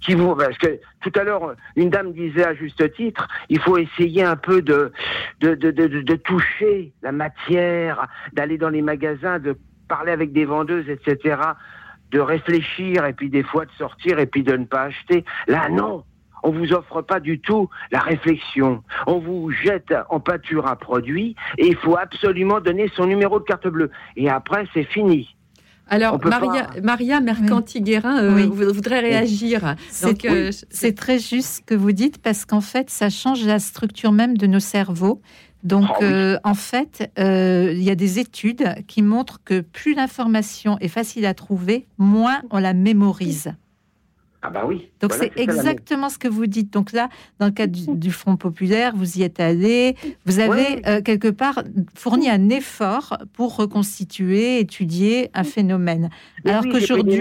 qui 0.01 0.15
vont. 0.15 0.35
Parce 0.37 0.57
que 0.59 0.79
tout 1.03 1.13
à 1.19 1.25
l'heure, 1.25 1.55
une 1.77 1.91
dame 1.91 2.13
disait 2.13 2.45
à 2.45 2.55
juste 2.55 2.93
titre 2.95 3.27
il 3.49 3.61
faut 3.61 3.77
essayer 3.79 4.23
un 4.25 4.37
peu 4.37 4.63
de, 4.63 4.93
de, 5.41 5.55
de- 5.55 5.71
de 5.71 6.15
toucher 6.17 6.93
la 7.03 7.13
matière, 7.13 8.07
d'aller 8.33 8.59
dans 8.59 8.71
les 8.71 8.83
magasins, 8.83 9.39
de 9.39 9.57
parler 9.89 10.13
avec 10.13 10.33
des 10.33 10.45
vendeuses, 10.45 10.89
etc., 10.89 11.39
de 12.11 12.21
réfléchir 12.21 13.05
et 13.05 13.13
puis 13.13 13.29
des 13.31 13.43
fois 13.43 13.67
de 13.67 13.71
sortir 13.73 14.19
et 14.19 14.27
puis 14.27 14.43
de 14.43 14.57
ne 14.57 14.65
pas 14.65 14.83
acheter. 14.83 15.25
Là, 15.47 15.69
non 15.69 16.05
on 16.45 16.53
vous 16.53 16.73
offre 16.73 17.03
pas 17.03 17.19
du 17.19 17.41
tout 17.41 17.69
la 17.91 17.99
réflexion. 17.99 18.85
On 19.09 19.19
vous 19.19 19.51
jette 19.51 19.93
en 20.09 20.21
pâture 20.21 20.69
un 20.69 20.77
produit 20.77 21.35
et 21.59 21.67
il 21.67 21.77
faut 21.77 21.97
absolument 21.99 22.61
donner 22.61 22.89
son 22.95 23.07
numéro 23.07 23.41
de 23.41 23.45
carte 23.45 23.67
bleue. 23.67 23.91
Et 24.17 24.31
après, 24.31 24.65
c'est 24.73 24.85
fini. 24.85 25.35
Alors 25.89 26.19
Maria, 26.25 26.65
pas- 26.65 26.81
Maria 26.83 27.21
Mercanti-Guérin 27.21 28.23
euh, 28.23 28.35
Oui. 28.35 28.47
voudrait 28.73 29.01
réagir. 29.01 29.75
C'est 29.91 30.25
euh, 30.27 30.51
oui, 30.51 30.57
c'est 30.71 30.95
très 30.95 31.19
juste 31.19 31.57
ce 31.57 31.61
que 31.63 31.75
vous 31.75 31.93
dites 31.93 32.19
parce 32.19 32.45
qu'en 32.45 32.61
fait, 32.61 32.91
ça 32.91 33.11
change 33.11 33.45
la 33.45 33.59
structure 33.59 34.13
même 34.13 34.37
de 34.37 34.47
nos 34.47 34.61
cerveaux. 34.61 35.21
Donc, 35.65 35.87
Ah 35.89 35.97
oui. 36.01 36.07
euh, 36.07 36.39
en 36.45 36.55
fait, 36.55 37.11
euh, 37.19 37.73
il 37.75 37.83
y 37.83 37.91
a 37.91 37.95
des 37.97 38.19
études 38.21 38.75
qui 38.87 39.03
montrent 39.03 39.41
que 39.45 39.61
plus 39.61 39.95
l'information 39.95 40.79
est 40.81 40.89
facile 40.89 41.27
à 41.27 41.35
trouver, 41.35 41.87
moins 41.99 42.43
on 42.51 42.59
la 42.59 42.75
mémorise. 42.75 43.53
Ah 44.43 44.51
bah 44.51 44.65
oui. 44.67 44.89
Donc 45.01 45.13
Voilà, 45.15 45.31
c'est 45.35 45.41
exactement 45.43 46.09
ce 46.09 46.19
que 46.19 46.29
vous 46.29 46.47
dites. 46.47 46.73
Donc 46.73 46.93
là, 46.93 47.09
dans 47.41 47.47
le 47.47 47.53
cadre 47.53 47.73
du, 47.73 47.87
du 47.99 48.11
Front 48.13 48.37
populaire, 48.37 48.95
vous 48.95 49.19
y 49.19 49.23
êtes 49.23 49.41
allé, 49.41 49.97
vous 50.27 50.39
avez 50.39 50.49
Ouais. 50.77 50.83
euh, 50.87 51.03
quelque 51.03 51.29
part 51.29 51.63
fourni 51.97 52.31
un 52.31 52.49
effort 52.51 53.19
pour 53.33 53.57
reconstituer, 53.57 54.61
étudier 54.61 55.31
un 55.35 55.45
phénomène. 55.45 56.09
Mais 56.45 56.53
Alors 56.53 56.63
oui, 56.65 56.71
qu'aujourd'hui, 56.71 57.21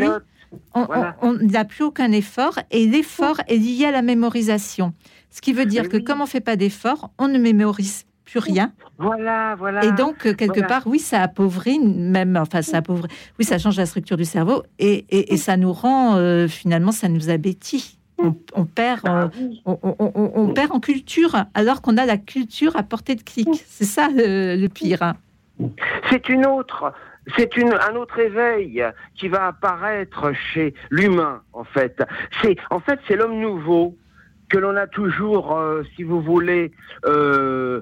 on 0.73 0.85
Voilà. 0.85 1.17
n'a 1.41 1.65
plus 1.65 1.83
aucun 1.83 2.11
effort 2.11 2.59
et 2.71 2.85
l'effort 2.85 3.41
est 3.47 3.57
lié 3.57 3.85
à 3.85 3.91
la 3.91 4.01
mémorisation. 4.01 4.93
Ce 5.31 5.41
qui 5.41 5.53
veut 5.53 5.65
dire 5.65 5.83
Mais 5.83 5.89
que 5.89 5.97
oui. 5.97 6.03
comme 6.03 6.21
on 6.21 6.25
fait 6.25 6.39
pas 6.39 6.55
d'effort, 6.55 7.11
on 7.17 7.27
ne 7.27 7.37
mémorise 7.39 8.05
plus 8.27 8.39
rien. 8.39 8.73
Voilà, 8.99 9.55
voilà. 9.55 9.85
Et 9.85 9.91
donc, 9.93 10.25
euh, 10.25 10.33
quelque 10.33 10.53
Voilà. 10.59 10.67
part, 10.67 10.83
oui, 10.85 10.99
ça 10.99 11.21
appauvrit, 11.21 11.79
même, 11.79 12.35
enfin, 12.37 12.61
ça 12.61 12.77
appauvrit, 12.77 13.09
oui, 13.39 13.45
ça 13.45 13.57
change 13.57 13.77
la 13.77 13.85
structure 13.85 14.17
du 14.17 14.25
cerveau 14.25 14.63
et, 14.79 15.05
et- 15.09 15.33
et 15.33 15.37
ça 15.37 15.55
nous 15.55 15.71
rend, 15.71 16.17
euh, 16.17 16.47
finalement, 16.47 16.91
ça 16.91 17.07
nous 17.07 17.29
abétit. 17.29 17.97
On, 18.19 18.35
on 18.53 18.65
perd, 18.65 19.01
Ah 19.05 19.23
euh, 19.23 19.27
on, 19.65 19.79
on- 19.83 19.95
on- 19.99 20.31
on 20.35 20.47
perd 20.53 20.71
en 20.73 20.79
culture, 20.79 21.35
alors 21.53 21.81
qu'on 21.81 21.97
a 21.97 22.05
la 22.05 22.17
culture 22.17 22.75
à 22.75 22.83
portée 22.83 23.15
de 23.15 23.21
clic. 23.23 23.47
C'est 23.67 23.85
ça 23.85 24.09
le, 24.13 24.55
le 24.59 24.67
pire. 24.69 25.03
hein. 25.03 25.15
C'est 26.09 26.27
une 26.29 26.45
autre. 26.45 26.91
c'est 27.37 27.55
une, 27.57 27.73
un 27.73 27.95
autre 27.95 28.19
éveil 28.19 28.83
qui 29.15 29.27
va 29.27 29.47
apparaître 29.47 30.31
chez 30.33 30.73
l'humain, 30.89 31.41
en 31.53 31.63
fait. 31.63 32.01
C'est, 32.41 32.55
en 32.71 32.79
fait, 32.79 32.99
c'est 33.07 33.15
l'homme 33.15 33.39
nouveau 33.39 33.95
que 34.49 34.57
l'on 34.57 34.75
a 34.77 34.87
toujours, 34.87 35.55
euh, 35.57 35.83
si 35.95 36.03
vous 36.03 36.21
voulez, 36.21 36.71
euh, 37.05 37.81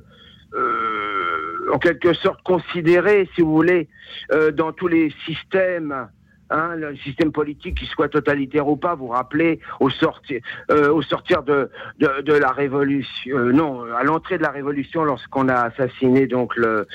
en 1.74 1.80
quelque 1.80 2.14
sorte 2.14 2.42
considéré, 2.44 3.30
si 3.36 3.42
vous 3.42 3.54
voulez, 3.54 3.88
euh, 4.32 4.52
dans 4.52 4.72
tous 4.72 4.88
les 4.88 5.12
systèmes. 5.26 6.08
Hein, 6.52 6.76
le 6.76 6.96
système 6.98 7.32
politique, 7.32 7.80
qui 7.80 7.88
soit 7.88 8.08
totalitaire 8.08 8.68
ou 8.68 8.76
pas, 8.78 8.94
vous 8.94 9.08
rappelez, 9.08 9.60
au 9.80 9.90
sortir, 9.90 10.42
euh, 10.70 10.92
au 10.94 11.02
sortir 11.02 11.42
de, 11.42 11.72
de, 11.98 12.22
de 12.22 12.34
la 12.34 12.52
révolution, 12.52 13.36
euh, 13.36 13.52
non, 13.52 13.82
à 13.92 14.04
l'entrée 14.04 14.38
de 14.38 14.44
la 14.44 14.52
révolution, 14.52 15.04
lorsqu'on 15.04 15.50
a 15.50 15.56
assassiné 15.56 16.28
donc 16.28 16.56
le 16.56 16.88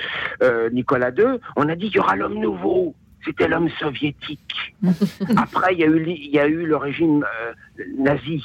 euh, 0.44 0.70
Nicolas 0.70 1.10
II, 1.10 1.40
on 1.56 1.68
a 1.68 1.74
dit 1.74 1.86
qu'il 1.88 1.96
y 1.96 1.98
aura 1.98 2.14
l'homme 2.14 2.38
nouveau. 2.38 2.94
C'était 3.24 3.48
l'homme 3.48 3.68
soviétique. 3.80 4.76
Après, 5.36 5.74
il 5.74 5.80
y 5.80 5.84
a 5.84 5.88
eu, 5.88 6.04
il 6.08 6.30
y 6.30 6.38
a 6.38 6.46
eu 6.46 6.64
le 6.64 6.76
régime 6.76 7.24
euh, 7.24 7.82
nazi. 7.98 8.44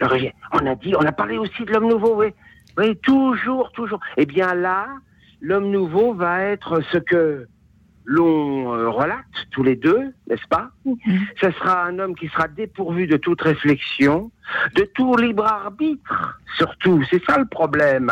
Le 0.00 0.06
régime- 0.06 0.32
on 0.52 0.66
a 0.66 0.74
dit, 0.74 0.94
on 0.96 1.06
a 1.06 1.12
parlé 1.12 1.38
aussi 1.38 1.64
de 1.64 1.72
l'homme 1.72 1.88
nouveau, 1.88 2.16
oui. 2.16 2.26
Oui, 2.78 2.96
toujours, 2.96 3.72
toujours. 3.72 4.00
Eh 4.16 4.26
bien 4.26 4.54
là, 4.54 4.86
l'homme 5.40 5.70
nouveau 5.70 6.14
va 6.14 6.42
être 6.42 6.80
ce 6.92 6.98
que 6.98 7.46
l'on 8.06 8.74
euh, 8.74 8.88
relate 8.88 9.18
tous 9.52 9.62
les 9.62 9.76
deux, 9.76 10.12
n'est-ce 10.28 10.46
pas? 10.48 10.70
Ce 11.40 11.50
sera 11.52 11.84
un 11.84 11.98
homme 11.98 12.16
qui 12.16 12.28
sera 12.28 12.48
dépourvu 12.48 13.06
de 13.06 13.16
toute 13.16 13.40
réflexion, 13.42 14.30
de 14.74 14.82
tout 14.94 15.14
libre 15.16 15.44
arbitre, 15.44 16.40
surtout. 16.56 17.04
C'est 17.10 17.22
ça 17.24 17.38
le 17.38 17.44
problème. 17.44 18.10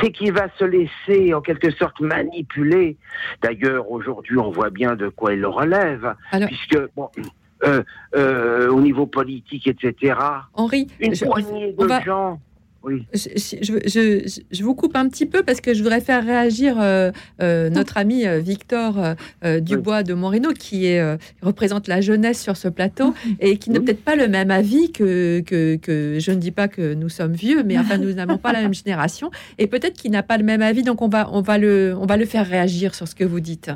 C'est 0.00 0.10
qu'il 0.10 0.32
va 0.32 0.46
se 0.58 0.64
laisser 0.64 1.34
en 1.34 1.40
quelque 1.42 1.70
sorte 1.70 2.00
manipuler. 2.00 2.96
D'ailleurs, 3.42 3.90
aujourd'hui, 3.90 4.38
on 4.38 4.50
voit 4.50 4.70
bien 4.70 4.94
de 4.96 5.08
quoi 5.08 5.34
il 5.34 5.40
le 5.40 5.48
relève, 5.48 6.14
puisque 6.46 6.78
bon. 6.94 7.10
euh, 7.64 7.82
euh, 8.14 8.68
au 8.68 8.80
niveau 8.80 9.06
politique, 9.06 9.66
etc. 9.66 10.14
Henri, 10.54 10.86
une 11.00 11.14
je- 11.14 11.24
poignée 11.24 11.74
on 11.78 11.82
de 11.84 11.88
va- 11.88 12.00
gens. 12.02 12.40
Oui. 12.84 13.04
Je, 13.12 13.28
je- 13.62 13.88
je- 13.88 14.40
je 14.50 14.62
vous 14.64 14.74
coupe 14.76 14.94
un 14.96 15.08
petit 15.08 15.26
peu 15.26 15.42
parce 15.42 15.60
que 15.60 15.74
je 15.74 15.82
voudrais 15.82 16.00
faire 16.00 16.24
réagir 16.24 16.76
euh, 16.80 17.10
euh, 17.42 17.68
notre 17.68 17.96
ami 17.96 18.26
euh, 18.26 18.38
Victor 18.38 19.14
euh, 19.44 19.60
Dubois 19.60 20.02
de 20.04 20.14
Moreno 20.14 20.50
qui 20.52 20.86
est, 20.86 21.00
euh, 21.00 21.16
représente 21.42 21.88
la 21.88 22.00
jeunesse 22.00 22.40
sur 22.40 22.56
ce 22.56 22.68
plateau 22.68 23.12
et 23.40 23.56
qui 23.58 23.70
n'a 23.70 23.80
peut-être 23.80 24.04
pas 24.04 24.14
le 24.14 24.28
même 24.28 24.50
avis 24.52 24.92
que, 24.92 25.40
que, 25.40 25.76
que- 25.76 26.18
je 26.20 26.30
ne 26.30 26.36
dis 26.36 26.52
pas 26.52 26.68
que 26.68 26.94
nous 26.94 27.08
sommes 27.08 27.32
vieux, 27.32 27.62
mais 27.64 27.76
enfin 27.78 27.98
nous 27.98 28.12
n'avons 28.12 28.38
pas 28.38 28.52
la 28.52 28.62
même 28.62 28.74
génération 28.74 29.30
et 29.58 29.66
peut-être 29.66 29.94
qu'il 29.94 30.12
n'a 30.12 30.22
pas 30.22 30.38
le 30.38 30.44
même 30.44 30.62
avis. 30.62 30.82
Donc 30.84 31.02
on 31.02 31.08
va, 31.08 31.28
on, 31.32 31.40
va 31.42 31.58
le, 31.58 31.94
on 31.98 32.06
va 32.06 32.16
le 32.16 32.24
faire 32.26 32.46
réagir 32.46 32.94
sur 32.94 33.08
ce 33.08 33.14
que 33.16 33.24
vous 33.24 33.40
dites. 33.40 33.70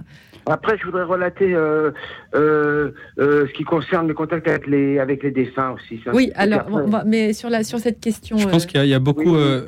Après, 0.51 0.77
je 0.79 0.85
voudrais 0.85 1.05
relater 1.05 1.55
euh, 1.55 1.91
euh, 2.35 2.91
euh, 3.19 3.47
ce 3.47 3.53
qui 3.53 3.65
concerne 3.65 4.09
les 4.09 4.15
contacts 4.15 4.47
avec 4.49 4.67
les, 4.67 4.99
avec 4.99 5.23
les 5.23 5.31
défunts 5.31 5.71
aussi. 5.73 6.01
ça. 6.05 6.11
Oui, 6.13 6.31
alors, 6.35 6.63
mais 7.07 7.33
sur, 7.33 7.49
la, 7.51 7.63
sur 7.65 7.79
cette 7.79 8.01
question. 8.01 8.37
Je 8.39 8.49
pense 8.49 8.67
qu'il 8.67 8.79
y, 8.79 8.81
a- 8.83 8.85
il 8.87 8.91
y 8.91 8.95
a 8.95 8.99
beaucoup. 8.99 9.37
euh, 9.37 9.67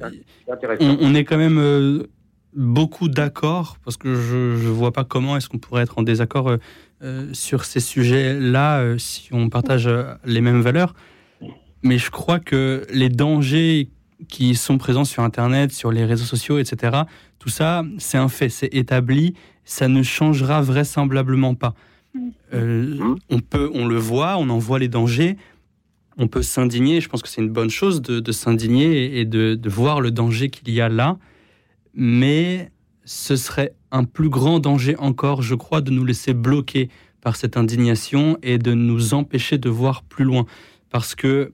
intéressant. 0.50 0.84
on, 0.84 0.98
on 1.10 1.14
est 1.14 1.24
quand 1.24 1.38
même 1.38 1.58
euh, 1.58 2.02
beaucoup 2.54 3.08
d'accord 3.08 3.76
parce 3.84 3.96
que 3.96 4.14
je 4.14 4.36
ne 4.36 4.70
vois 4.70 4.92
pas 4.92 5.04
comment 5.04 5.36
est-ce 5.36 5.48
qu'on 5.48 5.58
pourrait 5.58 5.82
être 5.84 5.98
en 5.98 6.02
désaccord 6.02 6.48
euh, 6.50 6.56
euh, 7.02 7.26
sur 7.32 7.64
ces 7.64 7.80
sujets-là 7.80 8.80
euh, 8.80 8.98
si 8.98 9.28
on 9.32 9.48
partage 9.48 9.86
euh, 9.86 10.14
les 10.24 10.40
mêmes 10.40 10.60
valeurs. 10.60 10.94
Mais 11.82 11.98
je 11.98 12.10
crois 12.10 12.38
que 12.38 12.82
les 12.92 13.08
dangers 13.08 13.88
qui 14.28 14.54
sont 14.54 14.78
présents 14.78 15.04
sur 15.04 15.22
Internet, 15.24 15.72
sur 15.72 15.90
les 15.90 16.04
réseaux 16.04 16.24
sociaux, 16.24 16.58
etc., 16.58 16.96
tout 17.40 17.48
ça, 17.48 17.82
c'est 17.98 18.18
un 18.18 18.28
fait, 18.28 18.48
c'est 18.50 18.72
établi, 18.72 19.34
ça 19.64 19.88
ne 19.88 20.02
changera 20.02 20.60
vraisemblablement 20.62 21.54
pas. 21.54 21.74
Euh, 22.52 22.98
on, 23.30 23.40
peut, 23.40 23.70
on 23.74 23.86
le 23.86 23.96
voit, 23.96 24.36
on 24.36 24.48
en 24.50 24.58
voit 24.58 24.78
les 24.78 24.88
dangers, 24.88 25.36
on 26.18 26.28
peut 26.28 26.42
s'indigner, 26.42 27.00
je 27.00 27.08
pense 27.08 27.22
que 27.22 27.28
c'est 27.28 27.40
une 27.40 27.48
bonne 27.50 27.70
chose 27.70 28.02
de, 28.02 28.20
de 28.20 28.32
s'indigner 28.32 28.92
et- 29.06 29.20
et 29.20 29.24
de, 29.24 29.54
de 29.54 29.68
voir 29.70 30.00
le 30.02 30.10
danger 30.10 30.50
qu'il 30.50 30.68
y 30.70 30.80
a 30.82 30.88
là, 30.90 31.16
mais 31.94 32.70
ce 33.04 33.36
serait 33.36 33.74
un 33.90 34.04
plus 34.04 34.28
grand 34.28 34.58
danger 34.58 34.96
encore, 34.98 35.42
je 35.42 35.54
crois, 35.54 35.80
de 35.80 35.90
nous 35.90 36.04
laisser 36.04 36.34
bloquer 36.34 36.88
par 37.20 37.36
cette 37.36 37.56
indignation 37.56 38.36
et 38.42 38.58
de 38.58 38.74
nous 38.74 39.14
empêcher 39.14 39.58
de 39.58 39.68
voir 39.70 40.02
plus 40.02 40.24
loin. 40.24 40.44
Parce 40.90 41.14
que 41.14 41.52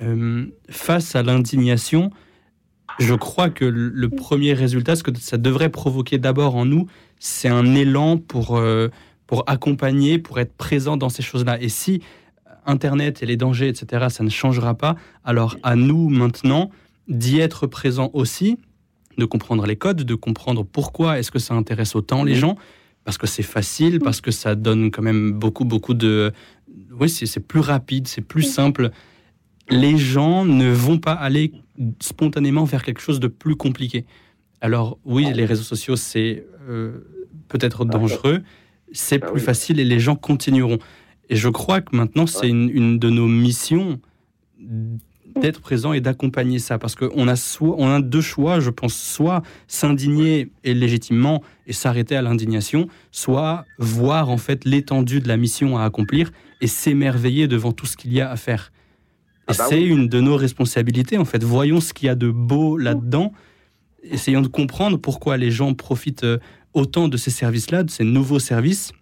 euh, 0.00 0.46
face 0.70 1.16
à 1.16 1.22
l'indignation, 1.22 2.10
je 2.98 3.14
crois 3.14 3.50
que 3.50 3.64
le 3.64 4.08
premier 4.08 4.52
résultat, 4.52 4.96
ce 4.96 5.02
que 5.02 5.16
ça 5.18 5.36
devrait 5.36 5.68
provoquer 5.68 6.18
d'abord 6.18 6.56
en 6.56 6.64
nous, 6.64 6.86
c'est 7.18 7.48
un 7.48 7.74
élan 7.74 8.18
pour, 8.18 8.56
euh, 8.56 8.88
pour 9.26 9.44
accompagner, 9.46 10.18
pour 10.18 10.40
être 10.40 10.54
présent 10.56 10.96
dans 10.96 11.08
ces 11.08 11.22
choses-là. 11.22 11.60
Et 11.60 11.68
si 11.68 12.00
Internet 12.66 13.22
et 13.22 13.26
les 13.26 13.36
dangers, 13.36 13.68
etc., 13.68 14.06
ça 14.10 14.24
ne 14.24 14.30
changera 14.30 14.74
pas, 14.74 14.96
alors 15.24 15.56
à 15.62 15.76
nous 15.76 16.08
maintenant 16.08 16.70
d'y 17.08 17.38
être 17.38 17.66
présent 17.66 18.10
aussi, 18.12 18.58
de 19.16 19.24
comprendre 19.24 19.64
les 19.66 19.76
codes, 19.76 20.02
de 20.02 20.14
comprendre 20.14 20.64
pourquoi 20.64 21.18
est-ce 21.18 21.30
que 21.30 21.38
ça 21.38 21.54
intéresse 21.54 21.96
autant 21.96 22.24
les 22.24 22.34
gens, 22.34 22.56
parce 23.04 23.16
que 23.16 23.26
c'est 23.26 23.42
facile, 23.42 24.00
parce 24.00 24.20
que 24.20 24.30
ça 24.30 24.54
donne 24.54 24.90
quand 24.90 25.02
même 25.02 25.32
beaucoup, 25.32 25.64
beaucoup 25.64 25.94
de... 25.94 26.32
Oui, 26.98 27.08
c'est 27.08 27.26
c'est 27.26 27.40
plus 27.40 27.60
rapide, 27.60 28.06
c'est 28.06 28.20
plus 28.20 28.42
simple. 28.42 28.90
Les 29.70 29.96
gens 29.96 30.44
ne 30.44 30.70
vont 30.70 30.98
pas 30.98 31.12
aller 31.12 31.52
spontanément 32.00 32.64
vers 32.64 32.82
quelque 32.82 33.00
chose 33.00 33.20
de 33.20 33.28
plus 33.28 33.56
compliqué. 33.56 34.04
Alors 34.60 34.98
oui, 35.04 35.32
les 35.32 35.44
réseaux 35.44 35.62
sociaux, 35.62 35.96
c'est 35.96 36.44
euh, 36.68 37.06
peut-être 37.48 37.84
dangereux, 37.84 38.42
c'est 38.92 39.18
plus 39.18 39.40
facile 39.40 39.78
et 39.80 39.84
les 39.84 40.00
gens 40.00 40.16
continueront. 40.16 40.78
Et 41.30 41.36
je 41.36 41.48
crois 41.48 41.80
que 41.80 41.94
maintenant, 41.94 42.26
c'est 42.26 42.48
une, 42.48 42.70
une 42.70 42.98
de 42.98 43.10
nos 43.10 43.28
missions 43.28 44.00
d'être 45.40 45.60
présent 45.60 45.92
et 45.92 46.00
d'accompagner 46.00 46.58
ça. 46.58 46.78
Parce 46.78 46.94
qu'on 46.94 47.28
a, 47.28 47.36
soit, 47.36 47.74
on 47.78 47.88
a 47.88 48.00
deux 48.00 48.20
choix, 48.20 48.60
je 48.60 48.70
pense, 48.70 48.94
soit 48.94 49.42
s'indigner 49.66 50.50
et 50.64 50.74
légitimement 50.74 51.42
et 51.66 51.72
s'arrêter 51.72 52.16
à 52.16 52.22
l'indignation, 52.22 52.88
soit 53.12 53.64
voir 53.78 54.30
en 54.30 54.38
fait 54.38 54.64
l'étendue 54.64 55.20
de 55.20 55.28
la 55.28 55.36
mission 55.36 55.78
à 55.78 55.84
accomplir 55.84 56.30
et 56.60 56.66
s'émerveiller 56.66 57.46
devant 57.46 57.72
tout 57.72 57.86
ce 57.86 57.96
qu'il 57.96 58.12
y 58.12 58.20
a 58.20 58.30
à 58.30 58.36
faire. 58.36 58.72
Et 59.48 59.52
Ah 59.52 59.54
bah 59.58 59.64
c'est 59.68 59.76
oui. 59.76 59.86
une 59.86 60.08
de 60.08 60.20
nos 60.20 60.36
responsabilités, 60.36 61.16
en 61.18 61.24
fait. 61.24 61.42
Voyons 61.42 61.80
ce 61.80 61.92
qu'il 61.94 62.06
y 62.06 62.08
a 62.10 62.14
de 62.14 62.30
beau 62.30 62.76
là-dedans. 62.76 63.32
Essayons 64.02 64.42
de 64.42 64.48
comprendre 64.48 64.96
pourquoi 64.98 65.36
les 65.36 65.50
gens 65.50 65.74
profitent 65.74 66.24
euh, 66.24 66.38
autant 66.74 67.08
de 67.08 67.16
ces 67.16 67.30
services-là, 67.30 67.82
de 67.82 67.90
ces 67.90 68.04
nouveaux 68.04 68.38
services. 68.38 68.92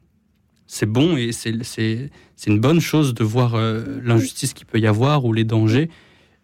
C'est 0.69 0.87
bon 0.87 1.17
et 1.17 1.31
c'est- 1.33 2.11
une 2.47 2.59
bonne 2.61 2.81
chose 2.81 3.15
de 3.15 3.23
voir 3.25 3.55
euh, 3.55 3.85
l'injustice 4.03 4.53
qu'il 4.55 4.67
peut 4.67 4.79
y 4.81 4.87
avoir 4.87 5.25
ou 5.25 5.33
les 5.33 5.45
dangers. 5.45 5.91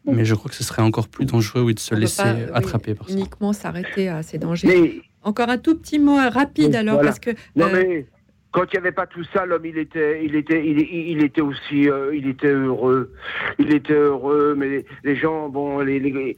Mais 0.05 0.25
je 0.25 0.35
crois 0.35 0.51
que 0.51 0.57
ce 0.57 0.65
serait 0.65 0.83
encore 0.83 1.07
plus 1.09 1.25
dangereux 1.27 1.63
oui, 1.63 1.75
de 1.75 1.79
se 1.81 1.95
on 1.95 1.99
laisser 1.99 2.23
pas, 2.23 2.35
oui, 2.35 2.41
attraper 2.55 2.95
par 2.95 3.09
ça. 3.09 3.15
uniquement 3.15 3.53
s'arrêter 3.53 4.09
à 4.09 4.23
ces 4.25 4.37
dangers. 4.39 5.01
Encore 5.23 5.49
un 5.49 5.59
tout 5.59 5.77
petit 5.77 6.01
mot 6.01 6.19
euh, 6.19 6.29
rapide 6.29 6.75
alors 6.75 6.95
Voilà. 6.97 7.09
parce 7.11 7.21
que 7.21 7.31
Non, 7.55 7.67
euh, 7.67 7.71
mais 7.73 8.07
quand 8.53 8.65
il 8.65 8.77
n'y 8.77 8.79
avait 8.79 8.93
pas 8.93 9.07
tout 9.07 9.25
ça, 9.33 9.47
l'homme, 9.47 9.65
il 9.65 9.79
était, 9.79 10.25
il 10.25 10.37
était, 10.37 10.65
il, 10.65 11.23
était 11.25 11.41
aussi, 11.41 11.89
euh, 11.89 12.15
il 12.15 12.29
était 12.29 12.49
heureux. 12.53 13.11
Il 13.59 13.75
était 13.75 13.95
heureux, 13.95 14.55
mais 14.57 14.85
les, 15.05 15.17
gens, 15.17 15.49
bon, 15.49 15.81
les- 15.81 16.37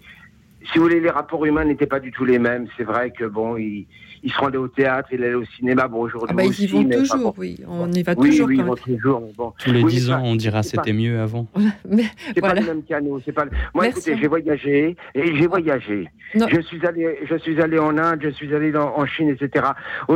si 0.73 0.78
vous 0.78 0.85
voulez, 0.85 1.01
les 1.01 1.11
rapports 1.11 1.45
humains 1.45 1.65
n'étaient 1.65 1.86
pas 1.86 2.01
du 2.01 2.12
tout 2.12 2.24
les 2.24 2.39
mêmes. 2.39 2.69
C'est 2.77 2.85
vrai 2.85 3.11
que 3.11 3.24
bon, 3.24 3.57
il, 3.57 3.86
il 4.24 4.32
se 4.32 4.38
rendait 4.38 4.59
au 4.59 4.68
théâtre, 4.68 5.09
il 5.12 5.22
allait 5.22 5.34
au 5.34 5.44
cinéma, 5.44 5.86
bon, 5.86 6.01
aujourd'hui 6.01 6.30
ah 6.32 6.34
bah, 6.34 6.42
ils 6.44 6.46
y 6.46 6.51
aussi, 6.51 6.66
vont 6.66 6.88
toujours, 6.88 7.18
bon. 7.18 7.34
oui, 7.36 7.59
on 7.68 7.92
y 7.92 8.02
va 8.02 8.14
Oui, 8.16 8.30
toujours. 8.30 8.48
oui, 8.48 8.55
ils 8.55 8.59
quand 8.59 8.64
vont 8.64 8.74
même. 8.74 8.96
toujours. 8.96 9.20
mais 9.20 9.32
bon. 9.36 9.52
Tous 9.59 9.70
les 9.72 9.82
Oui, 9.82 9.92
dix 9.92 10.09
mais 10.09 10.14
ans, 10.14 10.22
on 10.24 10.34
dira 10.34 10.62
c'était 10.62 10.92
mieux 10.94 11.20
avant. 11.20 11.46
Mais 11.88 12.05
C'est 12.34 12.40
voilà. 12.40 12.55
pas 12.56 12.60
le 12.62 12.66
même 12.66 12.82
canot. 12.82 13.20
C'est 13.24 13.32
pas. 13.32 13.44
le- 13.44 13.51
Moi, 13.74 13.84
Merci. 13.84 13.98
écoutez, 14.01 14.16
j'ai 14.22 14.26
voyagé 14.28 14.96
et 15.14 15.36
j'ai 15.36 15.46
voyagé. 15.46 16.09
Non. 16.34 16.46
Je 16.48 16.60
suis 16.62 16.84
allé, 16.86 17.18
je 17.28 17.36
suis 17.36 17.60
allé 17.60 17.78
en 17.78 17.96
Inde, 17.98 18.20
je 18.22 18.30
suis 18.30 18.52
allé 18.55 18.72
dans- 18.72 18.96
en 18.96 19.05
Chine, 19.06 19.28
etc. 19.28 19.66
Je, 20.09 20.14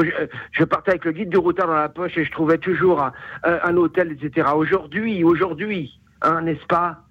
je 0.53 0.65
partais 0.65 0.93
avec 0.93 1.05
le 1.05 1.13
guide 1.13 1.29
du 1.29 1.37
routard 1.37 1.67
dans 1.69 1.75
la 1.75 1.89
poche 1.91 2.17
et 2.17 2.25
je 2.25 2.31
trouvais 2.33 2.59
toujours 2.59 3.03
un, 3.03 3.13
un- 3.45 3.59
un 3.63 3.77
hôtel, 3.77 4.13
etc. 4.21 4.49
Aujourd'hui, 4.57 5.23
aujourd'hui, 5.23 6.01
hein, 6.23 6.41
n'est-ce 6.43 6.65
pas? 6.67 7.05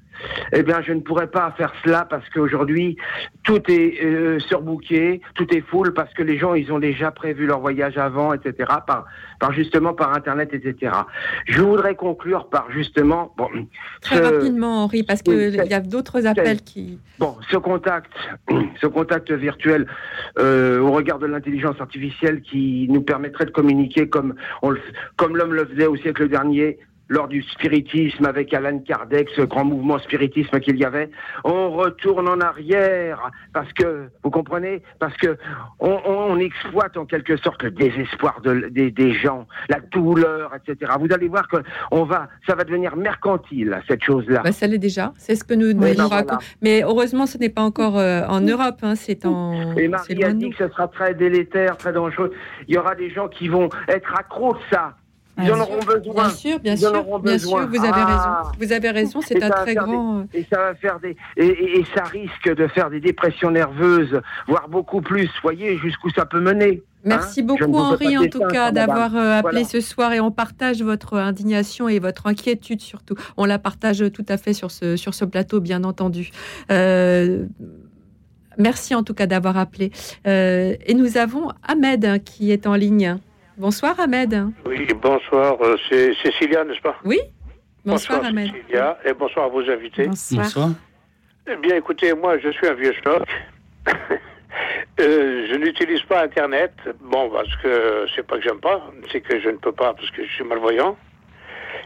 Eh 0.53 0.63
bien, 0.63 0.81
je 0.81 0.93
ne 0.93 1.01
pourrais 1.01 1.27
pas 1.27 1.53
faire 1.57 1.73
cela 1.83 2.05
parce 2.09 2.27
qu'aujourd'hui, 2.29 2.97
tout 3.43 3.61
est 3.69 4.03
euh, 4.03 4.39
surbooké, 4.39 5.21
tout 5.35 5.47
est 5.53 5.61
full 5.61 5.93
parce 5.93 6.13
que 6.13 6.23
les 6.23 6.37
gens, 6.37 6.53
ils 6.53 6.71
ont 6.71 6.79
déjà 6.79 7.11
prévu 7.11 7.45
leur 7.45 7.59
voyage 7.59 7.97
avant, 7.97 8.33
etc. 8.33 8.69
Par, 8.85 9.05
par 9.39 9.51
justement 9.53 9.93
par 9.93 10.13
Internet, 10.13 10.49
etc. 10.53 10.91
Je 11.45 11.61
voudrais 11.61 11.95
conclure 11.95 12.49
par 12.49 12.71
justement, 12.71 13.33
bon, 13.37 13.49
Très 14.01 14.17
ce- 14.17 14.21
rapidement, 14.23 14.83
Henri, 14.83 15.03
parce 15.03 15.21
qu'il 15.21 15.55
y 15.55 15.73
a 15.73 15.79
d'autres 15.79 16.25
appels 16.25 16.61
qui. 16.61 16.99
Bon, 17.19 17.35
ce 17.49 17.57
contact, 17.57 18.11
ce 18.81 18.87
contact 18.87 19.31
virtuel 19.31 19.87
euh, 20.39 20.79
au 20.79 20.91
regard 20.91 21.19
de 21.19 21.25
l'intelligence 21.25 21.79
artificielle 21.79 22.41
qui 22.41 22.87
nous 22.89 23.01
permettrait 23.01 23.45
de 23.45 23.51
communiquer 23.51 24.07
comme 24.09 24.35
on 24.61 24.69
le- 24.71 24.81
comme 25.15 25.35
l'homme 25.35 25.53
le 25.53 25.65
faisait 25.65 25.87
au 25.87 25.95
siècle 25.95 26.27
dernier, 26.29 26.79
lors 27.09 27.27
du 27.27 27.41
spiritisme 27.43 28.25
avec 28.25 28.53
Alan 28.53 28.79
Kardec, 28.79 29.29
ce 29.35 29.41
grand 29.41 29.63
mouvement 29.65 29.97
spiritisme 29.99 30.59
qu'il 30.59 30.75
y 30.77 30.83
avait. 30.85 31.09
On 31.43 31.71
retourne 31.71 32.27
en 32.27 32.39
arrière 32.41 33.31
parce 33.53 33.71
que, 33.73 34.09
vous 34.23 34.29
comprenez, 34.29 34.81
parce 34.99 35.15
que 35.17 35.37
on, 35.79 35.99
on 36.05 36.37
exploite 36.39 36.97
en 36.97 37.05
quelque 37.05 37.37
sorte 37.37 37.63
le 37.63 37.71
désespoir 37.71 38.41
de- 38.41 38.67
des, 38.69 38.91
des 38.91 39.13
gens, 39.13 39.47
la 39.69 39.79
douleur, 39.79 40.51
etc. 40.55 40.91
Vous 40.99 41.07
allez 41.13 41.27
voir 41.27 41.47
que 41.47 41.57
on 41.91 42.03
va, 42.03 42.27
ça 42.45 42.55
va 42.55 42.63
devenir 42.63 42.95
mercantile 42.95 43.79
cette 43.87 44.03
chose-là. 44.03 44.41
Bah, 44.43 44.51
ça 44.51 44.67
l'est 44.67 44.77
déjà, 44.77 45.13
c'est 45.17 45.35
ce 45.35 45.43
que 45.43 45.53
nous, 45.53 45.73
nous 45.73 45.83
Oui, 45.83 45.95
ben 45.95 46.03
raconte. 46.07 46.27
voilà. 46.27 46.39
Mais 46.61 46.83
heureusement, 46.83 47.25
ce 47.25 47.37
n'est 47.37 47.49
pas 47.49 47.61
encore 47.63 47.97
euh, 47.97 48.23
en 48.27 48.41
Europe, 48.41 48.79
hein, 48.83 48.95
c'est 48.95 49.25
en. 49.25 49.75
Et 49.77 49.87
Marie 49.87 50.23
a 50.23 50.33
dit 50.33 50.49
que 50.49 50.57
ce 50.57 50.67
sera 50.69 50.87
très 50.87 51.13
délétère, 51.13 51.77
très 51.77 51.93
dangereux. 51.93 52.31
Il 52.67 52.75
y 52.75 52.77
aura 52.77 52.95
des 52.95 53.09
gens 53.09 53.27
qui 53.27 53.47
vont 53.47 53.69
être 53.87 54.13
accros 54.13 54.53
de 54.53 54.59
ça. 54.71 54.95
Ils 55.39 55.51
en 55.51 55.59
auront 55.59 55.79
besoin. 55.79 56.13
Bien 56.13 56.29
sûr, 56.29 56.59
bien 56.59 56.75
sûr, 56.75 56.91
bien 57.19 57.37
vous 57.37 57.79
avez 57.85 57.91
Ah. 57.93 58.05
raison. 58.05 58.51
Vous 58.59 58.73
avez 58.73 58.89
raison, 58.89 59.21
c'est 59.21 59.43
un 59.43 59.49
très 59.49 59.75
grand. 59.75 60.19
euh, 60.19 60.23
des- 60.33 60.39
et 60.39 60.47
ça 60.51 60.57
va 60.57 60.75
faire 60.75 60.99
des 60.99 61.15
et, 61.37 61.45
et- 61.45 61.79
et 61.79 61.85
ça 61.95 62.03
risque 62.03 62.53
de 62.55 62.67
faire 62.67 62.89
des 62.89 62.99
dépressions 62.99 63.51
nerveuses, 63.51 64.19
voire 64.47 64.67
beaucoup 64.67 65.01
plus. 65.01 65.29
Voyez 65.43 65.77
jusqu'où 65.77 66.09
ça 66.09 66.25
peut 66.25 66.39
mener. 66.39 66.81
Merci 67.03 67.39
hein. 67.41 67.43
Ne 67.43 67.47
beaucoup 67.47 67.77
Henri 67.77 68.17
en 68.17 68.25
tout 68.27 68.39
cas 68.47 68.71
d'avoir 68.71 69.15
euh, 69.15 69.39
appelé 69.39 69.61
Voilà. 69.61 69.67
ce 69.67 69.79
soir 69.81 70.11
et 70.13 70.19
on 70.19 70.31
partage 70.31 70.81
votre 70.81 71.13
indignation 71.17 71.87
et 71.87 71.99
votre 71.99 72.27
inquiétude 72.27 72.81
surtout. 72.81 73.15
On 73.37 73.45
la 73.45 73.59
partage 73.59 74.03
tout 74.11 74.25
à 74.27 74.37
fait 74.37 74.53
sur 74.53 74.71
ce, 74.71 74.95
sur 74.97 75.13
ce 75.13 75.23
plateau 75.23 75.59
bien 75.61 75.83
entendu. 75.83 76.31
Euh, 76.71 77.45
merci 78.57 78.95
en 78.95 79.03
tout 79.03 79.13
cas 79.13 79.27
d'avoir 79.27 79.57
appelé. 79.57 79.91
Euh, 80.25 80.73
et 80.85 80.93
nous 80.95 81.17
avons 81.17 81.49
Ahmed 81.65 82.03
hein, 82.05 82.19
qui 82.19 82.51
est 82.51 82.65
en 82.67 82.73
ligne. 82.75 83.17
Bonsoir 83.57 83.99
Ahmed. 83.99 84.53
Oui, 84.67 84.87
bonsoir, 85.01 85.57
euh, 85.61 85.75
c'est 85.89 86.13
Cécilia, 86.21 86.63
n'est-ce 86.63 86.79
pas 86.79 86.95
Oui. 87.03 87.19
Bonsoir, 87.83 88.19
bonsoir 88.19 88.25
Ahmed. 88.25 88.51
Cécilia, 88.53 88.99
et 89.03 89.13
bonsoir 89.13 89.45
à 89.45 89.49
vos 89.49 89.67
invités. 89.67 90.05
Bonsoir. 90.05 90.43
Bonsoir. 90.43 90.69
Eh 91.47 91.55
bien, 91.55 91.75
écoutez, 91.77 92.13
moi, 92.13 92.37
je 92.37 92.49
suis 92.49 92.67
un 92.67 92.73
vieux 92.73 92.93
stock. 92.99 93.23
Euh, 94.99 95.45
je 95.51 95.55
n'utilise 95.57 96.01
pas 96.03 96.23
Internet. 96.23 96.73
Bon, 97.01 97.29
parce 97.29 97.55
que 97.57 98.07
c'est 98.15 98.25
pas 98.25 98.37
que 98.37 98.41
j'aime 98.41 98.59
pas, 98.59 98.81
c'est 99.11 99.21
que 99.21 99.39
je 99.39 99.49
ne 99.49 99.57
peux 99.57 99.71
pas 99.71 99.93
parce 99.93 100.09
que 100.09 100.25
je 100.25 100.31
suis 100.31 100.43
malvoyant. 100.43 100.97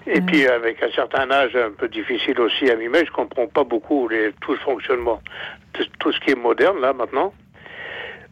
Et 0.07 0.21
puis, 0.21 0.47
avec 0.47 0.81
un 0.81 0.89
certain 0.91 1.29
âge 1.29 1.53
un 1.53 1.71
peu 1.71 1.89
difficile 1.89 2.39
aussi 2.39 2.69
à 2.69 2.77
mimer, 2.77 3.03
je 3.05 3.11
comprends 3.11 3.47
pas 3.47 3.65
beaucoup 3.65 4.07
les, 4.07 4.31
tout 4.39 4.53
le 4.53 4.59
fonctionnement, 4.59 5.21
de 5.73 5.85
tout 5.99 6.13
ce 6.13 6.19
qui 6.21 6.31
est 6.31 6.35
moderne 6.35 6.79
là 6.79 6.93
maintenant. 6.93 7.33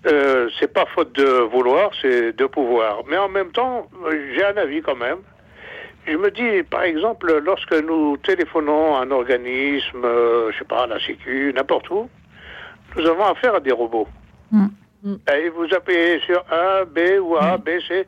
Euh, 0.05 0.49
c'est 0.59 0.71
pas 0.71 0.85
faute 0.85 1.13
de 1.13 1.41
vouloir, 1.41 1.91
c'est 2.01 2.31
de 2.31 2.45
pouvoir. 2.45 3.03
Mais 3.09 3.17
en 3.17 3.27
même 3.27 3.51
temps, 3.51 3.89
j'ai 4.33 4.45
un 4.45 4.55
avis 4.55 4.81
quand 4.81 4.95
même. 4.95 5.17
Je 6.07 6.15
me 6.15 6.31
dis, 6.31 6.63
par 6.63 6.83
exemple, 6.83 7.39
lorsque 7.43 7.73
nous 7.73 8.17
téléphonons 8.17 8.95
à 8.95 9.01
un 9.01 9.11
organisme, 9.11 10.03
euh, 10.05 10.51
je 10.51 10.59
sais 10.59 10.65
pas, 10.65 10.83
à 10.83 10.87
la 10.87 10.99
Sécu, 10.99 11.51
n'importe 11.53 11.89
où, 11.89 12.09
nous 12.95 13.05
avons 13.05 13.25
affaire 13.25 13.55
à 13.55 13.59
des 13.59 13.73
robots. 13.73 14.07
Et 15.33 15.49
vous 15.49 15.67
appuyez 15.73 16.19
sur 16.21 16.43
A, 16.49 16.85
B 16.85 16.99
ou 17.21 17.35
A, 17.37 17.57
B, 17.57 17.69
C. 17.87 18.05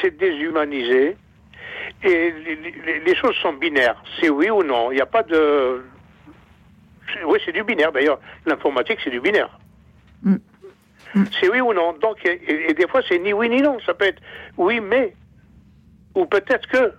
C'est 0.00 0.16
déshumanisé. 0.16 1.16
Et 2.02 2.34
les, 3.04 3.14
choses 3.14 3.34
sont 3.36 3.54
binaires. 3.54 4.00
C'est 4.20 4.28
oui 4.28 4.50
ou 4.50 4.62
non. 4.62 4.90
Il 4.92 4.96
n'y 4.96 5.00
a 5.00 5.06
pas 5.06 5.22
de. 5.22 5.82
Oui, 7.24 7.38
c'est 7.44 7.52
du 7.52 7.64
binaire 7.64 7.90
d'ailleurs. 7.90 8.20
L'informatique, 8.44 8.98
c'est 9.02 9.10
du 9.10 9.20
binaire. 9.20 9.58
C'est 11.40 11.48
oui 11.50 11.60
ou 11.60 11.72
non. 11.72 11.94
Donc, 12.00 12.18
et, 12.24 12.74
des 12.74 12.86
fois, 12.88 13.00
c'est 13.08 13.18
ni 13.18 13.32
oui 13.32 13.48
ni 13.48 13.62
non. 13.62 13.78
Ça 13.84 13.94
peut 13.94 14.06
être 14.06 14.22
oui, 14.56 14.80
mais. 14.80 15.14
Ou 16.14 16.26
peut-être 16.26 16.66
que. 16.68 16.92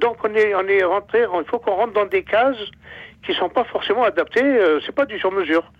Donc, 0.00 0.16
on 0.24 0.34
est, 0.34 0.54
on 0.54 0.66
est 0.66 0.84
rentré. 0.84 1.20
Il 1.22 1.48
faut 1.48 1.58
qu'on 1.58 1.74
rentre 1.74 1.92
dans 1.92 2.06
des 2.06 2.22
cases 2.22 2.56
qui 3.24 3.34
sont 3.34 3.48
pas 3.48 3.64
forcément 3.64 4.04
adaptées. 4.04 4.42
euh, 4.42 4.80
c'est 4.84 4.94
pas 4.94 5.06
du 5.06 5.18
sur-mesure. 5.18 5.70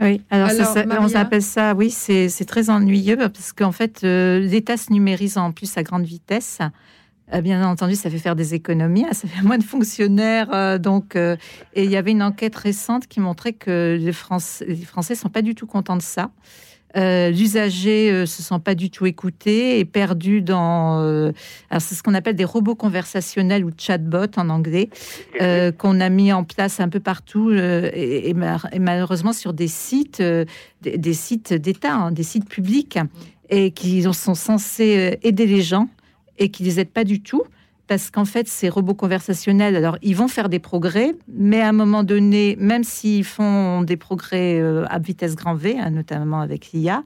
Oui, 0.00 0.22
alors, 0.30 0.50
ça, 0.50 0.80
Alors, 0.80 1.08
ça- 1.08 1.18
on 1.18 1.20
appelle 1.20 1.42
ça, 1.42 1.74
oui, 1.74 1.90
c'est 1.90 2.28
c'est 2.28 2.44
très 2.44 2.68
ennuyeux 2.68 3.16
parce 3.16 3.52
qu'en 3.52 3.72
fait, 3.72 4.04
euh, 4.04 4.40
l'État 4.40 4.76
se 4.76 4.92
numérise 4.92 5.38
en 5.38 5.52
plus 5.52 5.76
à 5.78 5.82
grande 5.82 6.04
vitesse. 6.04 6.60
Euh, 7.34 7.40
bien 7.40 7.66
entendu, 7.66 7.96
ça 7.96 8.08
fait 8.08 8.18
faire 8.18 8.36
des 8.36 8.54
économies, 8.54 9.04
ça 9.12 9.26
fait 9.26 9.42
moins 9.42 9.58
de 9.58 9.64
fonctionnaires. 9.64 10.48
euh, 10.52 10.78
donc, 10.78 11.16
euh, 11.16 11.36
et 11.74 11.84
il 11.84 11.90
y 11.90 11.96
avait 11.96 12.12
une 12.12 12.22
enquête 12.22 12.54
récente 12.54 13.08
qui 13.08 13.18
montrait 13.20 13.52
que 13.52 13.98
les, 14.00 14.12
Français, 14.12 14.64
les 14.68 14.76
Français 14.76 15.14
sont 15.16 15.28
pas 15.28 15.42
du 15.42 15.54
tout 15.54 15.66
contents 15.66 15.96
de 15.96 16.02
ça. 16.02 16.30
Euh, 16.96 17.30
L'usager 17.30 18.24
se 18.26 18.42
sent 18.42 18.60
pas 18.64 18.74
du 18.76 18.90
tout 18.90 19.06
écouté 19.06 19.80
et 19.80 19.84
perdu 19.84 20.40
dans. 20.40 20.98
alors 20.98 21.82
c'est 21.82 21.94
ce 21.94 22.02
qu'on 22.02 22.14
appelle 22.14 22.36
des 22.36 22.44
robots 22.44 22.76
conversationnels 22.76 23.64
ou 23.64 23.70
chatbots 23.76 24.38
en 24.38 24.48
anglais 24.48 24.88
qu'on 25.38 26.00
a 26.00 26.08
mis 26.08 26.32
en 26.32 26.44
place 26.44 26.80
un 26.80 26.88
peu 26.88 27.00
partout 27.00 27.50
et, 27.52 28.34
malheureusement 28.78 29.34
sur 29.34 29.52
des 29.52 29.68
sites, 29.68 30.22
des, 30.22 30.46
des 30.96 31.12
sites 31.12 31.52
d'État, 31.52 31.92
hein, 31.92 32.12
des 32.12 32.22
sites 32.22 32.48
publics 32.48 32.98
et 33.50 33.72
qui 33.72 34.02
sont 34.02 34.34
censés 34.34 35.18
aider 35.22 35.46
les 35.46 35.60
gens 35.60 35.88
et 36.38 36.50
qui 36.50 36.62
les 36.62 36.80
aident 36.80 36.90
pas 36.92 37.04
du 37.04 37.22
tout. 37.22 37.42
Parce 37.88 38.10
qu'en 38.10 38.24
fait, 38.24 38.48
ces 38.48 38.68
robots 38.68 38.94
conversationnels, 38.94 39.76
alors 39.76 39.96
ils 40.02 40.16
vont 40.16 40.26
faire 40.26 40.48
des 40.48 40.58
progrès, 40.58 41.12
mais 41.28 41.60
à 41.60 41.68
un 41.68 41.72
moment 41.72 42.02
donné, 42.02 42.56
même 42.58 42.82
s'ils 42.82 43.22
font 43.22 43.82
des 43.82 43.96
progrès 43.96 44.58
euh, 44.60 44.84
à 44.88 44.98
vitesse 44.98 45.36
grand 45.36 45.54
V, 45.54 45.76
hein, 45.78 45.90
notamment 45.90 46.40
avec 46.40 46.72
l'IA, 46.72 47.04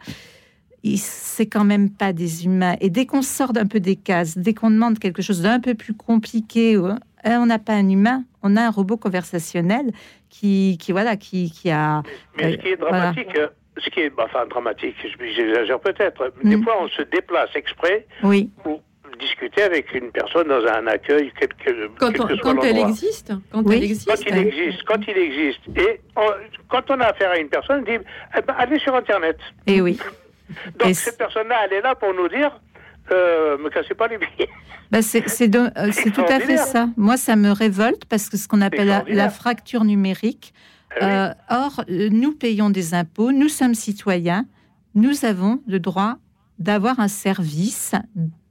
c'est 0.96 1.46
quand 1.46 1.64
même 1.64 1.90
pas 1.90 2.12
des 2.12 2.46
humains. 2.46 2.76
Et 2.80 2.88
dès 2.88 3.04
qu'on 3.04 3.20
sort 3.22 3.52
d'un 3.52 3.66
peu 3.66 3.80
des 3.80 3.96
cases, 3.96 4.38
dès 4.38 4.54
qu'on 4.54 4.70
demande 4.70 4.98
quelque 4.98 5.20
chose 5.22 5.42
d'un 5.42 5.60
peu 5.60 5.74
plus 5.74 5.92
compliqué, 5.94 6.76
hein, 6.76 6.98
on 7.24 7.46
n'a 7.46 7.58
pas 7.58 7.74
un 7.74 7.88
humain, 7.88 8.24
on 8.42 8.56
a 8.56 8.62
un 8.62 8.70
robot 8.70 8.96
conversationnel 8.96 9.92
qui, 10.30 10.78
qui 10.80 10.92
voilà, 10.92 11.16
qui, 11.16 11.50
qui 11.50 11.70
a. 11.70 12.02
Mais 12.38 12.52
ce 12.52 12.56
qui 12.56 12.68
est 12.68 12.72
euh, 12.72 12.76
voilà. 12.80 12.98
dramatique, 13.12 13.36
euh, 13.36 13.48
ce 13.76 13.90
qui 13.90 14.00
est, 14.00 14.10
bah, 14.10 14.24
enfin 14.26 14.46
dramatique, 14.48 14.94
je- 15.02 15.26
j'exagère 15.36 15.80
peut-être. 15.80 16.32
Des 16.42 16.56
fois, 16.62 16.76
on 16.82 16.88
se 16.88 17.02
déplace 17.02 17.50
exprès 17.54 18.06
Oui. 18.22 18.48
pour 18.62 18.80
discuter 19.20 19.62
avec 19.62 19.92
une 19.94 20.10
personne 20.10 20.48
dans 20.48 20.64
un 20.66 20.86
accueil, 20.86 21.32
quel, 21.38 21.48
quel- 21.64 21.88
Quand, 21.98 22.10
quel 22.12 22.22
on- 22.22 22.26
que 22.26 22.36
soit 22.36 22.54
quand 22.54 22.62
elle 22.64 22.78
existe, 22.78 23.32
quand 23.52 23.62
Oui. 23.64 23.76
elle 23.76 23.84
existe. 23.84 24.08
Quand 24.08 24.22
il 24.26 24.38
existe, 24.38 24.82
quand 24.84 25.00
il 25.06 25.18
existe. 25.18 25.60
Et 25.76 26.00
on- 26.16 26.32
quand 26.68 26.90
on 26.90 27.00
a 27.00 27.06
affaire 27.06 27.30
à 27.30 27.38
une 27.38 27.48
personne, 27.48 27.80
on 27.80 27.84
dit, 27.84 27.98
eh 28.36 28.40
ben, 28.42 28.54
allez 28.58 28.78
sur 28.78 28.94
Internet. 28.94 29.38
Et 29.66 29.76
Eh 29.76 29.80
oui. 29.80 29.98
Donc 30.78 30.94
cette 30.94 31.18
personne-là, 31.18 31.56
elle 31.66 31.74
est 31.74 31.80
là 31.82 31.94
pour 31.94 32.12
nous 32.12 32.28
dire, 32.28 32.58
euh, 33.12 33.56
me 33.58 33.68
cassez 33.70 33.94
pas 33.94 34.08
les 34.08 34.18
pieds. 34.18 34.48
Bah, 34.90 35.02
c'est 35.02 35.28
c'est 35.28 35.46
do- 35.46 35.60
euh, 35.76 35.90
c'est 35.92 36.10
tout 36.10 36.24
à 36.28 36.40
fait 36.40 36.56
ça. 36.56 36.88
Moi, 36.96 37.16
ça 37.16 37.36
me 37.36 37.50
révolte 37.52 38.04
parce 38.06 38.28
que 38.28 38.36
ce 38.36 38.48
qu'on 38.48 38.60
appelle 38.60 39.04
la, 39.06 39.30
fracture 39.30 39.84
numérique. 39.84 40.52
euh, 41.02 41.28
or, 41.48 41.84
euh, 41.88 42.08
nous 42.10 42.32
payons 42.32 42.68
des 42.70 42.94
impôts, 42.94 43.30
nous 43.30 43.48
sommes 43.48 43.74
citoyens, 43.74 44.44
nous 44.96 45.24
avons 45.24 45.60
le 45.68 45.78
droit 45.78 46.16
d'avoir 46.58 46.98
un 46.98 47.06
service 47.06 47.94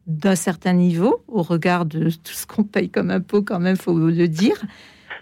d'un 0.10 0.36
certain 0.36 0.74
niveau 0.74 1.24
au 1.28 1.44
regard 1.44 1.86
de 1.86 2.10
tout 2.10 2.34
ce 2.34 2.46
qu'on 2.46 2.64
paye 2.64 2.90
comme 2.90 3.12
impôt, 3.12 3.44
quand 3.44 3.60
même, 3.60 3.78
faut 3.78 3.98
le 3.98 4.28
dire. 4.28 4.62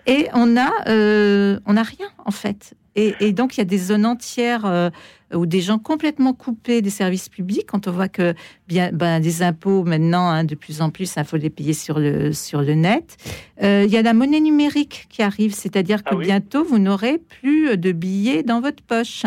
Et 0.07 0.29
on 0.33 0.55
a, 0.55 0.71
euh, 0.87 1.59
on 1.65 1.75
a 1.75 1.83
rien 1.83 2.07
en 2.25 2.31
fait. 2.31 2.73
Et, 2.95 3.13
et 3.19 3.33
donc 3.33 3.55
il 3.55 3.59
y 3.59 3.61
a 3.61 3.65
des 3.65 3.77
zones 3.77 4.05
entières 4.05 4.65
euh, 4.65 4.89
où 5.33 5.45
des 5.45 5.59
gens 5.59 5.77
complètement 5.77 6.33
coupés 6.33 6.81
des 6.81 6.89
services 6.89 7.27
publics. 7.27 7.65
Quand 7.67 7.87
on 7.89 7.91
voit 7.91 8.07
que 8.07 8.33
bien, 8.69 8.89
ben, 8.93 9.19
des 9.19 9.43
impôts 9.43 9.83
maintenant, 9.83 10.29
hein, 10.29 10.45
de 10.45 10.55
plus 10.55 10.81
en 10.81 10.89
plus, 10.89 11.13
il 11.17 11.23
faut 11.25 11.35
les 11.35 11.49
payer 11.49 11.73
sur 11.73 11.99
le 11.99 12.31
sur 12.31 12.61
le 12.61 12.73
net. 12.73 13.17
Euh, 13.61 13.83
il 13.85 13.91
y 13.91 13.97
a 13.97 14.01
la 14.01 14.13
monnaie 14.13 14.39
numérique 14.39 15.07
qui 15.09 15.21
arrive, 15.21 15.53
c'est-à-dire 15.53 16.05
que 16.05 16.15
bientôt 16.15 16.63
vous 16.63 16.79
n'aurez 16.79 17.17
plus 17.17 17.75
de 17.75 17.91
billets 17.91 18.43
dans 18.43 18.61
votre 18.61 18.81
poche. 18.81 19.25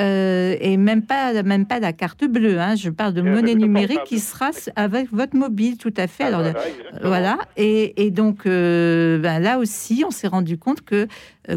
Euh, 0.00 0.56
et 0.60 0.76
même 0.76 1.02
pas, 1.04 1.42
même 1.42 1.66
pas 1.66 1.78
la 1.78 1.92
carte 1.92 2.24
bleue. 2.24 2.58
hein. 2.58 2.74
Je 2.76 2.90
parle 2.90 3.12
de 3.14 3.22
monnaie 3.22 3.54
numérique 3.54 4.04
qui 4.04 4.18
sera 4.18 4.50
avec 4.76 5.12
votre 5.12 5.36
mobile, 5.36 5.76
tout 5.78 5.92
à 5.96 6.06
fait. 6.06 6.24
Alors, 6.24 6.40
voilà, 6.42 6.58
euh, 6.60 6.98
voilà. 7.02 7.38
Et, 7.56 8.04
et 8.06 8.10
donc 8.10 8.46
euh, 8.46 9.18
ben, 9.18 9.38
là 9.40 9.58
aussi, 9.58 10.02
on 10.06 10.10
s'est 10.10 10.28
rendu 10.28 10.58
compte 10.58 10.82
que 10.82 11.06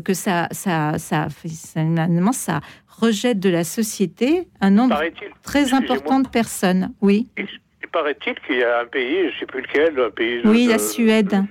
que 0.04 0.14
ça, 0.14 0.48
ça, 0.52 0.98
ça, 0.98 1.28
finalement, 1.30 2.32
ça 2.32 2.62
rejette 2.88 3.40
de 3.40 3.50
la 3.50 3.64
société 3.64 4.48
un 4.62 4.70
nombre 4.72 5.00
très 5.44 5.74
important 5.74 6.20
de 6.20 6.28
personnes. 6.28 6.92
Oui, 7.02 7.28
Il 7.38 7.48
paraît-il 7.92 8.34
qu'il 8.46 8.58
y 8.58 8.64
a 8.64 8.82
un 8.82 8.86
pays, 8.86 9.30
je 9.30 9.36
ne 9.36 9.40
sais 9.40 9.46
plus 9.46 9.62
lequel, 9.62 10.00
un 10.00 10.10
pays 10.10 10.42
oui, 10.46 10.66
de- 10.66 10.72
la 10.72 10.80
Suède. 10.80 11.44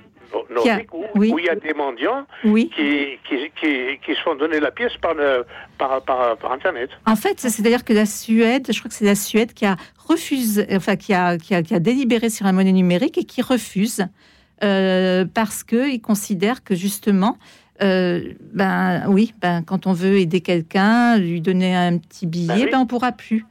Nordique, 0.51 0.93
où, 0.95 1.05
oui. 1.15 1.31
où 1.33 1.39
il 1.39 1.45
y 1.45 1.49
a 1.49 1.55
des 1.55 1.75
mendiants 1.75 2.27
Oui. 2.45 2.71
qui, 2.75 3.19
qui, 3.29 3.51
qui, 3.61 3.99
qui 4.05 4.15
se 4.15 4.21
font 4.23 4.35
donner 4.35 4.61
la 4.61 4.71
pièce 4.71 4.93
par, 5.01 5.15
le, 5.15 5.45
par, 5.79 6.03
par, 6.03 6.37
par 6.37 6.53
Internet. 6.53 6.91
En 7.07 7.17
fait, 7.17 7.41
c'est-à-dire 7.41 7.85
que 7.85 7.93
la 7.93 8.07
Suède, 8.07 8.67
je 8.71 8.79
crois 8.79 8.89
que 8.89 8.95
c'est 8.95 9.05
la 9.05 9.15
Suède 9.15 9.53
qui 9.53 9.67
a 9.67 9.77
refusé, 10.09 10.67
enfin 10.75 10.97
qui 10.97 11.15
a, 11.15 11.39
qui 11.39 11.55
a, 11.55 11.63
qui 11.63 11.75
a 11.75 11.81
délibéré 11.81 12.31
sur 12.31 12.45
la 12.45 12.53
monnaie 12.53 12.73
numérique 12.73 13.19
et 13.19 13.25
qui 13.25 13.43
refuse 13.43 14.07
euh, 14.63 15.25
parce 15.33 15.65
que 15.65 15.91
ils 15.91 16.01
considèrent 16.01 16.63
que 16.63 16.75
justement, 16.75 17.37
euh, 17.83 18.33
ben 18.53 19.05
oui, 19.09 19.35
ben 19.41 19.63
quand 19.63 19.87
on 19.87 19.93
veut 19.93 20.19
aider 20.19 20.41
quelqu'un, 20.41 21.19
lui 21.19 21.41
donner 21.41 21.75
un 21.75 21.99
petit 21.99 22.27
billet, 22.27 22.69
ben, 22.71 22.79
on 22.81 22.87
pourra 22.87 23.13
plus. 23.13 23.45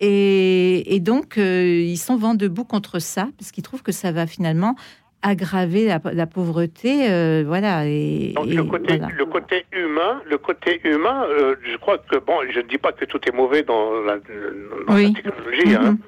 Et, 0.00 0.94
et 0.94 1.00
donc, 1.00 1.38
euh, 1.38 1.82
ils 1.86 1.96
sont 1.96 2.16
vent 2.16 2.34
debout 2.34 2.64
contre 2.64 2.98
ça, 2.98 3.28
parce 3.38 3.50
qu'ils 3.50 3.64
trouvent 3.64 3.82
que 3.82 3.92
ça 3.92 4.12
va 4.12 4.26
finalement 4.26 4.76
aggraver 5.22 5.86
la, 5.86 6.00
la 6.12 6.26
pauvreté, 6.26 7.10
euh, 7.10 7.42
voilà. 7.46 7.86
Et, 7.86 8.32
Donc 8.36 8.46
et 8.46 8.54
le 8.54 8.64
côté, 8.64 8.98
voilà. 8.98 9.14
le 9.16 9.26
côté 9.26 9.66
humain, 9.72 10.22
le 10.26 10.38
côté 10.38 10.80
humain, 10.84 11.24
euh, 11.28 11.56
je 11.64 11.76
crois 11.76 11.98
que 11.98 12.16
bon, 12.18 12.38
je 12.50 12.58
ne 12.60 12.66
dis 12.66 12.78
pas 12.78 12.92
que 12.92 13.04
tout 13.04 13.20
est 13.28 13.32
mauvais 13.34 13.62
dans 13.62 14.00
la, 14.02 14.16
dans 14.18 14.94
Oui. 14.94 15.12
la 15.14 15.22
technologie. 15.22 15.74
Hein. 15.74 15.98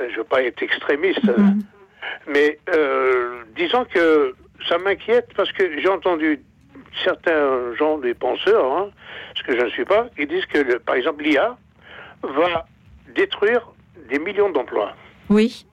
Euh, 0.00 0.08
Je 0.10 0.16
veux 0.18 0.24
pas 0.24 0.42
être 0.42 0.62
extrémiste, 0.62 1.30
mais 2.28 2.58
euh, 2.74 3.42
disons 3.56 3.84
que 3.84 4.34
ça 4.68 4.78
m'inquiète 4.78 5.28
parce 5.36 5.50
que 5.52 5.78
j'ai 5.80 5.88
entendu 5.88 6.40
certains 7.04 7.74
gens, 7.78 7.98
des 7.98 8.14
penseurs, 8.14 8.64
hein, 8.76 8.90
ce 9.34 9.42
que 9.44 9.58
je 9.58 9.64
ne 9.64 9.70
suis 9.70 9.84
pas, 9.84 10.08
qui 10.16 10.26
disent 10.26 10.46
que 10.46 10.58
le- 10.58 10.78
par 10.78 10.94
exemple 10.94 11.22
l'IA 11.24 11.56
va 12.22 12.66
détruire 13.14 13.66
des 14.10 14.18
millions 14.18 14.50
d'emplois. 14.50 14.92
Oui. 15.30 15.66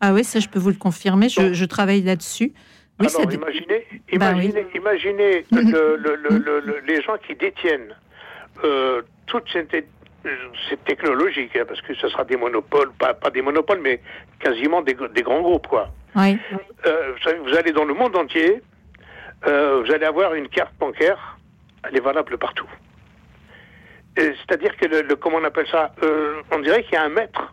Ah 0.00 0.12
oui, 0.12 0.24
ça 0.24 0.40
je 0.40 0.48
peux 0.48 0.58
vous 0.58 0.70
le 0.70 0.76
confirmer. 0.76 1.28
Je, 1.28 1.52
je 1.54 1.64
travaille 1.64 2.02
là-dessus. 2.02 2.52
Oui, 3.00 3.06
Alors 3.06 3.10
ça 3.10 3.24
dé- 3.26 3.34
imaginez, 3.36 3.86
Bah 4.18 4.32
oui. 4.36 4.46
imaginez, 4.46 4.66
imaginez 4.74 5.44
le- 5.52 5.96
le- 5.96 6.16
le- 6.16 6.38
le- 6.38 6.60
le- 6.60 6.80
les 6.86 7.02
gens 7.02 7.16
qui 7.26 7.34
détiennent 7.34 7.94
euh, 8.62 9.02
toute 9.26 9.44
cette, 9.52 9.72
cette 10.68 10.84
technologie, 10.84 11.48
hein, 11.56 11.64
parce 11.66 11.80
que 11.82 11.94
ce 11.94 12.08
sera 12.08 12.24
des 12.24 12.36
monopoles, 12.36 12.92
pas, 12.98 13.14
pas 13.14 13.30
des 13.30 13.42
monopoles, 13.42 13.80
mais 13.82 14.00
quasiment 14.38 14.80
des, 14.82 14.96
des 15.14 15.22
grands 15.22 15.40
groupes, 15.42 15.66
quoi. 15.66 15.88
Oui. 16.14 16.38
Euh, 16.86 17.14
vous, 17.44 17.56
allez 17.56 17.72
dans 17.72 17.84
le 17.84 17.94
monde 17.94 18.14
entier, 18.16 18.62
euh, 19.46 19.82
vous 19.84 19.90
allez 19.92 20.06
avoir 20.06 20.34
une 20.34 20.48
carte 20.48 20.72
bancaire, 20.78 21.36
elle 21.82 21.96
est 21.96 22.00
valable 22.00 22.38
partout. 22.38 22.68
C'est-à-dire 24.16 24.76
que 24.76 24.86
le, 24.86 25.02
le- 25.02 25.16
comment 25.16 25.38
on 25.38 25.44
appelle 25.44 25.66
ça 25.70 25.92
Euh, 26.04 26.40
On 26.52 26.60
dirait 26.60 26.84
qu'il 26.84 26.92
y 26.92 26.96
a 26.96 27.02
un 27.02 27.08
maître, 27.08 27.52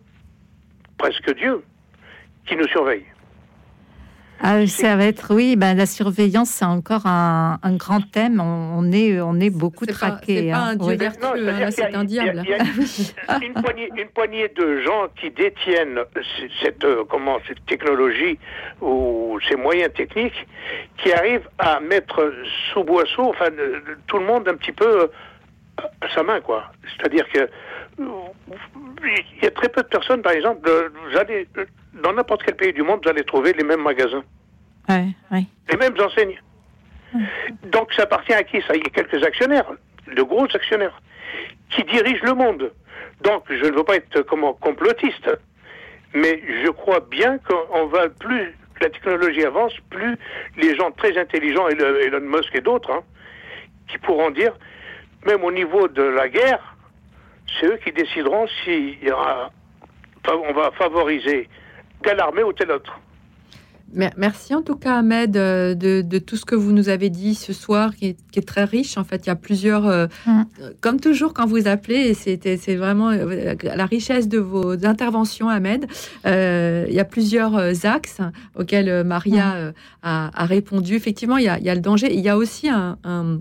presque 0.99 1.33
Dieu, 1.35 1.63
qui 2.51 2.57
nous 2.57 2.67
surveille. 2.67 3.05
Ah, 4.43 4.65
ça 4.65 4.95
va 4.95 5.05
être, 5.05 5.35
oui, 5.35 5.55
ben, 5.55 5.77
la 5.77 5.85
surveillance, 5.85 6.49
c'est 6.49 6.65
encore 6.65 7.05
un, 7.05 7.59
un 7.61 7.75
grand 7.75 8.01
thème. 8.01 8.41
On, 8.41 8.79
on 8.79 8.91
est, 8.91 9.21
on 9.21 9.39
est 9.39 9.51
beaucoup 9.51 9.85
traqués. 9.85 10.45
c'est 10.47 10.51
pas 10.51 10.57
hein. 10.57 10.67
un 10.69 10.75
dieu 10.75 10.87
Oui. 10.87 10.97
vertueux, 10.97 11.47
hein, 11.49 11.69
c'est 11.71 11.93
un 11.95 12.03
il 12.05 12.11
y 12.11 12.19
a- 12.19 12.23
diable. 12.23 12.43
il 12.43 12.49
y 12.49 12.53
a 12.55 13.37
une, 13.45 13.53
poignée, 13.53 13.89
une 13.95 14.07
poignée 14.09 14.47
de 14.49 14.81
gens 14.81 15.07
qui 15.15 15.29
détiennent 15.29 15.99
cette, 16.63 16.83
euh, 16.83 17.03
comment, 17.07 17.37
cette 17.47 17.63
technologie 17.67 18.39
ou 18.81 19.37
ces 19.47 19.55
moyens 19.55 19.93
techniques 19.93 20.47
qui 20.97 21.13
arrivent 21.13 21.47
à 21.59 21.79
mettre 21.79 22.33
sous 22.73 22.83
boisseau 22.83 23.29
enfin, 23.29 23.51
de- 23.51 23.83
tout 24.07 24.17
le 24.17 24.25
monde 24.25 24.47
un 24.47 24.55
petit 24.55 24.71
peu 24.71 25.03
euh, 25.03 25.07
à 26.01 26.09
sa 26.15 26.23
main, 26.23 26.41
quoi. 26.41 26.63
C'est-à-dire 26.97 27.29
que 27.29 27.41
euh, 27.41 28.05
il 29.37 29.43
y 29.43 29.45
a 29.45 29.51
très 29.51 29.69
peu 29.69 29.83
de 29.83 29.87
personnes, 29.87 30.23
par 30.23 30.31
exemple, 30.33 30.67
euh, 30.67 30.89
vous 31.11 31.17
allez, 31.19 31.47
euh, 31.59 31.65
dans 31.93 32.13
n'importe 32.13 32.43
quel 32.43 32.55
pays 32.55 32.73
du 32.73 32.83
monde, 32.83 33.01
vous 33.03 33.09
allez 33.09 33.23
trouver 33.23 33.53
les 33.53 33.63
mêmes 33.63 33.81
magasins, 33.81 34.23
Ouais, 34.89 35.07
ouais. 35.31 35.45
les 35.69 35.77
mêmes 35.77 35.95
enseignes. 35.99 36.39
Donc 37.63 37.91
ça 37.93 38.03
appartient 38.03 38.33
à 38.33 38.43
qui 38.43 38.61
Ça, 38.61 38.75
y 38.75 38.79
a 38.79 38.89
quelques 38.89 39.21
actionnaires, 39.23 39.69
de 40.15 40.21
gros 40.23 40.45
actionnaires, 40.45 40.99
qui 41.69 41.83
dirigent 41.83 42.23
le 42.23 42.33
monde. 42.33 42.71
Donc 43.21 43.43
je 43.49 43.65
ne 43.65 43.71
veux 43.75 43.83
pas 43.83 43.95
être 43.97 44.21
comment 44.21 44.53
complotiste, 44.53 45.29
mais 46.13 46.41
je 46.63 46.69
crois 46.69 47.01
bien 47.01 47.37
qu'on 47.39 47.85
va 47.87 48.09
plus 48.09 48.55
la 48.79 48.89
technologie 48.89 49.45
avance, 49.45 49.73
plus 49.91 50.17
les 50.57 50.75
gens 50.75 50.89
très 50.91 51.15
intelligents, 51.17 51.67
Elon 51.67 52.19
Musk 52.21 52.55
et 52.55 52.61
d'autres, 52.61 52.91
hein, 52.91 53.03
qui 53.87 53.97
pourront 53.99 54.31
dire, 54.31 54.53
même 55.27 55.43
au 55.43 55.51
niveau 55.51 55.87
de 55.87 56.01
la 56.01 56.27
guerre, 56.29 56.75
c'est 57.59 57.67
eux 57.67 57.77
qui 57.83 57.91
décideront 57.91 58.47
si 58.63 58.97
il 59.01 59.07
y 59.07 59.11
aura, 59.11 59.51
on 60.27 60.53
va 60.53 60.71
favoriser 60.71 61.47
telle 62.03 62.19
armée 62.19 62.43
ou 62.43 62.53
telle 62.53 62.71
autre. 62.71 62.91
Mer- 63.93 64.13
Merci 64.15 64.55
en 64.55 64.61
tout 64.61 64.77
cas 64.77 64.99
Ahmed 64.99 65.35
euh, 65.35 65.75
de, 65.75 66.01
de 66.01 66.17
tout 66.17 66.37
ce 66.37 66.45
que 66.45 66.55
vous 66.55 66.71
nous 66.71 66.87
avez 66.87 67.09
dit 67.09 67.35
ce 67.35 67.51
soir 67.51 67.93
qui 67.93 68.05
est, 68.07 68.17
qui 68.31 68.39
est 68.39 68.47
très 68.47 68.63
riche. 68.63 68.97
En 68.97 69.03
fait, 69.03 69.25
il 69.25 69.27
y 69.27 69.31
a 69.31 69.35
plusieurs, 69.35 69.85
euh, 69.85 70.07
Mm. 70.25 70.41
euh, 70.61 70.71
comme 70.79 71.01
toujours 71.01 71.33
quand 71.33 71.45
vous 71.45 71.67
appelez, 71.67 72.13
c'est 72.13 72.75
vraiment 72.77 73.11
la 73.11 73.85
richesse 73.85 74.29
de 74.29 74.37
vos 74.39 74.85
interventions 74.85 75.49
Ahmed. 75.49 75.87
Euh, 76.25 76.85
il 76.87 76.93
y 76.93 77.01
a 77.01 77.05
plusieurs 77.05 77.57
axes 77.85 78.21
auxquels 78.55 79.03
Maria 79.03 79.55
euh, 79.55 79.71
a, 80.03 80.31
a 80.41 80.45
répondu. 80.45 80.95
Effectivement, 80.95 81.35
il 81.35 81.43
y 81.43 81.49
a, 81.49 81.57
il 81.59 81.65
y 81.65 81.69
a 81.69 81.75
le 81.75 81.81
danger. 81.81 82.13
Il 82.13 82.21
y 82.21 82.29
a 82.29 82.37
aussi 82.37 82.69
un, 82.69 82.97
un- 83.03 83.39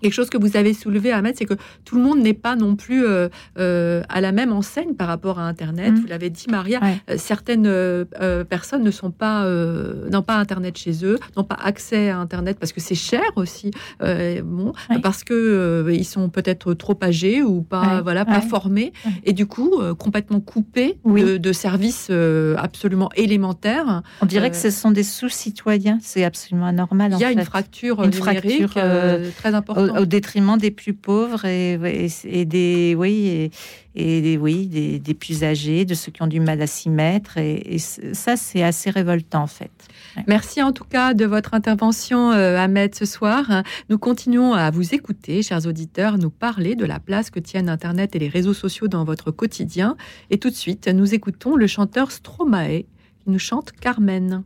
Quelque 0.00 0.12
chose 0.12 0.30
que 0.30 0.38
vous 0.38 0.56
avez 0.56 0.72
soulevé, 0.74 1.12
Ahmed, 1.12 1.34
c'est 1.36 1.44
que 1.44 1.54
tout 1.84 1.96
le 1.96 2.02
monde 2.02 2.20
n'est 2.20 2.34
pas 2.34 2.56
non 2.56 2.76
plus 2.76 3.04
euh, 3.04 3.28
euh, 3.58 4.02
à 4.08 4.20
la 4.20 4.32
même 4.32 4.52
enseigne 4.52 4.94
par 4.94 5.08
rapport 5.08 5.38
à 5.38 5.42
Internet. 5.46 5.92
Mm. 5.92 5.96
Vous 6.00 6.06
l'avez 6.06 6.30
dit, 6.30 6.46
Maria, 6.50 6.80
euh, 7.08 7.14
certaines 7.18 7.66
euh, 7.66 8.04
euh, 8.20 8.44
personnes 8.44 8.82
ne 8.82 8.90
sont 8.90 9.10
pas, 9.10 9.44
euh, 9.44 10.08
n'ont 10.10 10.22
pas 10.22 10.36
Internet 10.36 10.76
chez 10.78 11.04
eux, 11.04 11.18
n'ont 11.36 11.44
pas 11.44 11.58
accès 11.62 12.10
à 12.10 12.18
Internet 12.18 12.58
parce 12.58 12.72
que 12.72 12.80
c'est 12.80 12.94
cher 12.94 13.22
aussi, 13.36 13.70
euh, 14.02 14.40
bon, 14.44 14.72
parce 15.02 15.24
que 15.24 15.34
euh, 15.34 15.92
ils 15.92 16.04
sont 16.04 16.28
peut-être 16.28 16.74
trop 16.74 16.98
âgés 17.02 17.42
ou 17.42 17.62
pas, 17.62 17.80
Ouais, 17.96 18.02
voilà, 18.02 18.24
pas 18.24 18.40
ouais. 18.40 18.46
formés, 18.48 18.92
et 19.24 19.32
du 19.32 19.46
coup 19.46 19.80
euh, 19.80 19.94
complètement 19.94 20.40
coupés 20.40 20.98
de, 21.04 21.36
de 21.38 21.52
services 21.52 22.08
euh, 22.10 22.54
absolument 22.58 23.08
élémentaires. 23.16 24.02
On 24.22 24.26
dirait 24.26 24.50
que 24.50 24.56
ce 24.56 24.70
sont 24.70 24.90
des 24.90 25.02
sous-citoyens. 25.02 25.98
C'est 26.02 26.24
absolument 26.24 26.66
anormal. 26.66 27.12
Il 27.14 27.18
y 27.20 27.24
a 27.24 27.32
une 27.32 27.44
fracture 27.44 28.06
numérique, 28.06 28.76
euh, 28.76 29.28
très 29.36 29.54
importante. 29.54 29.89
Au, 29.98 30.06
détriment 30.06 30.58
des 30.58 30.70
plus 30.70 30.94
pauvres 30.94 31.44
et, 31.44 31.78
des, 32.44 32.94
oui, 32.96 33.50
et, 33.94 34.20
des, 34.20 34.36
oui, 34.36 34.66
des, 34.66 35.14
plus 35.14 35.44
âgés, 35.44 35.84
de 35.84 35.94
ceux 35.94 36.12
qui 36.12 36.22
ont 36.22 36.26
du 36.26 36.40
mal 36.40 36.60
à 36.62 36.66
s'y 36.66 36.90
mettre. 36.90 37.38
Et, 37.38 37.78
ça, 37.78 38.36
c'est 38.36 38.62
assez 38.62 38.90
révoltant, 38.90 39.42
en 39.42 39.46
fait. 39.46 39.70
Merci 40.26 40.62
en 40.62 40.72
tout 40.72 40.84
cas 40.84 41.14
de 41.14 41.24
votre 41.24 41.54
intervention, 41.54 42.32
euh, 42.32 42.56
Ahmed, 42.56 42.94
ce 42.94 43.04
soir. 43.04 43.62
Nous 43.88 43.98
continuons 43.98 44.54
à 44.54 44.70
vous 44.70 44.94
écouter, 44.94 45.42
chers 45.42 45.66
auditeurs, 45.66 46.18
nous 46.18 46.30
parler 46.30 46.74
de 46.74 46.84
la 46.84 46.98
place 46.98 47.30
que 47.30 47.40
tiennent 47.40 47.68
Internet 47.68 48.14
et 48.16 48.18
les 48.18 48.28
réseaux 48.28 48.54
sociaux 48.54 48.88
dans 48.88 49.04
votre 49.04 49.30
quotidien. 49.30 49.96
Et 50.30 50.38
tout 50.38 50.50
de 50.50 50.54
suite, 50.54 50.88
nous 50.88 51.14
écoutons 51.14 51.56
le 51.56 51.66
chanteur 51.66 52.10
Stromae 52.10 52.84
qui 53.22 53.30
nous 53.30 53.38
chante 53.38 53.72
Carmen. 53.72 54.42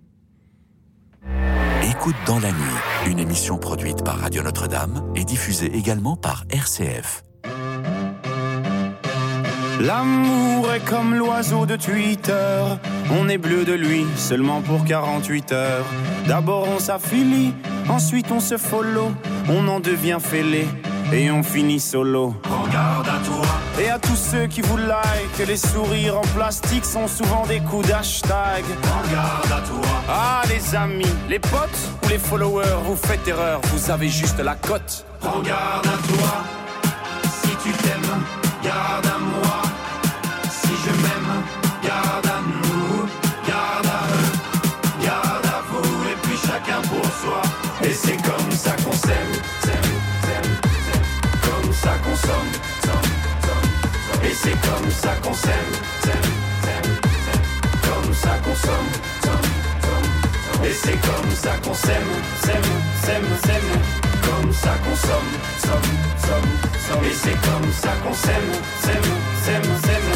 Écoute 1.90 2.16
dans 2.27 2.39
la 2.39 2.51
nuit, 2.51 3.11
une 3.11 3.19
émission 3.19 3.59
produite 3.59 4.02
par 4.02 4.19
Radio 4.19 4.43
Notre-Dame 4.43 5.12
et 5.15 5.24
diffusée 5.24 5.70
également 5.77 6.16
par 6.16 6.44
RCF. 6.48 7.23
L'amour 9.81 10.73
est 10.73 10.85
comme 10.85 11.15
l'oiseau 11.15 11.66
de 11.66 11.77
Twitter. 11.77 12.65
On 13.11 13.28
est 13.28 13.36
bleu 13.36 13.66
de 13.66 13.74
lui 13.74 14.06
seulement 14.16 14.62
pour 14.62 14.85
48 14.86 15.52
heures. 15.52 15.85
D'abord 16.27 16.66
on 16.74 16.78
s'affilie, 16.78 17.52
ensuite 17.90 18.32
on 18.32 18.40
se 18.40 18.56
follow. 18.56 19.12
On 19.51 19.69
en 19.69 19.81
devient 19.81 20.19
fêlé 20.20 20.66
et 21.12 21.31
on 21.31 21.43
finit 21.43 21.81
solo. 21.81 22.35
Regarde 22.44 23.09
à 23.09 23.18
toi. 23.24 23.47
Et 23.81 23.90
à 23.90 23.98
tous 23.98 24.16
ceux 24.16 24.47
qui 24.47 24.60
vous 24.60 24.76
like, 24.76 25.47
les 25.47 25.56
sourires 25.56 26.18
en 26.18 26.26
plastique 26.36 26.85
sont 26.85 27.09
souvent 27.09 27.47
des 27.47 27.60
coups 27.60 27.89
d'hashtag. 27.89 28.64
Regarde 28.82 29.52
à 29.52 29.66
toi. 29.66 29.89
Ah 30.09 30.43
les 30.48 30.74
amis, 30.74 31.14
les 31.28 31.39
potes 31.39 31.90
ou 32.05 32.09
les 32.09 32.18
followers, 32.18 32.82
vous 32.85 32.97
faites 32.97 33.26
erreur, 33.26 33.60
vous 33.72 33.90
avez 33.90 34.09
juste 34.09 34.39
la 34.39 34.55
cote. 34.55 35.05
Regarde 35.20 35.86
à 35.86 35.97
toi. 36.06 36.64
C'est 54.44 54.60
comme 54.60 54.90
ça 54.90 55.14
qu'on 55.22 55.32
s'aime. 55.34 55.72
Comme 57.82 58.14
ça 58.14 58.38
qu'on 58.44 58.54
somme. 58.54 58.90
Et 60.64 60.72
c'est 60.72 60.98
comme 61.00 61.30
ça 61.34 61.52
qu'on 61.62 61.74
s'aime, 61.74 62.12
s'aime, 62.42 62.70
s'aime, 63.02 63.24
s'aime. 63.44 63.70
Comme 64.22 64.52
ça 64.52 64.74
qu'on 64.84 64.96
somme, 64.96 65.32
somme, 65.64 65.90
somme, 66.26 66.50
somme. 66.86 67.04
Et 67.04 67.14
c'est 67.14 67.38
comme 67.48 67.72
ça 67.72 67.92
qu'on 68.02 68.14
s'aime, 68.14 68.52
s'aime, 68.82 69.10
s'aime, 69.44 69.70
s'aime. 69.84 70.10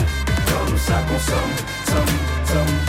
Comme 0.50 0.78
ça 0.78 1.02
qu'on 1.08 1.18
somme, 1.18 1.54
somme, 1.86 2.14
somme. 2.44 2.88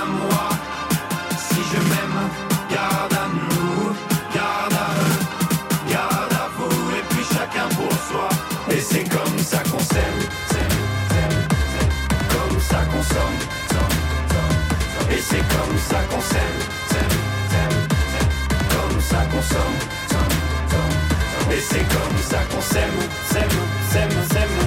ça 22.31 22.37
qu'on 22.49 22.61
s'aime, 22.61 22.99
s'aime, 23.31 23.57
s'aime, 23.91 24.17
s'aime. 24.31 24.57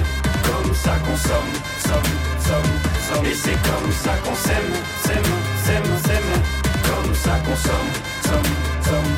Comme 0.43 0.73
ça 0.73 0.95
qu'on 1.03 1.17
somme, 1.17 1.53
somme, 1.79 2.11
somme, 2.39 2.73
somme. 3.07 3.25
Et 3.25 3.33
c'est 3.33 3.59
comme 3.69 3.91
ça 3.91 4.13
qu'on 4.23 4.35
s'aime, 4.35 4.73
s'aime, 5.03 5.31
s'aime, 5.65 5.91
s'aime. 6.05 6.31
Comme 6.89 7.15
ça 7.15 7.39
qu'on 7.45 7.55
somme, 7.55 7.91
somme, 8.23 8.53
somme. 8.83 9.13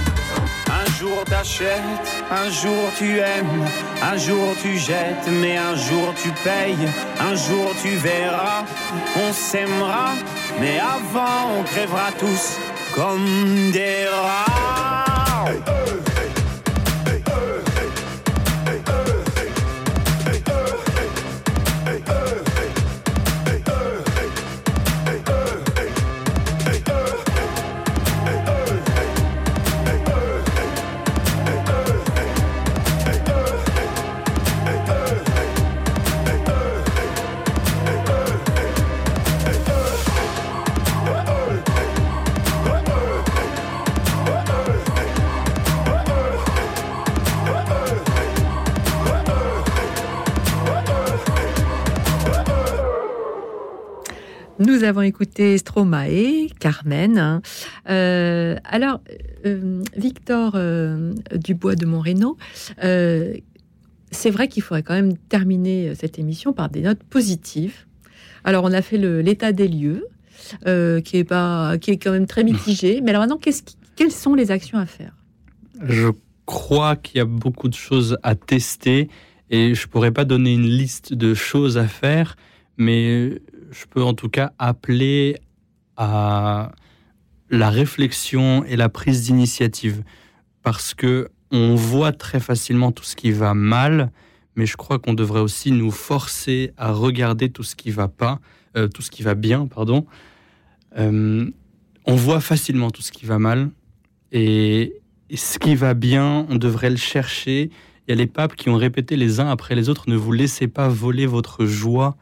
Un 0.70 1.00
jour 1.00 1.24
t'achètes, 1.26 2.24
un 2.32 2.50
jour 2.50 2.90
tu 2.98 3.20
aimes, 3.20 3.66
un 4.02 4.18
jour 4.18 4.56
tu 4.62 4.78
jettes, 4.78 5.28
mais 5.42 5.58
un 5.58 5.76
jour 5.76 6.14
tu 6.22 6.30
payes, 6.44 6.88
un 7.20 7.36
jour 7.36 7.74
tu 7.82 7.90
verras, 7.98 8.64
on 9.16 9.34
s'aimera, 9.34 10.10
mais 10.60 10.80
avant 10.80 11.60
on 11.60 11.64
crèvera 11.64 12.12
tous 12.20 12.58
comme 12.96 13.72
des 13.72 14.08
rats. 14.08 15.46
Nous 54.78 54.84
avons 54.84 55.02
écouté 55.02 55.58
Stromae, 55.58 56.50
Carmen. 56.60 57.42
Euh, 57.90 58.56
alors, 58.64 59.02
euh, 59.48 59.82
Victor 59.96 60.52
euh, 60.54 61.16
Dubois 61.34 61.74
de 61.74 61.88
Montreno, 61.88 62.38
euh, 62.84 63.34
c'est 64.12 64.30
vrai 64.30 64.48
qu'il 64.48 64.62
faudrait 64.62 64.84
quand 64.84 64.94
même 64.94 65.18
terminer 65.18 65.96
cette 65.96 66.20
émission 66.20 66.54
par 66.54 66.70
des 66.70 66.82
notes 66.82 67.02
positives. 67.02 67.88
Alors, 68.44 68.66
on 68.66 68.72
a 68.72 68.84
fait 68.84 69.00
l'état 69.00 69.52
des 69.52 69.68
lieux, 69.68 70.06
qui 70.64 71.18
est 71.18 71.28
pas, 71.28 71.80
qui 71.80 71.90
est 71.90 71.98
quand 71.98 72.12
même 72.12 72.28
très 72.28 72.44
mitigé. 72.44 73.02
Mais 73.02 73.10
alors 73.10 73.24
maintenant, 73.24 73.38
qui- 73.38 73.64
quelles 73.96 74.12
sont 74.12 74.36
les 74.36 74.52
actions 74.52 74.78
à 74.78 74.86
faire? 74.86 75.14
Je 75.82 76.10
crois 76.46 76.96
qu'il 76.96 77.18
y 77.18 77.22
a 77.22 77.26
beaucoup 77.26 77.68
de 77.68 77.74
choses 77.74 78.20
à 78.22 78.36
tester 78.36 79.10
et 79.50 79.74
je 79.74 79.88
pourrais 79.88 80.12
pas 80.12 80.24
donner 80.24 80.54
une 80.54 80.68
liste 80.68 81.14
de 81.16 81.34
choses 81.34 81.80
à 81.80 81.88
faire, 81.88 82.36
mais 82.78 83.42
je 83.72 83.86
peux 83.86 84.04
en 84.04 84.14
tout 84.14 84.30
cas 84.30 84.52
appeler 84.58 85.38
à 85.96 86.72
la 87.50 87.70
réflexion 87.70 88.64
et 88.66 88.76
la 88.76 88.90
prise 88.90 89.24
d'initiative 89.24 90.04
parce 90.64 90.94
que 90.94 91.30
on 91.52 91.76
voit 91.76 92.12
très 92.12 92.40
facilement 92.40 92.92
tout 92.92 93.06
ce 93.06 93.16
qui 93.16 93.32
va 93.32 93.54
mal, 93.54 94.12
mais 94.56 94.66
je 94.66 94.76
crois 94.76 95.00
qu'on 95.00 95.14
devrait 95.14 95.40
aussi 95.40 95.72
nous 95.72 95.92
forcer 95.92 96.74
à 96.76 96.92
regarder 96.92 97.50
tout 97.50 97.64
ce 97.64 97.76
qui 97.76 97.90
va 97.90 98.10
pas, 98.10 98.40
euh, 98.76 98.88
tout 98.88 99.02
ce 99.02 99.10
qui 99.10 99.24
va 99.24 99.34
bien, 99.34 99.66
pardon. 99.66 100.06
Euh, 100.98 101.50
on 102.06 102.16
voit 102.16 102.42
facilement 102.42 102.92
tout 102.92 103.02
ce 103.02 103.12
qui 103.12 103.26
va 103.26 103.40
mal 103.40 103.70
et, 104.32 105.02
et 105.30 105.38
ce 105.38 105.58
qui 105.58 105.76
va 105.76 105.94
bien, 105.94 106.46
on 106.50 106.56
devrait 106.56 106.90
le 106.90 106.98
chercher. 106.98 107.70
Il 108.08 108.12
y 108.12 108.14
a 108.14 108.16
les 108.16 108.28
papes 108.28 108.56
qui 108.56 108.70
ont 108.70 108.76
répété 108.76 109.16
les 109.16 109.40
uns 109.40 109.50
après 109.50 109.76
les 109.76 109.90
autres 109.90 110.10
ne 110.10 110.16
vous 110.16 110.32
laissez 110.32 110.68
pas 110.68 110.90
voler 110.90 111.26
votre 111.26 111.66
joie. 111.66 112.18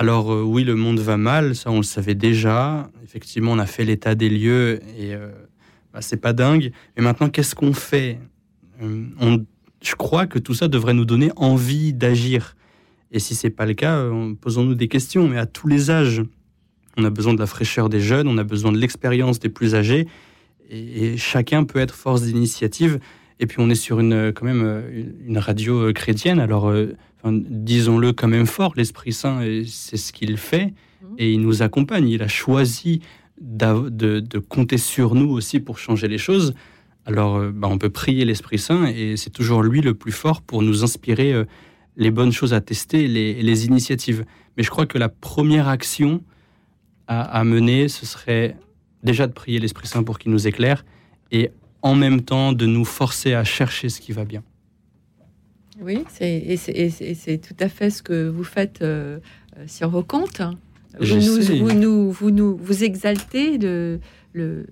Alors 0.00 0.32
euh, 0.32 0.42
oui, 0.42 0.62
le 0.62 0.76
monde 0.76 1.00
va 1.00 1.16
mal, 1.16 1.56
ça 1.56 1.70
on 1.72 1.78
le 1.78 1.82
savait 1.82 2.14
déjà. 2.14 2.88
Effectivement, 3.02 3.50
on 3.52 3.58
a 3.58 3.66
fait 3.66 3.84
l'état 3.84 4.14
des 4.14 4.28
lieux 4.30 4.78
et 4.96 5.12
euh, 5.12 5.28
bah, 5.92 6.00
c'est 6.00 6.20
pas 6.20 6.32
dingue. 6.32 6.70
Mais 6.96 7.02
maintenant, 7.02 7.28
qu'est-ce 7.28 7.56
qu'on 7.56 7.72
fait? 7.72 8.20
Euh, 8.80 9.38
Je 9.82 9.94
crois 9.96 10.26
que 10.28 10.38
tout 10.38 10.54
ça 10.54 10.68
devrait 10.68 10.94
nous 10.94 11.04
donner 11.04 11.32
envie 11.34 11.92
d'agir. 11.92 12.54
Et 13.10 13.18
si 13.18 13.34
c'est 13.34 13.50
pas 13.50 13.66
le 13.66 13.74
cas, 13.74 14.04
posons-nous 14.40 14.76
des 14.76 14.86
questions. 14.86 15.26
Mais 15.28 15.38
à 15.38 15.46
tous 15.46 15.66
les 15.66 15.90
âges, 15.90 16.22
on 16.96 17.04
a 17.04 17.10
besoin 17.10 17.34
de 17.34 17.40
la 17.40 17.46
fraîcheur 17.46 17.88
des 17.88 18.00
jeunes, 18.00 18.28
on 18.28 18.38
a 18.38 18.44
besoin 18.44 18.70
de 18.70 18.78
l'expérience 18.78 19.40
des 19.40 19.48
plus 19.48 19.74
âgés, 19.74 20.06
et, 20.70 21.06
et 21.14 21.16
chacun 21.16 21.64
peut 21.64 21.78
être 21.80 21.94
force 21.94 22.22
d'initiative. 22.22 23.00
Et 23.40 23.46
puis 23.46 23.58
on 23.60 23.70
est 23.70 23.74
sur 23.76 23.98
une 23.98 24.32
quand 24.32 24.44
même 24.44 24.82
une- 25.26 25.38
radio 25.38 25.92
chrétienne, 25.92 26.38
alors 26.38 26.72
enfin, 27.18 27.38
disons-le 27.48 28.12
quand 28.12 28.28
même 28.28 28.46
fort, 28.46 28.74
l'Esprit 28.76 29.12
Saint, 29.12 29.42
euh, 29.42 29.64
c'est 29.66 29.96
ce 29.96 30.12
qu'il 30.12 30.36
fait, 30.36 30.74
et 31.18 31.32
il 31.32 31.40
nous 31.40 31.62
accompagne. 31.62 32.08
Il 32.08 32.22
a 32.22 32.28
choisi 32.28 33.00
de 33.40 34.38
compter 34.38 34.78
sur 34.78 35.14
nous 35.14 35.30
aussi 35.30 35.60
pour 35.60 35.78
changer 35.78 36.08
les 36.08 36.18
choses. 36.18 36.54
Alors 37.08 37.36
euh, 37.36 37.50
bah, 37.50 37.68
on 37.70 37.78
peut 37.78 37.88
prier 37.88 38.26
l'Esprit 38.26 38.58
Saint, 38.58 38.86
et 38.86 39.16
c'est 39.16 39.30
toujours 39.30 39.62
lui 39.62 39.80
le 39.80 39.94
plus 39.94 40.12
fort 40.12 40.42
pour 40.42 40.62
nous 40.62 40.84
inspirer 40.84 41.32
euh, 41.32 41.44
les 41.96 42.10
bonnes 42.10 42.32
choses 42.32 42.52
à 42.52 42.60
tester, 42.60 43.08
les, 43.08 43.42
les 43.42 43.66
initiatives. 43.66 44.26
Mais 44.56 44.62
je 44.62 44.70
crois 44.70 44.84
que 44.84 44.98
la 44.98 45.08
première 45.08 45.68
action 45.68 46.22
à, 47.06 47.22
à 47.22 47.44
mener, 47.44 47.88
ce 47.88 48.04
serait 48.04 48.56
déjà 49.02 49.26
de 49.26 49.32
prier 49.32 49.58
l'Esprit 49.58 49.88
Saint 49.88 50.02
pour 50.02 50.18
qu'il 50.18 50.30
nous 50.32 50.46
éclaire 50.46 50.84
et 51.32 51.50
en 51.80 51.94
même 51.94 52.20
temps 52.20 52.52
de 52.52 52.66
nous 52.66 52.84
forcer 52.84 53.32
à 53.32 53.42
chercher 53.42 53.88
ce 53.88 54.02
qui 54.02 54.12
va 54.12 54.26
bien. 54.26 54.42
Oui, 55.80 56.04
c'est 56.08 56.36
et 56.36 57.38
tout 57.38 57.54
à 57.60 57.68
fait 57.68 57.90
ce 57.90 58.02
que 58.02 58.28
vous 58.28 58.44
faites 58.44 58.82
euh, 58.82 59.18
euh, 59.56 59.64
sur 59.66 59.88
vos 59.90 60.02
comptes. 60.02 60.42
Vous 61.00 61.14
nous, 61.14 61.20
J'essaie. 61.20 61.58
vous, 61.60 61.72
nous, 61.72 62.10
vous, 62.10 62.30
nous, 62.30 62.56
vous 62.56 62.82
exaltez 62.82 63.58
de, 63.58 64.00
le, 64.32 64.66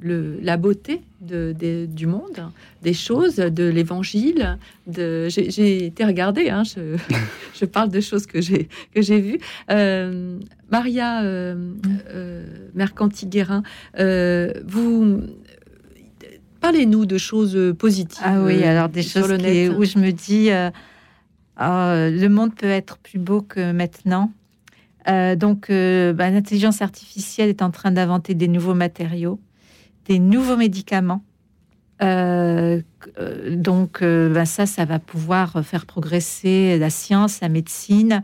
le- 0.00 0.38
la 0.40 0.56
beauté 0.56 1.00
de, 1.20 1.52
du 1.86 2.06
monde, 2.06 2.50
des 2.82 2.92
choses, 2.92 3.36
de 3.36 3.64
l'évangile. 3.64 4.58
De, 4.86 5.26
j'ai, 5.28 5.86
été 5.86 6.04
regardée, 6.04 6.50
hein, 6.50 6.62
je, 6.62 6.96
je 7.58 7.64
parle 7.64 7.88
de 7.90 8.00
choses 8.00 8.26
que 8.26 8.40
j'ai, 8.40 8.68
que 8.94 9.02
j'ai 9.02 9.20
vues. 9.20 9.38
Euh, 9.70 10.38
Maria 10.70 11.22
euh, 11.24 11.72
euh, 12.10 12.46
Mercanti-Guérin, 12.74 13.62
euh, 13.98 14.52
vous. 14.66 15.22
Parlez-nous 16.68 17.04
de 17.04 17.18
choses 17.18 17.74
positives. 17.78 18.22
Ah 18.24 18.40
oui, 18.42 18.62
euh, 18.62 18.70
alors 18.70 18.88
des 18.88 19.02
choses 19.02 19.28
le 19.28 19.36
qui- 19.36 19.42
net. 19.44 19.72
où 19.76 19.84
je 19.84 19.98
me 19.98 20.12
dis, 20.12 20.50
euh, 20.50 20.70
ah, 21.58 22.08
le 22.10 22.28
monde 22.28 22.54
peut 22.54 22.70
être 22.70 22.96
plus 22.96 23.18
beau 23.18 23.42
que 23.42 23.70
maintenant. 23.72 24.32
Euh, 25.06 25.36
donc, 25.36 25.68
euh, 25.68 26.14
bah, 26.14 26.30
l'intelligence 26.30 26.80
artificielle 26.80 27.50
est 27.50 27.60
en 27.60 27.70
train 27.70 27.90
d'inventer 27.90 28.32
des 28.32 28.48
nouveaux 28.48 28.72
matériaux, 28.72 29.38
des 30.06 30.18
nouveaux 30.18 30.56
médicaments. 30.56 31.22
Euh, 32.02 32.80
euh, 33.18 33.56
donc, 33.56 34.00
euh, 34.00 34.32
bah, 34.32 34.46
ça, 34.46 34.64
ça 34.64 34.86
va 34.86 34.98
pouvoir 34.98 35.62
faire 35.66 35.84
progresser 35.84 36.78
la 36.78 36.88
science, 36.88 37.42
la 37.42 37.50
médecine. 37.50 38.22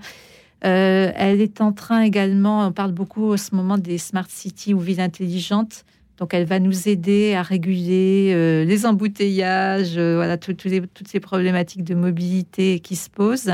Euh, 0.65 1.13
elle 1.15 1.43
est 1.43 1.61
en 1.61 1.73
train 1.73 2.01
également, 2.01 2.67
on 2.67 2.73
parle 2.73 2.93
beaucoup 2.93 3.35
en 3.35 3.37
ce 3.37 3.55
moment 3.55 3.77
des 3.77 3.99
smart 3.99 4.27
cities 4.31 4.73
ou 4.73 4.81
villes 4.81 5.01
intelligentes. 5.03 5.85
Donc, 6.21 6.35
elle 6.35 6.45
va 6.45 6.59
nous 6.59 6.87
aider 6.87 7.35
à 7.35 7.41
réguler 7.43 8.33
euh, 8.35 8.65
les 8.67 8.85
embouteillages, 8.85 9.97
euh, 9.97 10.17
voilà, 10.17 10.37
les- 10.67 10.83
toutes 10.83 11.09
ces 11.09 11.19
problématiques 11.19 11.83
de 11.83 11.95
mobilité 11.95 12.79
qui 12.81 12.95
se 12.95 13.09
posent. 13.09 13.53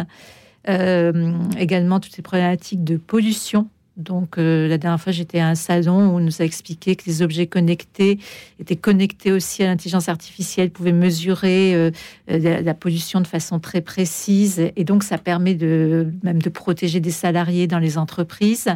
Euh, 0.69 1.33
également, 1.57 2.01
toutes 2.01 2.15
ces 2.17 2.23
problématiques 2.23 2.83
de 2.83 2.97
pollution. 2.97 3.69
Donc, 3.97 4.37
la 4.37 4.77
dernière 4.77 5.01
fois, 5.01 5.13
j'étais 5.13 5.39
à 5.39 5.49
un 5.49 5.55
salon 5.55 6.09
où 6.09 6.17
on 6.17 6.21
nous 6.21 6.43
a 6.43 6.45
expliqué 6.45 6.97
que 6.97 7.05
les 7.07 7.23
objets 7.23 7.47
connectés 7.47 8.19
étaient 8.61 8.77
connectés 8.77 9.33
aussi 9.33 9.63
à 9.63 9.69
l'intelligence 9.69 10.11
artificielle, 10.11 10.69
pouvaient 10.71 10.93
mesurer 10.93 11.93
la, 12.29 12.61
la 12.61 12.75
pollution 12.75 13.23
de 13.23 13.27
façon 13.27 13.59
très 13.59 13.81
précise. 13.81 14.71
Et 14.77 14.85
donc, 14.85 15.03
ça 15.03 15.17
permet 15.17 15.55
de, 15.55 16.09
même 16.23 16.43
de 16.43 16.51
protéger 16.51 17.01
des 17.01 17.11
salariés 17.11 17.69
dans 17.69 17.79
les 17.79 17.97
entreprises. 17.97 18.69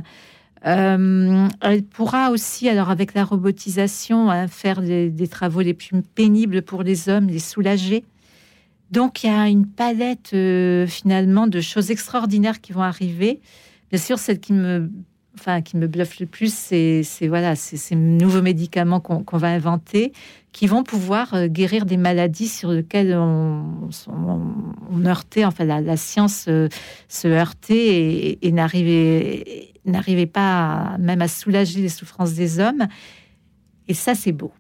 Euh, 0.67 1.49
elle 1.63 1.85
pourra 1.85 2.31
aussi, 2.31 2.69
alors 2.69 2.91
avec 2.91 3.15
la 3.15 3.25
robotisation, 3.25 4.31
hein, 4.31 4.47
faire 4.47 4.83
des, 4.83 5.29
travaux 5.29 5.61
les 5.61 5.75
plus 5.75 6.03
pénibles 6.03 6.63
pour 6.63 6.83
les 6.83 7.09
hommes, 7.09 7.29
les 7.29 7.39
soulager. 7.39 8.05
Donc 8.91 9.25
il 9.25 9.29
y 9.29 9.31
a 9.31 9.49
une 9.49 9.67
palette 9.67 10.33
euh, 10.35 10.87
finalement 10.87 11.47
de 11.47 11.61
choses 11.61 11.91
extraordinaires 11.91 12.61
qui 12.61 12.73
vont 12.73 12.83
arriver. 12.83 13.41
Bien 13.91 13.99
sûr, 13.99 14.19
celle 14.19 14.41
qui 14.41 14.53
me, 14.53 14.91
enfin, 15.39 15.63
qui 15.63 15.77
me 15.77 15.87
bluffe 15.87 16.19
le 16.21 16.27
plus, 16.27 16.53
c'est 16.53 17.03
voilà, 17.29 17.57
ces 17.57 17.95
nouveaux 17.97 18.43
médicaments 18.43 19.01
qu'on 19.01 19.37
va 19.39 19.49
inventer, 19.49 20.13
qui 20.53 20.67
vont 20.67 20.83
pouvoir 20.83 21.35
euh, 21.35 21.47
guérir 21.47 21.87
des 21.87 21.97
maladies 21.97 22.49
sur 22.49 22.71
lesquelles 22.73 23.15
on, 23.15 23.89
on, 24.09 24.41
on 24.91 25.07
heurtait, 25.07 25.45
enfin 25.45 25.65
la, 25.65 25.81
la 25.81 25.97
science 25.97 26.47
euh, 26.49 26.69
se 27.09 27.29
heurtait 27.29 27.77
et, 27.77 28.47
et 28.47 28.51
n'arrivait 28.53 30.27
pas 30.27 30.95
à- 30.95 30.99
même 30.99 31.23
à 31.23 31.29
soulager 31.29 31.81
les 31.81 31.89
souffrances 31.89 32.35
des 32.35 32.59
hommes. 32.59 32.87
Et 33.89 33.95
ça, 33.95 34.15
c'est 34.15 34.33
beau. 34.33 34.53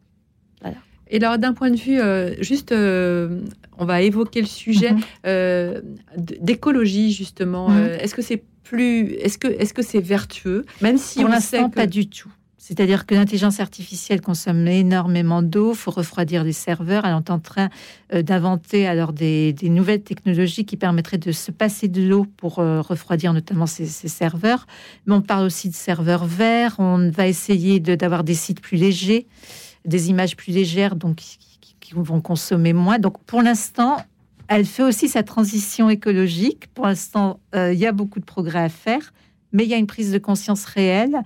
Voilà. 0.61 0.77
Et 1.09 1.17
alors, 1.17 1.39
d'un 1.39 1.53
point 1.55 1.71
de 1.71 1.77
vue, 1.77 2.01
euh, 2.01 2.35
juste, 2.41 2.71
euh, 2.73 3.43
on 3.79 3.85
va 3.85 4.01
évoquer 4.03 4.41
le 4.41 4.47
sujet 4.47 4.93
euh, 5.27 5.81
d- 6.17 6.39
d'écologie, 6.41 7.13
justement. 7.13 7.69
Mhm. 7.69 7.77
Euh, 7.79 7.99
est-ce 7.99 8.15
que 8.15 8.23
c'est 8.23 8.43
plus. 8.71 9.13
Est-ce 9.25 9.39
que 9.39 9.49
est-ce 9.61 9.75
que 9.75 9.83
c'est 9.83 10.01
vertueux 10.17 10.65
Même 10.81 10.99
si 10.99 11.21
Pour 11.21 11.29
l'instant, 11.29 11.69
que. 11.71 11.75
pas 11.75 11.87
du 11.87 12.07
tout. 12.09 12.31
C'est-à-dire 12.63 13.05
que 13.07 13.15
l'intelligence 13.17 13.59
artificielle 13.59 14.21
consomme 14.21 14.69
énormément 14.69 15.43
d'eau, 15.43 15.73
il 15.73 15.77
faut 15.77 15.91
refroidir 15.91 16.45
les 16.45 16.53
serveurs. 16.53 17.05
Elle 17.05 17.17
est 17.19 17.31
en 17.31 17.41
train 17.41 17.69
euh, 18.15 18.23
d'inventer 18.23 18.87
alors 18.87 19.13
des, 19.13 19.53
des 19.53 19.71
nouvelles 19.71 20.03
technologies 20.03 20.65
qui 20.65 20.77
permettraient 20.77 21.19
de 21.19 21.33
se 21.33 21.51
passer 21.51 21.89
de 21.89 22.03
l'eau 22.03 22.27
pour 22.37 22.59
euh, 22.61 22.81
refroidir 22.81 23.33
notamment 23.33 23.67
ces, 23.67 23.87
ces 23.87 24.07
serveurs. 24.09 24.67
Mais 25.07 25.15
on 25.15 25.23
parle 25.23 25.47
aussi 25.47 25.69
de 25.69 25.75
serveurs 25.75 26.27
verts. 26.27 26.77
On 26.79 27.11
va 27.11 27.27
essayer 27.27 27.81
de- 27.81 27.97
d'avoir 27.97 28.23
des 28.23 28.35
sites 28.45 28.61
plus 28.61 28.77
légers, 28.77 29.27
des 29.85 30.11
images 30.11 30.37
plus 30.37 30.53
légères, 30.53 30.95
donc 30.95 31.17
qui, 31.17 31.39
qui- 31.61 31.75
qui 31.81 31.95
vont 31.95 32.21
consommer 32.21 32.73
moins. 32.75 32.99
Donc 33.01 33.15
pour 33.25 33.43
l'instant, 33.43 33.97
elle 34.51 34.67
fait 34.67 34.83
aussi 34.83 35.09
sa 35.09 35.23
transition 35.23 35.89
écologique. 35.89 36.67
Pour 36.75 36.87
l'instant, 36.87 37.39
euh, 37.55 37.73
il 37.73 37.79
y 37.79 37.87
a 37.87 37.93
beaucoup 37.93 38.19
de 38.19 38.25
progrès 38.25 38.59
à 38.59 38.69
faire, 38.69 39.13
mais 39.53 39.63
il 39.63 39.71
y 39.71 39.75
a 39.75 39.77
une 39.77 39.87
prise 39.87 40.11
de 40.13 40.19
conscience 40.19 40.65
réelle. 40.65 41.21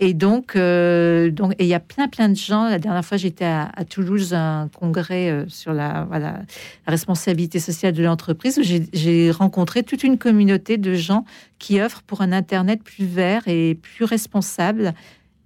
Et 0.00 0.12
donc, 0.12 0.54
euh, 0.54 1.30
donc, 1.30 1.54
il 1.58 1.64
y 1.64 1.72
a 1.72 1.80
plein, 1.80 2.08
plein 2.08 2.28
de 2.28 2.36
gens. 2.36 2.68
La 2.68 2.78
dernière 2.78 3.04
fois, 3.06 3.16
j'étais 3.16 3.46
à, 3.46 3.72
Toulouse, 3.88 4.34
à 4.34 4.60
un 4.60 4.68
congrès 4.68 5.30
euh, 5.30 5.48
sur 5.48 5.72
la, 5.72 6.04
voilà, 6.10 6.42
la 6.86 6.90
responsabilité 6.90 7.58
sociale 7.58 7.94
de 7.94 8.02
l'entreprise, 8.02 8.58
où 8.58 8.62
j'ai- 8.62 9.30
rencontré 9.30 9.82
toute 9.82 10.04
une 10.04 10.18
communauté 10.18 10.76
de 10.76 10.92
gens 10.92 11.24
qui 11.58 11.80
offrent 11.80 12.02
pour 12.02 12.20
un 12.20 12.32
Internet 12.32 12.82
plus 12.84 13.06
vert 13.06 13.48
et 13.48 13.76
plus 13.76 14.04
responsable. 14.04 14.92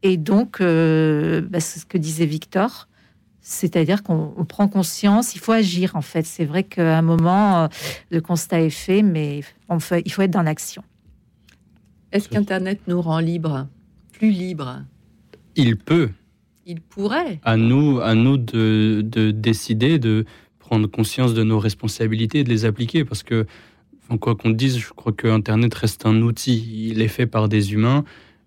Et 0.02 0.16
donc, 0.16 0.58
bah, 0.58 1.60
c'est 1.60 1.78
ce 1.78 1.86
que 1.86 1.98
disait 1.98 2.26
Victor. 2.26 2.88
C'est-à-dire 3.44 4.02
qu'on 4.04 4.32
on 4.36 4.44
prend 4.44 4.68
conscience, 4.68 5.34
il 5.34 5.40
faut 5.40 5.50
agir 5.52 5.96
en 5.96 6.00
fait. 6.02 6.24
C'est 6.24 6.44
vrai 6.44 6.62
qu'à 6.62 6.96
un 6.98 7.02
moment, 7.02 7.64
euh, 7.64 7.68
le 8.10 8.20
constat 8.20 8.60
est 8.62 8.70
fait, 8.70 9.02
mais 9.02 9.40
on 9.68 9.80
fait- 9.80 10.02
il 10.04 10.12
faut 10.12 10.22
être 10.22 10.30
dans 10.30 10.42
l'action. 10.42 10.82
Est-ce 12.12 12.28
qu'Internet 12.28 12.80
nous 12.86 13.00
rend 13.02 13.18
libres 13.18 13.66
Plus 14.12 14.30
libres? 14.30 14.82
Il 15.56 15.76
peut. 15.76 16.10
Il 16.66 16.80
pourrait. 16.80 17.40
À 17.44 17.56
nous, 17.56 18.00
à 18.00 18.14
nous 18.14 18.36
de, 18.36 19.02
de 19.04 19.32
décider, 19.32 19.98
de 19.98 20.24
prendre 20.60 20.86
conscience 20.86 21.34
de 21.34 21.42
nos 21.42 21.58
responsabilités 21.58 22.40
et 22.40 22.44
de 22.44 22.48
les 22.48 22.64
appliquer. 22.64 23.04
Parce 23.04 23.24
que, 23.24 23.46
enfin, 24.04 24.18
quoi 24.18 24.36
qu'on 24.36 24.50
dise, 24.50 24.78
je 24.78 24.90
crois 24.92 25.12
que 25.12 25.26
Internet 25.26 25.74
reste 25.74 26.06
un 26.06 26.22
outil. 26.22 26.88
Il 26.90 27.02
est 27.02 27.08
fait 27.08 27.26
par 27.26 27.48
des 27.48 27.72
humains. 27.72 28.04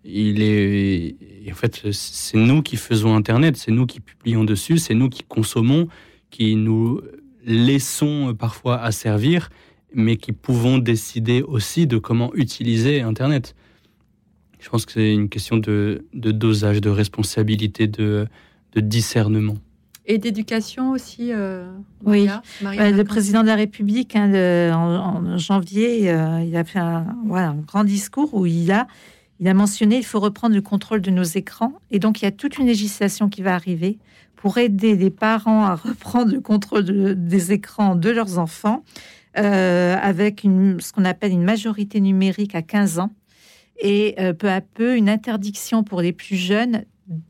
Il 0.07 0.41
est, 0.43 1.15
et 1.45 1.51
en 1.51 1.55
fait, 1.55 1.91
c'est 1.91 2.37
nous 2.37 2.61
qui 2.61 2.77
faisons 2.77 3.15
Internet, 3.15 3.57
c'est 3.57 3.71
nous 3.71 3.87
qui 3.87 3.99
publions 3.99 4.43
dessus, 4.43 4.77
c'est 4.77 4.93
nous 4.93 5.09
qui 5.09 5.23
consommons, 5.23 5.87
qui 6.29 6.55
nous 6.55 7.01
laissons 7.43 8.35
parfois 8.37 8.79
asservir, 8.81 9.49
mais 9.93 10.17
qui 10.17 10.31
pouvons 10.31 10.77
décider 10.77 11.41
aussi 11.41 11.87
de 11.87 11.97
comment 11.97 12.33
utiliser 12.35 13.01
Internet. 13.01 13.55
Je 14.59 14.69
pense 14.69 14.85
que 14.85 14.91
c'est 14.91 15.13
une 15.13 15.29
question 15.29 15.57
de, 15.57 16.05
de 16.13 16.31
dosage, 16.31 16.81
de 16.81 16.89
responsabilité, 16.89 17.87
de, 17.87 18.27
de 18.73 18.81
discernement. 18.81 19.55
Et 20.07 20.19
d'éducation 20.19 20.91
aussi 20.91 21.31
euh, 21.31 21.65
Oui, 22.03 22.27
Maria 22.61 22.91
le 22.91 23.03
président 23.03 23.41
de 23.41 23.47
la 23.47 23.55
République, 23.55 24.15
hein, 24.15 24.27
le- 24.31 24.71
en, 24.71 25.25
en 25.33 25.37
janvier, 25.39 26.11
euh, 26.11 26.43
il 26.43 26.55
a 26.55 26.63
fait 26.63 26.77
un, 26.77 27.07
voilà, 27.25 27.49
un 27.49 27.55
grand 27.55 27.83
discours 27.83 28.33
où 28.35 28.45
il 28.45 28.71
a, 28.71 28.85
il 29.39 29.47
a 29.47 29.53
mentionné 29.53 29.97
il 29.97 30.05
faut 30.05 30.19
reprendre 30.19 30.55
le 30.55 30.61
contrôle 30.61 31.01
de 31.01 31.11
nos 31.11 31.23
écrans. 31.23 31.73
Et 31.91 31.99
donc, 31.99 32.21
il 32.21 32.25
y 32.25 32.27
a 32.27 32.31
toute 32.31 32.57
une 32.57 32.67
législation 32.67 33.29
qui 33.29 33.41
va 33.41 33.53
arriver 33.53 33.97
pour 34.35 34.57
aider 34.57 34.95
les 34.95 35.09
parents 35.09 35.65
à 35.65 35.75
reprendre 35.75 36.31
le 36.31 36.41
contrôle 36.41 36.83
de- 36.83 37.13
des 37.13 37.51
écrans 37.51 37.95
de 37.95 38.09
leurs 38.09 38.37
enfants 38.37 38.83
euh, 39.37 39.97
avec 40.01 40.41
ce 40.43 40.91
qu'on 40.93 41.05
appelle 41.05 41.31
une 41.31 41.43
majorité 41.43 41.99
numérique 41.99 42.55
à 42.55 42.61
15 42.61 42.99
ans 42.99 43.11
et 43.81 44.15
euh, 44.19 44.33
peu 44.33 44.49
à 44.49 44.61
peu 44.61 44.95
une 44.95 45.09
interdiction 45.09 45.83
pour 45.83 46.01
les 46.01 46.13
plus 46.13 46.37
jeunes 46.37 46.85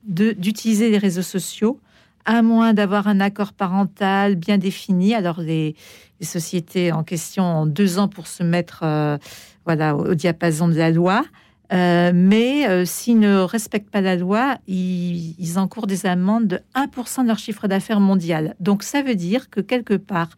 d'utiliser 0.05 0.89
les 0.89 0.99
réseaux 0.99 1.23
sociaux 1.23 1.79
à 2.25 2.41
moins 2.41 2.73
d'avoir 2.73 3.07
un 3.07 3.19
accord 3.19 3.53
parental 3.53 4.35
bien 4.35 4.57
défini. 4.57 5.13
Alors 5.13 5.41
les, 5.41 5.75
sociétés 6.21 6.91
en 6.91 7.03
question 7.03 7.43
ont 7.43 7.65
deux 7.65 7.99
ans 7.99 8.07
pour 8.07 8.25
se 8.27 8.41
mettre 8.41 8.81
euh, 8.83 9.17
voilà 9.65 9.95
au 9.95 10.15
diapason 10.15 10.67
de 10.67 10.75
la 10.75 10.89
loi. 10.89 11.25
Euh, 11.73 12.11
mais 12.13 12.67
euh, 12.67 12.85
s'ils 12.85 13.19
ne 13.19 13.37
respectent 13.39 13.89
pas 13.89 14.01
la 14.01 14.15
loi, 14.15 14.57
ils, 14.67 15.35
ils 15.39 15.57
encourent 15.57 15.87
des 15.87 16.05
amendes 16.05 16.47
de 16.47 16.59
1% 16.75 17.23
de 17.23 17.27
leur 17.27 17.39
chiffre 17.39 17.67
d'affaires 17.67 17.99
mondial. 17.99 18.55
Donc 18.59 18.83
ça 18.83 19.01
veut 19.01 19.15
dire 19.15 19.49
que 19.49 19.61
quelque 19.61 19.95
part, 19.95 20.29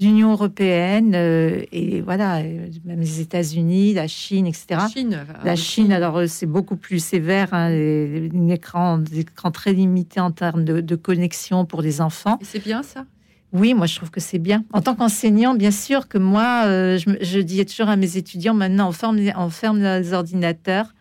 l'Union 0.00 0.32
européenne 0.32 1.12
euh, 1.14 1.62
et 1.72 2.00
voilà, 2.00 2.42
même 2.86 3.00
les 3.00 3.20
États-Unis, 3.20 3.92
la 3.92 4.08
Chine, 4.08 4.46
etc. 4.46 4.64
La 4.70 4.88
Chine, 4.88 5.18
La 5.44 5.52
aussi. 5.52 5.62
Chine, 5.62 5.92
alors 5.92 6.22
c'est 6.26 6.46
beaucoup 6.46 6.76
plus 6.76 7.04
sévère, 7.04 7.52
hein, 7.52 7.68
les- 7.68 8.28
les- 8.30 8.38
un 8.38 8.48
écran, 8.48 8.96
des 8.98 9.20
écrans 9.20 9.50
très 9.50 9.74
limités 9.74 10.20
en 10.20 10.30
termes 10.30 10.64
de, 10.64 10.80
de 10.80 10.96
connexion 10.96 11.66
pour 11.66 11.82
les 11.82 12.00
enfants. 12.00 12.38
C'est 12.42 12.64
bien 12.64 12.82
ça? 12.82 13.04
Oui, 13.52 13.74
moi 13.74 13.86
je 13.86 13.96
trouve 13.96 14.10
que 14.10 14.20
c'est 14.20 14.38
bien. 14.38 14.64
En 14.72 14.80
tant 14.80 14.94
qu'enseignant, 14.94 15.54
bien 15.54 15.70
sûr 15.72 16.08
que 16.08 16.18
moi, 16.18 16.62
euh, 16.66 16.98
je, 16.98 17.10
je 17.20 17.40
dis 17.40 17.64
toujours 17.66 17.88
à 17.88 17.96
mes 17.96 18.16
étudiants, 18.16 18.54
maintenant 18.54 18.88
on 18.88 18.92
ferme, 18.92 19.16
les, 19.16 19.32
on 19.36 19.50
ferme 19.50 19.78
les 19.80 20.12
ordinateurs 20.12 20.94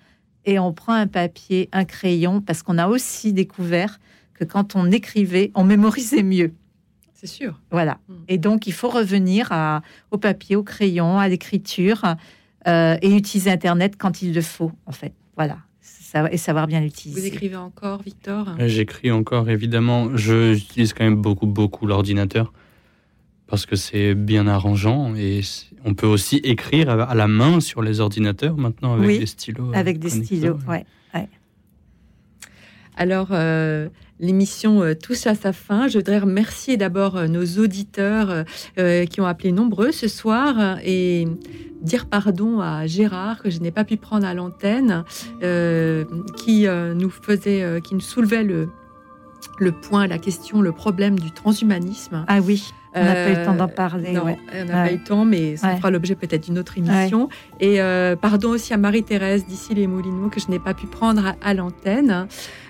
et 0.45 0.57
on 0.57 0.73
prend 0.73 0.93
un 0.93 1.05
papier, 1.07 1.69
un 1.73 1.85
crayon, 1.85 2.41
parce 2.41 2.63
qu'on 2.63 2.77
a 2.79 2.87
aussi 2.87 3.33
découvert 3.33 3.99
que 4.33 4.45
quand 4.45 4.75
on 4.75 4.89
écrivait, 4.91 5.51
on 5.53 5.63
mémorisait 5.63 6.23
mieux. 6.23 6.53
C'est 7.13 7.27
sûr. 7.27 7.59
Voilà. 7.69 7.99
Et 8.29 8.37
donc, 8.37 8.65
il 8.65 8.71
faut 8.73 8.87
revenir 8.89 9.49
à- 9.51 9.81
au 10.11 10.17
papier, 10.17 10.55
au 10.55 10.63
crayon, 10.63 11.19
à 11.19 11.27
l'écriture 11.27 12.15
euh, 12.67 12.95
et 13.01 13.13
utiliser 13.13 13.51
Internet 13.51 13.95
quand 13.97 14.21
il 14.21 14.33
le 14.33 14.41
faut, 14.41 14.71
en 14.85 14.93
fait. 14.93 15.13
Voilà. 15.35 15.57
Et 16.31 16.37
savoir 16.37 16.67
bien 16.67 16.79
Vous 16.79 16.85
l'utiliser. 16.85 17.27
écrivez 17.27 17.55
encore, 17.55 18.01
Victor? 18.01 18.47
J'écris 18.65 19.11
encore, 19.11 19.49
évidemment. 19.49 20.15
Je- 20.15 20.53
J'utilise 20.53 20.93
quand 20.93 21.03
même 21.03 21.15
beaucoup, 21.21 21.45
beaucoup 21.47 21.85
l'ordinateur 21.85 22.51
parce 23.47 23.65
que 23.65 23.75
c'est 23.75 24.13
bien 24.15 24.47
arrangeant 24.47 25.15
et 25.15 25.41
on 25.85 25.93
peut 25.95 26.05
aussi 26.07 26.37
écrire 26.37 26.89
à 26.89 27.15
la 27.15 27.27
main 27.27 27.59
sur 27.59 27.81
les 27.81 27.99
ordinateurs 27.99 28.57
maintenant 28.57 28.93
avec 28.93 29.07
oui, 29.07 29.19
des 29.19 29.25
stylos. 29.25 29.69
euh, 29.71 29.73
avec 29.73 29.97
des 29.99 30.09
stylos, 30.09 30.57
ouais. 30.67 30.85
ouais. 31.15 31.27
Alors, 32.95 33.29
euh, 33.31 33.89
l'émission 34.19 34.81
euh, 34.83 34.93
touche 34.95 35.27
à 35.27 35.35
sa 35.35 35.53
fin. 35.53 35.87
Je 35.87 35.97
voudrais 35.97 36.19
remercier 36.19 36.77
d'abord 36.77 37.15
euh, 37.17 37.27
nos 37.27 37.45
auditeurs 37.61 38.43
euh, 38.77 39.05
qui 39.05 39.21
ont 39.21 39.25
appelé 39.25 39.51
nombreux 39.51 39.91
ce 39.91 40.07
soir 40.07 40.77
et 40.83 41.27
dire 41.81 42.05
pardon 42.07 42.59
à 42.59 42.85
Gérard 42.87 43.41
que 43.41 43.49
je 43.49 43.59
n'ai 43.59 43.71
pas 43.71 43.85
pu 43.85 43.95
prendre 43.97 44.27
à 44.27 44.33
l'antenne, 44.33 45.03
euh, 45.43 46.03
qui 46.43 46.67
euh, 46.67 46.93
nous 46.93 47.09
faisait, 47.09 47.79
qui 47.83 47.93
nous 47.95 48.01
soulevait 48.01 48.43
le, 48.43 48.67
le 49.59 49.71
point, 49.71 50.05
la 50.07 50.17
question, 50.17 50.61
le 50.61 50.71
problème 50.73 51.17
du 51.17 51.31
transhumanisme. 51.31 52.25
Ah 52.27 52.39
oui, 52.41 52.73
on 52.95 53.01
n'a 53.03 53.13
pas 53.13 53.29
eu 53.31 53.35
le 53.35 53.45
temps 53.45 53.55
d'en 53.55 53.67
parler. 53.69 54.11
non, 54.11 54.25
ouais. 54.25 54.37
on 54.53 54.65
n'a 54.65 54.83
pas 54.85 54.91
eu 54.91 54.97
le 54.97 55.03
temps, 55.03 55.23
mais 55.23 55.55
ça 55.55 55.67
Ouais. 55.69 55.77
fera 55.77 55.91
l'objet 55.91 56.15
peut-être 56.15 56.43
d'une 56.43 56.57
autre 56.59 56.77
émission. 56.77 57.29
Et 57.61 57.79
euh, 57.79 58.15
pardon 58.17 58.49
aussi 58.49 58.73
à 58.73 58.77
Marie-Thérèse 58.77 59.45
d'ici 59.45 59.73
les 59.75 59.87
Moulineaux 59.87 60.27
que 60.29 60.39
je 60.41 60.49
n'ai 60.49 60.59
pas 60.59 60.73
pu 60.73 60.87
prendre 60.87 61.25
à, 61.25 61.35
à 61.41 61.53
l'antenne. 61.53 62.27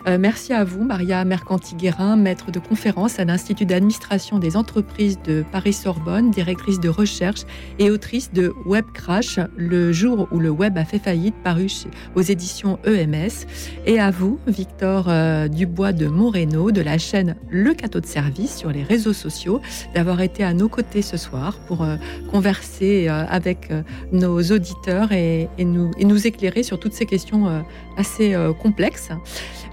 Euh, 0.08 0.18
merci 0.20 0.54
à 0.54 0.64
vous, 0.64 0.84
Maria 0.84 1.26
Mercanti-Guérin, 1.26 2.16
maître 2.16 2.52
de 2.52 2.60
conférence 2.60 3.20
à 3.20 3.26
l'Institut 3.26 3.66
d'administration 3.66 4.40
des 4.40 4.56
entreprises 4.56 5.20
de 5.24 5.44
Paris-Sorbonne, 5.52 6.32
directrice 6.32 6.80
de 6.80 6.90
recherche 6.90 7.42
et 7.80 7.92
autrice 7.92 8.32
de 8.32 8.54
Web 8.66 8.86
Crash, 8.94 9.40
le 9.58 9.92
jour 9.92 10.28
où 10.32 10.40
le 10.40 10.50
web 10.50 10.78
a 10.78 10.86
fait 10.86 11.00
faillite, 11.00 11.36
paru 11.44 11.68
aux 12.16 12.22
éditions 12.22 12.80
EMS. 12.86 13.46
Et 13.86 14.00
à 14.00 14.12
vous, 14.12 14.40
Victor 14.48 15.08
euh, 15.10 15.48
Dubois 15.48 15.92
de 15.92 16.08
Moreno, 16.08 16.72
de 16.72 16.82
la 16.82 16.98
chaîne 16.98 17.36
Le 17.50 17.74
Cateau 17.74 18.00
de 18.00 18.06
Service 18.06 18.56
sur 18.56 18.72
les 18.72 18.84
réseaux 18.84 19.14
sociaux, 19.14 19.62
d'avoir 19.94 20.22
été 20.22 20.44
à 20.44 20.54
nos 20.54 20.70
côtés 20.70 21.02
ce 21.02 21.18
soir 21.18 21.58
pour 21.68 21.84
euh, 21.84 21.98
converser 22.32 23.08
avec 23.08 23.72
nos 24.12 24.42
auditeurs 24.42 25.12
et, 25.12 25.50
nous, 25.60 25.92
et 25.98 26.06
nous 26.06 26.28
éclairer 26.28 26.64
sur 26.64 26.80
toutes 26.80 26.94
ces 26.94 27.06
questions 27.06 27.64
assez 28.00 28.34
euh, 28.34 28.54
complexes. 28.54 29.10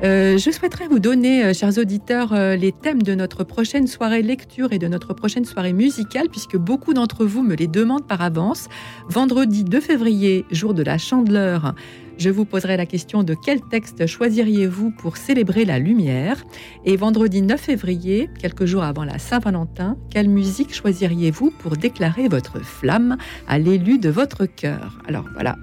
Euh, 0.03 0.37
je 0.37 0.51
souhaiterais 0.51 0.89
vous 0.89 0.99
donner, 0.99 1.45
euh, 1.45 1.55
chers 1.55 1.79
auditeurs, 1.79 2.35
les 2.35 2.73
thèmes 2.73 3.03
de 3.03 3.15
notre 3.15 3.45
prochaine 3.45 3.87
soirée 3.87 4.23
lecture 4.23 4.73
et 4.73 4.79
de 4.79 4.89
notre 4.89 5.15
prochaine 5.15 5.45
soirée 5.45 5.73
musicale, 5.73 6.29
puisque 6.31 6.57
beaucoup 6.57 6.93
d'entre 6.93 7.25
vous 7.25 7.43
me 7.43 7.55
les 7.55 7.69
demandent 7.69 8.07
par 8.07 8.21
avance. 8.21 8.69
Vendredi 9.09 9.65
2 9.65 9.81
février, 9.81 10.45
jour 10.51 10.75
de 10.75 10.83
la 10.83 10.99
Chandeleur, 10.99 11.75
je 12.19 12.31
vous 12.31 12.47
poserai 12.47 12.79
la 12.79 12.87
question 12.87 13.23
de 13.23 13.35
quel 13.35 13.61
texte 13.61 14.07
choisiriez-vous 14.07 14.91
pour 14.91 15.19
célébrer 15.19 15.67
la 15.67 15.79
lumière? 15.79 16.45
Et 16.87 16.97
vendredi 16.97 17.43
9 17.43 17.61
février, 17.61 18.31
quelques 18.41 18.65
jours 18.65 18.85
avant 18.85 19.05
la 19.05 19.19
Saint-Valentin, 19.19 19.99
quelle 20.11 20.31
musique 20.31 20.75
choisiriez-vous 20.75 21.51
pour 21.59 21.77
déclarer 21.77 22.29
votre 22.29 22.61
flamme 22.61 23.19
à 23.47 23.59
l'élu 23.59 23.99
de 23.99 24.09
votre 24.09 24.47
cœur? 24.47 24.99
Alors 25.07 25.27
voilà, 25.35 25.57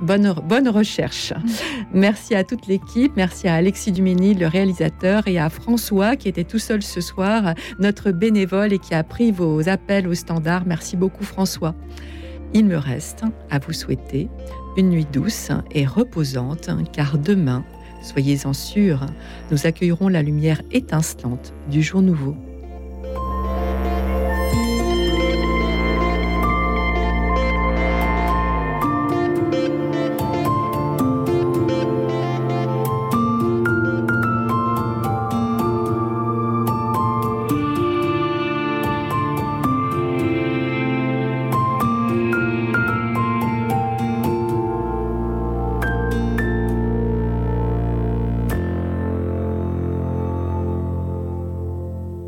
bonne, 0.00 0.68
recherche. 0.68 1.32
Merci 1.92 2.34
à 2.34 2.44
toute 2.44 2.66
l'équipe, 2.66 3.12
merci 3.16 3.48
à 3.48 3.54
Alexis 3.54 3.92
Duménil, 3.92 4.38
le 4.38 4.46
réalisateur, 4.46 5.26
et 5.26 5.38
à 5.38 5.48
François 5.50 6.16
qui 6.16 6.28
était 6.28 6.44
tout 6.44 6.58
seul 6.58 6.82
ce 6.82 7.00
soir, 7.00 7.54
notre 7.78 8.10
bénévole 8.10 8.72
et 8.72 8.78
qui 8.78 8.94
a 8.94 9.04
pris 9.04 9.32
vos 9.32 9.68
appels 9.68 10.08
au 10.08 10.14
standard. 10.14 10.62
Merci 10.66 10.96
beaucoup 10.96 11.24
François. 11.24 11.74
Il 12.52 12.64
me 12.66 12.76
reste 12.76 13.22
à 13.50 13.58
vous 13.58 13.72
souhaiter 13.72 14.28
une 14.76 14.90
nuit 14.90 15.06
douce 15.12 15.50
et 15.72 15.86
reposante, 15.86 16.70
car 16.92 17.18
demain, 17.18 17.64
soyez-en 18.02 18.52
sûrs, 18.52 19.06
nous 19.50 19.66
accueillerons 19.66 20.08
la 20.08 20.22
lumière 20.22 20.62
étincelante 20.72 21.52
du 21.70 21.82
jour 21.82 22.02
nouveau. 22.02 22.36